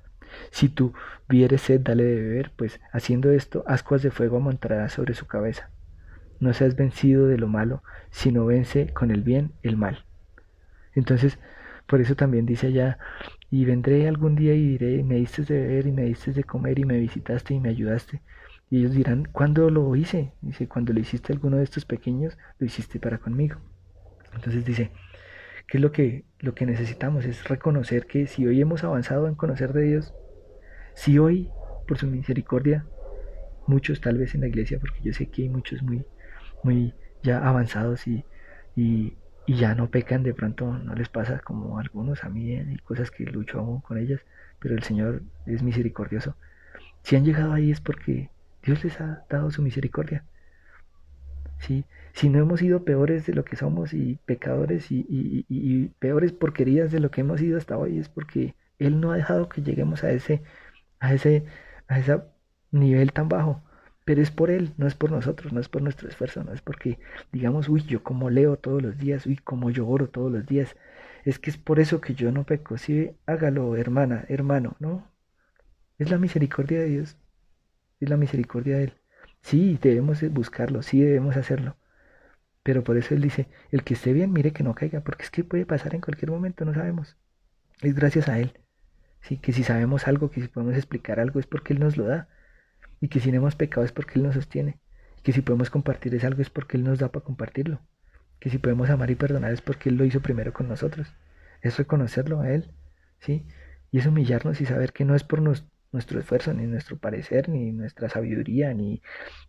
si 0.51 0.69
tú 0.69 0.93
vieres 1.27 1.61
sed, 1.61 1.81
dale 1.81 2.03
de 2.03 2.21
beber, 2.21 2.51
pues 2.55 2.79
haciendo 2.91 3.31
esto, 3.31 3.63
ascuas 3.67 4.01
de 4.01 4.11
fuego 4.11 4.37
amontarás 4.37 4.93
sobre 4.93 5.13
su 5.13 5.27
cabeza. 5.27 5.69
No 6.39 6.53
seas 6.53 6.75
vencido 6.75 7.27
de 7.27 7.37
lo 7.37 7.47
malo, 7.47 7.83
sino 8.11 8.45
vence 8.45 8.93
con 8.93 9.11
el 9.11 9.23
bien 9.23 9.51
el 9.63 9.77
mal. 9.77 10.05
Entonces, 10.93 11.39
por 11.87 12.01
eso 12.01 12.15
también 12.15 12.45
dice 12.45 12.67
allá, 12.67 12.99
y 13.49 13.65
vendré 13.65 14.07
algún 14.07 14.35
día 14.35 14.53
y 14.53 14.67
diré, 14.67 15.03
me 15.03 15.15
diste 15.15 15.43
de 15.43 15.61
beber 15.61 15.87
y 15.87 15.91
me 15.91 16.03
diste 16.03 16.33
de 16.33 16.43
comer 16.43 16.79
y 16.79 16.85
me 16.85 16.99
visitaste 16.99 17.53
y 17.53 17.59
me 17.59 17.69
ayudaste. 17.69 18.21
Y 18.69 18.79
ellos 18.79 18.91
dirán, 18.91 19.25
¿cuándo 19.31 19.69
lo 19.69 19.95
hice? 19.95 20.33
Dice, 20.41 20.67
cuando 20.67 20.91
lo 20.91 20.99
hiciste 20.99 21.31
a 21.31 21.35
alguno 21.35 21.57
de 21.57 21.63
estos 21.63 21.85
pequeños, 21.85 22.37
lo 22.59 22.65
hiciste 22.65 22.99
para 22.99 23.17
conmigo. 23.17 23.57
Entonces 24.35 24.65
dice, 24.65 24.91
¿qué 25.67 25.77
es 25.77 25.81
lo 25.81 25.91
que, 25.93 26.25
lo 26.39 26.53
que 26.53 26.65
necesitamos? 26.65 27.25
Es 27.25 27.47
reconocer 27.47 28.05
que 28.05 28.27
si 28.27 28.45
hoy 28.45 28.59
hemos 28.59 28.83
avanzado 28.83 29.27
en 29.29 29.35
conocer 29.35 29.71
de 29.71 29.83
Dios, 29.83 30.13
si 30.97 31.19
hoy 31.19 31.47
por 31.87 31.99
su 31.99 32.07
misericordia, 32.07 32.83
muchos 33.67 34.01
tal 34.01 34.17
vez 34.17 34.33
en 34.33 34.41
la 34.41 34.47
iglesia, 34.47 34.79
porque 34.79 34.99
yo 35.03 35.13
sé 35.13 35.27
que 35.27 35.43
hay 35.43 35.49
muchos 35.49 35.83
muy, 35.83 36.03
muy 36.63 36.95
ya 37.21 37.47
avanzados 37.47 38.07
y, 38.07 38.25
y, 38.75 39.15
ya 39.47 39.75
no 39.75 39.91
pecan, 39.91 40.23
de 40.23 40.33
pronto 40.33 40.73
no 40.73 40.95
les 40.95 41.07
pasa 41.07 41.39
como 41.39 41.77
algunos 41.77 42.23
a 42.23 42.29
mí, 42.29 42.55
hay 42.55 42.77
cosas 42.79 43.11
que 43.11 43.25
lucho 43.25 43.59
aún 43.59 43.79
con 43.79 43.99
ellas, 43.99 44.21
pero 44.59 44.73
el 44.73 44.81
Señor 44.81 45.21
es 45.45 45.61
misericordioso. 45.61 46.35
Si 47.03 47.15
han 47.15 47.23
llegado 47.23 47.53
ahí 47.53 47.69
es 47.69 47.79
porque 47.79 48.31
Dios 48.63 48.83
les 48.83 48.99
ha 48.99 49.23
dado 49.29 49.51
su 49.51 49.61
misericordia. 49.61 50.23
¿Sí? 51.59 51.85
Si 52.13 52.27
no 52.27 52.39
hemos 52.39 52.59
sido 52.59 52.83
peores 52.83 53.27
de 53.27 53.33
lo 53.33 53.45
que 53.45 53.55
somos 53.55 53.93
y 53.93 54.19
pecadores 54.25 54.91
y, 54.91 55.05
y, 55.47 55.89
peores 55.99 56.31
porquerías 56.31 56.91
de 56.91 56.99
lo 56.99 57.11
que 57.11 57.21
hemos 57.21 57.39
sido 57.39 57.57
hasta 57.57 57.77
hoy 57.77 57.99
es 57.99 58.09
porque 58.09 58.55
Él 58.79 58.99
no 58.99 59.11
ha 59.11 59.17
dejado 59.17 59.47
que 59.47 59.61
lleguemos 59.61 60.03
a 60.03 60.11
ese, 60.11 60.41
a 60.99 61.13
ese, 61.13 61.45
a 61.87 61.99
ese 61.99 62.21
nivel 62.71 63.13
tan 63.13 63.29
bajo. 63.29 63.63
Pero 64.05 64.21
es 64.21 64.31
por 64.31 64.49
Él, 64.51 64.73
no 64.77 64.87
es 64.87 64.95
por 64.95 65.11
nosotros, 65.11 65.51
no 65.53 65.59
es 65.59 65.69
por 65.69 65.81
nuestro 65.81 66.07
esfuerzo, 66.07 66.43
no 66.43 66.53
es 66.53 66.61
porque 66.61 66.99
digamos, 67.31 67.67
uy, 67.69 67.83
yo 67.83 68.03
como 68.03 68.29
leo 68.29 68.57
todos 68.57 68.81
los 68.81 68.97
días, 68.97 69.25
uy, 69.25 69.37
como 69.37 69.69
yo 69.69 69.87
oro 69.87 70.09
todos 70.09 70.31
los 70.31 70.45
días. 70.45 70.75
Es 71.25 71.39
que 71.39 71.49
es 71.49 71.57
por 71.57 71.79
eso 71.79 71.99
que 72.01 72.15
yo 72.15 72.31
no 72.31 72.45
peco. 72.45 72.77
Sí, 72.77 73.11
hágalo, 73.25 73.75
hermana, 73.75 74.25
hermano, 74.29 74.75
¿no? 74.79 75.11
Es 75.99 76.09
la 76.11 76.17
misericordia 76.17 76.79
de 76.79 76.87
Dios. 76.87 77.17
Es 77.99 78.09
la 78.09 78.17
misericordia 78.17 78.77
de 78.77 78.85
Él. 78.85 78.93
Sí, 79.41 79.79
debemos 79.81 80.21
buscarlo, 80.31 80.81
sí 80.83 81.01
debemos 81.01 81.37
hacerlo. 81.37 81.77
Pero 82.63 82.83
por 82.83 82.97
eso 82.97 83.15
Él 83.15 83.21
dice, 83.21 83.47
el 83.71 83.83
que 83.83 83.95
esté 83.95 84.13
bien, 84.13 84.31
mire 84.33 84.53
que 84.53 84.63
no 84.63 84.75
caiga, 84.75 85.01
porque 85.01 85.23
es 85.23 85.31
que 85.31 85.43
puede 85.43 85.65
pasar 85.65 85.95
en 85.95 86.01
cualquier 86.01 86.31
momento, 86.31 86.65
no 86.65 86.73
sabemos. 86.73 87.17
Es 87.81 87.95
gracias 87.95 88.29
a 88.29 88.39
Él. 88.39 88.53
Sí, 89.21 89.37
que 89.37 89.51
si 89.53 89.63
sabemos 89.63 90.07
algo, 90.07 90.31
que 90.31 90.41
si 90.41 90.47
podemos 90.47 90.75
explicar 90.75 91.19
algo, 91.19 91.39
es 91.39 91.47
porque 91.47 91.73
Él 91.73 91.79
nos 91.79 91.97
lo 91.97 92.05
da. 92.05 92.29
Y 92.99 93.09
que 93.09 93.19
si 93.19 93.31
no 93.31 93.37
hemos 93.37 93.55
pecado 93.55 93.85
es 93.85 93.91
porque 93.91 94.13
Él 94.15 94.23
nos 94.23 94.35
sostiene, 94.35 94.79
y 95.17 95.21
que 95.21 95.33
si 95.33 95.41
podemos 95.41 95.69
compartir 95.69 96.15
es 96.15 96.23
algo 96.23 96.41
es 96.41 96.49
porque 96.49 96.77
Él 96.77 96.83
nos 96.83 96.99
da 96.99 97.11
para 97.11 97.25
compartirlo, 97.25 97.81
que 98.39 98.49
si 98.49 98.57
podemos 98.57 98.89
amar 98.89 99.11
y 99.11 99.15
perdonar 99.15 99.51
es 99.51 99.61
porque 99.61 99.89
Él 99.89 99.97
lo 99.97 100.05
hizo 100.05 100.21
primero 100.21 100.53
con 100.53 100.67
nosotros, 100.67 101.13
es 101.61 101.77
reconocerlo 101.77 102.41
a 102.41 102.51
Él, 102.51 102.71
¿sí? 103.19 103.45
Y 103.91 103.99
es 103.99 104.05
humillarnos 104.05 104.61
y 104.61 104.65
saber 104.65 104.93
que 104.93 105.05
no 105.05 105.15
es 105.15 105.23
por 105.23 105.41
nuestro 105.41 106.19
esfuerzo, 106.19 106.53
ni 106.53 106.65
nuestro 106.67 106.97
parecer, 106.97 107.49
ni 107.49 107.71
nuestra 107.71 108.09
sabiduría, 108.09 108.73
ni, 108.73 109.01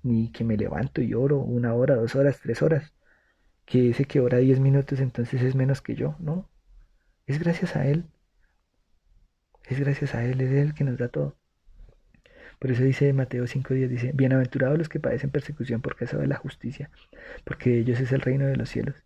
ni 0.02 0.30
que 0.32 0.44
me 0.44 0.56
levanto 0.56 1.00
y 1.02 1.14
oro 1.14 1.38
una 1.38 1.74
hora, 1.74 1.96
dos 1.96 2.14
horas, 2.16 2.40
tres 2.40 2.62
horas, 2.62 2.92
que 3.64 3.90
ese 3.90 4.04
que 4.06 4.20
ora 4.20 4.38
diez 4.38 4.60
minutos 4.60 5.00
entonces 5.00 5.42
es 5.42 5.54
menos 5.54 5.82
que 5.82 5.94
yo, 5.94 6.16
¿no? 6.20 6.50
Es 7.26 7.38
gracias 7.38 7.76
a 7.76 7.86
Él, 7.86 8.06
es 9.68 9.80
gracias 9.80 10.14
a 10.14 10.24
Él, 10.24 10.40
es 10.40 10.50
Él 10.50 10.74
que 10.74 10.84
nos 10.84 10.98
da 10.98 11.08
todo. 11.08 11.36
Por 12.58 12.72
eso 12.72 12.82
dice 12.82 13.12
Mateo 13.12 13.44
5.10, 13.44 13.88
dice, 13.88 14.12
bienaventurados 14.14 14.78
los 14.78 14.88
que 14.88 14.98
padecen 14.98 15.30
persecución 15.30 15.80
por 15.80 15.94
causa 15.94 16.16
de 16.18 16.26
la 16.26 16.36
justicia, 16.36 16.90
porque 17.44 17.70
de 17.70 17.78
ellos 17.78 18.00
es 18.00 18.10
el 18.12 18.20
reino 18.20 18.46
de 18.46 18.56
los 18.56 18.68
cielos. 18.68 18.96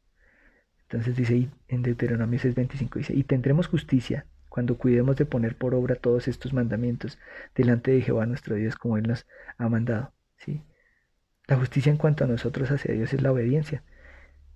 Entonces 0.85 1.17
dice 1.17 1.49
en 1.69 1.83
Deuteronomio 1.83 2.39
6.25, 2.39 2.95
dice, 2.97 3.15
y 3.15 3.25
tendremos 3.25 3.67
justicia 3.67 4.27
cuando 4.49 4.77
cuidemos 4.77 5.17
de 5.17 5.27
poner 5.27 5.57
por 5.57 5.75
obra 5.75 5.97
todos 5.97 6.29
estos 6.29 6.53
mandamientos 6.53 7.19
delante 7.55 7.91
de 7.91 8.03
Jehová 8.03 8.27
nuestro 8.27 8.55
Dios 8.55 8.77
como 8.77 8.99
Él 8.99 9.05
nos 9.09 9.27
ha 9.57 9.69
mandado. 9.69 10.13
¿sí? 10.37 10.63
La 11.47 11.57
justicia 11.57 11.91
en 11.91 11.97
cuanto 11.97 12.25
a 12.25 12.27
nosotros 12.27 12.71
hacia 12.71 12.95
Dios 12.95 13.13
es 13.13 13.23
la 13.23 13.33
obediencia. 13.33 13.83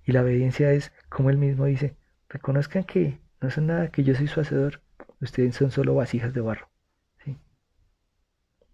Y 0.04 0.12
la 0.12 0.22
obediencia 0.22 0.72
es, 0.72 0.92
como 1.08 1.30
Él 1.30 1.38
mismo 1.38 1.64
dice, 1.64 1.96
reconozcan 2.28 2.84
que 2.84 3.18
no 3.40 3.50
son 3.50 3.66
nada, 3.68 3.88
que 3.88 4.04
yo 4.04 4.14
soy 4.14 4.28
su 4.28 4.40
hacedor, 4.40 4.82
ustedes 5.20 5.56
son 5.56 5.70
solo 5.70 5.94
vasijas 5.94 6.32
de 6.34 6.40
barro 6.40 6.68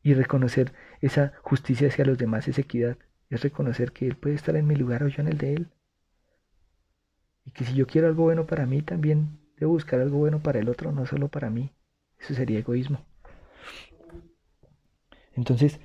y 0.03 0.15
reconocer 0.15 0.73
esa 1.01 1.33
justicia 1.43 1.89
hacia 1.89 2.05
los 2.05 2.19
demás 2.19 2.49
es 2.49 2.59
equidad. 2.59 2.99
Es 3.31 3.43
reconocer 3.43 3.93
que 3.93 4.07
Él 4.07 4.17
puede 4.17 4.35
estar 4.35 4.57
en 4.57 4.67
mi 4.67 4.77
lugar 4.77 5.03
o 5.03 5.09
yo 5.09 5.23
en 5.23 5.29
el 5.29 5.39
de 5.39 5.55
Él. 5.55 5.73
Y 7.45 7.53
que 7.53 7.65
si 7.65 7.75
yo 7.75 7.87
quiero 7.87 8.09
algo 8.09 8.25
bueno 8.25 8.47
para 8.47 8.67
mí, 8.67 8.83
también 8.83 9.39
debo 9.57 9.73
buscar 9.73 10.01
algo 10.01 10.19
bueno 10.19 10.43
para 10.43 10.59
el 10.59 10.69
otro, 10.69 10.93
no 10.93 11.07
solo 11.07 11.29
para 11.29 11.51
mí. 11.51 11.73
Eso 12.19 12.35
sería 12.35 12.59
egoísmo. 12.59 13.05
Entonces, 15.35 15.81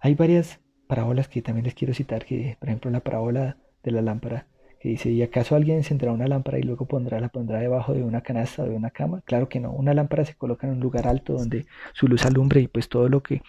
hay 0.00 0.14
varias 0.14 0.60
parábolas 0.88 1.28
que 1.28 1.42
también 1.42 1.66
les 1.66 1.74
quiero 1.74 1.94
citar, 1.94 2.24
que 2.24 2.56
por 2.58 2.68
ejemplo 2.68 2.90
la 2.90 3.00
parábola 3.00 3.58
de 3.82 3.92
la 3.92 4.02
lámpara 4.02 4.48
que 4.80 4.90
dice, 4.90 5.10
¿y 5.10 5.22
acaso 5.22 5.56
alguien 5.56 5.78
encenderá 5.78 6.12
una 6.12 6.26
lámpara 6.26 6.58
y 6.58 6.62
luego 6.62 6.86
pondrá, 6.86 7.20
la 7.20 7.28
pondrá 7.28 7.58
debajo 7.58 7.94
de 7.94 8.02
una 8.02 8.20
canasta 8.20 8.62
o 8.62 8.66
de 8.66 8.76
una 8.76 8.90
cama? 8.90 9.22
Claro 9.24 9.48
que 9.48 9.60
no, 9.60 9.72
una 9.72 9.94
lámpara 9.94 10.24
se 10.24 10.34
coloca 10.34 10.66
en 10.66 10.74
un 10.74 10.80
lugar 10.80 11.06
alto 11.06 11.32
donde 11.32 11.66
su 11.92 12.06
luz 12.06 12.24
alumbre 12.24 12.60
y 12.60 12.68
pues 12.68 12.88
todo 12.88 13.08
lo 13.08 13.22
que 13.22 13.42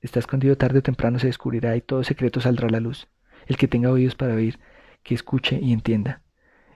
está 0.00 0.18
escondido 0.18 0.56
tarde 0.56 0.80
o 0.80 0.82
temprano 0.82 1.18
se 1.18 1.28
descubrirá 1.28 1.76
y 1.76 1.80
todo 1.80 2.02
secreto 2.02 2.40
saldrá 2.40 2.68
a 2.68 2.70
la 2.70 2.80
luz. 2.80 3.08
El 3.46 3.56
que 3.56 3.68
tenga 3.68 3.90
oídos 3.90 4.14
para 4.14 4.34
oír, 4.34 4.58
que 5.02 5.14
escuche 5.14 5.58
y 5.60 5.72
entienda. 5.72 6.22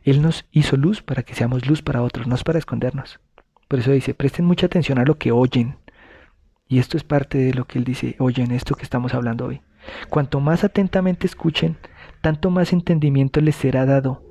Él 0.02 0.22
nos 0.22 0.46
hizo 0.52 0.76
luz 0.76 1.02
para 1.02 1.24
que 1.24 1.34
seamos 1.34 1.66
luz 1.66 1.82
para 1.82 2.02
otros, 2.02 2.26
no 2.28 2.36
es 2.36 2.44
para 2.44 2.58
escondernos. 2.58 3.18
Por 3.66 3.80
eso 3.80 3.90
dice, 3.90 4.14
presten 4.14 4.44
mucha 4.44 4.66
atención 4.66 4.98
a 4.98 5.04
lo 5.04 5.18
que 5.18 5.32
oyen. 5.32 5.76
Y 6.68 6.78
esto 6.78 6.96
es 6.96 7.04
parte 7.04 7.38
de 7.38 7.54
lo 7.54 7.64
que 7.64 7.78
él 7.78 7.84
dice, 7.84 8.14
oyen 8.18 8.52
esto 8.52 8.76
que 8.76 8.84
estamos 8.84 9.14
hablando 9.14 9.46
hoy. 9.46 9.62
Cuanto 10.08 10.40
más 10.40 10.64
atentamente 10.64 11.26
escuchen, 11.26 11.76
tanto 12.20 12.50
más 12.50 12.72
entendimiento 12.72 13.40
les 13.40 13.56
será 13.56 13.86
dado, 13.86 14.22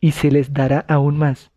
y 0.00 0.12
se 0.12 0.30
les 0.30 0.52
dará 0.52 0.84
aún 0.88 1.18
más. 1.18 1.52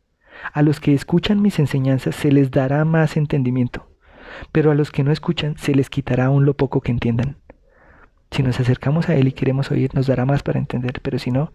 A 0.54 0.62
los 0.62 0.80
que 0.80 0.94
escuchan 0.94 1.42
mis 1.42 1.60
enseñanzas 1.60 2.16
se 2.16 2.32
les 2.32 2.52
dará 2.52 2.86
más 2.86 3.18
entendimiento, 3.18 3.90
pero 4.52 4.72
a 4.72 4.76
los 4.76 4.92
que 4.92 5.04
no 5.04 5.12
escuchan 5.12 5.58
se 5.58 5.76
les 5.76 5.90
quitará 5.90 6.26
aún 6.26 6.46
lo 6.46 6.56
poco 6.56 6.82
que 6.82 6.92
entiendan. 6.92 7.38
Si 8.32 8.44
nos 8.44 8.60
acercamos 8.60 9.10
a 9.10 9.16
Él 9.16 9.28
y 9.28 9.32
queremos 9.34 9.72
oír, 9.72 9.94
nos 9.94 10.08
dará 10.08 10.26
más 10.26 10.44
para 10.44 10.60
entender, 10.60 11.02
pero 11.02 11.20
si 11.20 11.32
no, 11.32 11.52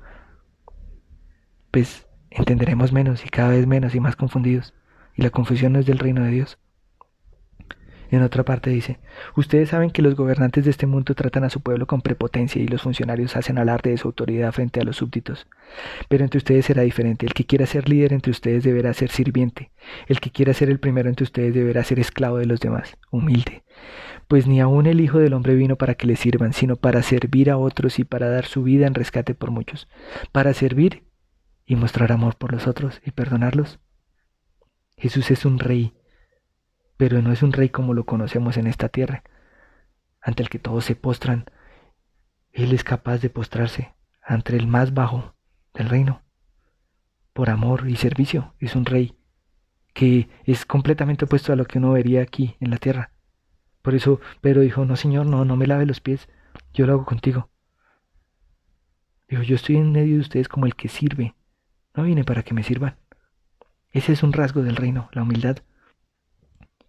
pues 1.70 2.06
entenderemos 2.30 2.92
menos 2.92 3.24
y 3.24 3.28
cada 3.28 3.50
vez 3.50 3.66
menos 3.66 3.94
y 3.94 4.00
más 4.00 4.16
confundidos, 4.16 4.74
y 5.14 5.22
la 5.22 5.30
confusión 5.30 5.72
no 5.72 5.78
es 5.78 5.86
del 5.86 5.98
reino 5.98 6.22
de 6.22 6.30
Dios. 6.30 6.58
En 8.10 8.22
otra 8.22 8.44
parte 8.44 8.70
dice, 8.70 8.98
ustedes 9.36 9.70
saben 9.70 9.90
que 9.90 10.02
los 10.02 10.14
gobernantes 10.14 10.64
de 10.64 10.70
este 10.70 10.86
mundo 10.86 11.14
tratan 11.14 11.44
a 11.44 11.50
su 11.50 11.60
pueblo 11.60 11.86
con 11.86 12.00
prepotencia 12.00 12.62
y 12.62 12.68
los 12.68 12.82
funcionarios 12.82 13.36
hacen 13.36 13.58
alarde 13.58 13.90
de 13.90 13.96
su 13.96 14.08
autoridad 14.08 14.52
frente 14.52 14.80
a 14.80 14.84
los 14.84 14.96
súbditos. 14.96 15.46
Pero 16.08 16.24
entre 16.24 16.38
ustedes 16.38 16.66
será 16.66 16.82
diferente. 16.82 17.26
El 17.26 17.34
que 17.34 17.46
quiera 17.46 17.66
ser 17.66 17.88
líder 17.88 18.12
entre 18.12 18.30
ustedes 18.30 18.62
deberá 18.62 18.92
ser 18.94 19.10
sirviente. 19.10 19.70
El 20.06 20.20
que 20.20 20.30
quiera 20.30 20.52
ser 20.54 20.70
el 20.70 20.80
primero 20.80 21.08
entre 21.08 21.24
ustedes 21.24 21.54
deberá 21.54 21.82
ser 21.84 21.98
esclavo 21.98 22.38
de 22.38 22.46
los 22.46 22.60
demás, 22.60 22.96
humilde. 23.10 23.64
Pues 24.28 24.46
ni 24.46 24.60
aun 24.60 24.86
el 24.86 25.00
Hijo 25.00 25.18
del 25.18 25.34
Hombre 25.34 25.54
vino 25.54 25.76
para 25.76 25.94
que 25.94 26.06
le 26.06 26.16
sirvan, 26.16 26.52
sino 26.52 26.76
para 26.76 27.02
servir 27.02 27.50
a 27.50 27.58
otros 27.58 27.98
y 27.98 28.04
para 28.04 28.28
dar 28.28 28.46
su 28.46 28.62
vida 28.62 28.86
en 28.86 28.94
rescate 28.94 29.34
por 29.34 29.50
muchos. 29.50 29.88
Para 30.32 30.54
servir 30.54 31.04
y 31.66 31.76
mostrar 31.76 32.12
amor 32.12 32.36
por 32.36 32.52
los 32.52 32.66
otros 32.66 33.00
y 33.04 33.10
perdonarlos. 33.10 33.80
Jesús 34.96 35.30
es 35.30 35.44
un 35.44 35.58
rey 35.58 35.92
pero 36.96 37.22
no 37.22 37.32
es 37.32 37.42
un 37.42 37.52
rey 37.52 37.68
como 37.68 37.94
lo 37.94 38.04
conocemos 38.04 38.56
en 38.56 38.66
esta 38.66 38.88
tierra, 38.88 39.22
ante 40.20 40.42
el 40.42 40.48
que 40.48 40.58
todos 40.58 40.84
se 40.84 40.96
postran. 40.96 41.46
Él 42.52 42.72
es 42.72 42.84
capaz 42.84 43.18
de 43.18 43.30
postrarse 43.30 43.94
ante 44.22 44.56
el 44.56 44.66
más 44.66 44.94
bajo 44.94 45.34
del 45.74 45.88
reino. 45.88 46.22
Por 47.32 47.50
amor 47.50 47.88
y 47.88 47.96
servicio 47.96 48.54
es 48.60 48.76
un 48.76 48.84
rey 48.84 49.16
que 49.92 50.28
es 50.44 50.64
completamente 50.64 51.24
opuesto 51.24 51.52
a 51.52 51.56
lo 51.56 51.64
que 51.64 51.78
uno 51.78 51.92
vería 51.92 52.22
aquí 52.22 52.56
en 52.60 52.70
la 52.70 52.78
tierra. 52.78 53.10
Por 53.82 53.94
eso 53.94 54.20
Pedro 54.40 54.62
dijo, 54.62 54.84
no 54.84 54.96
señor, 54.96 55.26
no, 55.26 55.44
no 55.44 55.56
me 55.56 55.66
lave 55.66 55.86
los 55.86 56.00
pies, 56.00 56.28
yo 56.72 56.86
lo 56.86 56.94
hago 56.94 57.04
contigo. 57.04 57.50
Dijo, 59.28 59.42
yo 59.42 59.56
estoy 59.56 59.76
en 59.76 59.92
medio 59.92 60.14
de 60.14 60.20
ustedes 60.20 60.48
como 60.48 60.66
el 60.66 60.74
que 60.74 60.88
sirve, 60.88 61.34
no 61.94 62.04
vine 62.04 62.24
para 62.24 62.42
que 62.42 62.54
me 62.54 62.62
sirvan. 62.62 62.96
Ese 63.90 64.12
es 64.12 64.22
un 64.22 64.32
rasgo 64.32 64.62
del 64.62 64.76
reino, 64.76 65.08
la 65.12 65.22
humildad. 65.22 65.58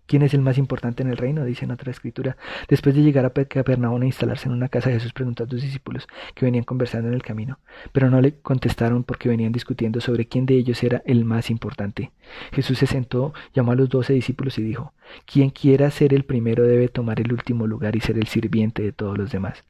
¿Quién 0.07 0.21
es 0.21 0.33
el 0.33 0.41
más 0.41 0.57
importante 0.57 1.01
en 1.01 1.09
el 1.09 1.17
reino? 1.17 1.43
Dice 1.45 1.65
en 1.65 1.71
otra 1.71 1.91
escritura. 1.91 2.37
Después 2.67 2.95
de 2.95 3.01
llegar 3.01 3.25
a 3.25 3.31
Capernaum 3.31 4.03
e 4.03 4.07
instalarse 4.07 4.47
en 4.47 4.53
una 4.53 4.69
casa, 4.69 4.91
Jesús 4.91 5.13
preguntó 5.13 5.43
a 5.43 5.47
sus 5.47 5.61
discípulos 5.61 6.07
que 6.33 6.45
venían 6.45 6.63
conversando 6.63 7.07
en 7.07 7.15
el 7.15 7.23
camino, 7.23 7.59
pero 7.91 8.09
no 8.09 8.21
le 8.21 8.35
contestaron 8.35 9.03
porque 9.03 9.29
venían 9.29 9.51
discutiendo 9.51 10.01
sobre 10.01 10.27
quién 10.27 10.45
de 10.45 10.55
ellos 10.55 10.83
era 10.83 11.01
el 11.05 11.25
más 11.25 11.49
importante. 11.49 12.11
Jesús 12.51 12.77
se 12.77 12.87
sentó, 12.87 13.33
llamó 13.53 13.71
a 13.71 13.75
los 13.75 13.89
doce 13.89 14.13
discípulos 14.13 14.57
y 14.59 14.63
dijo, 14.63 14.93
Quien 15.25 15.49
quiera 15.49 15.89
ser 15.91 16.13
el 16.13 16.23
primero 16.23 16.63
debe 16.63 16.87
tomar 16.87 17.19
el 17.19 17.33
último 17.33 17.65
lugar 17.67 17.95
y 17.95 18.01
ser 18.01 18.17
el 18.17 18.27
sirviente 18.27 18.83
de 18.83 18.91
todos 18.91 19.17
los 19.17 19.31
demás. 19.31 19.63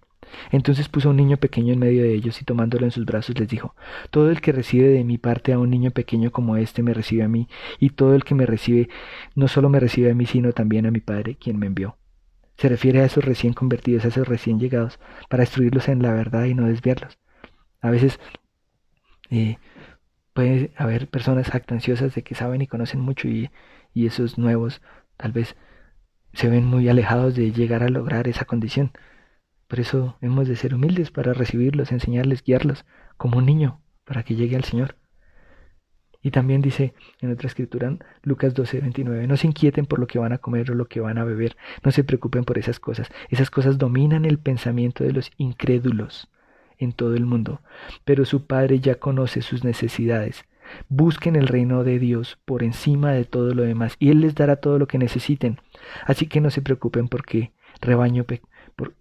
Entonces 0.52 0.90
puso 0.90 1.10
un 1.10 1.18
niño 1.18 1.38
pequeño 1.38 1.74
en 1.74 1.80
medio 1.80 2.04
de 2.04 2.14
ellos 2.14 2.42
y 2.42 2.46
tomándolo 2.46 2.86
en 2.86 2.92
sus 2.92 3.06
brazos 3.06 3.38
les 3.40 3.48
dijo, 3.48 3.76
Todo 4.10 4.30
el 4.32 4.42
que 4.42 4.52
recibe 4.52 4.88
de 4.88 5.04
mi 5.04 5.18
parte 5.18 5.54
a 5.54 5.60
un 5.60 5.70
niño 5.70 5.92
pequeño 5.92 6.32
como 6.32 6.58
este 6.58 6.84
me 6.84 6.94
recibe 6.94 7.24
a 7.24 7.28
mí, 7.28 7.48
y 7.80 7.92
todo 7.92 8.16
el 8.16 8.24
que 8.24 8.36
me 8.36 8.46
recibe 8.46 8.90
no 9.36 9.48
solo 9.48 9.70
me 9.70 9.80
recibe 9.80 10.12
a 10.12 10.16
mí, 10.16 10.26
sino 10.26 10.54
también 10.54 10.86
a 10.86 10.92
mi 10.92 11.00
Padre, 11.00 11.36
quien 11.36 11.60
me 11.60 11.68
envió. 11.68 11.98
Se 12.58 12.70
refiere 12.70 13.02
a 13.02 13.06
esos 13.06 13.26
recién 13.26 13.54
convertidos, 13.54 14.06
a 14.06 14.08
esos 14.10 14.28
recién 14.28 14.60
llegados, 14.60 15.00
para 15.30 15.44
instruirlos 15.44 15.90
en 15.90 16.02
la 16.02 16.14
verdad 16.14 16.46
y 16.46 16.54
no 16.54 16.68
desviarlos. 16.68 17.18
A 17.82 17.90
veces 17.92 18.20
eh, 19.30 19.58
puede 20.34 20.72
haber 20.78 21.08
personas 21.10 21.50
jactanciosas 21.50 22.16
de 22.16 22.24
que 22.24 22.36
saben 22.36 22.62
y 22.62 22.68
conocen 22.68 23.02
mucho 23.02 23.28
y, 23.28 23.52
y 23.94 24.06
esos 24.06 24.38
nuevos 24.38 24.82
tal 25.18 25.32
vez 25.32 25.56
se 26.34 26.50
ven 26.50 26.66
muy 26.66 26.90
alejados 26.90 27.36
de 27.36 27.52
llegar 27.52 27.84
a 27.84 27.90
lograr 27.90 28.28
esa 28.28 28.46
condición. 28.46 28.92
Por 29.68 29.80
eso 29.80 30.18
hemos 30.22 30.48
de 30.48 30.56
ser 30.56 30.76
humildes 30.76 31.12
para 31.12 31.34
recibirlos, 31.34 31.92
enseñarles, 31.92 32.44
guiarlos 32.44 32.86
como 33.18 33.38
un 33.38 33.46
niño 33.46 33.82
para 34.04 34.24
que 34.24 34.36
llegue 34.36 34.56
al 34.56 34.64
Señor. 34.64 34.96
Y 36.22 36.32
también 36.32 36.62
dice 36.62 36.96
en 37.22 37.32
otra 37.32 37.48
escritura, 37.48 37.98
Lucas 38.24 38.56
12, 38.56 38.82
29, 38.82 39.28
no 39.28 39.38
se 39.38 39.46
inquieten 39.46 39.86
por 39.86 40.00
lo 40.00 40.08
que 40.08 40.18
van 40.18 40.34
a 40.34 40.40
comer 40.40 40.72
o 40.72 40.74
lo 40.74 40.86
que 40.86 41.00
van 41.00 41.20
a 41.20 41.24
beber, 41.24 41.56
no 41.84 41.92
se 41.92 42.04
preocupen 42.04 42.46
por 42.46 42.58
esas 42.58 42.80
cosas. 42.80 43.10
Esas 43.30 43.52
cosas 43.52 43.78
dominan 43.78 44.26
el 44.26 44.40
pensamiento 44.40 45.04
de 45.04 45.14
los 45.14 45.32
incrédulos 45.38 46.28
en 46.80 46.94
todo 46.94 47.16
el 47.16 47.26
mundo, 47.26 47.62
pero 48.06 48.26
su 48.26 48.48
Padre 48.48 48.80
ya 48.80 48.96
conoce 48.96 49.42
sus 49.42 49.64
necesidades. 49.64 50.46
Busquen 50.90 51.36
el 51.36 51.48
reino 51.48 51.84
de 51.84 52.00
Dios 52.00 52.40
por 52.46 52.64
encima 52.64 53.12
de 53.12 53.26
todo 53.26 53.54
lo 53.54 53.62
demás 53.62 53.96
y 54.00 54.10
Él 54.10 54.22
les 54.22 54.34
dará 54.34 54.56
todo 54.56 54.80
lo 54.80 54.88
que 54.88 54.98
necesiten. 54.98 55.60
Así 56.06 56.26
que 56.26 56.42
no 56.42 56.50
se 56.50 56.64
preocupen 56.64 57.08
porque 57.08 57.52
rebaño, 57.82 58.26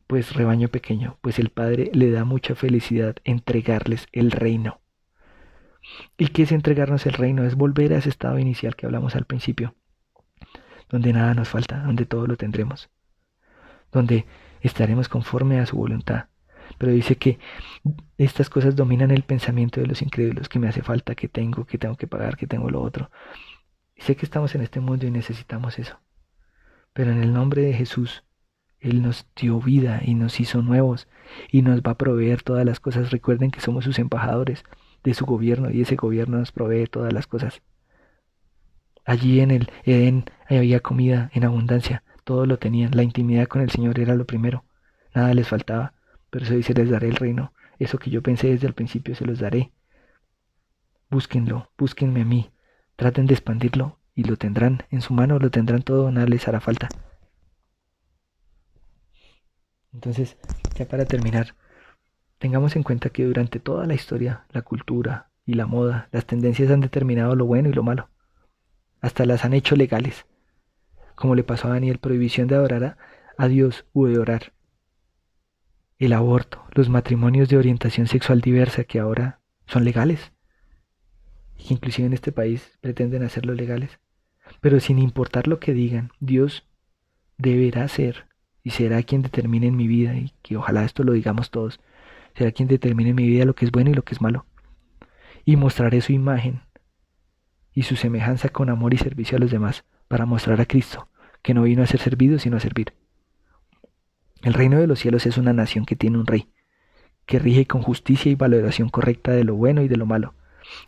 pues 0.06 0.34
rebaño 0.34 0.68
pequeño, 0.68 1.18
pues 1.20 1.38
el 1.38 1.50
Padre 1.50 1.90
le 1.92 2.10
da 2.10 2.24
mucha 2.24 2.54
felicidad 2.54 3.16
entregarles 3.24 4.06
el 4.12 4.30
reino. 4.30 4.80
¿Y 6.16 6.28
qué 6.28 6.44
es 6.44 6.52
entregarnos 6.52 7.06
el 7.06 7.14
reino? 7.14 7.44
Es 7.44 7.56
volver 7.56 7.92
a 7.92 7.98
ese 7.98 8.08
estado 8.08 8.38
inicial 8.38 8.76
que 8.76 8.86
hablamos 8.86 9.16
al 9.16 9.24
principio, 9.24 9.74
donde 10.88 11.12
nada 11.12 11.34
nos 11.34 11.48
falta, 11.48 11.82
donde 11.82 12.06
todo 12.06 12.26
lo 12.26 12.36
tendremos, 12.36 12.90
donde 13.92 14.26
estaremos 14.60 15.08
conforme 15.08 15.60
a 15.60 15.66
su 15.66 15.76
voluntad. 15.76 16.26
Pero 16.78 16.92
dice 16.92 17.16
que 17.16 17.38
estas 18.16 18.48
cosas 18.48 18.74
dominan 18.74 19.10
el 19.10 19.22
pensamiento 19.22 19.80
de 19.80 19.86
los 19.86 20.02
incrédulos, 20.02 20.48
que 20.48 20.58
me 20.58 20.68
hace 20.68 20.82
falta, 20.82 21.14
que 21.14 21.28
tengo, 21.28 21.66
que 21.66 21.78
tengo 21.78 21.96
que 21.96 22.06
pagar, 22.06 22.36
que 22.36 22.46
tengo 22.46 22.70
lo 22.70 22.80
otro. 22.80 23.10
Y 23.94 24.02
sé 24.02 24.16
que 24.16 24.24
estamos 24.24 24.54
en 24.54 24.62
este 24.62 24.80
mundo 24.80 25.06
y 25.06 25.10
necesitamos 25.10 25.78
eso. 25.78 26.00
Pero 26.92 27.12
en 27.12 27.22
el 27.22 27.32
nombre 27.32 27.62
de 27.62 27.74
Jesús, 27.74 28.24
Él 28.84 29.00
nos 29.00 29.26
dio 29.34 29.58
vida 29.60 30.02
y 30.04 30.14
nos 30.14 30.40
hizo 30.40 30.60
nuevos 30.60 31.08
y 31.50 31.62
nos 31.62 31.80
va 31.80 31.92
a 31.92 31.98
proveer 31.98 32.42
todas 32.42 32.66
las 32.66 32.80
cosas. 32.80 33.10
Recuerden 33.10 33.50
que 33.50 33.60
somos 33.60 33.84
sus 33.84 33.98
embajadores 33.98 34.62
de 35.02 35.14
su 35.14 35.24
gobierno 35.24 35.70
y 35.70 35.80
ese 35.80 35.96
gobierno 35.96 36.38
nos 36.38 36.52
provee 36.52 36.86
todas 36.86 37.10
las 37.12 37.26
cosas. 37.26 37.62
Allí 39.06 39.40
en 39.40 39.50
el 39.50 39.70
Edén 39.84 40.26
había 40.48 40.80
comida 40.80 41.30
en 41.32 41.44
abundancia, 41.44 42.04
todo 42.24 42.44
lo 42.44 42.58
tenían, 42.58 42.94
la 42.94 43.02
intimidad 43.02 43.48
con 43.48 43.62
el 43.62 43.70
Señor 43.70 43.98
era 43.98 44.14
lo 44.14 44.26
primero, 44.26 44.64
nada 45.14 45.32
les 45.32 45.48
faltaba, 45.48 45.94
pero 46.28 46.44
eso 46.44 46.54
dice 46.54 46.74
les 46.74 46.90
daré 46.90 47.08
el 47.08 47.16
reino, 47.16 47.54
eso 47.78 47.98
que 47.98 48.10
yo 48.10 48.22
pensé 48.22 48.48
desde 48.48 48.66
el 48.66 48.74
principio 48.74 49.14
se 49.14 49.24
los 49.24 49.38
daré. 49.38 49.72
Búsquenlo, 51.10 51.70
búsquenme 51.78 52.20
a 52.20 52.24
mí, 52.24 52.50
traten 52.96 53.26
de 53.26 53.34
expandirlo 53.34 53.98
y 54.14 54.24
lo 54.24 54.36
tendrán, 54.36 54.84
en 54.90 55.00
su 55.00 55.14
mano 55.14 55.38
lo 55.38 55.50
tendrán 55.50 55.82
todo, 55.82 56.10
nada 56.10 56.26
les 56.26 56.46
hará 56.48 56.60
falta. 56.60 56.88
Entonces, 59.94 60.36
ya 60.76 60.86
para 60.86 61.04
terminar, 61.04 61.54
Tengamos 62.44 62.76
en 62.76 62.82
cuenta 62.82 63.08
que 63.08 63.24
durante 63.24 63.58
toda 63.58 63.86
la 63.86 63.94
historia, 63.94 64.44
la 64.52 64.60
cultura 64.60 65.30
y 65.46 65.54
la 65.54 65.66
moda, 65.66 66.10
las 66.12 66.26
tendencias 66.26 66.70
han 66.70 66.80
determinado 66.80 67.34
lo 67.36 67.46
bueno 67.46 67.70
y 67.70 67.72
lo 67.72 67.82
malo. 67.82 68.10
Hasta 69.00 69.24
las 69.24 69.46
han 69.46 69.54
hecho 69.54 69.76
legales. 69.76 70.26
Como 71.14 71.34
le 71.34 71.42
pasó 71.42 71.68
a 71.68 71.70
Daniel, 71.70 71.98
prohibición 71.98 72.46
de 72.46 72.56
adorar 72.56 72.98
a 73.38 73.48
Dios 73.48 73.86
u 73.94 74.04
de 74.04 74.18
orar. 74.18 74.52
El 75.98 76.12
aborto, 76.12 76.62
los 76.72 76.90
matrimonios 76.90 77.48
de 77.48 77.56
orientación 77.56 78.08
sexual 78.08 78.42
diversa 78.42 78.84
que 78.84 78.98
ahora 78.98 79.40
son 79.66 79.84
legales. 79.84 80.32
Y 81.56 81.68
que 81.68 81.74
inclusive 81.74 82.06
en 82.06 82.12
este 82.12 82.30
país 82.30 82.76
pretenden 82.82 83.22
hacerlo 83.22 83.54
legales. 83.54 84.00
Pero 84.60 84.80
sin 84.80 84.98
importar 84.98 85.48
lo 85.48 85.60
que 85.60 85.72
digan, 85.72 86.10
Dios 86.20 86.68
deberá 87.38 87.88
ser 87.88 88.26
y 88.64 88.70
será 88.70 89.00
quien 89.04 89.22
determine 89.22 89.68
en 89.68 89.76
mi 89.76 89.86
vida 89.86 90.16
y 90.16 90.32
que 90.42 90.56
ojalá 90.56 90.84
esto 90.84 91.04
lo 91.04 91.12
digamos 91.12 91.50
todos 91.50 91.78
será 92.36 92.50
quien 92.52 92.68
determine 92.68 93.10
en 93.10 93.16
mi 93.16 93.26
vida 93.26 93.44
lo 93.44 93.54
que 93.54 93.64
es 93.64 93.70
bueno 93.70 93.90
y 93.90 93.94
lo 93.94 94.02
que 94.02 94.14
es 94.14 94.20
malo. 94.20 94.46
Y 95.44 95.56
mostraré 95.56 96.00
su 96.00 96.12
imagen 96.12 96.62
y 97.72 97.82
su 97.82 97.96
semejanza 97.96 98.48
con 98.48 98.70
amor 98.70 98.94
y 98.94 98.98
servicio 98.98 99.36
a 99.36 99.40
los 99.40 99.50
demás, 99.50 99.84
para 100.08 100.26
mostrar 100.26 100.60
a 100.60 100.66
Cristo, 100.66 101.08
que 101.42 101.54
no 101.54 101.62
vino 101.62 101.82
a 101.82 101.86
ser 101.86 102.00
servido, 102.00 102.38
sino 102.38 102.56
a 102.56 102.60
servir. 102.60 102.94
El 104.42 104.54
reino 104.54 104.78
de 104.78 104.86
los 104.86 105.00
cielos 105.00 105.26
es 105.26 105.38
una 105.38 105.52
nación 105.52 105.84
que 105.84 105.96
tiene 105.96 106.18
un 106.18 106.26
rey, 106.26 106.52
que 107.26 107.38
rige 107.38 107.66
con 107.66 107.82
justicia 107.82 108.30
y 108.30 108.36
valoración 108.36 108.90
correcta 108.90 109.32
de 109.32 109.44
lo 109.44 109.54
bueno 109.56 109.82
y 109.82 109.88
de 109.88 109.96
lo 109.96 110.06
malo, 110.06 110.34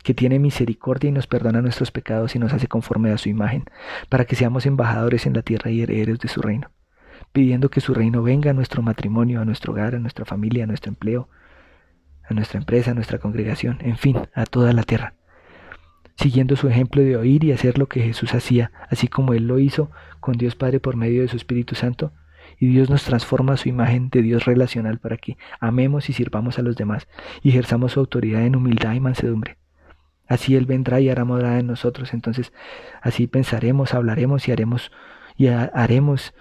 que 0.03 0.13
tiene 0.13 0.39
misericordia 0.39 1.09
y 1.09 1.11
nos 1.11 1.27
perdona 1.27 1.61
nuestros 1.61 1.91
pecados 1.91 2.35
y 2.35 2.39
nos 2.39 2.53
hace 2.53 2.67
conforme 2.67 3.11
a 3.11 3.17
su 3.17 3.27
imagen, 3.27 3.65
para 4.07 4.25
que 4.25 4.35
seamos 4.35 4.65
embajadores 4.65 5.25
en 5.25 5.33
la 5.33 5.41
tierra 5.41 5.71
y 5.71 5.81
herederos 5.81 6.19
de 6.19 6.29
su 6.29 6.41
reino 6.41 6.71
pidiendo 7.37 7.69
que 7.69 7.81
su 7.81 7.93
reino 7.93 8.23
venga 8.23 8.49
a 8.49 8.53
nuestro 8.55 8.81
matrimonio, 8.81 9.39
a 9.39 9.45
nuestro 9.45 9.71
hogar, 9.71 9.93
a 9.93 9.99
nuestra 9.99 10.25
familia, 10.25 10.63
a 10.63 10.65
nuestro 10.65 10.89
empleo, 10.89 11.29
a 12.27 12.33
nuestra 12.33 12.57
empresa, 12.57 12.89
a 12.89 12.93
nuestra 12.95 13.19
congregación, 13.19 13.77
en 13.81 13.95
fin, 13.95 14.17
a 14.33 14.47
toda 14.47 14.73
la 14.73 14.81
tierra. 14.81 15.13
Siguiendo 16.15 16.55
su 16.55 16.67
ejemplo 16.67 17.03
de 17.03 17.15
oír 17.15 17.43
y 17.43 17.51
hacer 17.51 17.77
lo 17.77 17.85
que 17.85 18.01
Jesús 18.01 18.33
hacía, 18.33 18.71
así 18.89 19.07
como 19.07 19.35
Él 19.35 19.45
lo 19.45 19.59
hizo 19.59 19.91
con 20.19 20.33
Dios 20.33 20.55
Padre 20.55 20.79
por 20.79 20.95
medio 20.95 21.21
de 21.21 21.27
su 21.27 21.37
Espíritu 21.37 21.75
Santo, 21.75 22.11
y 22.59 22.69
Dios 22.69 22.89
nos 22.89 23.03
transforma 23.03 23.53
a 23.53 23.57
su 23.57 23.69
imagen 23.69 24.09
de 24.09 24.23
Dios 24.23 24.45
relacional 24.45 24.97
para 24.97 25.17
que 25.17 25.37
amemos 25.59 26.09
y 26.09 26.13
sirvamos 26.13 26.57
a 26.57 26.63
los 26.63 26.75
demás 26.75 27.07
y 27.43 27.49
ejerzamos 27.49 27.91
su 27.91 27.99
autoridad 27.99 28.47
en 28.47 28.55
humildad 28.55 28.95
y 28.95 28.99
mansedumbre. 28.99 29.59
Así 30.27 30.55
Él 30.55 30.65
vendrá 30.65 30.99
y 31.01 31.09
hará 31.09 31.23
morada 31.23 31.59
en 31.59 31.67
nosotros, 31.67 32.15
entonces 32.15 32.51
así 32.99 33.27
pensaremos, 33.27 33.93
hablaremos 33.93 34.47
y 34.47 34.51
haremos 34.53 34.91
y 35.37 35.49
haremos 35.49 36.33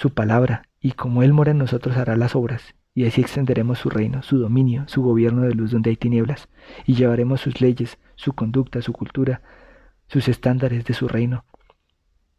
su 0.00 0.14
palabra, 0.14 0.62
y 0.80 0.92
como 0.92 1.22
Él 1.22 1.34
mora 1.34 1.50
en 1.50 1.58
nosotros 1.58 1.98
hará 1.98 2.16
las 2.16 2.34
obras, 2.34 2.74
y 2.94 3.04
así 3.04 3.20
extenderemos 3.20 3.80
su 3.80 3.90
reino, 3.90 4.22
su 4.22 4.38
dominio, 4.38 4.84
su 4.88 5.02
gobierno 5.02 5.42
de 5.42 5.52
luz 5.52 5.72
donde 5.72 5.90
hay 5.90 5.96
tinieblas, 5.96 6.48
y 6.86 6.94
llevaremos 6.94 7.42
sus 7.42 7.60
leyes, 7.60 7.98
su 8.14 8.32
conducta, 8.32 8.80
su 8.80 8.94
cultura, 8.94 9.42
sus 10.06 10.26
estándares 10.28 10.86
de 10.86 10.94
su 10.94 11.06
reino, 11.06 11.44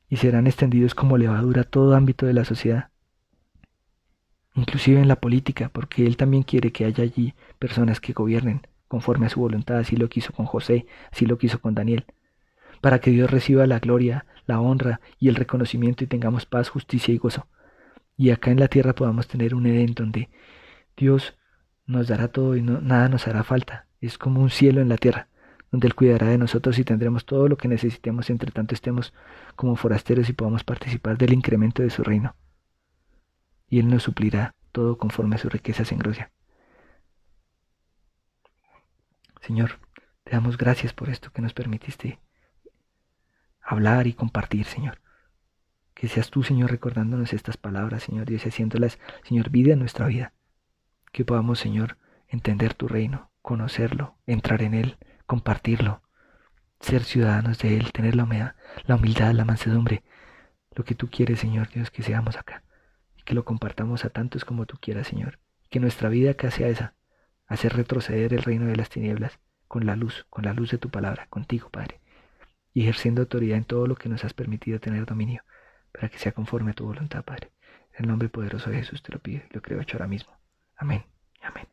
y 0.10 0.18
serán 0.18 0.48
extendidos 0.48 0.96
como 0.96 1.20
levadura 1.20 1.64
todo 1.64 1.94
ámbito 1.94 2.26
de 2.26 2.34
la 2.34 2.46
sociedad, 2.46 2.90
inclusive 4.56 5.00
en 5.00 5.08
la 5.08 5.18
política, 5.18 5.70
porque 5.72 6.08
Él 6.08 6.18
también 6.18 6.42
quiere 6.42 6.72
que 6.72 6.86
haya 6.86 7.04
allí 7.04 7.36
personas 7.60 8.00
que 8.00 8.14
gobiernen 8.14 8.66
conforme 8.88 9.28
a 9.28 9.30
su 9.30 9.40
voluntad, 9.40 9.78
así 9.78 9.96
lo 9.96 10.10
quiso 10.10 10.34
con 10.34 10.48
José, 10.48 10.88
así 11.12 11.28
lo 11.28 11.38
quiso 11.38 11.62
con 11.62 11.76
Daniel, 11.76 12.06
para 12.82 13.00
que 13.00 13.12
Dios 13.12 13.30
reciba 13.30 13.68
la 13.68 13.80
gloria, 13.80 14.26
la 14.48 14.60
honra 14.60 15.00
y 15.20 15.30
el 15.30 15.36
reconocimiento 15.36 16.04
y 16.04 16.08
tengamos 16.08 16.46
paz, 16.46 16.70
justicia 16.70 17.14
y 17.14 17.18
gozo. 17.18 17.48
Y 18.18 18.32
acá 18.32 18.52
en 18.52 18.60
la 18.60 18.68
tierra 18.68 18.94
podamos 18.94 19.28
tener 19.28 19.56
un 19.56 19.68
Edén 19.68 19.94
donde 19.94 20.30
Dios 20.98 21.38
nos 21.86 22.08
dará 22.08 22.28
todo 22.28 22.56
y 22.56 22.62
nada 22.62 23.08
nos 23.08 23.28
hará 23.28 23.44
falta. 23.44 23.88
Es 24.00 24.18
como 24.18 24.42
un 24.42 24.50
cielo 24.50 24.82
en 24.82 24.90
la 24.90 24.98
tierra, 24.98 25.30
donde 25.72 25.88
Él 25.88 25.96
cuidará 25.96 26.28
de 26.28 26.38
nosotros 26.38 26.78
y 26.80 26.84
tendremos 26.84 27.26
todo 27.26 27.48
lo 27.48 27.58
que 27.58 27.68
necesitemos, 27.68 28.30
entre 28.30 28.52
tanto 28.52 28.74
estemos 28.74 29.14
como 29.56 29.76
forasteros 29.76 30.28
y 30.30 30.34
podamos 30.34 30.64
participar 30.64 31.18
del 31.18 31.34
incremento 31.34 31.84
de 31.84 31.90
su 31.90 32.04
reino. 32.04 32.36
Y 33.70 33.80
Él 33.80 33.88
nos 33.88 34.04
suplirá 34.04 34.56
todo 34.72 34.98
conforme 34.98 35.36
a 35.36 35.40
sus 35.40 35.52
riquezas 35.52 35.92
en 35.92 36.00
gloria. 36.00 36.32
Señor, 39.42 39.80
te 40.24 40.32
damos 40.32 40.58
gracias 40.58 40.94
por 40.94 41.10
esto 41.10 41.32
que 41.32 41.42
nos 41.42 41.54
permitiste 41.54 42.20
hablar 43.72 44.08
y 44.08 44.14
compartir, 44.14 44.66
Señor. 44.66 45.00
Que 45.94 46.08
seas 46.08 46.30
tú, 46.30 46.44
Señor, 46.44 46.72
recordándonos 46.72 47.34
estas 47.34 47.58
palabras, 47.58 48.04
Señor, 48.04 48.28
Dios, 48.28 48.46
haciéndolas, 48.46 49.00
Señor, 49.24 49.50
vida 49.50 49.74
en 49.74 49.80
nuestra 49.80 50.08
vida. 50.08 50.34
Que 51.12 51.26
podamos, 51.26 51.60
Señor, 51.60 51.98
entender 52.28 52.74
tu 52.74 52.88
reino, 52.88 53.32
conocerlo, 53.42 54.16
entrar 54.26 54.62
en 54.62 54.74
él, 54.74 54.98
compartirlo, 55.26 56.02
ser 56.80 57.04
ciudadanos 57.04 57.60
de 57.60 57.78
él, 57.78 57.92
tener 57.92 58.16
la 58.16 58.24
humildad, 58.24 58.56
la, 58.86 58.96
humildad, 58.96 59.32
la 59.34 59.46
mansedumbre, 59.46 60.04
lo 60.76 60.84
que 60.84 60.96
tú 60.96 61.10
quieres, 61.10 61.40
Señor 61.40 61.70
Dios, 61.70 61.92
que 61.92 62.04
seamos 62.04 62.38
acá. 62.38 62.64
Y 63.16 63.24
que 63.24 63.36
lo 63.36 63.46
compartamos 63.46 64.04
a 64.04 64.10
tantos 64.10 64.46
como 64.46 64.66
tú 64.66 64.78
quieras, 64.82 65.08
Señor. 65.08 65.40
Que 65.70 65.80
nuestra 65.80 66.10
vida 66.10 66.32
acá 66.32 66.52
sea 66.52 66.68
esa, 66.68 66.96
hacer 67.48 67.74
retroceder 67.74 68.34
el 68.34 68.44
reino 68.44 68.66
de 68.66 68.76
las 68.76 68.90
tinieblas 68.90 69.40
con 69.68 69.86
la 69.86 69.96
luz, 69.96 70.26
con 70.30 70.44
la 70.44 70.54
luz 70.54 70.72
de 70.72 70.78
tu 70.78 70.90
palabra, 70.90 71.28
contigo, 71.30 71.70
Padre 71.70 72.01
y 72.74 72.84
ejerciendo 72.84 73.22
autoridad 73.22 73.58
en 73.58 73.66
todo 73.66 73.88
lo 73.88 73.96
que 73.96 74.10
nos 74.10 74.24
has 74.24 74.34
permitido 74.34 74.80
tener 74.80 75.06
dominio, 75.06 75.44
para 75.92 76.10
que 76.10 76.18
sea 76.18 76.32
conforme 76.32 76.72
a 76.72 76.74
tu 76.74 76.86
voluntad, 76.86 77.24
Padre. 77.24 77.52
En 77.94 78.06
el 78.06 78.08
nombre 78.08 78.30
poderoso 78.30 78.70
de 78.70 78.78
Jesús 78.78 79.04
te 79.04 79.12
lo 79.12 79.20
pido 79.20 79.42
y 79.50 79.54
lo 79.54 79.62
creo 79.62 79.82
hecho 79.82 79.98
ahora 79.98 80.08
mismo. 80.08 80.34
Amén. 80.78 81.04
Amén. 81.42 81.68